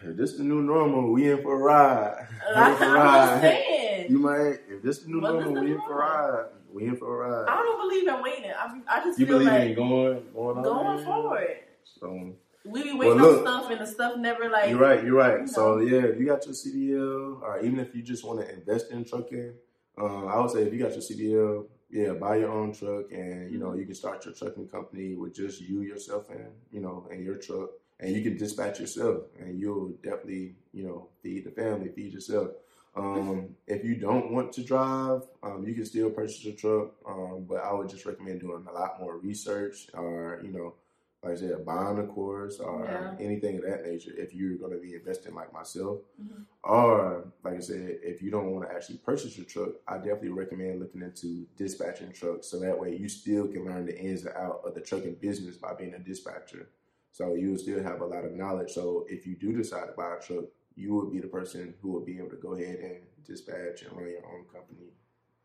If 0.05 0.17
this 0.17 0.33
is 0.33 0.39
the 0.39 0.45
new 0.45 0.63
normal, 0.63 1.13
we 1.13 1.31
in 1.31 1.43
for 1.43 1.55
a 1.55 1.59
ride. 1.59 2.27
That's 2.55 2.81
what 2.81 2.89
I'm 2.91 3.41
saying. 3.41 4.11
You 4.11 4.19
might, 4.19 4.61
if 4.69 4.83
this 4.83 4.99
is 4.99 5.05
the 5.05 5.11
new 5.11 5.21
normal, 5.21 5.63
we 5.63 5.73
in 5.73 5.81
for 5.81 5.93
a 5.93 5.97
ride. 5.97 6.47
We 6.73 6.87
in 6.87 6.97
for 6.97 7.25
a 7.25 7.29
ride. 7.29 7.49
I 7.49 7.57
don't 7.57 7.81
believe 7.81 8.09
in 8.09 8.23
waiting. 8.23 8.51
I, 8.51 8.81
I 8.89 9.05
just 9.05 9.19
you 9.19 9.27
feel 9.27 9.39
believe 9.39 9.53
like 9.53 9.71
in 9.71 9.75
going, 9.75 10.23
going, 10.35 10.63
going 10.63 11.05
for 11.05 11.39
it. 11.39 11.69
So 11.85 12.33
we 12.65 12.83
be 12.83 12.93
waiting 12.93 13.17
well, 13.17 13.33
look, 13.33 13.47
on 13.47 13.63
stuff 13.63 13.71
and 13.71 13.81
the 13.81 13.87
stuff 13.87 14.17
never 14.17 14.49
like. 14.51 14.71
You're 14.71 14.79
right. 14.79 15.05
You're 15.05 15.15
right. 15.15 15.41
You 15.41 15.47
know. 15.47 15.53
So 15.53 15.79
yeah, 15.79 16.03
if 16.05 16.19
you 16.19 16.27
got 16.27 16.45
your 16.45 16.55
CDL, 16.55 17.43
or 17.43 17.61
even 17.61 17.79
if 17.79 17.95
you 17.95 18.03
just 18.03 18.25
want 18.25 18.41
to 18.41 18.53
invest 18.53 18.91
in 18.91 19.05
trucking 19.05 19.55
um, 19.97 20.29
I 20.29 20.41
would 20.41 20.51
say 20.51 20.63
if 20.63 20.73
you 20.73 20.81
got 20.81 20.93
your 20.93 21.01
CDL, 21.01 21.67
yeah, 21.91 22.13
buy 22.15 22.37
your 22.37 22.51
own 22.51 22.73
truck, 22.73 23.13
and 23.13 23.51
you 23.53 23.59
know 23.59 23.69
mm-hmm. 23.69 23.81
you 23.81 23.87
can 23.87 23.95
start 23.95 24.25
your 24.25 24.35
trucking 24.35 24.69
company 24.69 25.15
with 25.15 25.35
just 25.35 25.61
you 25.61 25.83
yourself 25.83 26.31
and 26.31 26.47
you 26.73 26.81
know 26.81 27.07
and 27.11 27.25
your 27.25 27.37
truck, 27.37 27.71
and 28.05 28.15
you 28.15 28.23
can 28.23 28.37
dispatch 28.37 28.81
yourself, 28.81 29.23
and 29.41 29.59
you'll 29.59 29.95
definitely 30.03 30.55
you 30.73 30.85
know 30.85 31.09
feed 31.23 31.45
the 31.45 31.51
family, 31.51 31.89
feed 31.89 32.13
yourself. 32.13 32.51
Um, 32.97 33.57
if 33.67 33.83
you 33.83 33.97
don't 33.97 34.31
want 34.31 34.53
to 34.53 34.63
drive, 34.63 35.23
um, 35.43 35.65
you 35.67 35.75
can 35.75 35.85
still 35.85 36.11
purchase 36.11 36.45
a 36.45 36.53
truck, 36.53 36.93
um, 37.09 37.47
but 37.49 37.65
I 37.65 37.73
would 37.73 37.89
just 37.89 38.07
recommend 38.07 38.41
doing 38.41 38.67
a 38.69 38.73
lot 38.73 39.01
more 39.01 39.17
research, 39.17 39.89
or 39.95 40.41
you 40.45 40.53
know, 40.53 40.75
like 41.23 41.33
I 41.33 41.37
said, 41.37 41.65
buying 41.65 41.99
a 41.99 42.07
course 42.07 42.61
or 42.61 42.85
yeah. 42.85 43.25
anything 43.25 43.57
of 43.57 43.63
that 43.63 43.87
nature 43.87 44.13
if 44.17 44.35
you're 44.35 44.59
going 44.59 44.73
to 44.73 44.79
be 44.79 44.95
investing 44.95 45.35
like 45.35 45.53
myself. 45.53 46.01
Mm-hmm. 46.23 46.43
Or, 46.63 47.27
like 47.43 47.55
I 47.55 47.61
said, 47.61 47.99
if 48.03 48.23
you 48.23 48.31
don't 48.31 48.51
want 48.53 48.69
to 48.69 48.75
actually 48.75 48.99
purchase 48.99 49.37
your 49.37 49.47
truck, 49.47 49.71
I 49.89 49.97
definitely 49.97 50.29
recommend 50.29 50.81
looking 50.81 51.03
into 51.03 51.47
dispatching 51.57 52.13
trucks 52.13 52.49
so 52.49 52.61
that 52.61 52.79
way 52.79 52.97
you 52.97 53.09
still 53.09 53.49
can 53.49 53.65
learn 53.65 53.87
the 53.87 53.99
ins 53.99 54.27
and 54.27 54.37
out 54.37 54.61
of 54.65 54.75
the 54.75 54.81
trucking 54.81 55.17
business 55.21 55.57
by 55.57 55.73
being 55.73 55.95
a 55.95 55.99
dispatcher. 55.99 56.69
So 57.15 57.35
you'll 57.35 57.57
still 57.57 57.81
have 57.81 58.01
a 58.01 58.05
lot 58.05 58.25
of 58.25 58.33
knowledge. 58.33 58.73
So 58.73 59.07
if 59.09 59.25
you 59.25 59.37
do 59.37 59.53
decide 59.53 59.87
to 59.87 59.93
buy 59.97 60.17
a 60.17 60.21
truck, 60.21 60.47
you 60.75 60.93
will 60.93 61.09
be 61.09 61.21
the 61.21 61.29
person 61.29 61.73
who 61.81 61.93
will 61.93 62.01
be 62.01 62.19
able 62.19 62.31
to 62.31 62.37
go 62.37 62.55
ahead 62.55 62.81
and 62.81 62.97
dispatch 63.25 63.83
and 63.83 63.93
run 63.97 64.11
your 64.11 64.27
own 64.27 64.45
company 64.53 64.89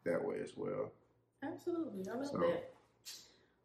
that 0.04 0.26
way 0.26 0.38
as 0.44 0.54
well. 0.58 0.92
Absolutely. 1.44 2.10
I 2.10 2.16
love 2.16 2.26
so, 2.26 2.40
that. 2.40 2.72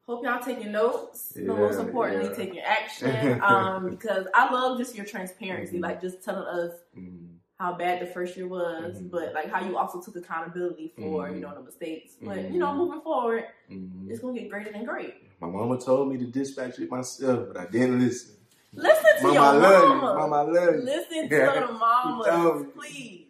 Hope 0.07 0.23
y'all 0.23 0.39
taking 0.39 0.71
notes, 0.71 1.33
yeah, 1.35 1.47
but 1.47 1.57
most 1.57 1.79
importantly, 1.79 2.29
yeah. 2.29 2.37
taking 2.37 2.61
action. 2.61 3.41
Um, 3.43 3.89
because 3.89 4.27
I 4.35 4.53
love 4.53 4.77
just 4.77 4.95
your 4.95 5.07
transparency, 5.07 5.77
mm-hmm. 5.77 5.85
like 5.85 6.03
just 6.03 6.23
telling 6.23 6.47
us 6.47 6.75
mm-hmm. 6.95 7.37
how 7.59 7.73
bad 7.73 8.03
the 8.03 8.07
first 8.07 8.37
year 8.37 8.47
was, 8.47 8.99
mm-hmm. 8.99 9.09
but 9.09 9.33
like 9.33 9.51
how 9.51 9.65
you 9.65 9.79
also 9.79 10.03
took 10.03 10.17
accountability 10.17 10.93
for 10.95 11.31
you 11.31 11.41
know 11.41 11.49
mm-hmm. 11.49 11.61
the 11.61 11.65
mistakes. 11.65 12.17
But 12.21 12.51
you 12.51 12.59
know, 12.59 12.67
mm-hmm. 12.67 12.79
moving 12.79 13.01
forward, 13.01 13.45
mm-hmm. 13.73 14.11
it's 14.11 14.21
gonna 14.21 14.39
get 14.39 14.51
greater 14.51 14.71
than 14.71 14.85
great. 14.85 15.24
My 15.45 15.59
mama 15.59 15.81
told 15.81 16.11
me 16.11 16.19
to 16.19 16.27
dispatch 16.27 16.79
it 16.79 16.91
myself, 16.91 17.49
but 17.49 17.57
I 17.57 17.67
didn't 17.67 18.01
listen. 18.01 18.35
Listen 18.73 19.17
to 19.19 19.23
mama, 19.23 19.35
your 19.35 19.43
I 19.43 19.53
love 19.53 19.89
mama. 19.89 19.95
You. 19.95 20.19
Mama, 20.19 20.37
I 20.37 20.43
love 20.43 20.75
you. 20.75 20.83
Listen 20.83 21.29
to 21.29 21.29
the 21.69 21.73
mama, 21.73 22.65
please. 22.77 23.27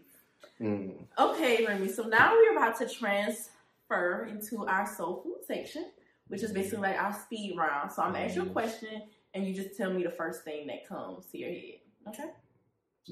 Mm. 0.60 0.94
Okay, 1.18 1.66
Remy. 1.66 1.88
So 1.88 2.04
now 2.04 2.32
we're 2.32 2.56
about 2.56 2.78
to 2.78 2.88
transfer 2.88 4.28
into 4.30 4.66
our 4.66 4.86
soul 4.86 5.20
food 5.22 5.44
section 5.46 5.86
which 6.28 6.42
is 6.42 6.52
basically 6.52 6.88
like 6.88 7.00
our 7.00 7.12
speed 7.12 7.56
round. 7.56 7.92
So 7.92 8.02
I'm 8.02 8.12
gonna 8.12 8.24
ask 8.24 8.34
you 8.34 8.42
a 8.42 8.44
mm-hmm. 8.44 8.52
question, 8.54 9.02
and 9.34 9.46
you 9.46 9.54
just 9.54 9.76
tell 9.76 9.92
me 9.92 10.02
the 10.02 10.10
first 10.10 10.44
thing 10.44 10.66
that 10.68 10.86
comes 10.88 11.26
to 11.26 11.38
your 11.38 11.50
head. 11.50 11.80
Okay. 12.08 12.30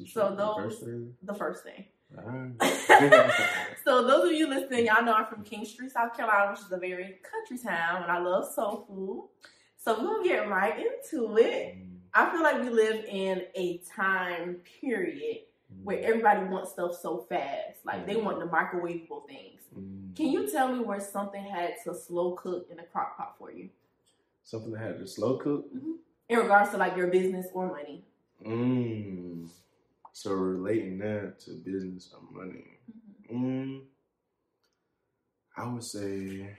So 0.07 0.35
those 0.35 0.57
the 0.57 0.63
first 0.63 0.83
thing. 0.83 1.15
The 1.23 1.35
first 1.35 1.65
thing. 1.65 1.85
so 3.85 4.07
those 4.07 4.27
of 4.27 4.33
you 4.33 4.49
listening, 4.49 4.87
y'all 4.87 5.05
know 5.05 5.15
I'm 5.15 5.27
from 5.27 5.45
Kingstree, 5.45 5.91
South 5.91 6.17
Carolina, 6.17 6.51
which 6.53 6.61
is 6.61 6.73
a 6.73 6.77
very 6.77 7.19
country 7.23 7.59
town, 7.59 8.03
and 8.03 8.13
I 8.13 8.19
love 8.19 8.53
soul 8.53 8.85
food. 8.87 9.29
So 9.79 9.99
we're 9.99 10.07
gonna 10.07 10.29
get 10.29 10.49
right 10.49 10.79
into 10.79 11.37
it. 11.39 11.77
Mm, 11.77 11.97
I 12.15 12.31
feel 12.31 12.43
like 12.43 12.63
we 12.63 12.71
live 12.71 13.05
in 13.07 13.43
a 13.55 13.81
time 13.97 14.57
period 14.81 15.39
mm, 15.73 15.85
where 15.85 16.01
everybody 16.03 16.45
wants 16.45 16.73
stuff 16.73 16.95
so 17.01 17.27
fast. 17.29 17.79
Like 17.85 18.07
they 18.07 18.17
want 18.17 18.39
the 18.39 18.47
microwavable 18.47 19.27
things. 19.27 19.63
mm. 19.77 20.15
Can 20.15 20.27
you 20.27 20.51
tell 20.51 20.73
me 20.73 20.81
where 20.85 21.01
something 21.01 21.43
had 21.43 21.75
to 21.85 21.95
slow 21.95 22.33
cook 22.33 22.69
in 22.71 22.79
a 22.79 22.85
crock 22.85 23.17
pot 23.17 23.35
for 23.39 23.51
you? 23.51 23.71
something 24.45 24.73
that 24.73 24.81
had 24.81 24.99
to 24.99 25.07
slow 25.07 25.39
cook? 25.39 25.67
In 26.29 26.39
regards 26.39 26.71
to 26.71 26.77
like 26.77 26.97
your 26.97 27.09
business 27.09 27.47
or 27.53 27.69
money. 27.69 28.05
Mm. 28.45 29.49
So 30.13 30.33
relating 30.33 30.99
that 30.99 31.41
to 31.41 31.53
business 31.53 32.13
or 32.13 32.21
money. 32.31 32.79
Mm. 33.33 33.83
I 35.57 35.69
would 35.69 35.85
say 35.85 36.51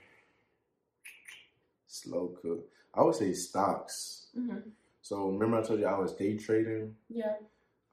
slow 1.87 2.35
cook. 2.41 2.67
I 2.93 3.03
would 3.03 3.15
say 3.15 3.33
stocks. 3.33 4.27
Mm-hmm. 4.37 4.69
So 5.01 5.29
remember 5.29 5.59
I 5.59 5.63
told 5.63 5.79
you 5.79 5.85
I 5.87 5.97
was 5.97 6.13
day 6.13 6.37
trading. 6.37 6.95
Yeah. 7.09 7.33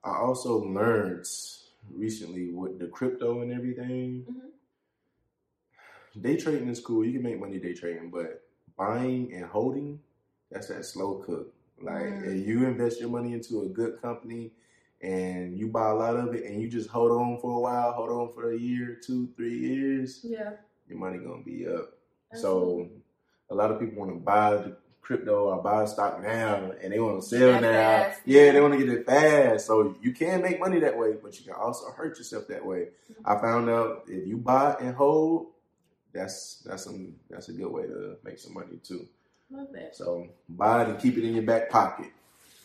I 0.05 0.17
also 0.17 0.59
learned 0.61 1.27
recently 1.95 2.53
with 2.53 2.79
the 2.79 2.87
crypto 2.87 3.43
and 3.43 3.53
everything. 3.53 4.27
Day 6.21 6.37
trading 6.37 6.69
is 6.69 6.81
cool. 6.81 7.05
You 7.05 7.13
can 7.15 7.23
make 7.23 7.41
money 7.41 7.59
day 7.59 7.75
trading, 7.75 8.11
but 8.11 8.43
buying 8.77 9.33
and 9.35 9.45
holding, 9.45 10.01
that's 10.51 10.69
that 10.69 10.85
slow 10.85 11.23
cook. 11.27 11.53
Like 11.81 12.03
Mm. 12.03 12.27
if 12.41 12.47
you 12.47 12.67
invest 12.67 13.01
your 13.01 13.09
money 13.11 13.33
into 13.33 13.63
a 13.63 13.67
good 13.69 14.01
company 14.03 14.53
and 15.03 15.57
you 15.59 15.69
buy 15.69 15.89
a 15.91 15.95
lot 15.95 16.17
of 16.17 16.35
it 16.35 16.45
and 16.45 16.61
you 16.61 16.69
just 16.69 16.89
hold 16.91 17.11
on 17.13 17.39
for 17.41 17.57
a 17.57 17.61
while, 17.61 17.93
hold 17.93 18.11
on 18.11 18.33
for 18.35 18.53
a 18.53 18.57
year, 18.57 18.99
two, 19.05 19.29
three 19.37 19.59
years, 19.59 20.21
Yeah. 20.23 20.53
your 20.89 20.99
money 20.99 21.19
gonna 21.19 21.43
be 21.43 21.67
up. 21.67 21.95
So 22.35 22.89
a 23.51 23.55
lot 23.55 23.71
of 23.71 23.81
people 23.81 23.99
want 23.99 24.13
to 24.13 24.21
buy 24.21 24.57
the 24.57 24.77
crypto 25.01 25.49
or 25.51 25.61
buy 25.63 25.85
stock 25.87 26.23
now 26.23 26.71
and 26.81 26.93
they 26.93 27.01
want 27.01 27.21
to 27.21 27.27
sell 27.27 27.53
That 27.53 27.63
now. 27.63 27.73
fast. 27.73 28.21
Yeah, 28.25 28.53
they 28.53 28.61
want 28.61 28.79
to 28.79 28.85
get 28.85 28.89
it 28.95 29.07
fast. 29.07 29.67
So 29.67 29.97
you 30.01 30.13
can 30.13 30.41
make 30.43 30.61
money 30.61 30.79
that 30.81 30.97
way, 30.97 31.15
but 31.21 31.37
you 31.39 31.45
can 31.47 31.55
also 31.55 31.91
hurt 31.91 32.17
yourself 32.19 32.47
that 32.49 32.65
way. 32.65 32.91
Mm-hmm. 33.11 33.23
I 33.25 33.41
found 33.41 33.69
out 33.71 34.05
if 34.07 34.29
you 34.29 34.37
buy 34.37 34.77
and 34.81 34.95
hold, 34.95 35.49
that's 36.13 36.57
that's 36.67 36.85
some 36.85 37.15
that's 37.29 37.49
a 37.49 37.53
good 37.53 37.71
way 37.73 37.83
to 37.87 38.17
make 38.25 38.39
some 38.39 38.55
money 38.55 38.79
too. 38.85 39.09
love 39.51 39.69
that. 39.73 39.97
So 39.97 40.29
buy 40.49 40.83
it 40.83 40.89
and 40.91 40.99
keep 41.01 41.17
it 41.19 41.25
in 41.25 41.35
your 41.35 41.45
back 41.45 41.71
pocket. 41.71 42.13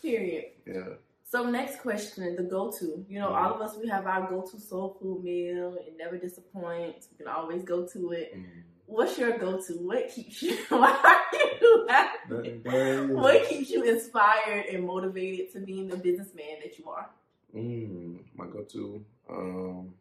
Period. 0.01 0.45
Yeah. 0.67 0.89
So 1.27 1.49
next 1.49 1.81
question, 1.81 2.35
the 2.35 2.43
go-to. 2.43 3.03
You 3.09 3.19
know, 3.19 3.29
Mhm. 3.29 3.35
all 3.43 3.53
of 3.55 3.61
us 3.61 3.75
we 3.77 3.87
have 3.89 4.05
our 4.05 4.29
go-to 4.29 4.59
soul 4.59 4.95
food 5.01 5.23
meal. 5.23 5.73
It 5.85 5.95
never 5.97 6.17
disappoints. 6.17 7.09
We 7.11 7.17
can 7.17 7.27
always 7.27 7.63
go 7.63 7.85
to 7.87 8.11
it. 8.11 8.35
Mm. 8.35 8.45
What's 8.85 9.17
your 9.17 9.35
go-to? 9.39 9.73
What 9.79 10.07
keeps 10.09 10.43
you? 10.43 10.55
Why 10.69 10.91
are 10.93 11.57
you 11.59 11.85
laughing? 11.87 13.13
What 13.15 13.43
keeps 13.47 13.71
you 13.71 13.83
inspired 13.83 14.67
and 14.67 14.85
motivated 14.85 15.51
to 15.53 15.59
being 15.61 15.87
the 15.87 15.97
businessman 15.97 16.59
that 16.61 16.77
you 16.77 16.87
are? 16.89 17.09
Mm, 17.55 18.19
my 18.35 18.45
go-to. 18.45 19.03
Um, 19.27 19.95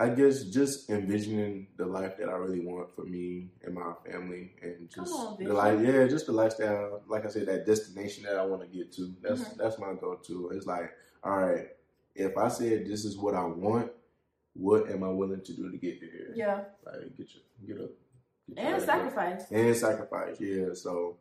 I 0.00 0.08
guess 0.08 0.44
just 0.44 0.88
envisioning 0.88 1.66
the 1.76 1.84
life 1.84 2.16
that 2.18 2.28
I 2.30 2.32
really 2.32 2.60
want 2.60 2.94
for 2.96 3.02
me 3.04 3.50
and 3.62 3.74
my 3.74 3.92
family, 4.10 4.54
and 4.62 4.88
just 4.88 5.12
on, 5.12 5.36
the 5.38 5.52
life. 5.52 5.78
Yeah, 5.82 6.06
just 6.06 6.24
the 6.26 6.32
lifestyle. 6.32 7.02
Like 7.06 7.26
I 7.26 7.28
said, 7.28 7.46
that 7.48 7.66
destination 7.66 8.24
that 8.24 8.36
I 8.36 8.44
want 8.46 8.62
to 8.62 8.68
get 8.68 8.92
to. 8.94 9.14
That's 9.20 9.42
Mhm. 9.42 9.56
that's 9.58 9.78
my 9.78 9.92
go-to. 9.92 10.50
It's 10.54 10.66
like, 10.66 10.90
all 11.22 11.38
right, 11.38 11.68
if 12.14 12.36
I 12.38 12.48
said 12.48 12.86
this 12.86 13.04
is 13.04 13.18
what 13.18 13.34
I 13.34 13.44
want, 13.44 13.92
what 14.54 14.90
am 14.90 15.04
I 15.04 15.08
willing 15.10 15.42
to 15.42 15.52
do 15.52 15.70
to 15.70 15.76
get 15.76 16.00
there? 16.00 16.34
Yeah, 16.34 16.64
Like 16.86 17.16
get 17.18 17.28
your 17.34 17.42
get 17.76 17.84
up. 17.84 17.90
Get 18.48 18.56
your 18.56 18.66
and 18.66 18.74
up. 18.76 18.86
sacrifice. 18.86 19.50
and 19.50 19.76
sacrifice. 19.76 20.40
Yeah. 20.40 20.72
So 20.74 21.18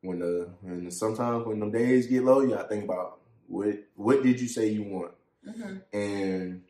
when 0.00 0.18
the 0.18 0.48
and 0.66 0.92
sometimes 0.92 1.46
when 1.46 1.60
the 1.60 1.70
days 1.70 2.08
get 2.08 2.24
low, 2.24 2.40
you 2.40 2.50
gotta 2.50 2.68
think 2.68 2.82
about 2.84 3.20
what 3.46 3.76
what 3.94 4.24
did 4.24 4.40
you 4.40 4.48
say 4.48 4.66
you 4.70 4.82
want. 4.82 5.12
hmm 5.44 5.76
And 5.92 6.62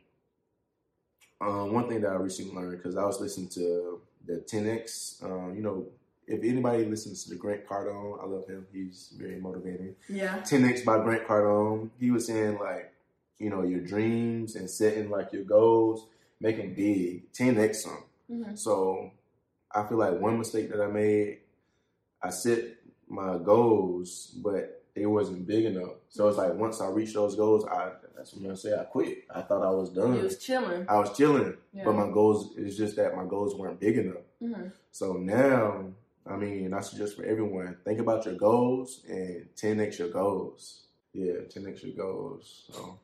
um, 1.43 1.72
one 1.72 1.88
thing 1.88 2.01
that 2.03 2.12
I 2.12 2.16
recently 2.16 2.55
learned 2.55 2.78
because 2.78 2.97
I 2.97 3.05
was 3.05 3.20
listening 3.20 3.49
to 3.51 4.01
the 4.26 4.34
10x. 4.51 5.22
Um, 5.24 5.55
you 5.57 5.62
know, 5.62 5.86
if 6.26 6.43
anybody 6.45 6.84
listens 6.84 7.24
to 7.24 7.30
the 7.30 7.36
Grant 7.36 7.66
Cardone, 7.66 8.22
I 8.22 8.26
love 8.26 8.47
him. 8.47 8.66
He's 8.72 9.12
very 9.18 9.40
motivating. 9.40 9.97
Yeah, 10.09 10.38
10x 10.40 10.84
by 10.84 10.99
Grant 11.03 11.26
Cardone. 11.26 11.90
He 11.99 12.11
was 12.11 12.26
saying 12.26 12.59
like, 12.59 12.93
you 13.38 13.51
know, 13.51 13.62
your 13.62 13.80
dreams 13.80 14.55
and 14.55 14.70
setting 14.70 15.11
like 15.11 15.32
your 15.32 15.43
goals, 15.43 16.07
make 16.40 16.57
them 16.59 16.74
big. 16.74 17.32
10x 17.32 17.84
them. 17.84 18.05
hmm 18.28 18.55
So 18.55 19.11
I 19.74 19.82
feel 19.88 19.99
like 19.99 20.20
one 20.20 20.38
mistake 20.38 20.70
that 20.70 20.80
I 20.80 20.86
made, 20.86 21.38
I 22.22 22.30
set 22.30 22.64
my 23.09 23.36
goals, 23.38 24.30
but 24.36 24.82
they 24.95 25.07
wasn't 25.07 25.47
big 25.47 25.64
enough. 25.64 25.95
So 26.09 26.28
it's 26.28 26.38
like 26.38 26.55
once 26.55 26.80
I 26.80 26.88
reached 26.88 27.14
those 27.14 27.34
goals, 27.34 27.64
I 27.64 27.93
that's 28.16 28.32
what 28.32 28.38
I'm 28.40 28.45
gonna 28.45 28.57
say. 28.57 28.74
I 28.78 28.84
quit. 28.84 29.24
I 29.34 29.43
thought 29.43 29.62
I 29.62 29.70
was 29.70 29.88
done. 29.90 30.14
you 30.16 30.22
was 30.22 30.38
chilling. 30.38 30.84
I 30.88 30.99
was 30.99 31.16
chilling, 31.16 31.55
Yeah. 31.72 31.84
but 31.84 31.95
my 31.95 32.09
goals 32.11 32.57
is 32.57 32.76
just 32.76 32.97
that 32.97 33.16
my 33.16 33.24
goals 33.24 33.55
weren't 33.55 33.80
big 33.80 33.99
enough. 33.99 34.22
hmm 34.40 34.68
So 34.90 35.14
now, 35.14 35.86
I 36.26 36.36
mean, 36.36 36.72
I 36.74 36.80
suggest 36.80 37.16
for 37.16 37.24
everyone 37.24 37.76
think 37.84 37.99
about 38.01 38.24
your 38.26 38.34
goals 38.34 39.03
and 39.09 39.47
10x 39.57 39.99
your 39.99 40.09
goals. 40.11 40.82
Yeah, 41.14 41.40
10x 41.49 41.82
your 41.84 41.95
goals. 41.97 42.70
So 42.72 42.99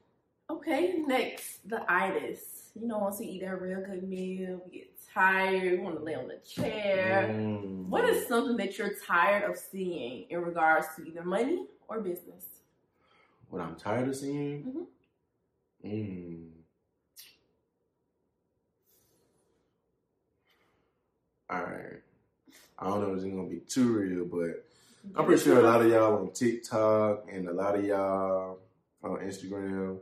Okay, 0.51 1.03
next 1.07 1.69
the 1.69 1.83
itis. 1.91 2.71
You 2.81 2.87
know, 2.87 2.99
once 2.99 3.19
we 3.19 3.27
eat 3.27 3.43
a 3.43 3.57
real 3.57 3.81
good 3.83 4.09
meal, 4.09 4.63
we 4.65 4.79
get 4.79 4.91
tired. 5.13 5.73
We 5.73 5.79
want 5.79 5.97
to 5.99 6.03
lay 6.05 6.15
on 6.15 6.29
the 6.29 6.37
chair. 6.47 7.29
mm. 7.33 7.87
What 7.89 8.05
is 8.05 8.27
something 8.29 8.57
that 8.59 8.79
you're 8.79 8.95
tired 9.05 9.43
of 9.51 9.57
seeing 9.57 10.27
in 10.31 10.41
regards 10.43 10.87
to 10.97 11.03
either 11.07 11.25
money 11.25 11.67
or 11.89 12.01
business? 12.01 12.45
what 13.51 13.63
I'm 13.63 13.77
tired 13.77 14.09
of 14.09 14.17
seeing? 14.17 14.63
Mhm. 14.63 14.87
Mm. 15.85 16.51
All 21.51 21.63
right. 21.63 22.03
I 22.79 22.87
don't 22.87 23.01
know 23.01 23.11
if 23.13 23.17
it's 23.17 23.25
gonna 23.25 23.49
be 23.49 23.61
too 23.61 23.93
real, 23.93 24.25
but 24.27 24.65
I'm 25.15 25.25
pretty 25.25 25.43
sure 25.43 25.59
a 25.59 25.63
lot 25.63 25.81
of 25.81 25.91
y'all 25.91 26.19
on 26.19 26.33
TikTok 26.33 27.27
and 27.33 27.49
a 27.49 27.53
lot 27.53 27.77
of 27.77 27.85
y'all 27.85 28.59
on 29.03 29.19
Instagram. 29.21 30.01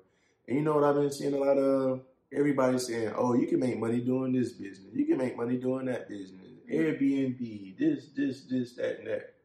And 0.48 0.56
you 0.56 0.62
know 0.62 0.74
what 0.74 0.84
I've 0.84 0.96
been 0.96 1.12
seeing 1.12 1.34
a 1.34 1.38
lot 1.38 1.56
of? 1.56 2.00
Everybody 2.32 2.78
saying, 2.78 3.12
oh, 3.16 3.34
you 3.34 3.46
can 3.46 3.60
make 3.60 3.78
money 3.78 4.00
doing 4.00 4.32
this 4.32 4.52
business. 4.52 4.92
You 4.92 5.04
can 5.06 5.18
make 5.18 5.36
money 5.36 5.56
doing 5.56 5.86
that 5.86 6.08
business. 6.08 6.42
Airbnb, 6.68 7.78
this, 7.78 8.08
this, 8.16 8.42
this, 8.42 8.72
that, 8.74 8.98
and 8.98 9.06
that. 9.06 9.35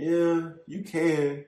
Yeah, 0.00 0.50
you 0.66 0.82
can. 0.82 1.44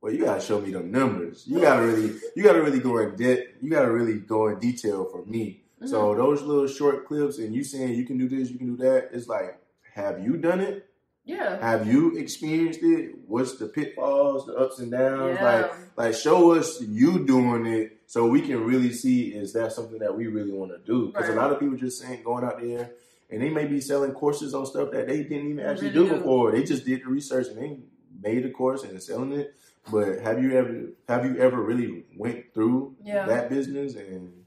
Well, 0.00 0.12
you 0.12 0.24
gotta 0.24 0.40
show 0.40 0.60
me 0.60 0.72
them 0.72 0.90
numbers. 0.90 1.44
You 1.46 1.60
gotta 1.60 1.82
really, 1.86 2.14
you 2.34 2.42
gotta 2.42 2.60
really 2.60 2.80
go 2.80 2.98
in 2.98 3.14
depth. 3.16 3.42
You 3.60 3.70
gotta 3.70 3.90
really 3.90 4.18
go 4.18 4.48
in 4.48 4.58
detail 4.58 5.04
for 5.04 5.24
me. 5.24 5.62
Mm-hmm. 5.78 5.86
So 5.86 6.14
those 6.14 6.42
little 6.42 6.66
short 6.66 7.06
clips 7.06 7.38
and 7.38 7.54
you 7.54 7.62
saying 7.62 7.94
you 7.94 8.04
can 8.04 8.18
do 8.18 8.28
this, 8.28 8.50
you 8.50 8.58
can 8.58 8.74
do 8.74 8.76
that. 8.78 9.10
It's 9.12 9.28
like, 9.28 9.60
have 9.94 10.20
you 10.24 10.36
done 10.36 10.60
it? 10.60 10.88
yeah, 11.24 11.60
Have 11.60 11.86
you 11.86 12.16
experienced 12.18 12.80
it? 12.82 13.12
What's 13.28 13.56
the 13.58 13.66
pitfalls, 13.68 14.46
the 14.46 14.54
ups 14.56 14.80
and 14.80 14.90
downs? 14.90 15.36
yeah, 15.40 15.44
Like, 15.44 15.72
like 15.96 16.14
show 16.16 16.52
us 16.52 16.80
you 16.80 17.24
doing 17.24 17.64
it 17.66 18.00
so 18.06 18.26
we 18.26 18.40
can 18.40 18.64
really 18.64 18.92
see 18.92 19.28
is 19.32 19.52
that 19.52 19.70
something 19.72 20.00
that 20.00 20.16
we 20.16 20.26
really 20.26 20.50
want 20.50 20.72
to 20.72 20.78
do? 20.78 21.06
Because 21.12 21.28
Right. 21.28 21.38
a 21.38 21.40
lot 21.40 21.52
of 21.52 21.60
people 21.60 21.76
just 21.76 22.02
saying 22.02 22.24
going 22.24 22.42
out 22.42 22.60
there 22.60 22.90
and 23.32 23.42
they 23.42 23.48
may 23.50 23.64
be 23.66 23.80
selling 23.80 24.12
courses 24.12 24.54
on 24.54 24.66
stuff 24.66 24.90
that 24.92 25.08
they 25.08 25.22
didn't 25.24 25.50
even 25.52 25.60
actually 25.64 25.90
really 25.90 26.04
do 26.04 26.08
do. 26.10 26.16
before. 26.18 26.52
They 26.52 26.62
just 26.62 26.84
did 26.84 27.00
the 27.02 27.06
research 27.06 27.48
and 27.48 27.58
they 27.58 27.78
made 28.22 28.44
the 28.44 28.50
course 28.50 28.82
and 28.84 28.92
they're 28.92 29.00
selling 29.00 29.32
it. 29.32 29.54
But 29.90 30.20
have 30.20 30.40
you 30.42 30.56
ever 30.56 30.90
have 31.08 31.24
you 31.24 31.38
ever 31.38 31.60
really 31.60 32.04
went 32.16 32.52
through 32.54 32.94
Yeah. 33.04 33.26
that 33.26 33.48
business? 33.50 33.96
And 33.96 34.44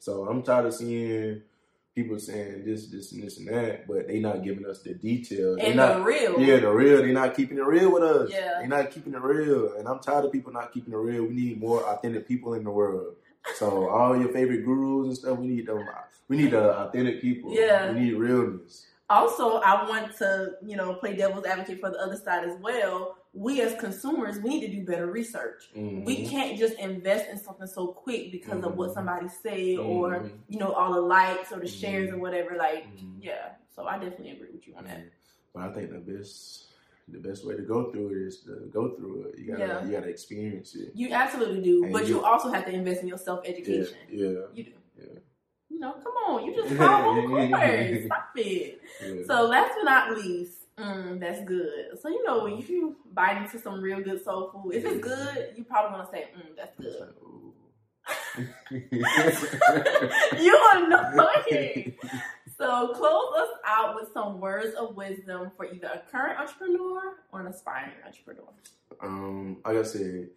so 0.00 0.26
I'm 0.28 0.42
tired 0.42 0.66
of 0.66 0.74
seeing 0.74 1.42
people 1.94 2.18
saying 2.18 2.64
this, 2.64 2.86
this, 2.86 3.12
and 3.12 3.22
this 3.22 3.36
and 3.38 3.48
that, 3.48 3.86
but 3.86 4.08
they 4.08 4.18
not 4.18 4.42
giving 4.42 4.64
us 4.64 4.80
the 4.80 4.94
details. 4.94 5.58
And 5.60 5.76
not 5.76 5.98
the 5.98 6.02
real. 6.02 6.40
yeah, 6.40 6.56
the 6.58 6.70
real. 6.72 6.98
They're 7.02 7.12
not 7.12 7.36
keeping 7.36 7.58
it 7.58 7.64
real 7.66 7.92
with 7.92 8.02
us. 8.02 8.30
Yeah. 8.32 8.54
They're 8.60 8.66
not 8.66 8.90
keeping 8.90 9.12
it 9.12 9.20
real. 9.20 9.74
And 9.76 9.86
I'm 9.86 9.98
tired 10.00 10.24
of 10.24 10.32
people 10.32 10.52
not 10.54 10.72
keeping 10.72 10.94
it 10.94 10.96
real. 10.96 11.24
We 11.24 11.34
need 11.34 11.60
more 11.60 11.82
authentic 11.84 12.26
people 12.26 12.54
in 12.54 12.64
the 12.64 12.70
world. 12.70 13.16
So 13.56 13.88
all 13.88 14.16
your 14.16 14.28
favorite 14.28 14.64
gurus 14.64 15.06
and 15.08 15.16
stuff, 15.16 15.38
we 15.38 15.46
need 15.48 15.66
them. 15.66 15.86
We 16.28 16.36
need 16.36 16.52
the 16.52 16.76
authentic 16.78 17.20
people. 17.20 17.52
Yeah. 17.54 17.92
We 17.92 18.00
need 18.00 18.14
realness. 18.14 18.86
Also, 19.10 19.58
I 19.58 19.86
want 19.88 20.16
to, 20.18 20.52
you 20.64 20.76
know, 20.76 20.94
play 20.94 21.14
devil's 21.14 21.44
advocate 21.44 21.80
for 21.80 21.90
the 21.90 21.98
other 21.98 22.16
side 22.16 22.44
as 22.48 22.56
well. 22.60 23.18
We 23.34 23.60
as 23.60 23.78
consumers, 23.78 24.38
we 24.38 24.50
need 24.50 24.60
to 24.60 24.68
do 24.68 24.84
better 24.84 25.06
research. 25.06 25.70
Mhm. 25.76 26.04
We 26.06 26.26
can't 26.26 26.58
just 26.58 26.78
invest 26.78 27.28
in 27.30 27.36
something 27.38 27.66
so 27.66 27.88
quick 27.88 28.32
because 28.32 28.64
of 28.64 28.76
what 28.76 28.90
Mhm. 28.90 28.94
somebody 28.94 29.28
say 29.28 29.76
or 29.76 30.20
Mhm. 30.20 30.30
you 30.48 30.58
know 30.58 30.72
all 30.72 30.94
the 30.94 31.00
likes 31.00 31.52
or 31.52 31.58
the 31.58 31.66
shares 31.66 32.10
or 32.10 32.18
whatever. 32.18 32.56
Like, 32.56 32.84
Mhm. 32.96 33.16
yeah. 33.20 33.52
So 33.74 33.86
I 33.86 33.98
definitely 33.98 34.30
agree 34.30 34.50
with 34.52 34.66
you 34.66 34.74
on 34.76 34.84
that. 34.84 35.02
But 35.54 35.64
I 35.64 35.72
think 35.72 35.90
the 35.90 35.98
best, 35.98 36.71
the 37.12 37.18
best 37.28 37.46
way 37.46 37.54
to 37.56 37.62
go 37.62 37.90
through 37.90 38.08
it 38.08 38.16
is 38.28 38.40
to 38.46 38.68
go 38.72 38.90
through 38.96 39.24
it. 39.28 39.38
You 39.38 39.46
gotta, 39.52 39.60
Yeah. 39.66 39.84
you 39.84 39.92
gotta 39.92 40.08
experience 40.08 40.74
it. 40.74 40.92
You 40.94 41.12
absolutely 41.12 41.62
do, 41.62 41.84
And 41.84 41.92
but 41.92 42.06
you- 42.08 42.16
you 42.16 42.24
also 42.24 42.48
have 42.50 42.64
to 42.66 42.72
invest 42.72 43.02
in 43.02 43.08
your 43.08 43.18
self 43.18 43.40
education. 43.44 43.96
yeah, 44.10 44.46
You 44.54 44.64
do. 44.64 44.72
yeah. 44.98 45.18
You 45.70 45.78
know, 45.80 45.92
come 46.04 46.12
on, 46.26 46.44
you 46.44 46.54
just 46.54 46.72
follow 46.80 47.14
the 47.20 47.26
course. 47.28 48.04
Stop 48.06 48.28
it. 48.36 48.80
yeah. 49.04 49.24
So 49.26 49.46
last 49.46 49.72
but 49.76 49.84
not 49.84 50.16
least, 50.18 50.58
Mm, 50.78 51.20
that's 51.20 51.44
good. 51.44 51.98
So 52.00 52.08
you 52.08 52.24
know, 52.26 52.46
if 52.46 52.70
you 52.70 52.96
bite 53.12 53.36
into 53.42 53.58
some 53.58 53.80
real 53.82 54.00
good 54.00 54.24
soul 54.24 54.50
food, 54.50 54.74
if 54.74 54.84
it's 54.86 55.00
good, 55.04 55.52
you 55.54 55.64
probably 55.64 55.98
gonna 55.98 56.08
say, 56.10 56.28
mm, 56.34 56.56
"That's 56.56 56.74
good." 56.80 57.12
you 60.42 60.56
are 60.56 60.76
annoying. 60.84 61.94
So 62.62 62.94
close 62.94 63.32
us 63.38 63.48
out 63.66 63.96
with 63.96 64.12
some 64.12 64.40
words 64.40 64.74
of 64.76 64.94
wisdom 64.94 65.50
for 65.56 65.66
either 65.66 65.88
a 65.88 66.10
current 66.12 66.38
entrepreneur 66.38 67.16
or 67.32 67.40
an 67.40 67.48
aspiring 67.48 67.90
entrepreneur. 68.06 68.52
Um, 69.00 69.56
like 69.64 69.78
I 69.78 69.82
said, 69.82 70.28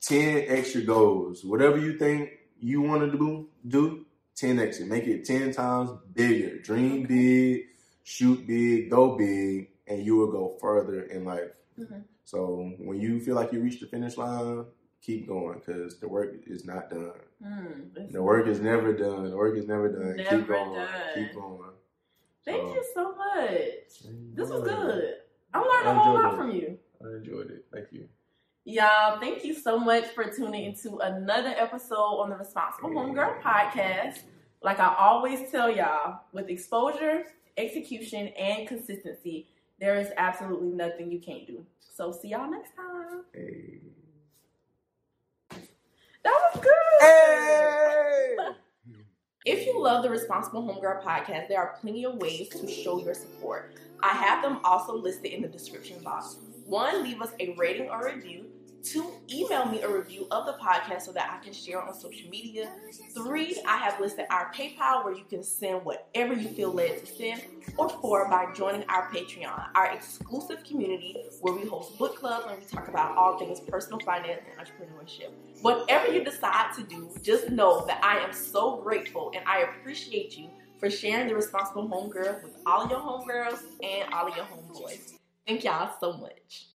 ten 0.00 0.44
extra 0.46 0.82
goals. 0.82 1.44
Whatever 1.44 1.78
you 1.78 1.98
think 1.98 2.30
you 2.60 2.80
want 2.80 3.10
to 3.10 3.18
do, 3.18 3.48
do 3.66 4.06
ten 4.36 4.60
extra. 4.60 4.86
Make 4.86 5.08
it 5.08 5.24
ten 5.24 5.52
times 5.52 5.90
bigger. 6.12 6.60
Dream 6.60 7.06
big, 7.06 7.62
shoot 8.04 8.46
big, 8.46 8.88
go 8.88 9.16
big, 9.16 9.70
and 9.88 10.06
you 10.06 10.14
will 10.14 10.30
go 10.30 10.56
further 10.60 11.02
in 11.02 11.24
life. 11.24 11.50
Mm-hmm. 11.76 12.02
So 12.24 12.72
when 12.78 13.00
you 13.00 13.18
feel 13.18 13.34
like 13.34 13.52
you 13.52 13.60
reached 13.60 13.80
the 13.80 13.88
finish 13.88 14.16
line, 14.16 14.66
keep 15.04 15.28
going 15.28 15.60
because 15.64 15.98
the 15.98 16.08
work 16.08 16.34
is 16.46 16.64
not 16.64 16.90
done. 16.90 17.12
Mm, 17.44 18.12
the 18.12 18.22
work 18.22 18.46
is 18.46 18.60
never 18.60 18.92
done. 18.92 19.30
The 19.30 19.36
work 19.36 19.56
is 19.56 19.66
never 19.66 19.90
done. 19.90 20.16
Never 20.16 20.36
keep 20.36 20.48
going. 20.48 20.74
Done. 20.74 20.88
Keep 21.14 21.34
going. 21.34 21.70
Thank 22.44 22.62
so, 22.62 22.74
you 22.74 22.84
so 22.94 23.14
much. 23.14 24.14
This 24.34 24.48
was 24.48 24.62
good. 24.62 25.14
I 25.52 25.58
learned 25.58 25.86
a 25.86 25.94
whole 25.94 26.14
lot 26.14 26.34
it. 26.34 26.36
from 26.36 26.50
you. 26.50 26.78
I 27.02 27.16
enjoyed 27.16 27.50
it. 27.50 27.66
Thank 27.72 27.92
you. 27.92 28.08
Y'all, 28.64 29.20
thank 29.20 29.44
you 29.44 29.54
so 29.54 29.78
much 29.78 30.06
for 30.14 30.24
tuning 30.24 30.64
into 30.64 30.96
another 30.98 31.54
episode 31.56 32.20
on 32.20 32.30
the 32.30 32.36
Responsible 32.36 32.90
Homegirl 32.90 33.42
podcast. 33.42 34.20
Like 34.62 34.80
I 34.80 34.94
always 34.98 35.50
tell 35.50 35.70
y'all, 35.70 36.20
with 36.32 36.48
exposure, 36.48 37.24
execution, 37.58 38.28
and 38.28 38.66
consistency, 38.66 39.48
there 39.78 39.96
is 39.96 40.08
absolutely 40.16 40.70
nothing 40.70 41.12
you 41.12 41.20
can't 41.20 41.46
do. 41.46 41.66
So 41.78 42.10
see 42.10 42.28
y'all 42.28 42.50
next 42.50 42.74
time. 42.74 43.24
Hey. 43.34 43.83
That 46.24 46.40
was 46.54 46.62
good. 46.62 46.72
Hey. 47.00 48.36
if 49.44 49.66
you 49.66 49.80
love 49.80 50.02
the 50.02 50.10
Responsible 50.10 50.62
Homegirl 50.62 51.04
podcast, 51.04 51.48
there 51.48 51.58
are 51.58 51.76
plenty 51.80 52.04
of 52.04 52.16
ways 52.16 52.48
to 52.48 52.66
show 52.66 52.98
your 52.98 53.14
support. 53.14 53.74
I 54.02 54.08
have 54.08 54.42
them 54.42 54.60
also 54.64 54.96
listed 54.96 55.32
in 55.32 55.42
the 55.42 55.48
description 55.48 56.02
box. 56.02 56.36
One, 56.64 57.02
leave 57.02 57.20
us 57.20 57.32
a 57.40 57.54
rating 57.58 57.90
or 57.90 58.06
review. 58.06 58.46
Two, 58.82 59.12
email 59.32 59.66
me 59.66 59.82
a 59.82 59.88
review 59.88 60.26
of 60.30 60.46
the 60.46 60.54
podcast 60.54 61.02
so 61.02 61.12
that 61.12 61.30
I 61.30 61.33
share 61.52 61.82
on 61.82 61.94
social 61.94 62.28
media. 62.30 62.70
Three, 63.14 63.60
I 63.66 63.76
have 63.78 64.00
listed 64.00 64.26
our 64.30 64.52
PayPal 64.54 65.04
where 65.04 65.14
you 65.14 65.24
can 65.28 65.42
send 65.42 65.84
whatever 65.84 66.34
you 66.34 66.48
feel 66.48 66.72
led 66.72 66.98
to 67.00 67.06
send. 67.06 67.42
Or 67.76 67.88
four, 67.88 68.28
by 68.28 68.52
joining 68.54 68.84
our 68.88 69.08
Patreon, 69.10 69.68
our 69.74 69.92
exclusive 69.92 70.64
community 70.64 71.16
where 71.40 71.54
we 71.54 71.66
host 71.68 71.98
book 71.98 72.16
clubs 72.16 72.46
and 72.48 72.58
we 72.58 72.64
talk 72.66 72.88
about 72.88 73.16
all 73.16 73.38
things 73.38 73.60
personal 73.60 73.98
finance 74.00 74.42
and 74.50 74.66
entrepreneurship. 74.66 75.30
Whatever 75.60 76.12
you 76.12 76.24
decide 76.24 76.72
to 76.76 76.82
do, 76.84 77.10
just 77.22 77.50
know 77.50 77.84
that 77.86 78.02
I 78.02 78.18
am 78.18 78.32
so 78.32 78.80
grateful 78.82 79.32
and 79.34 79.44
I 79.46 79.60
appreciate 79.60 80.36
you 80.38 80.48
for 80.78 80.90
sharing 80.90 81.28
the 81.28 81.34
responsible 81.34 81.88
homegirl 81.88 82.42
with 82.42 82.56
all 82.66 82.88
your 82.88 83.00
homegirls 83.00 83.60
and 83.82 84.12
all 84.12 84.28
of 84.28 84.36
your 84.36 84.46
homeboys. 84.46 85.14
Thank 85.46 85.64
y'all 85.64 85.90
so 86.00 86.14
much. 86.14 86.66